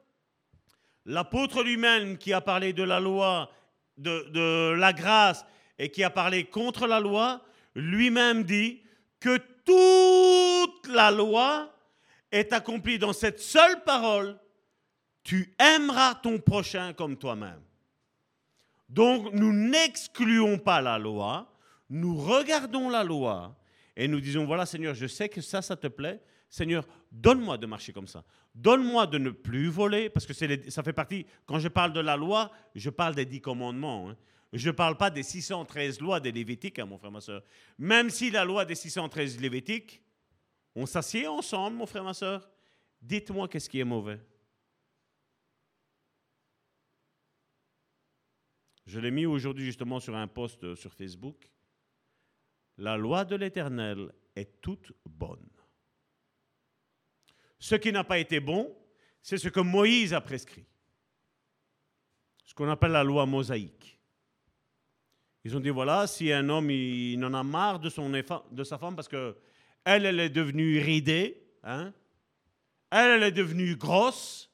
l'apôtre 1.05 1.63
lui-même 1.63 2.17
qui 2.17 2.33
a 2.33 2.41
parlé 2.41 2.73
de 2.73 2.83
la 2.83 2.99
loi, 2.99 3.51
de, 3.97 4.29
de, 4.29 4.73
la 4.73 4.93
grâce 4.93 5.45
et 5.77 5.89
qui 5.89 6.03
a 6.03 6.09
parlé 6.09 6.45
contre 6.45 6.87
la 6.87 6.99
loi, 6.99 7.41
lui-même 7.75 8.43
dit 8.43 8.81
que 9.19 9.37
toute 9.65 10.87
la 10.93 11.11
loi 11.11 11.71
est 12.31 12.53
accomplie 12.53 12.99
dans 12.99 13.13
cette 13.13 13.39
seule 13.39 13.83
parole, 13.83 14.37
tu 15.23 15.55
aimeras 15.59 16.15
ton 16.15 16.39
prochain 16.39 16.93
comme 16.93 17.17
toi-même. 17.17 17.61
Donc 18.89 19.33
nous 19.33 19.51
n'excluons 19.51 20.59
pas 20.59 20.81
la 20.81 20.99
loi, 20.99 21.51
nous 21.89 22.17
regardons 22.17 22.89
la 22.89 23.03
loi 23.03 23.57
et 23.95 24.07
nous 24.07 24.19
disons, 24.19 24.45
voilà 24.45 24.65
Seigneur, 24.65 24.93
je 24.93 25.07
sais 25.07 25.29
que 25.29 25.41
ça, 25.41 25.61
ça 25.61 25.75
te 25.75 25.87
plaît. 25.87 26.21
Seigneur, 26.49 26.85
donne-moi 27.11 27.57
de 27.57 27.65
marcher 27.65 27.93
comme 27.93 28.07
ça. 28.07 28.23
Donne-moi 28.53 29.07
de 29.07 29.17
ne 29.17 29.29
plus 29.29 29.67
voler, 29.67 30.09
parce 30.09 30.25
que 30.25 30.33
ça 30.33 30.83
fait 30.83 30.93
partie, 30.93 31.25
quand 31.45 31.59
je 31.59 31.67
parle 31.67 31.93
de 31.93 31.99
la 31.99 32.15
loi, 32.15 32.51
je 32.75 32.89
parle 32.89 33.15
des 33.15 33.25
dix 33.25 33.41
commandements. 33.41 34.09
Hein. 34.09 34.17
Je 34.53 34.67
ne 34.67 34.71
parle 34.71 34.95
pas 34.95 35.09
des 35.09 35.23
613 35.23 35.99
lois 35.99 36.19
des 36.19 36.31
Lévitiques, 36.31 36.79
hein, 36.79 36.85
mon 36.85 36.97
frère, 36.97 37.11
ma 37.11 37.21
soeur. 37.21 37.43
Même 37.77 38.09
si 38.09 38.31
la 38.31 38.45
loi 38.45 38.63
des 38.63 38.75
613 38.75 39.39
Lévitiques, 39.39 40.01
on 40.75 40.85
s'assied 40.85 41.27
ensemble, 41.27 41.77
mon 41.77 41.85
frère, 41.85 42.03
ma 42.03 42.13
soeur. 42.13 42.49
Dites-moi 43.01 43.47
qu'est-ce 43.47 43.69
qui 43.69 43.79
est 43.79 43.85
mauvais. 43.85 44.19
Je 48.85 48.99
l'ai 48.99 49.11
mis 49.11 49.25
aujourd'hui 49.25 49.65
justement 49.65 49.99
sur 49.99 50.15
un 50.15 50.27
post 50.27 50.75
sur 50.75 50.93
Facebook. 50.93 51.49
La 52.77 52.97
loi 52.97 53.25
de 53.25 53.35
l'Éternel 53.35 54.11
est 54.35 54.61
toute 54.61 54.91
bonne. 55.05 55.49
Ce 57.57 57.75
qui 57.75 57.91
n'a 57.91 58.03
pas 58.03 58.19
été 58.19 58.39
bon, 58.39 58.75
c'est 59.21 59.37
ce 59.37 59.49
que 59.49 59.59
Moïse 59.59 60.13
a 60.13 60.21
prescrit. 60.21 60.65
Ce 62.43 62.53
qu'on 62.53 62.69
appelle 62.69 62.91
la 62.91 63.03
loi 63.03 63.25
mosaïque. 63.25 63.99
Ils 65.43 65.55
ont 65.55 65.59
dit 65.59 65.69
voilà, 65.69 66.07
si 66.07 66.31
un 66.31 66.49
homme 66.49 66.69
il, 66.71 67.23
en 67.23 67.33
a 67.33 67.43
marre 67.43 67.79
de, 67.79 67.89
son, 67.89 68.09
de 68.09 68.63
sa 68.63 68.77
femme 68.77 68.95
parce 68.95 69.07
que 69.07 69.37
elle, 69.83 70.05
elle 70.05 70.19
est 70.19 70.29
devenue 70.29 70.79
ridée, 70.79 71.43
hein, 71.63 71.93
elle, 72.89 73.11
elle 73.11 73.23
est 73.23 73.31
devenue 73.31 73.75
grosse, 73.75 74.51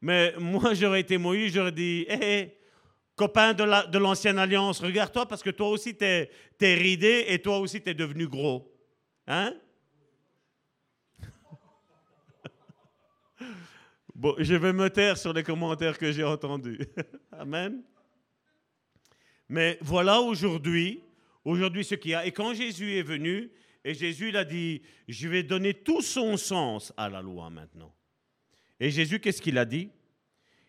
mais 0.00 0.34
moi 0.38 0.74
j'aurais 0.74 1.00
été 1.00 1.18
Moïse, 1.18 1.52
j'aurais 1.52 1.72
dit 1.72 2.06
hé, 2.08 2.14
hé, 2.22 2.57
copain 3.18 3.52
de 3.52 3.98
l'ancienne 3.98 4.38
alliance, 4.38 4.80
regarde-toi 4.80 5.26
parce 5.26 5.42
que 5.42 5.50
toi 5.50 5.68
aussi 5.68 5.96
t'es 5.96 6.30
es 6.60 6.74
ridé 6.74 7.24
et 7.28 7.42
toi 7.42 7.58
aussi 7.58 7.82
t'es 7.82 7.92
devenu 7.92 8.26
gros. 8.28 8.72
Hein? 9.26 9.54
Bon, 14.14 14.34
je 14.38 14.54
vais 14.54 14.72
me 14.72 14.90
taire 14.90 15.16
sur 15.16 15.32
les 15.32 15.44
commentaires 15.44 15.96
que 15.96 16.10
j'ai 16.10 16.24
entendus. 16.24 16.80
Amen. 17.32 17.84
Mais 19.48 19.78
voilà 19.80 20.20
aujourd'hui, 20.20 21.04
aujourd'hui 21.44 21.84
ce 21.84 21.94
qu'il 21.94 22.10
y 22.10 22.14
a. 22.14 22.26
Et 22.26 22.32
quand 22.32 22.52
Jésus 22.52 22.96
est 22.96 23.02
venu, 23.02 23.52
et 23.84 23.94
Jésus 23.94 24.30
il 24.30 24.36
a 24.36 24.44
dit, 24.44 24.82
je 25.06 25.28
vais 25.28 25.44
donner 25.44 25.72
tout 25.72 26.02
son 26.02 26.36
sens 26.36 26.92
à 26.96 27.08
la 27.08 27.22
loi 27.22 27.48
maintenant. 27.48 27.94
Et 28.80 28.90
Jésus, 28.90 29.20
qu'est-ce 29.20 29.40
qu'il 29.40 29.56
a 29.58 29.64
dit? 29.64 29.90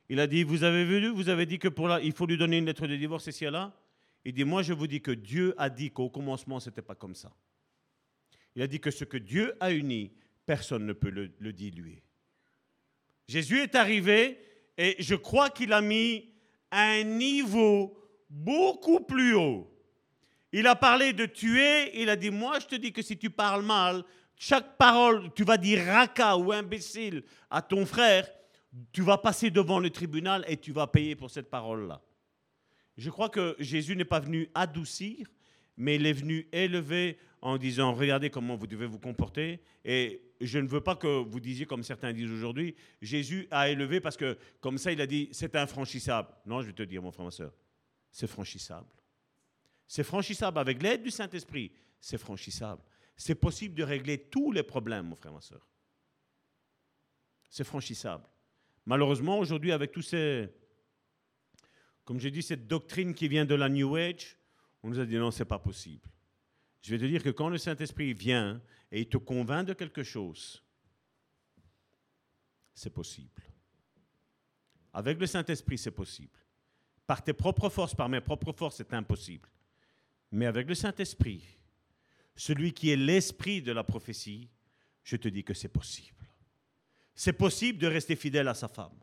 Il 0.10 0.20
a 0.20 0.28
dit, 0.28 0.44
vous 0.44 0.64
avez 0.64 0.84
vu, 0.84 1.08
vous 1.10 1.30
avez 1.30 1.46
dit 1.46 1.60
que 1.60 1.68
pour 1.68 1.88
là, 1.88 2.00
il 2.02 2.12
faut 2.14 2.26
lui 2.26 2.38
donner 2.38 2.58
une 2.58 2.66
lettre 2.66 2.88
de 2.88 2.96
divorce 2.96 3.28
ici 3.28 3.46
et 3.46 3.52
là. 3.52 3.74
Il 4.26 4.34
dit, 4.34 4.44
moi 4.44 4.64
je 4.64 4.74
vous 4.74 4.88
dis 4.88 5.02
que 5.02 5.12
Dieu 5.12 5.54
a 5.58 5.70
dit 5.70 5.92
qu'au 5.92 6.10
commencement, 6.10 6.60
ce 6.60 6.70
n'était 6.70 6.82
pas 6.82 6.96
comme 6.96 7.16
ça. 7.16 7.32
Il 8.56 8.62
a 8.62 8.68
dit 8.68 8.80
que 8.80 8.92
ce 8.92 9.06
que 9.06 9.18
Dieu 9.18 9.54
a 9.60 9.72
uni, 9.72 10.12
personne 10.46 10.86
ne 10.86 10.94
peut 10.94 11.12
le, 11.12 11.32
le 11.40 11.54
diluer. 11.54 12.04
Jésus 13.28 13.60
est 13.60 13.76
arrivé 13.76 14.40
et 14.78 14.96
je 15.00 15.14
crois 15.14 15.52
qu'il 15.52 15.72
a 15.72 15.82
mis 15.82 16.34
un 16.72 17.04
niveau 17.04 17.96
beaucoup 18.30 19.02
plus 19.02 19.36
haut. 19.36 19.72
Il 20.52 20.66
a 20.66 20.76
parlé 20.76 21.14
de 21.14 21.28
tuer, 21.28 22.02
il 22.02 22.10
a 22.10 22.16
dit, 22.16 22.32
moi 22.32 22.60
je 22.60 22.66
te 22.66 22.76
dis 22.76 22.92
que 22.92 23.04
si 23.04 23.18
tu 23.18 23.30
parles 23.30 23.64
mal, 23.64 24.04
chaque 24.36 24.78
parole, 24.78 25.32
tu 25.36 25.44
vas 25.44 25.58
dire 25.58 25.86
raca 25.86 26.36
ou 26.38 26.52
imbécile 26.52 27.24
à 27.50 27.62
ton 27.62 27.86
frère, 27.86 28.28
tu 28.92 29.02
vas 29.02 29.18
passer 29.18 29.52
devant 29.52 29.80
le 29.80 29.90
tribunal 29.90 30.46
et 30.48 30.58
tu 30.58 30.72
vas 30.72 30.88
payer 30.88 31.16
pour 31.16 31.32
cette 31.32 31.50
parole-là. 31.50 32.02
Je 32.98 33.10
crois 33.10 33.30
que 33.30 33.56
Jésus 33.60 33.96
n'est 33.96 34.06
pas 34.06 34.20
venu 34.20 34.50
adoucir, 34.54 35.28
mais 35.78 35.96
il 35.96 36.06
est 36.06 36.14
venu 36.14 36.48
élever 36.52 37.18
en 37.42 37.58
disant 37.58 37.94
regardez 37.94 38.30
comment 38.30 38.56
vous 38.56 38.68
devez 38.68 38.86
vous 38.86 39.00
comporter. 39.00 39.62
Et 39.86 40.22
je 40.42 40.60
ne 40.60 40.68
veux 40.68 40.82
pas 40.82 40.96
que 40.96 41.24
vous 41.24 41.40
disiez 41.40 41.66
comme 41.66 41.84
certains 41.84 42.12
disent 42.14 42.32
aujourd'hui, 42.32 42.76
Jésus 43.02 43.48
a 43.52 43.70
élevé 43.70 44.02
parce 44.02 44.18
que 44.18 44.38
comme 44.60 44.78
ça 44.78 44.92
il 44.92 45.02
a 45.02 45.08
dit 45.08 45.30
c'est 45.32 45.56
infranchissable. 45.56 46.30
Non, 46.46 46.62
je 46.62 46.68
vais 46.68 46.74
te 46.74 46.84
dire 46.84 47.02
mon 47.02 47.12
frère, 47.12 47.26
ma 47.26 47.32
soeur, 47.32 47.54
c'est 48.12 48.28
franchissable. 48.28 48.88
C'est 49.88 50.04
franchissable 50.04 50.60
avec 50.60 50.84
l'aide 50.84 51.02
du 51.02 51.12
Saint-Esprit, 51.12 51.72
c'est 52.00 52.18
franchissable. 52.18 52.82
C'est 53.16 53.36
possible 53.36 53.76
de 53.76 53.84
régler 53.84 54.18
tous 54.18 54.52
les 54.52 54.64
problèmes, 54.64 55.08
mon 55.08 55.16
frère, 55.16 55.34
ma 55.34 55.42
soeur. 55.42 55.66
C'est 57.50 57.64
franchissable. 57.64 58.24
Malheureusement, 58.90 59.38
aujourd'hui, 59.38 59.72
avec 59.72 59.92
tous 59.92 60.02
ces, 60.02 60.50
comme 62.06 62.20
j'ai 62.20 62.32
dit, 62.32 62.42
cette 62.42 62.66
doctrine 62.66 63.14
qui 63.14 63.28
vient 63.28 63.46
de 63.46 63.54
la 63.54 63.70
New 63.70 63.96
Age, 63.96 64.36
on 64.82 64.90
nous 64.90 65.00
a 65.00 65.06
dit 65.06 65.16
non, 65.16 65.30
c'est 65.30 65.46
pas 65.46 65.60
possible. 65.60 66.10
Je 66.82 66.90
vais 66.90 66.98
te 66.98 67.06
dire 67.06 67.22
que 67.22 67.30
quand 67.30 67.50
le 67.50 67.60
Saint-Esprit 67.60 68.14
vient 68.14 68.60
et 68.92 69.02
il 69.02 69.08
te 69.08 69.18
convainc 69.18 69.68
de 69.68 69.74
quelque 69.74 70.02
chose, 70.02 70.64
c'est 72.74 72.90
possible. 72.90 73.44
Avec 74.92 75.20
le 75.20 75.28
Saint-Esprit, 75.28 75.78
c'est 75.78 75.92
possible. 75.92 76.40
Par 77.06 77.24
tes 77.24 77.34
propres 77.34 77.70
forces, 77.70 77.94
par 77.94 78.10
mes 78.10 78.22
propres 78.22 78.54
forces, 78.54 78.78
c'est 78.78 78.96
impossible. 78.96 79.48
Mais 80.32 80.48
avec 80.48 80.68
le 80.68 80.74
Saint-Esprit, 80.74 81.44
celui 82.36 82.74
qui 82.74 82.90
est 82.90 82.98
l'esprit 82.98 83.62
de 83.62 83.72
la 83.72 83.84
prophétie, 83.84 84.50
je 85.04 85.16
te 85.16 85.28
dis 85.28 85.44
que 85.44 85.54
c'est 85.54 85.70
possible. 85.70 86.19
C'est 87.20 87.34
possible 87.34 87.80
de 87.80 87.88
rester 87.88 88.16
fidèle 88.16 88.48
à 88.48 88.54
sa 88.54 88.70
femme. 88.70 88.98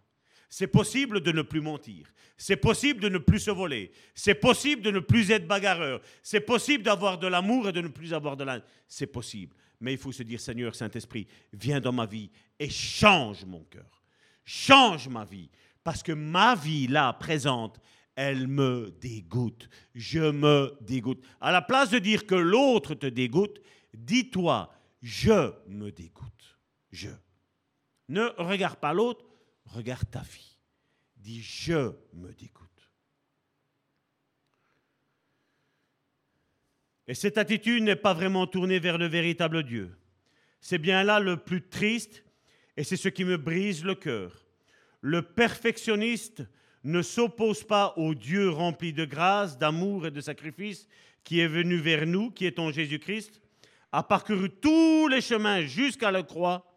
C'est 0.48 0.68
possible 0.68 1.20
de 1.20 1.32
ne 1.32 1.43
plus 1.43 1.60
mentir. 1.60 2.10
C'est 2.38 2.56
possible 2.56 2.98
de 2.98 3.10
ne 3.10 3.18
plus 3.18 3.40
se 3.40 3.51
voler. 3.51 3.93
C'est 4.14 4.36
possible 4.36 4.80
de 4.80 4.90
ne 4.90 5.01
plus 5.01 5.30
être 5.30 5.47
bagarreur. 5.47 6.01
C'est 6.22 6.40
possible 6.40 6.82
d'avoir 6.82 7.18
de 7.18 7.26
l'amour 7.26 7.68
et 7.68 7.72
de 7.72 7.82
ne 7.82 7.88
plus 7.88 8.14
avoir 8.14 8.34
de 8.38 8.44
la... 8.44 8.62
C'est 8.88 9.06
possible. 9.06 9.55
Mais 9.80 9.93
il 9.93 9.98
faut 9.98 10.12
se 10.12 10.22
dire, 10.22 10.40
Seigneur 10.40 10.74
Saint-Esprit, 10.74 11.26
viens 11.52 11.78
dans 11.78 11.93
ma 11.93 12.06
vie 12.06 12.30
et 12.59 12.70
change 12.70 13.44
mon 13.44 13.64
cœur. 13.64 14.02
Change 14.47 15.09
ma 15.09 15.26
vie. 15.26 15.51
Parce 15.84 16.02
que 16.02 16.12
ma 16.12 16.55
vie, 16.55 16.86
là, 16.86 17.12
présente, 17.12 17.78
elle 18.14 18.48
me 18.48 18.97
dégoûte. 18.98 19.68
Je 19.94 20.30
me 20.30 20.74
dégoûte. 20.80 21.22
À 21.38 21.52
la 21.52 21.60
place 21.60 21.90
de 21.90 21.98
dire 21.98 22.24
que 22.24 22.34
l'autre 22.34 22.94
te 22.94 23.05
dégoûte, 23.05 23.60
dis-toi, 23.93 24.72
je 25.02 25.52
me 25.68 25.90
dégoûte. 25.93 26.56
Je. 26.90 27.10
Ne 28.09 28.27
regarde 28.39 28.78
pas 28.78 28.93
l'autre, 28.93 29.24
regarde 29.65 30.09
ta 30.11 30.20
vie. 30.20 30.59
Dis, 31.16 31.43
je 31.43 31.93
me 32.12 32.33
dégoûte. 32.33 32.66
Et 37.09 37.15
cette 37.15 37.39
attitude 37.39 37.83
n'est 37.83 37.97
pas 37.97 38.15
vraiment 38.15 38.47
tournée 38.47 38.78
vers 38.78 38.99
le 38.99 39.07
véritable 39.07 39.62
Dieu. 39.62 39.97
C'est 40.61 40.78
bien 40.78 41.05
là 41.05 41.20
le 41.20 41.37
plus 41.37 41.62
triste 41.69 42.24
et 42.77 42.85
c'est 42.85 42.97
ce 42.97 43.09
qui 43.09 43.24
me 43.24 43.37
brise 43.37 43.85
le 43.85 43.95
cœur. 43.95 44.45
Le 45.01 45.23
perfectionniste 45.23 46.43
ne 46.83 47.03
s'oppose 47.03 47.65
pas 47.65 47.95
au 47.97 48.15
Dieu 48.15 48.51
rempli 48.51 48.93
de 48.93 49.05
grâce, 49.05 49.59
d'amour 49.59 50.07
et 50.07 50.11
de 50.11 50.20
sacrifice 50.20 50.89
qui 51.23 51.41
est 51.41 51.49
venu 51.49 51.77
vers 51.77 52.07
nous, 52.07 52.31
qui 52.31 52.47
est 52.47 52.59
en 52.59 52.70
Jésus-Christ, 52.70 53.41
a 53.93 54.03
parcouru 54.03 54.51
tous 54.51 55.09
les 55.09 55.20
chemins 55.20 55.62
jusqu'à 55.62 56.11
la 56.11 56.23
croix 56.23 56.76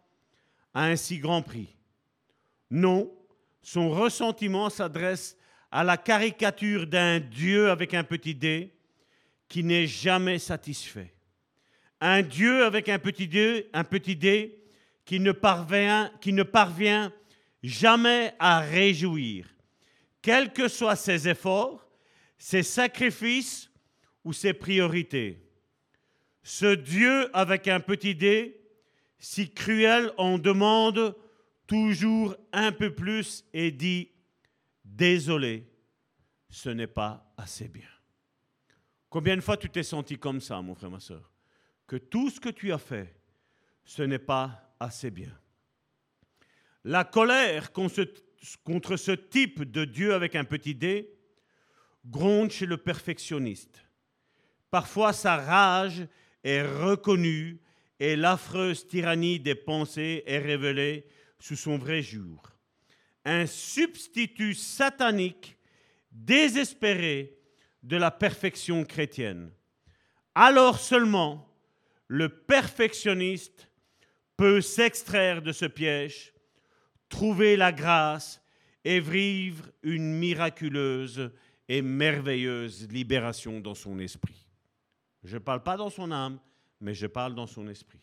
à 0.74 0.84
un 0.84 0.96
si 0.96 1.18
grand 1.18 1.42
prix. 1.42 1.76
Non, 2.70 3.12
son 3.62 3.90
ressentiment 3.90 4.70
s'adresse 4.70 5.36
à 5.70 5.84
la 5.84 5.96
caricature 5.96 6.86
d'un 6.86 7.20
Dieu 7.20 7.70
avec 7.70 7.94
un 7.94 8.04
petit 8.04 8.34
d 8.34 8.72
qui 9.48 9.64
n'est 9.64 9.86
jamais 9.86 10.38
satisfait. 10.38 11.14
Un 12.00 12.22
Dieu 12.22 12.64
avec 12.64 12.88
un 12.88 12.98
petit 12.98 13.28
d, 13.28 13.68
un 13.72 13.84
petit 13.84 14.16
d 14.16 14.56
qui 15.04 15.20
ne 15.20 15.32
parvient, 15.32 17.12
jamais 17.62 18.32
à 18.38 18.60
réjouir, 18.60 19.46
quels 20.22 20.52
que 20.52 20.68
soient 20.68 20.96
ses 20.96 21.28
efforts, 21.28 21.86
ses 22.38 22.62
sacrifices 22.62 23.70
ou 24.24 24.32
ses 24.32 24.52
priorités. 24.52 25.42
Ce 26.42 26.74
Dieu 26.74 27.28
avec 27.36 27.68
un 27.68 27.80
petit 27.80 28.14
d, 28.14 28.59
si 29.20 29.52
cruel, 29.52 30.12
en 30.16 30.38
demande 30.38 31.16
toujours 31.66 32.34
un 32.52 32.72
peu 32.72 32.94
plus 32.94 33.44
et 33.52 33.70
dit, 33.70 34.10
désolé, 34.84 35.70
ce 36.48 36.70
n'est 36.70 36.88
pas 36.88 37.32
assez 37.36 37.68
bien. 37.68 37.88
Combien 39.08 39.36
de 39.36 39.40
fois 39.40 39.56
tu 39.56 39.70
t'es 39.70 39.82
senti 39.82 40.18
comme 40.18 40.40
ça, 40.40 40.60
mon 40.62 40.74
frère, 40.74 40.90
ma 40.90 41.00
soeur? 41.00 41.30
Que 41.86 41.96
tout 41.96 42.30
ce 42.30 42.40
que 42.40 42.48
tu 42.48 42.72
as 42.72 42.78
fait, 42.78 43.14
ce 43.84 44.02
n'est 44.02 44.18
pas 44.18 44.74
assez 44.80 45.10
bien. 45.10 45.36
La 46.84 47.04
colère 47.04 47.72
contre 47.72 48.96
ce 48.96 49.10
type 49.12 49.70
de 49.70 49.84
Dieu 49.84 50.14
avec 50.14 50.34
un 50.34 50.44
petit 50.44 50.74
d 50.74 51.12
gronde 52.06 52.50
chez 52.50 52.66
le 52.66 52.78
perfectionniste. 52.78 53.84
Parfois 54.70 55.12
sa 55.12 55.36
rage 55.36 56.06
est 56.42 56.62
reconnue 56.62 57.60
et 58.00 58.16
l'affreuse 58.16 58.88
tyrannie 58.88 59.38
des 59.38 59.54
pensées 59.54 60.24
est 60.26 60.38
révélée 60.38 61.06
sous 61.38 61.56
son 61.56 61.76
vrai 61.76 62.02
jour. 62.02 62.42
Un 63.26 63.46
substitut 63.46 64.54
satanique 64.54 65.58
désespéré 66.10 67.36
de 67.82 67.98
la 67.98 68.10
perfection 68.10 68.84
chrétienne. 68.84 69.52
Alors 70.34 70.80
seulement 70.80 71.46
le 72.08 72.28
perfectionniste 72.28 73.70
peut 74.36 74.62
s'extraire 74.62 75.42
de 75.42 75.52
ce 75.52 75.66
piège, 75.66 76.32
trouver 77.10 77.56
la 77.56 77.72
grâce 77.72 78.42
et 78.84 79.00
vivre 79.00 79.70
une 79.82 80.14
miraculeuse 80.14 81.30
et 81.68 81.82
merveilleuse 81.82 82.88
libération 82.88 83.60
dans 83.60 83.74
son 83.74 83.98
esprit. 83.98 84.46
Je 85.22 85.34
ne 85.34 85.42
parle 85.42 85.62
pas 85.62 85.76
dans 85.76 85.90
son 85.90 86.10
âme, 86.10 86.40
mais 86.80 86.94
je 86.94 87.06
parle 87.06 87.34
dans 87.34 87.46
son 87.46 87.68
esprit. 87.68 88.00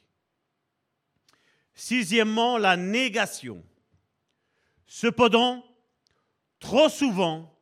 Sixièmement, 1.74 2.58
la 2.58 2.78
négation. 2.78 3.64
Cependant, 4.86 5.64
trop 6.60 6.90
souvent, 6.90 7.56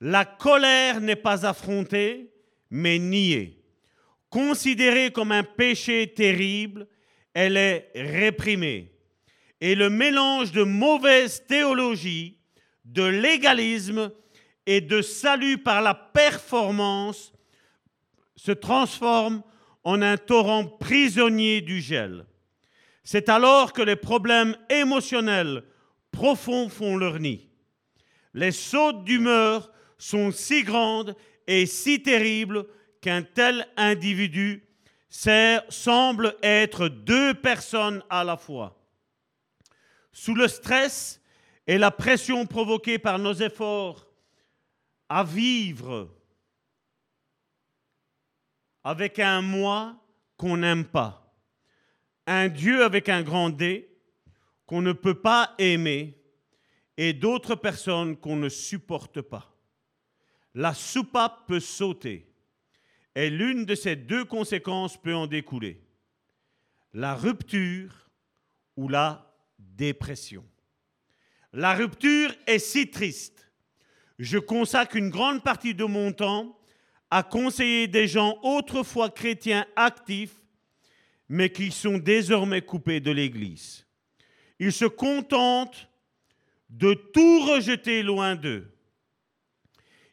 la 0.00 0.24
colère 0.24 1.00
n'est 1.00 1.16
pas 1.16 1.46
affrontée, 1.46 2.32
mais 2.70 2.98
niée. 2.98 3.62
Considérée 4.28 5.10
comme 5.10 5.32
un 5.32 5.44
péché 5.44 6.12
terrible, 6.14 6.86
elle 7.32 7.56
est 7.56 7.90
réprimée. 7.94 8.92
Et 9.60 9.74
le 9.74 9.88
mélange 9.88 10.52
de 10.52 10.62
mauvaise 10.62 11.44
théologie, 11.46 12.38
de 12.84 13.02
légalisme 13.02 14.12
et 14.66 14.80
de 14.80 15.02
salut 15.02 15.58
par 15.58 15.80
la 15.80 15.94
performance 15.94 17.32
se 18.36 18.52
transforme 18.52 19.42
en 19.86 20.02
un 20.02 20.16
torrent 20.16 20.66
prisonnier 20.66 21.60
du 21.60 21.80
gel. 21.80 22.26
C'est 23.04 23.28
alors 23.28 23.72
que 23.72 23.82
les 23.82 23.94
problèmes 23.94 24.56
émotionnels 24.68 25.62
profonds 26.10 26.68
font 26.68 26.96
leur 26.96 27.20
nid. 27.20 27.48
Les 28.34 28.50
sautes 28.50 29.04
d'humeur 29.04 29.70
sont 29.96 30.32
si 30.32 30.64
grandes 30.64 31.14
et 31.46 31.66
si 31.66 32.02
terribles 32.02 32.66
qu'un 33.00 33.22
tel 33.22 33.64
individu 33.76 34.64
semble 35.08 36.34
être 36.42 36.88
deux 36.88 37.34
personnes 37.34 38.02
à 38.10 38.24
la 38.24 38.36
fois. 38.36 38.84
Sous 40.10 40.34
le 40.34 40.48
stress 40.48 41.20
et 41.68 41.78
la 41.78 41.92
pression 41.92 42.44
provoquée 42.44 42.98
par 42.98 43.20
nos 43.20 43.34
efforts 43.34 44.08
à 45.08 45.22
vivre 45.22 46.15
avec 48.86 49.18
un 49.18 49.42
moi 49.42 50.00
qu'on 50.36 50.58
n'aime 50.58 50.84
pas, 50.84 51.34
un 52.24 52.46
Dieu 52.46 52.84
avec 52.84 53.08
un 53.08 53.22
grand 53.22 53.50
D 53.50 53.90
qu'on 54.64 54.80
ne 54.80 54.92
peut 54.92 55.20
pas 55.20 55.56
aimer 55.58 56.16
et 56.96 57.12
d'autres 57.12 57.56
personnes 57.56 58.16
qu'on 58.16 58.36
ne 58.36 58.48
supporte 58.48 59.22
pas. 59.22 59.52
La 60.54 60.72
soupape 60.72 61.48
peut 61.48 61.58
sauter 61.58 62.32
et 63.16 63.28
l'une 63.28 63.64
de 63.64 63.74
ces 63.74 63.96
deux 63.96 64.24
conséquences 64.24 64.96
peut 64.96 65.16
en 65.16 65.26
découler. 65.26 65.82
La 66.92 67.16
rupture 67.16 68.08
ou 68.76 68.88
la 68.88 69.34
dépression. 69.58 70.44
La 71.52 71.74
rupture 71.74 72.32
est 72.46 72.60
si 72.60 72.88
triste. 72.88 73.50
Je 74.20 74.38
consacre 74.38 74.94
une 74.94 75.10
grande 75.10 75.42
partie 75.42 75.74
de 75.74 75.84
mon 75.84 76.12
temps 76.12 76.55
à 77.10 77.22
conseiller 77.22 77.88
des 77.88 78.08
gens 78.08 78.38
autrefois 78.42 79.10
chrétiens 79.10 79.66
actifs 79.76 80.34
mais 81.28 81.50
qui 81.50 81.70
sont 81.70 81.98
désormais 81.98 82.62
coupés 82.62 83.00
de 83.00 83.10
l'Église. 83.10 83.86
Ils 84.58 84.72
se 84.72 84.84
contentent 84.84 85.88
de 86.70 86.94
tout 86.94 87.40
rejeter 87.40 88.02
loin 88.02 88.36
d'eux. 88.36 88.72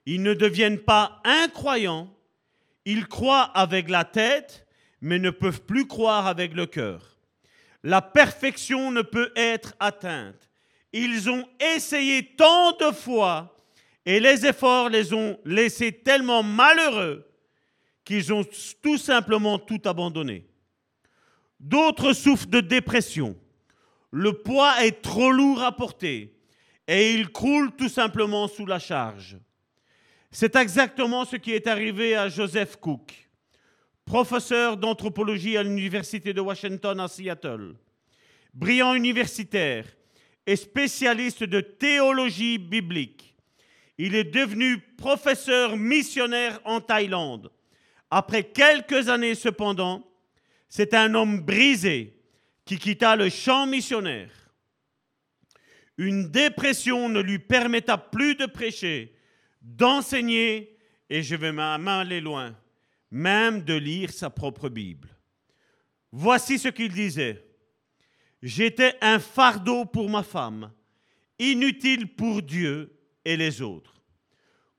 Ils 0.06 0.22
ne 0.22 0.34
deviennent 0.34 0.82
pas 0.82 1.22
incroyants, 1.24 2.14
ils 2.86 3.08
croient 3.08 3.52
avec 3.56 3.90
la 3.90 4.04
tête, 4.04 4.68
mais 5.02 5.20
ne 5.20 5.30
peuvent 5.30 5.62
plus 5.62 5.88
croire 5.88 6.28
avec 6.28 6.54
le 6.54 6.66
cœur. 6.66 7.18
La 7.84 8.02
perfection 8.02 8.92
ne 8.92 9.02
peut 9.02 9.32
être 9.36 9.76
atteinte. 9.80 10.50
Ils 10.92 11.30
ont 11.30 11.48
essayé 11.76 12.36
tant 12.36 12.72
de 12.78 12.92
fois 12.92 13.53
et 14.06 14.20
les 14.20 14.46
efforts 14.46 14.90
les 14.90 15.14
ont 15.14 15.40
laissés 15.46 15.92
tellement 15.92 16.44
malheureux 16.44 17.26
qu'ils 18.04 18.34
ont 18.34 18.46
tout 18.82 18.98
simplement 18.98 19.58
tout 19.58 19.82
abandonné. 19.86 20.46
D'autres 21.60 22.14
souffrent 22.14 22.48
de 22.48 22.60
dépression. 22.60 23.38
Le 24.12 24.34
poids 24.34 24.84
est 24.84 25.02
trop 25.02 25.32
lourd 25.32 25.62
à 25.64 25.76
porter 25.76 26.36
et 26.88 27.14
ils 27.14 27.30
croulent 27.30 27.72
tout 27.72 27.90
simplement 27.90 28.48
sous 28.48 28.66
la 28.66 28.80
charge. 28.80 29.38
C'est 30.32 30.56
exactement 30.56 31.26
ce 31.26 31.38
qui 31.38 31.52
est 31.52 31.68
arrivé 31.68 32.16
à 32.16 32.28
Joseph 32.28 32.76
Cook, 32.78 33.30
professeur 34.04 34.78
d'anthropologie 34.78 35.56
à 35.58 35.64
l'Université 35.64 36.34
de 36.34 36.42
Washington 36.42 37.00
à 37.00 37.08
Seattle, 37.08 37.76
brillant 38.54 38.96
universitaire 38.96 39.86
et 40.46 40.56
spécialiste 40.56 41.44
de 41.44 41.62
théologie 41.62 42.58
biblique. 42.58 43.33
Il 44.06 44.16
est 44.16 44.26
devenu 44.26 44.80
professeur 44.80 45.78
missionnaire 45.78 46.60
en 46.66 46.82
Thaïlande. 46.82 47.50
Après 48.12 48.44
quelques 48.44 49.08
années 49.08 49.34
cependant, 49.34 50.06
c'est 50.68 50.94
un 50.94 51.16
homme 51.16 51.40
brisé 51.40 52.20
qui 52.66 52.78
quitta 52.78 53.16
le 53.16 53.30
champ 53.30 53.66
missionnaire. 53.66 54.52
Une 55.98 56.30
dépression 56.30 57.08
ne 57.08 57.22
lui 57.22 57.40
permettra 57.40 57.98
plus 57.98 58.36
de 58.36 58.46
prêcher, 58.46 59.16
d'enseigner, 59.62 60.76
et 61.10 61.24
je 61.24 61.38
vais 61.38 61.54
même 61.54 61.88
aller 61.88 62.20
loin, 62.20 62.58
même 63.10 63.64
de 63.64 63.76
lire 63.76 64.12
sa 64.12 64.30
propre 64.30 64.68
Bible. 64.68 65.08
Voici 66.12 66.60
ce 66.60 66.68
qu'il 66.68 66.92
disait. 66.92 67.42
J'étais 68.42 68.98
un 69.00 69.20
fardeau 69.20 69.86
pour 69.86 70.10
ma 70.10 70.24
femme, 70.24 70.74
inutile 71.40 72.14
pour 72.14 72.42
Dieu 72.42 73.00
et 73.24 73.38
les 73.38 73.62
autres. 73.62 73.93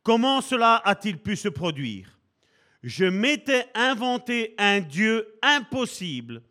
Comment 0.04 0.42
cela 0.42 0.82
a-t-il 0.84 1.16
pu 1.16 1.34
se 1.34 1.48
produire? 1.48 2.20
Je 2.82 3.06
m'étais 3.06 3.64
inventé 3.74 4.54
un 4.58 4.80
Dieu 4.80 5.26
impossible 5.40 6.42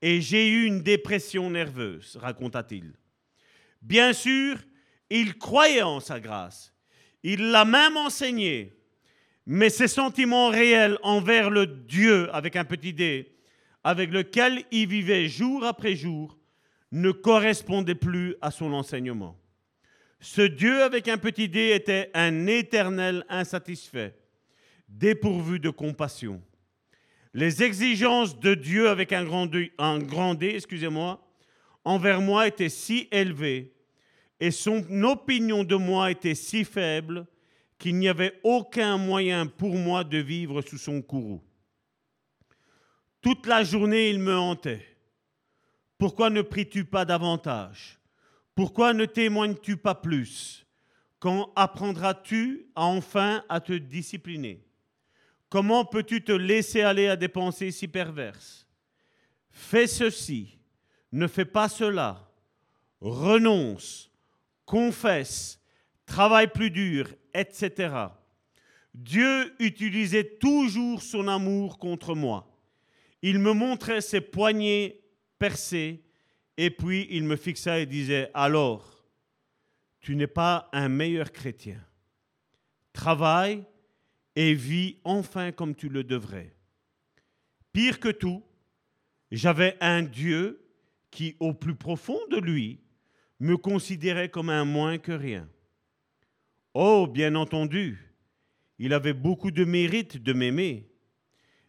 et 0.00 0.22
j'ai 0.22 0.48
eu 0.48 0.64
une 0.64 0.82
dépression 0.82 1.50
nerveuse, 1.50 2.16
raconta-t-il. 2.18 2.94
Bien 3.82 4.14
sûr, 4.14 4.56
il 5.10 5.36
croyait 5.36 5.82
en 5.82 6.00
sa 6.00 6.18
grâce. 6.18 6.72
Il 7.22 7.50
l'a 7.50 7.66
même 7.66 7.98
enseigné. 7.98 8.74
Mais 9.44 9.68
ses 9.68 9.88
sentiments 9.88 10.48
réels 10.48 10.98
envers 11.02 11.50
le 11.50 11.66
Dieu 11.66 12.34
avec 12.34 12.56
un 12.56 12.64
petit 12.64 12.94
D, 12.94 13.36
avec 13.84 14.10
lequel 14.10 14.64
il 14.70 14.88
vivait 14.88 15.28
jour 15.28 15.62
après 15.64 15.94
jour, 15.94 16.38
ne 16.90 17.10
correspondaient 17.10 17.94
plus 17.94 18.34
à 18.40 18.50
son 18.50 18.72
enseignement. 18.72 19.38
Ce 20.20 20.42
Dieu 20.42 20.82
avec 20.82 21.08
un 21.08 21.18
petit 21.18 21.48
D 21.48 21.70
était 21.70 22.10
un 22.14 22.46
éternel 22.46 23.24
insatisfait, 23.28 24.14
dépourvu 24.88 25.60
de 25.60 25.70
compassion. 25.70 26.42
Les 27.34 27.62
exigences 27.62 28.38
de 28.38 28.54
Dieu 28.54 28.88
avec 28.88 29.12
un 29.12 29.24
grand 29.24 29.46
D, 30.34 30.52
excusez-moi, 30.54 31.24
envers 31.84 32.20
moi 32.20 32.48
était 32.48 32.68
si 32.68 33.08
élevé 33.12 33.74
et 34.40 34.50
son 34.50 34.84
opinion 35.04 35.64
de 35.64 35.76
moi 35.76 36.10
était 36.10 36.34
si 36.34 36.64
faible 36.64 37.26
qu'il 37.78 37.96
n'y 37.96 38.08
avait 38.08 38.40
aucun 38.42 38.98
moyen 38.98 39.46
pour 39.46 39.74
moi 39.76 40.02
de 40.02 40.18
vivre 40.18 40.62
sous 40.62 40.78
son 40.78 41.00
courroux. 41.00 41.42
Toute 43.20 43.46
la 43.46 43.62
journée, 43.62 44.10
il 44.10 44.18
me 44.18 44.36
hantait. 44.36 44.84
Pourquoi 45.96 46.30
ne 46.30 46.42
pries-tu 46.42 46.84
pas 46.84 47.04
davantage? 47.04 47.97
Pourquoi 48.58 48.92
ne 48.92 49.04
témoignes-tu 49.04 49.76
pas 49.76 49.94
plus? 49.94 50.66
Quand 51.20 51.52
apprendras-tu 51.54 52.66
enfin 52.74 53.44
à 53.48 53.60
te 53.60 53.72
discipliner? 53.72 54.66
Comment 55.48 55.84
peux-tu 55.84 56.24
te 56.24 56.32
laisser 56.32 56.80
aller 56.80 57.06
à 57.06 57.14
des 57.14 57.28
pensées 57.28 57.70
si 57.70 57.86
perverses? 57.86 58.66
Fais 59.52 59.86
ceci, 59.86 60.58
ne 61.12 61.28
fais 61.28 61.44
pas 61.44 61.68
cela, 61.68 62.32
renonce, 63.00 64.10
confesse, 64.66 65.60
travaille 66.04 66.48
plus 66.48 66.72
dur, 66.72 67.14
etc. 67.34 68.06
Dieu 68.92 69.54
utilisait 69.60 70.36
toujours 70.40 71.02
son 71.02 71.28
amour 71.28 71.78
contre 71.78 72.16
moi. 72.16 72.60
Il 73.22 73.38
me 73.38 73.52
montrait 73.52 74.00
ses 74.00 74.20
poignets 74.20 75.00
percés 75.38 76.02
et 76.58 76.70
puis 76.70 77.06
il 77.10 77.22
me 77.22 77.36
fixa 77.36 77.78
et 77.78 77.86
disait, 77.86 78.30
alors, 78.34 79.06
tu 80.00 80.16
n'es 80.16 80.26
pas 80.26 80.68
un 80.72 80.88
meilleur 80.88 81.30
chrétien. 81.30 81.80
Travaille 82.92 83.64
et 84.34 84.54
vis 84.54 84.98
enfin 85.04 85.52
comme 85.52 85.76
tu 85.76 85.88
le 85.88 86.02
devrais. 86.02 86.52
Pire 87.72 88.00
que 88.00 88.08
tout, 88.08 88.42
j'avais 89.30 89.76
un 89.80 90.02
Dieu 90.02 90.68
qui, 91.12 91.36
au 91.38 91.54
plus 91.54 91.76
profond 91.76 92.18
de 92.30 92.38
lui, 92.38 92.80
me 93.38 93.56
considérait 93.56 94.28
comme 94.28 94.50
un 94.50 94.64
moins 94.64 94.98
que 94.98 95.12
rien. 95.12 95.48
Oh, 96.74 97.06
bien 97.06 97.36
entendu, 97.36 98.16
il 98.80 98.92
avait 98.94 99.12
beaucoup 99.12 99.52
de 99.52 99.64
mérite 99.64 100.20
de 100.20 100.32
m'aimer, 100.32 100.90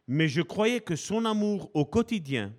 mais 0.07 0.27
je 0.27 0.41
croyais 0.41 0.79
que 0.79 0.95
son 0.95 1.25
amour 1.25 1.69
au 1.75 1.85
quotidien 1.85 2.55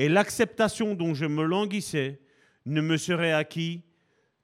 et 0.00 0.08
l'acceptation 0.08 0.94
dont 0.94 1.12
je 1.12 1.26
me 1.26 1.44
languissais 1.44 2.22
ne 2.64 2.80
me 2.80 2.96
seraient 2.96 3.34
acquis 3.34 3.82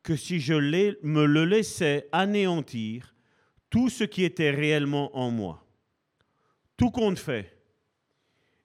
que 0.03 0.15
si 0.15 0.39
je 0.39 0.53
me 0.53 1.25
le 1.25 1.47
laissais 1.47 2.11
anéantir 2.13 3.15
tout 3.71 3.89
ce 3.89 4.05
qui 4.05 4.25
était 4.25 4.51
réellement 4.51 5.17
en 5.17 5.31
moi. 5.31 5.67
Tout 6.77 6.91
compte 6.91 7.19
fait, 7.19 7.59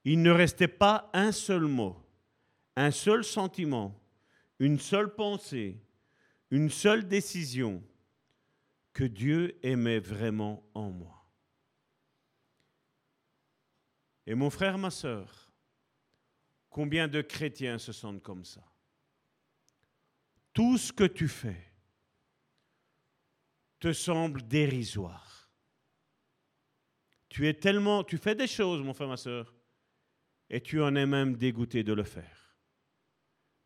il 0.03 0.21
ne 0.21 0.31
restait 0.31 0.67
pas 0.67 1.09
un 1.13 1.31
seul 1.31 1.61
mot, 1.61 1.95
un 2.75 2.91
seul 2.91 3.23
sentiment, 3.23 3.97
une 4.59 4.77
seule 4.77 5.15
pensée, 5.15 5.77
une 6.49 6.69
seule 6.69 7.07
décision 7.07 7.81
que 8.91 9.05
Dieu 9.05 9.57
aimait 9.63 9.99
vraiment 9.99 10.61
en 10.73 10.89
moi. 10.89 11.25
Et 14.27 14.35
mon 14.35 14.49
frère, 14.49 14.77
ma 14.77 14.89
soeur, 14.89 15.40
combien 16.71 17.07
de 17.07 17.21
chrétiens 17.21 17.77
se 17.77 17.91
sentent 17.91 18.23
comme 18.23 18.43
ça? 18.43 18.63
Tout 20.53 20.79
ce 20.79 20.91
que 20.91 21.03
tu 21.03 21.27
fais 21.27 21.71
te 23.79 23.93
semble 23.93 24.41
dérisoire. 24.47 25.49
Tu 27.29 27.47
es 27.47 27.53
tellement, 27.53 28.03
tu 28.03 28.17
fais 28.17 28.35
des 28.35 28.47
choses, 28.47 28.81
mon 28.81 28.93
frère, 28.93 29.07
ma 29.07 29.17
soeur, 29.17 29.53
et 30.49 30.61
tu 30.61 30.81
en 30.81 30.95
es 30.95 31.05
même 31.05 31.37
dégoûté 31.37 31.83
de 31.83 31.93
le 31.93 32.03
faire. 32.03 32.57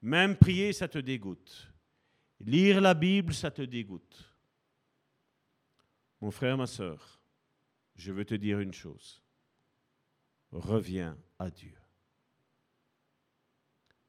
Même 0.01 0.37
prier, 0.37 0.71
ça 0.71 0.87
te 0.87 0.99
dégoûte. 0.99 1.71
Lire 2.39 2.81
la 2.81 2.93
Bible, 2.93 3.33
ça 3.33 3.49
te 3.49 3.63
dégoûte. 3.63 4.35
Mon 6.21 6.31
frère, 6.31 6.57
ma 6.57 6.67
soeur, 6.67 7.19
je 7.95 8.11
veux 8.11 8.25
te 8.25 8.35
dire 8.35 8.59
une 8.59 8.73
chose. 8.73 9.23
Reviens 10.51 11.17
à 11.39 11.49
Dieu. 11.49 11.75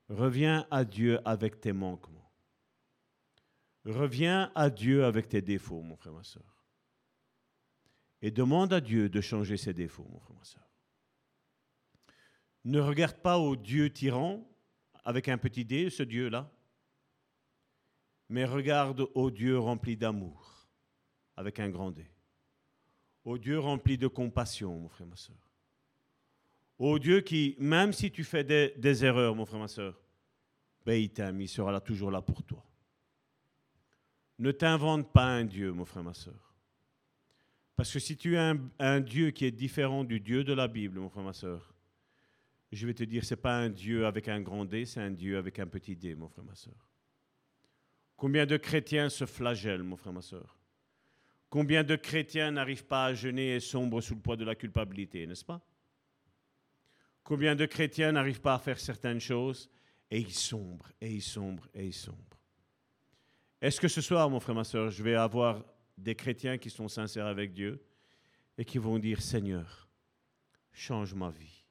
Reviens 0.08 0.66
à 0.70 0.84
Dieu 0.84 1.20
avec 1.24 1.60
tes 1.60 1.72
manquements. 1.72 2.30
Reviens 3.84 4.52
à 4.54 4.70
Dieu 4.70 5.04
avec 5.04 5.28
tes 5.28 5.42
défauts, 5.42 5.82
mon 5.82 5.96
frère, 5.96 6.12
ma 6.12 6.22
soeur. 6.22 6.64
Et 8.22 8.30
demande 8.30 8.72
à 8.72 8.80
Dieu 8.80 9.08
de 9.08 9.20
changer 9.20 9.56
ses 9.56 9.74
défauts, 9.74 10.06
mon 10.10 10.18
frère, 10.20 10.36
ma 10.36 10.44
soeur. 10.44 10.68
Ne 12.64 12.80
regarde 12.80 13.18
pas 13.18 13.38
au 13.38 13.54
Dieu 13.54 13.92
tyran 13.92 14.44
avec 15.04 15.28
un 15.28 15.38
petit 15.38 15.64
dé, 15.64 15.88
ce 15.88 16.02
Dieu-là, 16.02 16.50
mais 18.28 18.44
regarde 18.44 19.08
au 19.14 19.30
Dieu 19.30 19.56
rempli 19.58 19.96
d'amour, 19.96 20.68
avec 21.36 21.60
un 21.60 21.68
grand 21.68 21.92
D. 21.92 22.04
Au 23.24 23.38
Dieu 23.38 23.58
rempli 23.58 23.98
de 23.98 24.08
compassion, 24.08 24.78
mon 24.78 24.88
frère, 24.88 25.06
ma 25.06 25.16
soeur. 25.16 25.45
Au 26.78 26.98
Dieu 26.98 27.20
qui, 27.22 27.56
même 27.58 27.92
si 27.92 28.10
tu 28.10 28.22
fais 28.22 28.44
des, 28.44 29.04
erreurs, 29.04 29.34
mon 29.34 29.46
frère, 29.46 29.60
ma 29.60 29.68
soeur, 29.68 29.98
ben, 30.84 31.00
il 31.00 31.10
t'aime, 31.10 31.40
il 31.40 31.48
sera 31.48 31.72
là, 31.72 31.80
toujours 31.80 32.10
là 32.10 32.20
pour 32.20 32.42
toi. 32.42 32.64
Ne 34.38 34.52
t'invente 34.52 35.10
pas 35.12 35.26
un 35.26 35.44
Dieu, 35.44 35.72
mon 35.72 35.86
frère, 35.86 36.04
ma 36.04 36.12
soeur. 36.12 36.54
Parce 37.74 37.92
que 37.92 37.98
si 37.98 38.16
tu 38.16 38.36
as 38.36 38.54
un, 38.78 39.00
Dieu 39.00 39.30
qui 39.30 39.46
est 39.46 39.50
différent 39.50 40.04
du 40.04 40.20
Dieu 40.20 40.44
de 40.44 40.52
la 40.52 40.68
Bible, 40.68 40.98
mon 40.98 41.08
frère, 41.08 41.24
ma 41.24 41.32
soeur, 41.32 41.74
je 42.72 42.86
vais 42.86 42.94
te 42.94 43.04
dire, 43.04 43.24
ce 43.24 43.34
n'est 43.34 43.40
pas 43.40 43.56
un 43.56 43.70
Dieu 43.70 44.06
avec 44.06 44.28
un 44.28 44.40
grand 44.40 44.64
D, 44.64 44.84
c'est 44.84 45.00
un 45.00 45.10
Dieu 45.10 45.38
avec 45.38 45.58
un 45.58 45.66
petit 45.66 45.96
D, 45.96 46.14
mon 46.14 46.28
frère, 46.28 46.44
ma 46.44 46.54
soeur. 46.54 46.90
Combien 48.16 48.44
de 48.44 48.56
chrétiens 48.56 49.08
se 49.08 49.24
flagellent, 49.24 49.84
mon 49.84 49.96
frère, 49.96 50.12
ma 50.12 50.22
soeur? 50.22 50.58
Combien 51.48 51.84
de 51.84 51.96
chrétiens 51.96 52.50
n'arrivent 52.50 52.86
pas 52.86 53.06
à 53.06 53.14
jeûner 53.14 53.54
et 53.54 53.60
sombrent 53.60 54.02
sous 54.02 54.14
le 54.14 54.20
poids 54.20 54.36
de 54.36 54.44
la 54.44 54.54
culpabilité, 54.54 55.26
n'est-ce 55.26 55.44
pas? 55.44 55.62
Combien 57.26 57.56
de 57.56 57.66
chrétiens 57.66 58.12
n'arrivent 58.12 58.40
pas 58.40 58.54
à 58.54 58.58
faire 58.60 58.78
certaines 58.78 59.18
choses 59.18 59.68
et 60.12 60.20
ils 60.20 60.32
sombrent, 60.32 60.92
et 61.00 61.12
ils 61.12 61.22
sombrent, 61.22 61.66
et 61.74 61.84
ils 61.86 61.92
sombrent. 61.92 62.38
Est-ce 63.60 63.80
que 63.80 63.88
ce 63.88 64.00
soir, 64.00 64.30
mon 64.30 64.38
frère, 64.38 64.54
ma 64.54 64.62
soeur, 64.62 64.92
je 64.92 65.02
vais 65.02 65.16
avoir 65.16 65.64
des 65.98 66.14
chrétiens 66.14 66.56
qui 66.56 66.70
sont 66.70 66.86
sincères 66.86 67.26
avec 67.26 67.52
Dieu 67.52 67.84
et 68.56 68.64
qui 68.64 68.78
vont 68.78 68.96
dire, 69.00 69.20
Seigneur, 69.20 69.88
change 70.70 71.14
ma 71.14 71.30
vie. 71.30 71.64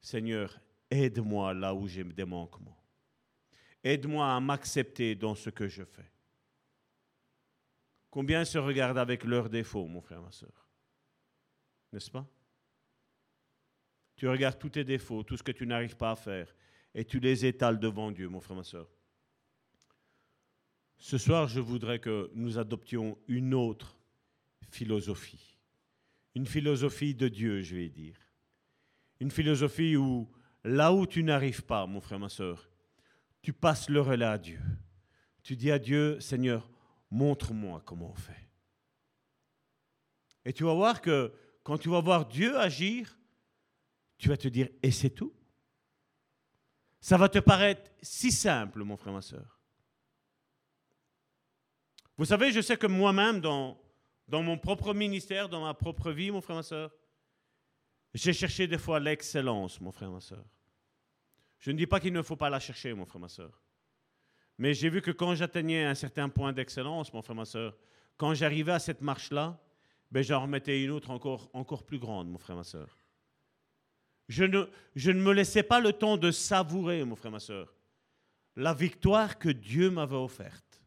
Seigneur, 0.00 0.60
aide-moi 0.88 1.52
là 1.52 1.74
où 1.74 1.88
j'ai 1.88 2.04
des 2.04 2.24
manquements. 2.24 2.80
Aide-moi 3.82 4.24
à 4.24 4.38
m'accepter 4.38 5.16
dans 5.16 5.34
ce 5.34 5.50
que 5.50 5.66
je 5.66 5.82
fais. 5.82 6.12
Combien 8.08 8.44
se 8.44 8.58
regardent 8.58 8.98
avec 8.98 9.24
leurs 9.24 9.50
défauts, 9.50 9.88
mon 9.88 10.00
frère, 10.00 10.22
ma 10.22 10.30
soeur? 10.30 10.68
N'est-ce 11.92 12.12
pas? 12.12 12.24
Tu 14.18 14.26
regardes 14.28 14.58
tous 14.58 14.70
tes 14.70 14.84
défauts, 14.84 15.22
tout 15.22 15.36
ce 15.36 15.44
que 15.44 15.52
tu 15.52 15.64
n'arrives 15.64 15.96
pas 15.96 16.10
à 16.10 16.16
faire, 16.16 16.52
et 16.92 17.04
tu 17.04 17.20
les 17.20 17.46
étales 17.46 17.78
devant 17.78 18.10
Dieu, 18.10 18.28
mon 18.28 18.40
frère, 18.40 18.56
ma 18.56 18.64
soeur. 18.64 18.90
Ce 20.98 21.16
soir, 21.18 21.46
je 21.46 21.60
voudrais 21.60 22.00
que 22.00 22.28
nous 22.34 22.58
adoptions 22.58 23.16
une 23.28 23.54
autre 23.54 23.96
philosophie. 24.70 25.56
Une 26.34 26.46
philosophie 26.46 27.14
de 27.14 27.28
Dieu, 27.28 27.62
je 27.62 27.76
vais 27.76 27.88
dire. 27.88 28.16
Une 29.20 29.30
philosophie 29.30 29.96
où, 29.96 30.28
là 30.64 30.92
où 30.92 31.06
tu 31.06 31.22
n'arrives 31.22 31.64
pas, 31.64 31.86
mon 31.86 32.00
frère, 32.00 32.18
ma 32.18 32.28
soeur, 32.28 32.68
tu 33.40 33.52
passes 33.52 33.88
le 33.88 34.00
relais 34.00 34.24
à 34.26 34.36
Dieu. 34.38 34.60
Tu 35.44 35.54
dis 35.54 35.70
à 35.70 35.78
Dieu, 35.78 36.18
Seigneur, 36.18 36.68
montre-moi 37.08 37.82
comment 37.86 38.10
on 38.10 38.16
fait. 38.16 38.50
Et 40.44 40.52
tu 40.52 40.64
vas 40.64 40.74
voir 40.74 41.00
que 41.00 41.32
quand 41.62 41.78
tu 41.78 41.88
vas 41.88 42.00
voir 42.00 42.26
Dieu 42.26 42.58
agir, 42.58 43.17
tu 44.18 44.28
vas 44.28 44.36
te 44.36 44.48
dire, 44.48 44.68
et 44.82 44.90
c'est 44.90 45.10
tout? 45.10 45.32
Ça 47.00 47.16
va 47.16 47.28
te 47.28 47.38
paraître 47.38 47.90
si 48.02 48.32
simple, 48.32 48.82
mon 48.82 48.96
frère, 48.96 49.14
ma 49.14 49.22
soeur. 49.22 49.60
Vous 52.16 52.24
savez, 52.24 52.50
je 52.50 52.60
sais 52.60 52.76
que 52.76 52.88
moi-même, 52.88 53.40
dans, 53.40 53.80
dans 54.26 54.42
mon 54.42 54.58
propre 54.58 54.92
ministère, 54.92 55.48
dans 55.48 55.62
ma 55.62 55.72
propre 55.72 56.10
vie, 56.10 56.32
mon 56.32 56.40
frère, 56.40 56.56
ma 56.56 56.64
soeur, 56.64 56.92
j'ai 58.12 58.32
cherché 58.32 58.66
des 58.66 58.78
fois 58.78 58.98
l'excellence, 58.98 59.80
mon 59.80 59.92
frère, 59.92 60.10
ma 60.10 60.20
soeur. 60.20 60.44
Je 61.60 61.70
ne 61.70 61.76
dis 61.76 61.86
pas 61.86 62.00
qu'il 62.00 62.12
ne 62.12 62.22
faut 62.22 62.36
pas 62.36 62.50
la 62.50 62.58
chercher, 62.58 62.92
mon 62.94 63.06
frère, 63.06 63.20
ma 63.20 63.28
soeur. 63.28 63.62
Mais 64.58 64.74
j'ai 64.74 64.90
vu 64.90 65.00
que 65.00 65.12
quand 65.12 65.36
j'atteignais 65.36 65.84
un 65.84 65.94
certain 65.94 66.28
point 66.28 66.52
d'excellence, 66.52 67.12
mon 67.12 67.22
frère, 67.22 67.36
ma 67.36 67.44
soeur, 67.44 67.78
quand 68.16 68.34
j'arrivais 68.34 68.72
à 68.72 68.80
cette 68.80 69.00
marche-là, 69.00 69.60
ben, 70.10 70.24
j'en 70.24 70.42
remettais 70.42 70.82
une 70.82 70.90
autre 70.90 71.10
encore, 71.10 71.48
encore 71.52 71.86
plus 71.86 72.00
grande, 72.00 72.28
mon 72.28 72.38
frère, 72.38 72.56
ma 72.56 72.64
soeur. 72.64 72.97
Je 74.28 74.44
ne, 74.44 75.12
me 75.12 75.32
laissais 75.32 75.62
pas 75.62 75.80
le 75.80 75.92
temps 75.92 76.16
de 76.16 76.30
savourer, 76.30 77.02
mon 77.04 77.16
frère, 77.16 77.32
ma 77.32 77.40
soeur, 77.40 77.74
la 78.56 78.74
victoire 78.74 79.38
que 79.38 79.48
Dieu 79.48 79.90
m'avait 79.90 80.16
offerte. 80.16 80.82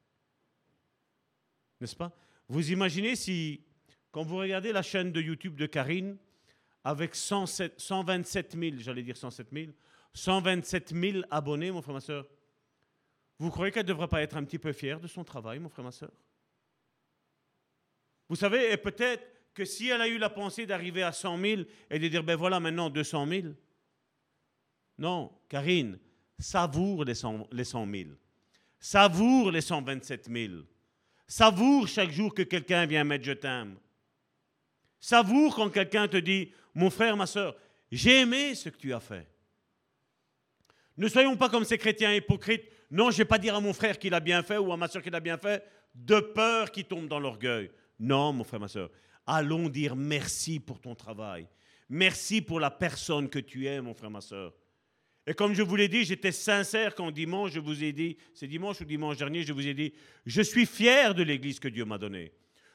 N'est-ce 1.80 1.96
pas? 1.96 2.16
Vous 2.48 2.72
imaginez 2.72 3.16
si, 3.16 3.64
quand 4.12 4.24
vous 4.24 4.38
regardez 4.38 4.72
la 4.72 4.84
chaîne 4.84 5.12
de 5.12 5.22
YouTube 5.22 5.56
de 5.56 5.66
Karine, 5.66 6.18
avec 6.84 7.16
107, 7.16 7.80
127 7.80 8.58
000, 8.60 8.76
j'allais 8.78 9.04
dire 9.04 9.18
107 9.18 9.48
000, 9.52 9.72
127 10.14 10.94
000 10.94 11.24
abonnés, 11.32 11.72
mon 11.72 11.82
frère, 11.82 11.96
ma 11.96 12.02
soeur, 12.02 12.28
vous 13.40 13.50
croyez 13.50 13.72
qu'elle 13.72 13.84
ne 13.84 13.88
devrait 13.88 14.08
pas 14.08 14.22
être 14.22 14.38
un 14.38 14.44
petit 14.44 14.60
peu 14.60 14.72
fière 14.72 15.00
de 15.00 15.08
son 15.08 15.24
travail, 15.24 15.58
mon 15.58 15.70
frère, 15.70 15.86
ma 15.86 15.92
soeur 15.92 16.12
Vous 18.30 18.36
savez, 18.36 18.72
et 18.72 18.78
peut-être 18.78 19.26
que 19.54 19.66
si 19.66 19.90
elle 19.90 20.02
a 20.02 20.08
eu 20.08 20.18
la 20.18 20.30
pensée 20.30 20.66
d'arriver 20.66 21.04
à 21.04 21.12
100 21.12 21.38
000 21.40 21.62
et 21.90 22.00
de 22.00 22.08
dire, 22.08 22.24
ben 22.24 22.36
voilà, 22.36 22.60
maintenant 22.60 22.90
200 22.90 23.28
000. 23.28 23.48
Non, 24.98 25.32
Karine, 25.50 26.00
savoure 26.40 27.04
les 27.04 27.16
100, 27.16 27.48
les 27.52 27.64
100 27.64 27.92
000. 27.92 28.10
Savoure 28.80 29.52
les 29.52 29.62
127 29.62 30.30
000. 30.32 30.54
Savoure 31.28 31.88
chaque 31.88 32.12
jour 32.12 32.34
que 32.34 32.44
quelqu'un 32.44 32.86
vient 32.86 33.04
mettre 33.04 33.26
je 33.26 33.34
t'aime. 33.34 33.78
Savoure 35.00 35.56
quand 35.56 35.70
quelqu'un 35.70 36.08
te 36.08 36.18
dit, 36.18 36.52
mon 36.74 36.90
frère, 36.90 37.18
ma 37.18 37.26
soeur, 37.26 37.56
j'ai 37.92 38.22
aimé 38.22 38.56
ce 38.56 38.70
que 38.70 38.78
tu 38.78 38.94
as 38.94 39.00
fait. 39.00 39.28
Ne 40.98 41.08
soyons 41.08 41.36
pas 41.36 41.50
comme 41.50 41.64
ces 41.66 41.78
chrétiens 41.78 42.14
hypocrites 42.14 42.66
non, 42.92 43.10
je 43.10 43.16
ne 43.16 43.18
vais 43.20 43.26
pas 43.26 43.38
dire 43.38 43.56
à 43.56 43.62
mon 43.62 43.72
frère 43.72 43.98
qu'il 43.98 44.14
a 44.14 44.20
bien 44.20 44.44
fait 44.44 44.58
ou 44.58 44.72
à 44.72 44.78
ma 44.78 44.90
soeur 44.90 45.02
qu'il 45.02 45.16
a 45.16 45.22
bien 45.22 45.38
fait, 45.38 45.66
de 45.96 46.20
peur 46.20 46.72
qu'il 46.72 46.84
tombe 46.84 47.08
dans 47.08 47.20
l'orgueil. 47.20 47.72
Non, 47.98 48.34
mon 48.34 48.44
frère, 48.44 48.60
ma 48.60 48.68
soeur. 48.68 48.90
Allons 49.26 49.70
dire 49.70 49.96
merci 49.96 50.60
pour 50.60 50.80
ton 50.80 50.96
travail. 50.96 51.48
Merci 51.90 52.42
pour 52.42 52.60
la 52.60 52.72
personne 52.72 53.30
que 53.30 53.40
tu 53.40 53.68
es, 53.68 53.82
mon 53.82 53.94
frère, 53.94 54.10
ma 54.10 54.22
soeur. 54.22 54.54
Et 55.28 55.34
comme 55.34 55.54
je 55.54 55.62
vous 55.62 55.76
l'ai 55.76 55.88
dit, 55.88 56.04
j'étais 56.04 56.32
sincère 56.32 56.96
quand 56.96 57.12
dimanche, 57.12 57.52
je 57.52 57.60
vous 57.60 57.84
ai 57.84 57.92
dit, 57.92 58.18
c'est 58.34 58.48
dimanche 58.48 58.82
ou 58.82 58.86
dimanche 58.86 59.18
dernier, 59.18 59.44
je 59.44 59.54
vous 59.54 59.68
ai 59.68 59.74
dit, 59.74 59.94
je 60.26 60.42
suis 60.42 60.66
fier 60.66 61.14
de 61.14 61.22
l'église 61.22 61.60
que 61.60 61.68
Dieu 61.68 61.86
m'a 61.86 61.98
donnée. 61.98 62.32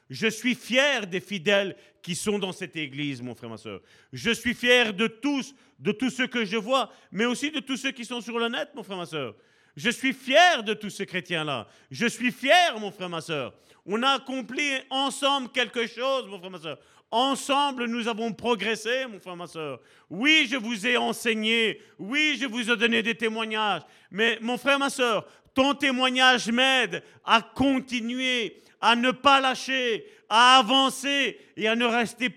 Je 0.09 0.27
suis 0.27 0.55
fier 0.55 1.05
des 1.05 1.19
fidèles 1.19 1.75
qui 2.01 2.15
sont 2.15 2.39
dans 2.39 2.53
cette 2.53 2.77
église, 2.77 3.21
mon 3.21 3.35
frère, 3.35 3.49
ma 3.49 3.57
soeur. 3.57 3.81
Je 4.13 4.31
suis 4.31 4.53
fier 4.53 4.93
de 4.93 5.07
tous, 5.07 5.53
de 5.79 5.91
tous 5.91 6.09
ceux 6.09 6.27
que 6.27 6.45
je 6.45 6.55
vois, 6.55 6.89
mais 7.11 7.25
aussi 7.25 7.51
de 7.51 7.59
tous 7.59 7.75
ceux 7.75 7.91
qui 7.91 8.05
sont 8.05 8.21
sur 8.21 8.39
le 8.39 8.47
net, 8.47 8.69
mon 8.73 8.83
frère, 8.83 8.97
ma 8.97 9.05
soeur. 9.05 9.35
Je 9.77 9.91
suis 9.91 10.11
fier 10.11 10.63
de 10.63 10.73
tous 10.73 10.89
ces 10.89 11.05
chrétiens-là. 11.05 11.67
Je 11.91 12.07
suis 12.07 12.31
fier, 12.31 12.79
mon 12.79 12.89
frère, 12.89 13.09
ma 13.09 13.21
soeur. 13.21 13.53
On 13.85 14.01
a 14.01 14.15
accompli 14.15 14.67
ensemble 14.89 15.49
quelque 15.49 15.85
chose, 15.85 16.27
mon 16.27 16.39
frère, 16.39 16.49
ma 16.49 16.57
soeur. 16.57 16.79
Ensemble, 17.11 17.85
nous 17.85 18.07
avons 18.07 18.33
progressé, 18.33 19.05
mon 19.05 19.19
frère, 19.19 19.35
ma 19.35 19.45
soeur. 19.45 19.79
Oui, 20.09 20.47
je 20.49 20.57
vous 20.57 20.87
ai 20.87 20.97
enseigné. 20.97 21.79
Oui, 21.99 22.39
je 22.41 22.47
vous 22.47 22.71
ai 22.71 22.75
donné 22.75 23.03
des 23.03 23.13
témoignages. 23.13 23.83
Mais, 24.09 24.39
mon 24.41 24.57
frère, 24.57 24.79
ma 24.79 24.89
soeur, 24.89 25.27
ton 25.53 25.75
témoignage 25.75 26.51
m'aide 26.51 27.03
à 27.23 27.43
continuer, 27.43 28.57
à 28.81 28.95
ne 28.95 29.11
pas 29.11 29.39
lâcher, 29.39 30.07
à 30.27 30.57
avancer 30.57 31.39
et 31.55 31.67
à 31.67 31.75
ne, 31.75 31.85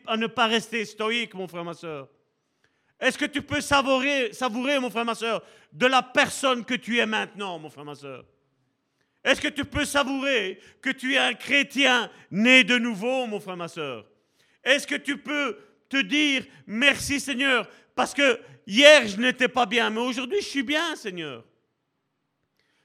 à 0.06 0.16
ne 0.18 0.26
pas 0.26 0.46
rester 0.46 0.84
stoïque, 0.84 1.32
mon 1.32 1.48
frère, 1.48 1.64
ma 1.64 1.74
soeur. 1.74 2.06
Est-ce 3.00 3.16
que 3.16 3.24
tu 3.24 3.40
peux 3.40 3.60
savourer, 3.60 4.32
savourer, 4.32 4.78
mon 4.78 4.90
frère, 4.90 5.04
ma 5.04 5.14
soeur, 5.14 5.42
de 5.72 5.86
la 5.86 6.02
personne 6.02 6.64
que 6.64 6.74
tu 6.74 6.98
es 6.98 7.06
maintenant, 7.06 7.58
mon 7.58 7.70
frère, 7.70 7.84
ma 7.84 7.94
soeur? 7.94 8.24
Est-ce 9.24 9.40
que 9.40 9.48
tu 9.48 9.64
peux 9.64 9.84
savourer 9.84 10.60
que 10.82 10.90
tu 10.90 11.14
es 11.14 11.18
un 11.18 11.34
chrétien 11.34 12.10
né 12.30 12.64
de 12.64 12.78
nouveau, 12.78 13.26
mon 13.26 13.40
frère, 13.40 13.56
ma 13.56 13.68
soeur? 13.68 14.06
Est-ce 14.62 14.86
que 14.86 14.94
tu 14.94 15.16
peux 15.16 15.56
te 15.88 15.98
dire 15.98 16.44
merci, 16.66 17.20
Seigneur, 17.20 17.68
parce 17.94 18.14
que 18.14 18.40
hier 18.66 19.06
je 19.06 19.16
n'étais 19.16 19.48
pas 19.48 19.66
bien, 19.66 19.90
mais 19.90 20.00
aujourd'hui 20.00 20.40
je 20.40 20.46
suis 20.46 20.62
bien, 20.62 20.94
Seigneur? 20.96 21.44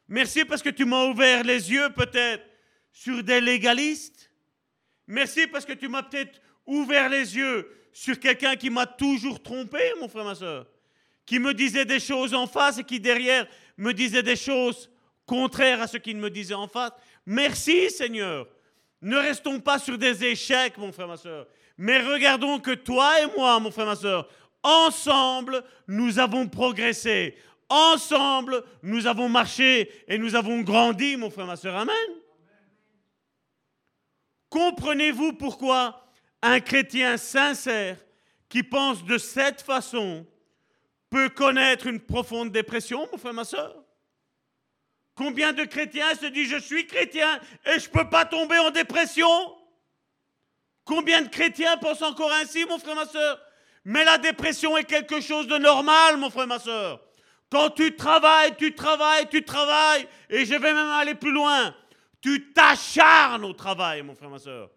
Merci 0.07 0.45
parce 0.45 0.61
que 0.61 0.69
tu 0.69 0.85
m'as 0.85 1.05
ouvert 1.05 1.43
les 1.43 1.71
yeux 1.71 1.89
peut-être 1.89 2.45
sur 2.91 3.23
des 3.23 3.41
légalistes? 3.41 4.31
Merci 5.07 5.47
parce 5.47 5.65
que 5.65 5.73
tu 5.73 5.87
m'as 5.87 6.03
peut-être 6.03 6.41
ouvert 6.65 7.09
les 7.09 7.35
yeux 7.35 7.69
sur 7.95 8.19
quelqu'un 8.19 8.57
qui 8.57 8.69
m'a 8.69 8.85
toujours 8.85 9.41
trompé, 9.41 9.79
mon 10.01 10.09
frère, 10.09 10.25
ma 10.25 10.35
soeur, 10.35 10.67
qui 11.25 11.39
me 11.39 11.53
disait 11.53 11.85
des 11.85 12.01
choses 12.01 12.33
en 12.33 12.45
face 12.45 12.77
et 12.77 12.83
qui 12.83 12.99
derrière 12.99 13.47
me 13.77 13.93
disait 13.93 14.21
des 14.21 14.35
choses 14.35 14.89
contraires 15.25 15.81
à 15.81 15.87
ce 15.87 15.95
qu'il 15.95 16.17
me 16.17 16.29
disait 16.29 16.55
en 16.55 16.67
face. 16.67 16.91
Merci 17.25 17.89
Seigneur. 17.89 18.49
Ne 19.01 19.15
restons 19.15 19.61
pas 19.61 19.79
sur 19.79 19.97
des 19.97 20.25
échecs, 20.25 20.77
mon 20.77 20.91
frère, 20.91 21.07
ma 21.07 21.15
soeur, 21.15 21.47
mais 21.77 21.99
regardons 21.99 22.59
que 22.59 22.71
toi 22.71 23.21
et 23.21 23.27
moi, 23.37 23.57
mon 23.61 23.71
frère, 23.71 23.85
ma 23.85 23.95
soeur, 23.95 24.27
ensemble, 24.61 25.63
nous 25.87 26.19
avons 26.19 26.49
progressé. 26.49 27.37
Ensemble, 27.69 28.61
nous 28.83 29.07
avons 29.07 29.29
marché 29.29 29.89
et 30.09 30.17
nous 30.17 30.35
avons 30.35 30.59
grandi, 30.63 31.15
mon 31.15 31.29
frère, 31.29 31.45
ma 31.45 31.55
soeur. 31.55 31.77
Amen. 31.77 31.95
Comprenez-vous 34.49 35.31
pourquoi 35.33 36.04
un 36.45 36.59
chrétien 36.59 37.17
sincère 37.17 37.97
qui 38.49 38.61
pense 38.61 39.03
de 39.03 39.17
cette 39.17 39.63
façon 39.63 40.25
peut 41.09 41.29
connaître 41.29 41.87
une 41.87 41.99
profonde 41.99 42.51
dépression, 42.51 43.07
mon 43.11 43.17
frère, 43.17 43.33
ma 43.33 43.45
soeur. 43.45 43.75
Combien 45.15 45.53
de 45.53 45.63
chrétiens 45.63 46.13
se 46.13 46.27
disent 46.27 46.49
je 46.49 46.59
suis 46.59 46.85
chrétien 46.85 47.39
et 47.65 47.79
je 47.79 47.87
ne 47.87 47.93
peux 47.93 48.09
pas 48.09 48.25
tomber 48.25 48.59
en 48.59 48.69
dépression? 48.69 49.27
Combien 50.83 51.23
de 51.23 51.29
chrétiens 51.29 51.77
pensent 51.77 52.03
encore 52.03 52.31
ainsi, 52.33 52.63
mon 52.65 52.77
frère, 52.77 52.95
ma 52.95 53.07
soeur? 53.07 53.41
Mais 53.83 54.03
la 54.03 54.19
dépression 54.19 54.77
est 54.77 54.83
quelque 54.83 55.21
chose 55.21 55.47
de 55.47 55.57
normal, 55.57 56.17
mon 56.17 56.29
frère, 56.29 56.47
ma 56.47 56.59
soeur. 56.59 57.01
Quand 57.49 57.71
tu 57.71 57.95
travailles, 57.95 58.55
tu 58.55 58.75
travailles, 58.75 59.27
tu 59.29 59.43
travailles, 59.43 60.07
et 60.29 60.45
je 60.45 60.53
vais 60.53 60.73
même 60.73 60.77
aller 60.77 61.15
plus 61.15 61.31
loin, 61.31 61.73
tu 62.21 62.51
t'acharnes 62.51 63.45
au 63.45 63.53
travail, 63.53 64.03
mon 64.03 64.13
frère, 64.13 64.29
ma 64.29 64.39
soeur 64.39 64.69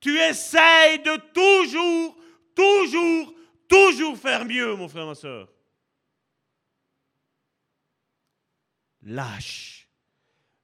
tu 0.00 0.18
essayes 0.18 0.98
de 1.00 1.16
toujours, 1.32 2.16
toujours, 2.54 3.34
toujours 3.68 4.18
faire 4.18 4.44
mieux, 4.44 4.74
mon 4.74 4.88
frère, 4.88 5.06
ma 5.06 5.14
soeur. 5.14 5.48
Lâche. 9.02 9.88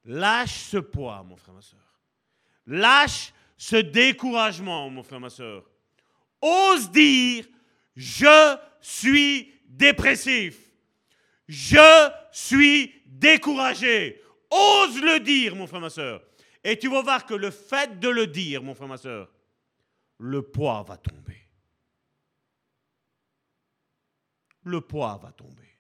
Lâche 0.05 0.55
ce 0.71 0.79
poids, 0.79 1.23
mon 1.23 1.37
frère, 1.37 1.55
ma 1.55 1.63
soeur. 1.63 1.79
Lâche 2.67 3.33
ce 3.57 3.77
découragement, 3.77 4.91
mon 4.91 5.03
frère, 5.03 5.21
ma 5.21 5.31
soeur. 5.31 5.65
Ose 6.41 6.91
dire, 6.91 7.47
je 7.95 8.57
suis 8.81 9.53
dépressif. 9.69 10.59
Je 11.47 12.11
suis 12.33 13.03
découragé. 13.07 14.21
Ose 14.51 15.01
le 15.01 15.21
dire, 15.21 15.55
mon 15.55 15.67
frère, 15.67 15.81
ma 15.81 15.91
soeur. 15.91 16.23
Et 16.65 16.79
tu 16.79 16.89
vas 16.89 17.03
voir 17.03 17.27
que 17.27 17.35
le 17.35 17.51
fait 17.51 17.99
de 17.99 18.09
le 18.09 18.27
dire, 18.27 18.63
mon 18.63 18.75
frère, 18.75 18.89
ma 18.89 18.97
soeur, 18.97 19.31
le 20.19 20.43
poids 20.43 20.83
va 20.83 20.97
tomber. 20.97 21.39
Le 24.65 24.81
poids 24.81 25.19
va 25.21 25.33
tomber. 25.33 25.79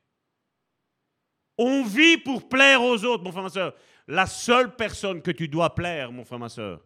On 1.57 1.85
vit 1.85 2.19
pour 2.19 2.49
plaire 2.49 2.83
aux 2.83 3.05
autres, 3.05 3.23
mon 3.23 3.31
frère, 3.31 3.45
ma 3.45 3.49
soeur. 3.49 3.75
La 4.09 4.27
seule 4.27 4.75
personne 4.75 5.23
que 5.23 5.31
tu 5.31 5.47
dois 5.47 5.75
plaire, 5.75 6.11
mon 6.11 6.25
frère, 6.25 6.41
ma 6.41 6.49
soeur, 6.49 6.85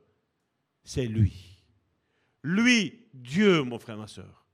c'est 0.84 1.06
lui. 1.06 1.64
Lui, 2.42 3.08
Dieu, 3.14 3.62
mon 3.62 3.78
frère, 3.78 3.96
ma 3.96 4.06
soeur. 4.06 4.44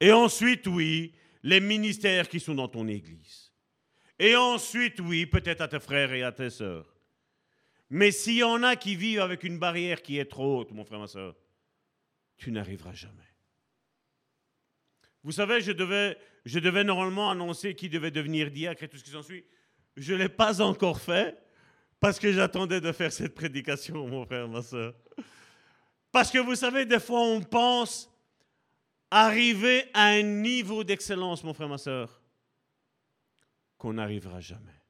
Et 0.00 0.12
ensuite, 0.12 0.66
oui, 0.68 1.14
les 1.42 1.60
ministères 1.60 2.28
qui 2.28 2.38
sont 2.38 2.54
dans 2.54 2.68
ton 2.68 2.86
église. 2.86 3.52
Et 4.18 4.36
ensuite, 4.36 5.00
oui, 5.00 5.26
peut-être 5.26 5.62
à 5.62 5.68
tes 5.68 5.80
frères 5.80 6.12
et 6.12 6.22
à 6.22 6.32
tes 6.32 6.50
sœurs. 6.50 6.95
Mais 7.90 8.10
s'il 8.10 8.36
y 8.36 8.42
en 8.42 8.62
a 8.62 8.76
qui 8.76 8.96
vivent 8.96 9.20
avec 9.20 9.44
une 9.44 9.58
barrière 9.58 10.02
qui 10.02 10.18
est 10.18 10.24
trop 10.24 10.60
haute, 10.60 10.72
mon 10.72 10.84
frère, 10.84 10.98
ma 10.98 11.06
soeur, 11.06 11.36
tu 12.36 12.50
n'arriveras 12.50 12.92
jamais. 12.92 13.22
Vous 15.22 15.32
savez, 15.32 15.60
je 15.60 15.72
devais, 15.72 16.16
je 16.44 16.58
devais 16.58 16.84
normalement 16.84 17.30
annoncer 17.30 17.74
qui 17.74 17.88
devait 17.88 18.10
devenir 18.10 18.50
diacre 18.50 18.84
et 18.84 18.88
tout 18.88 18.96
ce 18.96 19.04
qui 19.04 19.10
s'ensuit. 19.10 19.44
Je 19.96 20.14
ne 20.14 20.18
l'ai 20.18 20.28
pas 20.28 20.60
encore 20.60 21.00
fait 21.00 21.36
parce 21.98 22.18
que 22.18 22.32
j'attendais 22.32 22.80
de 22.80 22.92
faire 22.92 23.12
cette 23.12 23.34
prédication, 23.34 24.06
mon 24.06 24.24
frère, 24.24 24.48
ma 24.48 24.62
soeur. 24.62 24.94
Parce 26.12 26.30
que 26.30 26.38
vous 26.38 26.54
savez, 26.54 26.86
des 26.86 27.00
fois, 27.00 27.20
on 27.20 27.40
pense 27.40 28.10
arriver 29.10 29.84
à 29.94 30.06
un 30.06 30.22
niveau 30.22 30.84
d'excellence, 30.84 31.42
mon 31.42 31.54
frère, 31.54 31.68
ma 31.68 31.78
soeur, 31.78 32.22
qu'on 33.78 33.94
n'arrivera 33.94 34.40
jamais. 34.40 34.82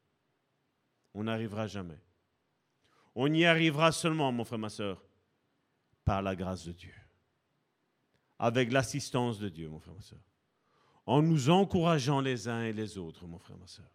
On 1.15 1.25
n'arrivera 1.25 1.67
jamais. 1.67 1.99
On 3.19 3.33
y 3.33 3.47
arrivera 3.47 3.93
seulement, 3.93 4.31
mon 4.31 4.45
frère, 4.45 4.59
ma 4.59 4.69
soeur, 4.69 5.03
par 6.05 6.21
la 6.21 6.37
grâce 6.37 6.67
de 6.67 6.73
Dieu. 6.73 6.93
Avec 8.39 8.71
l'assistance 8.71 9.39
de 9.39 9.49
Dieu, 9.49 9.71
mon 9.71 9.81
frère, 9.81 9.95
ma 9.95 10.03
soeur. 10.03 10.21
En 11.07 11.23
nous 11.23 11.49
encourageant 11.49 12.21
les 12.21 12.47
uns 12.47 12.65
et 12.65 12.75
les 12.75 12.99
autres, 12.99 13.27
mon 13.27 13.39
frère, 13.39 13.57
ma 13.57 13.67
soeur. 13.67 13.91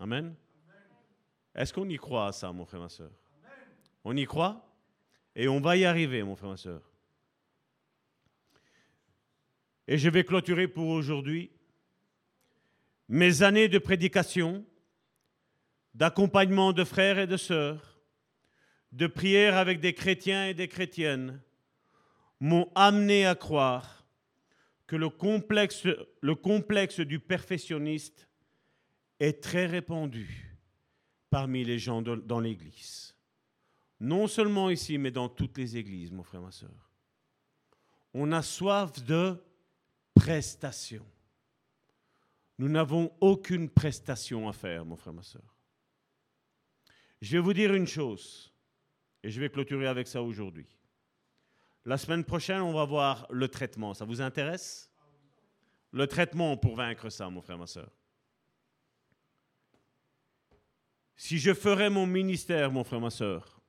Amen. 0.00 0.34
Est-ce 1.54 1.74
qu'on 1.74 1.88
y 1.90 1.96
croit 1.96 2.28
à 2.28 2.32
ça, 2.32 2.50
mon 2.52 2.64
frère, 2.64 2.80
ma 2.80 2.88
soeur 2.88 3.10
On 4.02 4.16
y 4.16 4.24
croit? 4.24 4.64
Et 5.36 5.46
on 5.46 5.60
va 5.60 5.76
y 5.76 5.84
arriver, 5.84 6.22
mon 6.22 6.36
frère, 6.36 6.50
ma 6.50 6.56
soeur. 6.56 6.90
Et 9.86 9.98
je 9.98 10.08
vais 10.08 10.24
clôturer 10.24 10.68
pour 10.68 10.88
aujourd'hui 10.88 11.50
mes 13.08 13.42
années 13.42 13.68
de 13.68 13.78
prédication, 13.78 14.64
d'accompagnement 15.98 16.72
de 16.72 16.84
frères 16.84 17.18
et 17.18 17.26
de 17.26 17.36
sœurs, 17.36 17.98
de 18.92 19.08
prière 19.08 19.56
avec 19.56 19.80
des 19.80 19.94
chrétiens 19.94 20.46
et 20.46 20.54
des 20.54 20.68
chrétiennes, 20.68 21.42
m'ont 22.38 22.70
amené 22.76 23.26
à 23.26 23.34
croire 23.34 24.06
que 24.86 24.94
le 24.94 25.08
complexe, 25.08 25.88
le 26.20 26.34
complexe 26.36 27.00
du 27.00 27.18
perfectionniste 27.18 28.28
est 29.18 29.42
très 29.42 29.66
répandu 29.66 30.56
parmi 31.30 31.64
les 31.64 31.80
gens 31.80 32.00
dans 32.00 32.40
l'Église. 32.40 33.16
Non 33.98 34.28
seulement 34.28 34.70
ici, 34.70 34.98
mais 34.98 35.10
dans 35.10 35.28
toutes 35.28 35.58
les 35.58 35.76
églises, 35.76 36.12
mon 36.12 36.22
frère, 36.22 36.42
ma 36.42 36.52
soeur. 36.52 36.92
On 38.14 38.30
a 38.30 38.42
soif 38.42 39.02
de 39.02 39.34
prestation. 40.14 41.04
Nous 42.56 42.68
n'avons 42.68 43.10
aucune 43.20 43.68
prestation 43.68 44.48
à 44.48 44.52
faire, 44.52 44.84
mon 44.84 44.96
frère, 44.96 45.12
ma 45.12 45.24
soeur. 45.24 45.57
Je 47.20 47.36
vais 47.36 47.42
vous 47.42 47.52
dire 47.52 47.74
une 47.74 47.86
chose, 47.86 48.52
et 49.22 49.30
je 49.30 49.40
vais 49.40 49.50
clôturer 49.50 49.86
avec 49.86 50.06
ça 50.06 50.22
aujourd'hui. 50.22 50.66
La 51.84 51.96
semaine 51.96 52.24
prochaine, 52.24 52.60
on 52.60 52.72
va 52.72 52.84
voir 52.84 53.26
le 53.30 53.48
traitement. 53.48 53.94
Ça 53.94 54.04
vous 54.04 54.20
intéresse? 54.20 54.90
Le 55.90 56.06
traitement 56.06 56.56
pour 56.56 56.76
vaincre 56.76 57.08
ça, 57.08 57.30
mon 57.30 57.40
frère, 57.40 57.58
ma 57.58 57.66
soeur. 57.66 57.90
Si 61.16 61.38
je 61.38 61.54
ferais 61.54 61.90
mon 61.90 62.06
ministère, 62.06 62.70
mon 62.70 62.84
frère, 62.84 63.00
ma 63.00 63.10
soeur, 63.10 63.60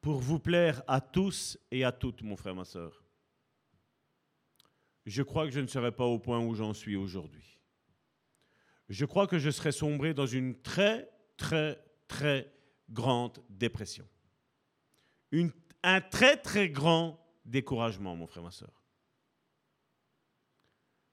pour 0.00 0.18
vous 0.20 0.40
plaire 0.40 0.82
à 0.88 1.00
tous 1.00 1.56
et 1.70 1.84
à 1.84 1.92
toutes, 1.92 2.22
mon 2.22 2.36
frère, 2.36 2.54
ma 2.54 2.64
soeur, 2.64 3.04
je 5.06 5.22
crois 5.22 5.46
que 5.46 5.52
je 5.52 5.60
ne 5.60 5.66
serais 5.66 5.92
pas 5.92 6.04
au 6.04 6.18
point 6.18 6.40
où 6.40 6.54
j'en 6.54 6.74
suis 6.74 6.96
aujourd'hui. 6.96 7.58
Je 8.88 9.04
crois 9.04 9.26
que 9.26 9.38
je 9.38 9.50
serais 9.50 9.72
sombré 9.72 10.12
dans 10.12 10.26
une 10.26 10.60
très, 10.60 11.08
très, 11.36 11.82
très 12.08 12.52
grande 12.90 13.42
dépression. 13.48 14.06
un 15.82 16.00
très, 16.00 16.36
très 16.36 16.68
grand 16.68 17.18
découragement, 17.44 18.14
mon 18.14 18.26
frère, 18.26 18.42
ma 18.42 18.50
soeur. 18.50 18.84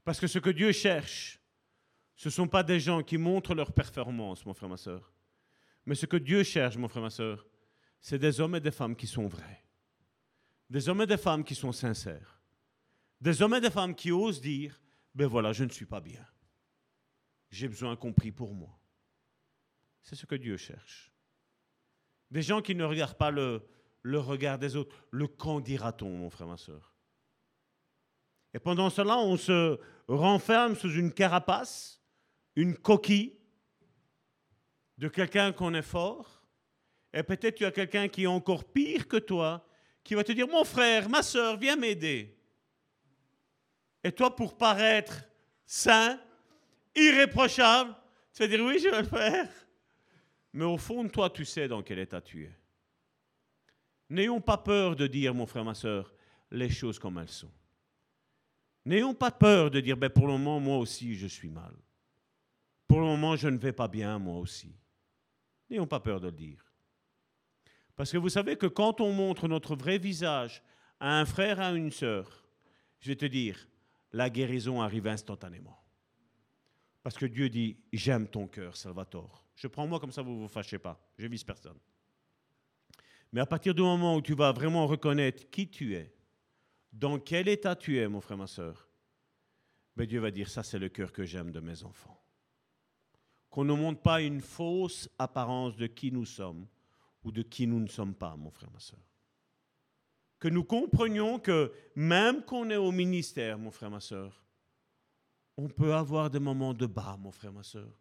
Parce 0.03 0.19
que 0.19 0.27
ce 0.27 0.39
que 0.39 0.49
Dieu 0.49 0.71
cherche, 0.71 1.39
ce 2.15 2.27
ne 2.27 2.33
sont 2.33 2.47
pas 2.47 2.63
des 2.63 2.79
gens 2.79 3.01
qui 3.01 3.17
montrent 3.17 3.55
leur 3.55 3.71
performance, 3.71 4.45
mon 4.45 4.53
frère, 4.53 4.69
ma 4.69 4.77
soeur. 4.77 5.13
Mais 5.85 5.95
ce 5.95 6.05
que 6.05 6.17
Dieu 6.17 6.43
cherche, 6.43 6.77
mon 6.77 6.87
frère, 6.87 7.03
ma 7.03 7.09
soeur, 7.09 7.47
c'est 8.01 8.19
des 8.19 8.39
hommes 8.39 8.55
et 8.55 8.59
des 8.59 8.71
femmes 8.71 8.95
qui 8.95 9.07
sont 9.07 9.27
vrais. 9.27 9.63
Des 10.69 10.87
hommes 10.89 11.01
et 11.01 11.07
des 11.07 11.17
femmes 11.17 11.43
qui 11.43 11.55
sont 11.55 11.71
sincères 11.71 12.39
des 13.21 13.41
hommes 13.41 13.55
et 13.55 13.61
des 13.61 13.69
femmes 13.69 13.95
qui 13.95 14.11
osent 14.11 14.41
dire, 14.41 14.79
ben 15.13 15.27
voilà, 15.27 15.51
je 15.51 15.63
ne 15.63 15.69
suis 15.69 15.85
pas 15.85 15.99
bien. 15.99 16.25
J'ai 17.49 17.67
besoin 17.67 17.95
qu'on 17.95 18.13
prie 18.13 18.31
pour 18.31 18.53
moi. 18.53 18.79
C'est 20.01 20.15
ce 20.15 20.25
que 20.25 20.35
Dieu 20.35 20.57
cherche. 20.57 21.11
Des 22.31 22.41
gens 22.41 22.61
qui 22.61 22.75
ne 22.75 22.83
regardent 22.83 23.17
pas 23.17 23.31
le, 23.31 23.61
regard 24.03 24.59
des 24.59 24.75
autres. 24.75 24.95
Le 25.11 25.27
quand 25.27 25.59
dira-t-on, 25.59 26.09
mon 26.09 26.29
frère, 26.29 26.47
ma 26.47 26.57
soeur? 26.57 26.95
Et 28.53 28.59
pendant 28.59 28.89
cela, 28.89 29.17
on 29.17 29.37
se 29.37 29.79
renferme 30.07 30.75
sous 30.75 30.91
une 30.91 31.11
carapace, 31.11 32.01
une 32.55 32.75
coquille 32.75 33.37
de 34.97 35.07
quelqu'un 35.07 35.51
qu'on 35.51 35.73
est 35.73 35.83
fort. 35.83 36.43
Et 37.13 37.23
peut-être 37.23 37.55
tu 37.55 37.65
as 37.65 37.71
quelqu'un 37.71 38.07
qui 38.07 38.23
est 38.23 38.27
encore 38.27 38.71
pire 38.71 39.07
que 39.07 39.17
toi, 39.17 39.65
qui 40.03 40.15
va 40.15 40.23
te 40.23 40.31
dire, 40.31 40.47
mon 40.47 40.63
frère, 40.63 41.09
ma 41.09 41.23
soeur, 41.23 41.57
viens 41.57 41.75
m'aider. 41.75 42.35
Et 44.03 44.11
toi, 44.11 44.35
pour 44.35 44.57
paraître 44.57 45.23
saint, 45.65 46.19
irréprochable, 46.95 47.95
tu 48.33 48.41
vas 48.43 48.47
dire 48.47 48.63
oui, 48.63 48.79
je 48.79 48.89
vais 48.89 49.01
le 49.01 49.07
faire. 49.07 49.49
Mais 50.53 50.65
au 50.65 50.77
fond 50.77 51.03
de 51.03 51.09
toi, 51.09 51.29
tu 51.29 51.45
sais 51.45 51.67
dans 51.67 51.83
quel 51.83 51.99
état 51.99 52.21
tu 52.21 52.45
es. 52.45 52.55
N'ayons 54.09 54.41
pas 54.41 54.57
peur 54.57 54.95
de 54.95 55.05
dire, 55.05 55.33
mon 55.33 55.45
frère, 55.45 55.63
ma 55.63 55.75
soeur, 55.75 56.13
les 56.51 56.69
choses 56.69 56.97
comme 56.97 57.19
elles 57.19 57.29
sont. 57.29 57.51
N'ayons 58.85 59.13
pas 59.13 59.31
peur 59.31 59.69
de 59.69 59.79
dire, 59.79 59.97
ben 59.97 60.09
pour 60.09 60.25
le 60.25 60.33
moment, 60.33 60.59
moi 60.59 60.77
aussi, 60.77 61.15
je 61.15 61.27
suis 61.27 61.49
mal. 61.49 61.75
Pour 62.87 62.99
le 62.99 63.05
moment, 63.05 63.35
je 63.35 63.47
ne 63.47 63.57
vais 63.57 63.73
pas 63.73 63.87
bien, 63.87 64.17
moi 64.17 64.37
aussi. 64.37 64.75
N'ayons 65.69 65.85
pas 65.85 65.99
peur 65.99 66.19
de 66.19 66.27
le 66.27 66.33
dire. 66.33 66.65
Parce 67.95 68.11
que 68.11 68.17
vous 68.17 68.29
savez 68.29 68.55
que 68.55 68.65
quand 68.65 69.01
on 69.01 69.11
montre 69.11 69.47
notre 69.47 69.75
vrai 69.75 69.99
visage 69.99 70.63
à 70.99 71.19
un 71.19 71.25
frère, 71.25 71.59
à 71.59 71.71
une 71.71 71.91
sœur, 71.91 72.47
je 72.99 73.09
vais 73.09 73.15
te 73.15 73.25
dire, 73.25 73.67
la 74.11 74.29
guérison 74.29 74.81
arrive 74.81 75.05
instantanément. 75.05 75.78
Parce 77.03 77.17
que 77.17 77.25
Dieu 77.25 77.49
dit, 77.49 77.77
j'aime 77.93 78.27
ton 78.27 78.47
cœur, 78.47 78.75
Salvatore. 78.75 79.45
Je 79.55 79.67
prends 79.67 79.87
moi 79.87 79.99
comme 79.99 80.11
ça, 80.11 80.21
vous 80.21 80.33
ne 80.33 80.39
vous 80.41 80.47
fâchez 80.47 80.79
pas. 80.79 80.99
Je 81.17 81.27
vise 81.27 81.43
personne. 81.43 81.77
Mais 83.31 83.41
à 83.41 83.45
partir 83.45 83.73
du 83.73 83.81
moment 83.81 84.15
où 84.15 84.21
tu 84.21 84.33
vas 84.33 84.51
vraiment 84.51 84.87
reconnaître 84.87 85.49
qui 85.49 85.69
tu 85.69 85.95
es, 85.95 86.13
dans 86.91 87.19
quel 87.19 87.47
état 87.47 87.75
tu 87.75 87.99
es, 87.99 88.07
mon 88.07 88.21
frère, 88.21 88.37
ma 88.37 88.47
soeur, 88.47 88.89
ben 89.95 90.05
Dieu 90.05 90.19
va 90.19 90.31
dire, 90.31 90.49
ça 90.49 90.63
c'est 90.63 90.79
le 90.79 90.89
cœur 90.89 91.11
que 91.11 91.25
j'aime 91.25 91.51
de 91.51 91.59
mes 91.59 91.83
enfants. 91.83 92.19
Qu'on 93.49 93.65
ne 93.65 93.73
montre 93.73 94.01
pas 94.01 94.21
une 94.21 94.41
fausse 94.41 95.09
apparence 95.17 95.75
de 95.75 95.87
qui 95.87 96.11
nous 96.11 96.25
sommes 96.25 96.67
ou 97.23 97.31
de 97.31 97.41
qui 97.41 97.67
nous 97.67 97.79
ne 97.79 97.87
sommes 97.87 98.15
pas, 98.15 98.35
mon 98.35 98.49
frère, 98.49 98.71
ma 98.71 98.79
soeur 98.79 98.99
que 100.39 100.47
nous 100.47 100.63
comprenions 100.63 101.37
que 101.37 101.71
même 101.95 102.43
qu'on 102.43 102.69
est 102.69 102.77
au 102.77 102.91
ministère, 102.91 103.59
mon 103.59 103.71
frère, 103.71 103.91
ma 103.91 103.99
soeur, 103.99 104.41
on 105.59 105.67
peut 105.67 105.93
avoir 105.93 106.29
des 106.29 106.39
moments 106.39 106.73
de 106.73 106.85
bas, 106.85 107.17
mon 107.19 107.31
frère, 107.31 107.51
ma 107.51 107.63
soeur. 107.63 107.91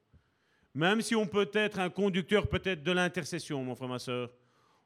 Même 0.75 1.01
si 1.03 1.17
on 1.17 1.27
peut 1.27 1.51
être 1.55 1.81
un 1.81 1.91
conducteur 1.91 2.49
peut-être 2.49 2.85
de 2.85 2.93
l'intercession, 2.93 3.65
mon 3.65 3.75
frère, 3.75 3.89
ma 3.89 3.99
soeur, 3.99 4.31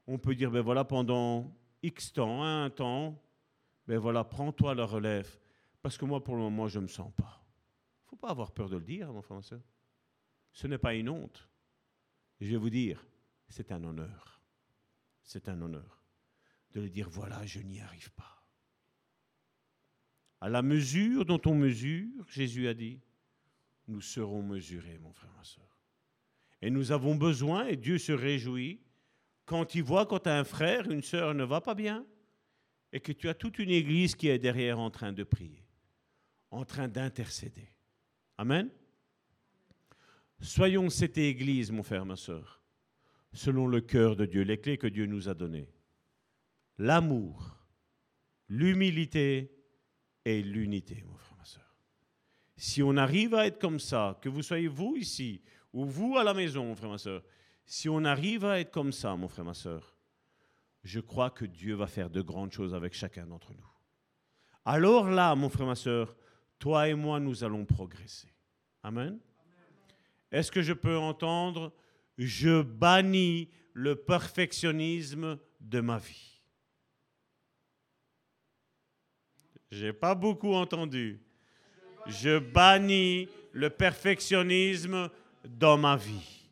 on 0.07 0.17
peut 0.17 0.33
dire, 0.33 0.49
ben 0.49 0.61
voilà, 0.61 0.83
pendant 0.83 1.55
X 1.83 2.13
temps, 2.13 2.43
un 2.43 2.71
temps, 2.71 3.21
ben 3.87 3.99
voilà, 3.99 4.23
prends-toi 4.23 4.73
la 4.73 4.85
relève, 4.85 5.29
parce 5.83 5.99
que 5.99 6.05
moi, 6.05 6.23
pour 6.23 6.35
le 6.35 6.41
moment, 6.41 6.67
je 6.67 6.79
ne 6.79 6.85
me 6.85 6.87
sens 6.87 7.11
pas. 7.15 7.45
Il 8.01 8.05
ne 8.05 8.09
faut 8.09 8.15
pas 8.15 8.29
avoir 8.29 8.51
peur 8.51 8.69
de 8.69 8.77
le 8.77 8.83
dire, 8.83 9.13
mon 9.13 9.21
frère, 9.21 9.37
ma 9.37 9.43
soeur. 9.43 9.61
Ce 10.51 10.65
n'est 10.65 10.79
pas 10.79 10.95
une 10.95 11.09
honte. 11.09 11.47
je 12.41 12.49
vais 12.49 12.57
vous 12.57 12.71
dire, 12.71 13.05
c'est 13.49 13.71
un 13.71 13.83
honneur. 13.83 14.41
C'est 15.21 15.47
un 15.47 15.61
honneur 15.61 16.03
de 16.71 16.81
lui 16.81 16.89
dire, 16.89 17.07
voilà, 17.07 17.45
je 17.45 17.59
n'y 17.59 17.81
arrive 17.81 18.11
pas. 18.13 18.42
À 20.43 20.49
la 20.49 20.61
mesure 20.61 21.23
dont 21.23 21.39
on 21.45 21.55
mesure, 21.55 22.27
Jésus 22.27 22.67
a 22.67 22.73
dit, 22.73 22.99
nous 23.87 24.01
serons 24.01 24.43
mesurés, 24.43 24.99
mon 25.01 25.13
frère, 25.13 25.31
ma 25.37 25.43
soeur. 25.45 25.79
Et 26.61 26.69
nous 26.69 26.91
avons 26.91 27.15
besoin, 27.15 27.67
et 27.67 27.77
Dieu 27.77 27.97
se 27.97 28.11
réjouit, 28.11 28.81
quand 29.45 29.73
il 29.73 29.83
voit 29.83 30.05
quand 30.05 30.27
un 30.27 30.43
frère, 30.43 30.91
une 30.91 31.01
sœur 31.01 31.33
ne 31.33 31.45
va 31.45 31.61
pas 31.61 31.75
bien, 31.75 32.05
et 32.91 32.99
que 32.99 33.13
tu 33.13 33.29
as 33.29 33.33
toute 33.33 33.57
une 33.57 33.69
église 33.69 34.15
qui 34.15 34.27
est 34.27 34.37
derrière 34.37 34.79
en 34.79 34.89
train 34.89 35.13
de 35.13 35.23
prier, 35.23 35.63
en 36.51 36.65
train 36.65 36.89
d'intercéder. 36.89 37.69
Amen. 38.37 38.69
Soyons 40.41 40.89
cette 40.89 41.17
église, 41.17 41.71
mon 41.71 41.83
frère, 41.83 42.05
ma 42.05 42.17
soeur, 42.17 42.61
selon 43.31 43.65
le 43.65 43.79
cœur 43.79 44.17
de 44.17 44.25
Dieu, 44.25 44.41
les 44.41 44.59
clés 44.59 44.77
que 44.77 44.87
Dieu 44.87 45.05
nous 45.05 45.29
a 45.29 45.35
données. 45.35 45.69
L'amour, 46.79 47.55
l'humilité 48.49 49.62
et 50.25 50.41
l'unité, 50.41 51.03
mon 51.07 51.15
frère, 51.17 51.37
ma 51.37 51.45
soeur. 51.45 51.75
Si 52.55 52.81
on 52.83 52.97
arrive 52.97 53.33
à 53.35 53.47
être 53.47 53.59
comme 53.59 53.79
ça, 53.79 54.17
que 54.21 54.29
vous 54.29 54.43
soyez 54.43 54.67
vous 54.67 54.95
ici 54.95 55.41
ou 55.73 55.85
vous 55.85 56.17
à 56.17 56.23
la 56.23 56.33
maison, 56.33 56.65
mon 56.65 56.75
frère, 56.75 56.89
ma 56.89 56.97
soeur, 56.97 57.23
si 57.65 57.89
on 57.89 58.03
arrive 58.03 58.45
à 58.45 58.59
être 58.59 58.71
comme 58.71 58.91
ça, 58.91 59.15
mon 59.15 59.27
frère, 59.27 59.45
ma 59.45 59.53
soeur, 59.53 59.97
je 60.83 60.99
crois 60.99 61.29
que 61.29 61.45
Dieu 61.45 61.75
va 61.75 61.87
faire 61.87 62.09
de 62.09 62.21
grandes 62.21 62.51
choses 62.51 62.73
avec 62.73 62.93
chacun 62.93 63.25
d'entre 63.25 63.53
nous. 63.53 63.69
Alors 64.65 65.09
là, 65.09 65.35
mon 65.35 65.49
frère, 65.49 65.67
ma 65.67 65.75
soeur, 65.75 66.15
toi 66.59 66.87
et 66.87 66.93
moi, 66.93 67.19
nous 67.19 67.43
allons 67.43 67.65
progresser. 67.65 68.33
Amen. 68.83 69.19
Est-ce 70.31 70.51
que 70.51 70.61
je 70.61 70.73
peux 70.73 70.97
entendre 70.97 71.73
je 72.17 72.61
bannis 72.61 73.49
le 73.73 73.95
perfectionnisme 73.95 75.39
de 75.59 75.81
ma 75.81 75.97
vie? 75.97 76.32
J'ai 79.73 79.91
pas 79.91 80.13
beaucoup 80.13 80.53
entendu. 80.53 81.19
Je 82.05 82.37
bannis 82.37 83.27
le 83.53 83.71
perfectionnisme 83.71 85.09
dans 85.45 85.79
ma 85.79 85.95
vie. 85.95 86.47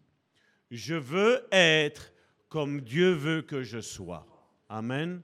Je 0.71 0.95
veux 0.95 1.45
être 1.51 2.11
comme 2.49 2.81
Dieu 2.81 3.11
veut 3.11 3.43
que 3.43 3.61
je 3.61 3.79
sois. 3.79 4.25
Amen. 4.67 5.21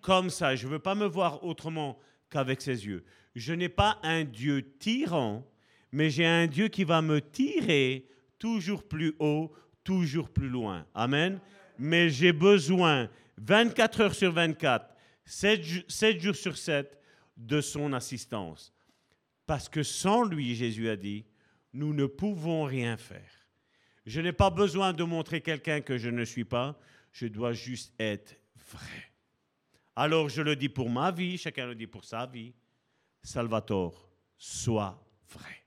Comme 0.00 0.30
ça, 0.30 0.56
je 0.56 0.66
ne 0.66 0.72
veux 0.72 0.78
pas 0.80 0.96
me 0.96 1.06
voir 1.06 1.44
autrement 1.44 2.00
qu'avec 2.28 2.60
ses 2.60 2.86
yeux. 2.86 3.04
Je 3.36 3.52
n'ai 3.52 3.68
pas 3.68 4.00
un 4.02 4.24
Dieu 4.24 4.72
tyran, 4.80 5.46
mais 5.92 6.10
j'ai 6.10 6.26
un 6.26 6.48
Dieu 6.48 6.66
qui 6.66 6.82
va 6.82 7.02
me 7.02 7.20
tirer 7.20 8.08
toujours 8.40 8.82
plus 8.82 9.14
haut, 9.20 9.52
toujours 9.84 10.30
plus 10.30 10.48
loin. 10.48 10.84
Amen. 10.92 11.38
Mais 11.78 12.10
j'ai 12.10 12.32
besoin 12.32 13.08
24 13.36 14.00
heures 14.00 14.14
sur 14.16 14.32
24, 14.32 14.92
7, 15.24 16.20
jours 16.20 16.34
sur 16.34 16.56
7 16.56 16.97
de 17.38 17.60
son 17.60 17.92
assistance. 17.92 18.74
Parce 19.46 19.68
que 19.68 19.82
sans 19.82 20.24
lui, 20.24 20.54
Jésus 20.54 20.90
a 20.90 20.96
dit, 20.96 21.24
nous 21.72 21.94
ne 21.94 22.04
pouvons 22.04 22.64
rien 22.64 22.96
faire. 22.96 23.30
Je 24.04 24.20
n'ai 24.20 24.32
pas 24.32 24.50
besoin 24.50 24.92
de 24.92 25.04
montrer 25.04 25.40
quelqu'un 25.40 25.80
que 25.80 25.96
je 25.96 26.10
ne 26.10 26.24
suis 26.24 26.44
pas, 26.44 26.78
je 27.12 27.26
dois 27.26 27.52
juste 27.52 27.94
être 27.98 28.36
vrai. 28.70 29.12
Alors 29.94 30.28
je 30.28 30.42
le 30.42 30.56
dis 30.56 30.68
pour 30.68 30.90
ma 30.90 31.10
vie, 31.10 31.38
chacun 31.38 31.66
le 31.66 31.74
dit 31.74 31.86
pour 31.86 32.04
sa 32.04 32.26
vie. 32.26 32.54
Salvatore, 33.22 34.08
sois 34.36 35.02
vrai. 35.30 35.64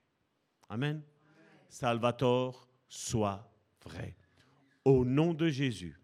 Amen. 0.68 1.02
Salvatore, 1.68 2.68
sois 2.88 3.50
vrai. 3.84 4.16
Au 4.84 5.04
nom 5.04 5.34
de 5.34 5.48
Jésus. 5.48 5.98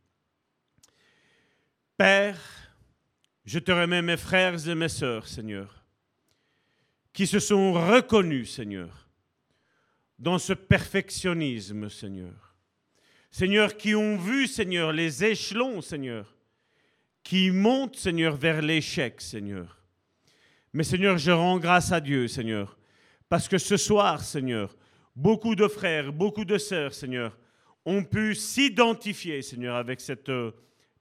Père, 1.97 2.39
je 3.49 3.59
te 3.59 3.73
remets 3.73 4.03
mes 4.03 4.19
frères 4.19 4.69
et 4.69 4.75
mes 4.75 4.91
sœurs, 4.91 5.27
Seigneur, 5.27 5.83
qui 7.15 7.27
se 7.27 7.39
sont 7.39 7.73
reconnus, 7.73 8.53
Seigneur, 8.53 9.09
dans 10.19 10.39
ce 10.39 10.53
perfectionnisme, 10.53 11.89
Seigneur. 11.89 12.55
Seigneur, 13.31 13.79
qui 13.79 13.95
ont 13.95 14.19
vu, 14.19 14.47
Seigneur, 14.49 14.93
les 14.93 15.25
échelons, 15.25 15.81
Seigneur, 15.81 16.37
qui 17.23 17.51
montent, 17.51 17.97
Seigneur, 17.97 18.37
vers 18.37 18.61
l'échec, 18.61 19.19
Seigneur. 19.19 19.81
Mais 20.75 20.85
Seigneur, 20.85 21.16
je 21.16 21.31
rends 21.31 21.59
grâce 21.59 21.91
à 21.91 22.03
Dieu, 22.03 22.29
Seigneur, 22.29 22.77
parce 23.31 23.49
que 23.49 23.57
ce 23.57 23.79
soir, 23.79 24.23
Seigneur, 24.23 24.77
beaucoup 25.16 25.55
de 25.55 25.69
frères, 25.69 26.12
beaucoup 26.12 26.45
de 26.45 26.59
sœurs, 26.59 26.93
Seigneur, 26.93 27.39
ont 27.87 28.05
pu 28.05 28.35
s'identifier, 28.35 29.41
Seigneur, 29.41 29.77
avec 29.77 30.03
cette 30.03 30.29
euh, 30.29 30.53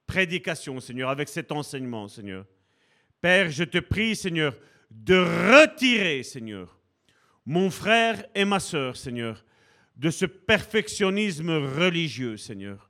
prédication, 0.08 0.80
Seigneur, 0.80 1.10
avec 1.10 1.30
cet 1.30 1.52
enseignement, 1.52 2.08
Seigneur. 2.08 2.46
Père, 3.22 3.52
je 3.52 3.64
te 3.64 3.78
prie, 3.78 4.16
Seigneur, 4.16 4.56
de 4.90 5.18
retirer, 5.18 6.24
Seigneur, 6.24 6.80
mon 7.46 7.70
frère 7.70 8.26
et 8.34 8.46
ma 8.46 8.60
sœur, 8.60 8.98
Seigneur, 8.98 9.44
de 9.96 10.10
ce 10.10 10.26
perfectionnisme 10.26 11.52
religieux, 11.52 12.38
Seigneur. 12.38 12.90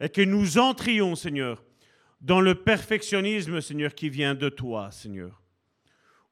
Et 0.00 0.08
que 0.08 0.22
nous 0.22 0.58
entrions, 0.58 1.14
Seigneur, 1.16 1.64
dans 2.20 2.40
le 2.40 2.54
perfectionnisme, 2.54 3.60
Seigneur, 3.60 3.94
qui 3.94 4.08
vient 4.08 4.34
de 4.34 4.48
toi, 4.48 4.90
Seigneur. 4.90 5.42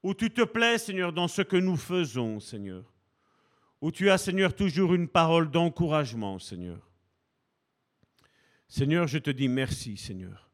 Où 0.03 0.15
tu 0.15 0.31
te 0.31 0.43
plais, 0.43 0.79
Seigneur, 0.79 1.13
dans 1.13 1.29
ce 1.29 1.43
que 1.43 1.57
nous 1.57 1.77
faisons, 1.77 2.39
Seigneur 2.39 2.93
où 3.83 3.91
tu 3.91 4.09
as, 4.09 4.17
Seigneur, 4.17 4.55
toujours 4.55 4.95
une 4.95 5.09
parole 5.09 5.51
d'encouragement, 5.51 6.39
Seigneur. 6.39 6.79
Seigneur, 8.73 9.07
je 9.07 9.19
te 9.19 9.29
dis 9.29 9.49
merci, 9.49 9.99
Seigneur, 9.99 10.51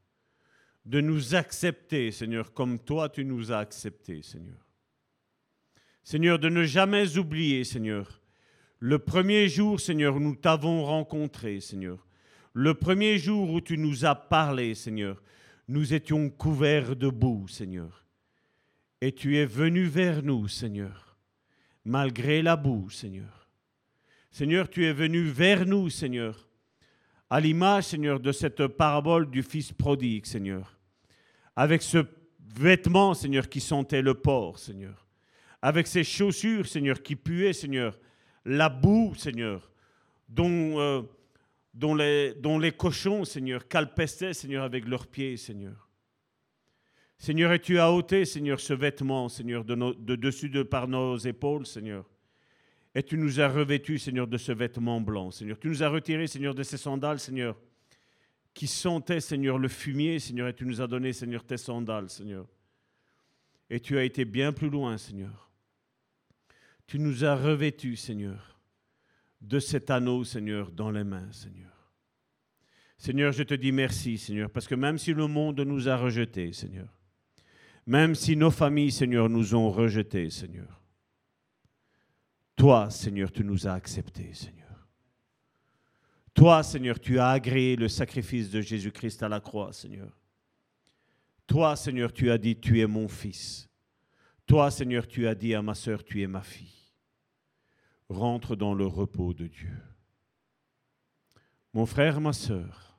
de 0.85 1.01
nous 1.01 1.37
accepter, 1.37 2.11
Seigneur, 2.11 2.53
comme 2.53 2.81
toi 2.81 3.09
tu 3.09 3.25
nous 3.25 3.53
as 3.53 3.59
acceptés, 3.59 4.23
Seigneur. 4.23 4.67
Seigneur, 6.03 6.41
de 6.41 6.49
ne 6.49 6.65
jamais 6.65 7.17
oublier, 7.17 7.63
Seigneur, 7.63 8.21
le 8.81 8.99
premier 8.99 9.49
jour, 9.49 9.79
Seigneur, 9.79 10.17
où 10.17 10.21
nous 10.21 10.35
t'avons 10.35 10.83
rencontré, 10.83 11.61
Seigneur. 11.61 12.09
Le 12.55 12.75
premier 12.75 13.19
jour 13.19 13.53
où 13.53 13.61
tu 13.61 13.79
nous 13.79 14.05
as 14.05 14.17
parlé, 14.17 14.75
Seigneur, 14.75 15.23
nous 15.69 15.95
étions 15.95 16.29
couverts 16.29 16.97
de 16.97 17.09
boue, 17.09 17.47
Seigneur. 17.47 18.05
Et 19.01 19.13
tu 19.13 19.37
es 19.37 19.47
venu 19.47 19.85
vers 19.85 20.25
nous, 20.25 20.49
Seigneur 20.49 21.09
malgré 21.85 22.43
la 22.43 22.57
boue, 22.57 22.91
Seigneur. 22.91 23.49
Seigneur, 24.31 24.69
tu 24.69 24.85
es 24.85 24.93
venu 24.93 25.23
vers 25.23 25.65
nous, 25.65 25.89
Seigneur, 25.89 26.48
à 27.31 27.41
l'image, 27.41 27.85
Seigneur, 27.85 28.21
de 28.21 28.33
cette 28.33 28.67
parabole 28.67 29.31
du 29.31 29.43
Fils 29.43 29.73
prodigue, 29.73 30.27
Seigneur, 30.27 30.79
avec 31.57 31.83
ce 31.83 32.05
vêtement, 32.55 33.15
Seigneur, 33.15 33.49
qui 33.49 33.61
sentait 33.61 34.03
le 34.03 34.15
porc, 34.15 34.59
Seigneur, 34.59 35.07
avec 35.61 35.87
ces 35.87 36.05
chaussures, 36.05 36.67
Seigneur, 36.67 37.03
qui 37.03 37.17
puaient, 37.17 37.53
Seigneur, 37.53 37.99
la 38.45 38.69
boue, 38.69 39.15
Seigneur, 39.15 39.71
dont, 40.29 40.81
euh, 40.81 41.03
dont 41.75 41.95
les 42.59 42.73
cochons, 42.73 43.25
Seigneur, 43.25 43.69
calpestaient, 43.69 44.33
Seigneur, 44.33 44.65
avec 44.65 44.87
leurs 44.87 45.07
pieds, 45.07 45.37
Seigneur. 45.37 45.89
Seigneur, 47.19 47.53
et 47.53 47.61
tu 47.61 47.79
as 47.81 47.93
ôté, 47.93 48.25
Seigneur, 48.25 48.61
ce 48.61 48.73
vêtement, 48.73 49.29
Seigneur, 49.29 49.65
de, 49.65 49.75
de 49.75 50.17
dessus 50.17 50.49
de 50.49 50.63
par 50.63 50.87
nos 50.87 51.17
épaules, 51.17 51.67
Seigneur. 51.67 52.05
Et 52.99 53.03
tu 53.05 53.17
nous 53.17 53.39
as 53.39 53.49
revêtus, 53.49 54.01
Seigneur, 54.01 54.27
de 54.27 54.37
ce 54.37 54.51
vêtement 54.51 55.01
blanc, 55.01 55.31
Seigneur. 55.31 55.57
Tu 55.57 55.69
nous 55.69 55.85
as 55.85 55.89
retiré, 55.89 56.27
Seigneur, 56.27 56.53
de 56.53 56.65
ces 56.65 56.77
sandales, 56.77 57.21
Seigneur, 57.21 57.57
qui 58.53 58.67
sentaient, 58.67 59.21
Seigneur, 59.21 59.57
le 59.57 59.69
fumier, 59.69 60.19
Seigneur, 60.19 60.49
et 60.49 60.53
tu 60.53 60.65
nous 60.65 60.81
as 60.81 60.89
donné, 60.89 61.13
Seigneur, 61.13 61.45
tes 61.45 61.59
sandales, 61.59 62.11
Seigneur. 62.11 62.45
Et 63.71 63.79
tu 63.79 63.97
as 63.97 64.03
été 64.03 64.25
bien 64.25 64.53
plus 64.53 64.69
loin, 64.69 64.99
Seigneur. 64.99 65.49
Tu 66.89 66.99
nous 66.99 67.25
as 67.25 67.37
revêtus, 67.37 67.95
Seigneur, 67.95 68.59
de 69.41 69.61
cet 69.61 69.91
anneau, 69.91 70.25
Seigneur, 70.25 70.73
dans 70.73 70.91
les 70.91 71.05
mains, 71.05 71.31
Seigneur. 71.31 71.71
Seigneur, 72.97 73.31
je 73.31 73.45
te 73.45 73.55
dis 73.55 73.71
merci, 73.71 74.19
Seigneur, 74.19 74.51
parce 74.51 74.67
que 74.67 74.75
même 74.75 74.99
si 74.99 75.13
le 75.15 75.29
monde 75.29 75.61
nous 75.61 75.89
a 75.89 75.97
rejetés, 75.97 76.53
Seigneur, 76.53 76.93
même 77.87 78.17
si 78.17 78.35
nos 78.35 78.51
familles, 78.51 78.91
Seigneur, 78.91 79.29
nous 79.29 79.55
ont 79.55 79.71
rejetés, 79.71 80.31
Seigneur. 80.31 80.78
Toi, 82.59 82.91
Seigneur, 82.91 83.31
tu 83.31 83.45
nous 83.45 83.69
as 83.69 83.73
acceptés, 83.73 84.35
Seigneur. 84.35 84.89
Toi, 86.35 86.65
Seigneur, 86.65 86.99
tu 86.99 87.21
as 87.21 87.29
agréé 87.29 87.77
le 87.77 87.87
sacrifice 87.87 88.51
de 88.51 88.61
Jésus-Christ 88.61 89.23
à 89.23 89.29
la 89.29 89.39
croix, 89.39 89.73
Seigneur. 89.73 90.19
Toi, 91.47 91.77
Seigneur, 91.77 92.13
tu 92.13 92.33
as 92.33 92.37
dit, 92.37 92.59
tu 92.59 92.81
es 92.81 92.87
mon 92.89 93.07
fils. 93.07 93.69
Toi, 94.45 94.73
Seigneur, 94.73 95.07
tu 95.07 95.29
as 95.29 95.37
dit 95.37 95.55
à 95.55 95.63
ma 95.63 95.77
sœur, 95.77 96.03
tu 96.03 96.21
es 96.21 96.27
ma 96.27 96.43
fille. 96.43 96.93
Rentre 98.09 98.57
dans 98.57 98.75
le 98.75 98.87
repos 98.87 99.35
de 99.35 99.47
Dieu. 99.47 99.79
Mon 101.73 101.87
frère, 101.87 102.21
ma 102.21 102.33
sœur, 102.33 102.99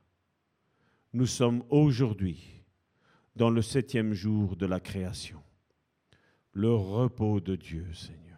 nous 1.11 1.27
sommes 1.27 1.65
aujourd'hui 1.69 2.63
dans 3.35 3.49
le 3.49 3.61
septième 3.61 4.13
jour 4.13 4.55
de 4.55 4.65
la 4.65 4.79
création. 4.79 5.43
Le 6.53 6.73
repos 6.73 7.41
de 7.41 7.57
Dieu, 7.57 7.85
Seigneur. 7.93 8.28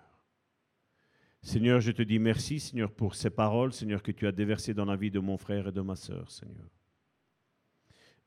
Seigneur, 1.44 1.82
je 1.82 1.92
te 1.92 2.04
dis 2.04 2.20
merci, 2.20 2.60
Seigneur, 2.60 2.92
pour 2.92 3.16
ces 3.16 3.32
paroles, 3.32 3.74
Seigneur, 3.74 4.04
que 4.04 4.12
tu 4.12 4.28
as 4.28 4.32
déversées 4.32 4.74
dans 4.74 4.86
la 4.86 4.96
vie 4.96 5.10
de 5.10 5.20
mon 5.20 5.38
frère 5.38 5.68
et 5.68 5.72
de 5.72 5.82
ma 5.82 5.96
sœur, 5.96 6.30
Seigneur. 6.30 6.70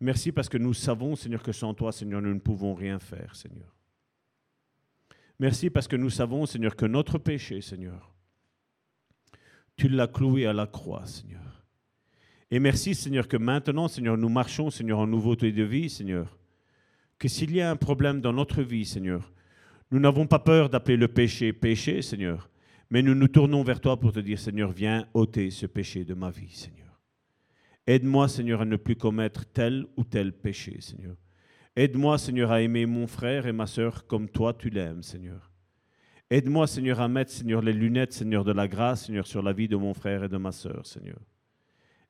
Merci 0.00 0.32
parce 0.32 0.48
que 0.48 0.58
nous 0.58 0.74
savons, 0.74 1.14
Seigneur, 1.14 1.42
que 1.42 1.52
sans 1.52 1.74
toi, 1.74 1.92
Seigneur, 1.92 2.20
nous 2.20 2.34
ne 2.34 2.40
pouvons 2.40 2.74
rien 2.74 2.98
faire, 2.98 3.36
Seigneur. 3.36 3.72
Merci 5.38 5.70
parce 5.70 5.86
que 5.86 5.96
nous 5.96 6.10
savons, 6.10 6.46
Seigneur, 6.46 6.74
que 6.74 6.86
notre 6.86 7.18
péché, 7.18 7.60
Seigneur, 7.60 8.14
tu 9.76 9.88
l'as 9.88 10.08
cloué 10.08 10.46
à 10.46 10.52
la 10.52 10.66
croix, 10.66 11.06
Seigneur. 11.06 11.64
Et 12.50 12.58
merci, 12.58 12.94
Seigneur, 12.94 13.28
que 13.28 13.36
maintenant, 13.36 13.88
Seigneur, 13.88 14.16
nous 14.16 14.28
marchons, 14.28 14.70
Seigneur, 14.70 14.98
en 14.98 15.06
nouveauté 15.06 15.52
de 15.52 15.62
vie, 15.62 15.88
Seigneur. 15.88 16.36
Que 17.18 17.28
s'il 17.28 17.54
y 17.54 17.60
a 17.60 17.70
un 17.70 17.76
problème 17.76 18.20
dans 18.20 18.32
notre 18.32 18.62
vie, 18.62 18.84
Seigneur, 18.84 19.32
nous 19.90 20.00
n'avons 20.00 20.26
pas 20.26 20.38
peur 20.38 20.68
d'appeler 20.68 20.96
le 20.96 21.08
péché 21.08 21.52
péché, 21.52 22.02
Seigneur, 22.02 22.48
mais 22.90 23.02
nous 23.02 23.14
nous 23.14 23.28
tournons 23.28 23.62
vers 23.62 23.80
toi 23.80 23.98
pour 23.98 24.12
te 24.12 24.20
dire, 24.20 24.38
Seigneur, 24.38 24.72
viens 24.72 25.06
ôter 25.14 25.50
ce 25.50 25.66
péché 25.66 26.04
de 26.04 26.14
ma 26.14 26.30
vie, 26.30 26.54
Seigneur. 26.54 27.00
Aide-moi, 27.86 28.28
Seigneur, 28.28 28.62
à 28.62 28.64
ne 28.64 28.76
plus 28.76 28.96
commettre 28.96 29.44
tel 29.46 29.86
ou 29.96 30.04
tel 30.04 30.32
péché, 30.32 30.80
Seigneur. 30.80 31.16
Aide-moi, 31.76 32.18
Seigneur, 32.18 32.50
à 32.50 32.62
aimer 32.62 32.86
mon 32.86 33.06
frère 33.06 33.46
et 33.46 33.52
ma 33.52 33.66
sœur 33.66 34.06
comme 34.06 34.28
toi 34.28 34.54
tu 34.54 34.70
l'aimes, 34.70 35.02
Seigneur. 35.02 35.50
Aide-moi, 36.30 36.66
Seigneur, 36.66 37.00
à 37.00 37.08
mettre, 37.08 37.30
Seigneur, 37.30 37.60
les 37.60 37.72
lunettes, 37.72 38.12
Seigneur, 38.12 38.44
de 38.44 38.52
la 38.52 38.68
grâce, 38.68 39.06
Seigneur, 39.06 39.26
sur 39.26 39.42
la 39.42 39.52
vie 39.52 39.68
de 39.68 39.76
mon 39.76 39.92
frère 39.92 40.24
et 40.24 40.28
de 40.28 40.36
ma 40.36 40.52
sœur, 40.52 40.86
Seigneur. 40.86 41.18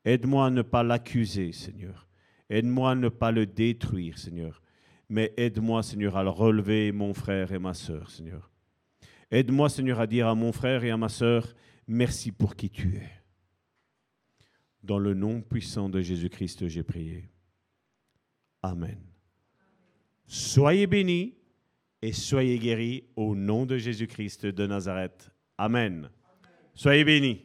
Aide-moi 0.05 0.47
à 0.47 0.51
ne 0.51 0.63
pas 0.63 0.83
l'accuser, 0.83 1.53
Seigneur. 1.53 2.07
Aide-moi 2.49 2.93
à 2.93 2.95
ne 2.95 3.09
pas 3.09 3.33
le 3.33 3.47
détruire, 3.47 4.19
Seigneur. 4.19 4.63
Mais 5.09 5.33
aide-moi, 5.37 5.83
Seigneur, 5.83 6.17
à 6.17 6.23
le 6.23 6.31
relever, 6.31 6.93
mon 6.93 7.15
frère 7.15 7.53
et 7.53 7.59
ma 7.59 7.75
sœur, 7.75 8.11
Seigneur. 8.11 8.51
Aide-moi, 9.35 9.69
Seigneur, 9.69 9.99
à 9.99 10.07
dire 10.07 10.29
à 10.29 10.37
mon 10.37 10.53
frère 10.53 10.85
et 10.85 10.93
à 10.93 10.97
ma 10.97 11.09
sœur, 11.09 11.57
merci 11.89 12.31
pour 12.31 12.55
qui 12.55 12.71
tu 12.71 12.95
es. 12.95 13.11
Dans 14.85 15.01
le 15.01 15.13
nom 15.13 15.41
puissant 15.41 15.89
de 15.89 16.01
Jésus-Christ, 16.01 16.69
j'ai 16.69 16.85
prié. 16.85 17.33
Amen. 18.63 19.01
Soyez 20.25 20.87
bénis 20.87 21.35
et 22.01 22.13
soyez 22.13 22.61
guéris 22.61 23.09
au 23.17 23.35
nom 23.35 23.67
de 23.67 23.77
Jésus-Christ 23.77 24.47
de 24.47 24.67
Nazareth. 24.69 25.33
Amen. 25.59 26.11
Soyez 26.73 27.03
bénis. 27.03 27.45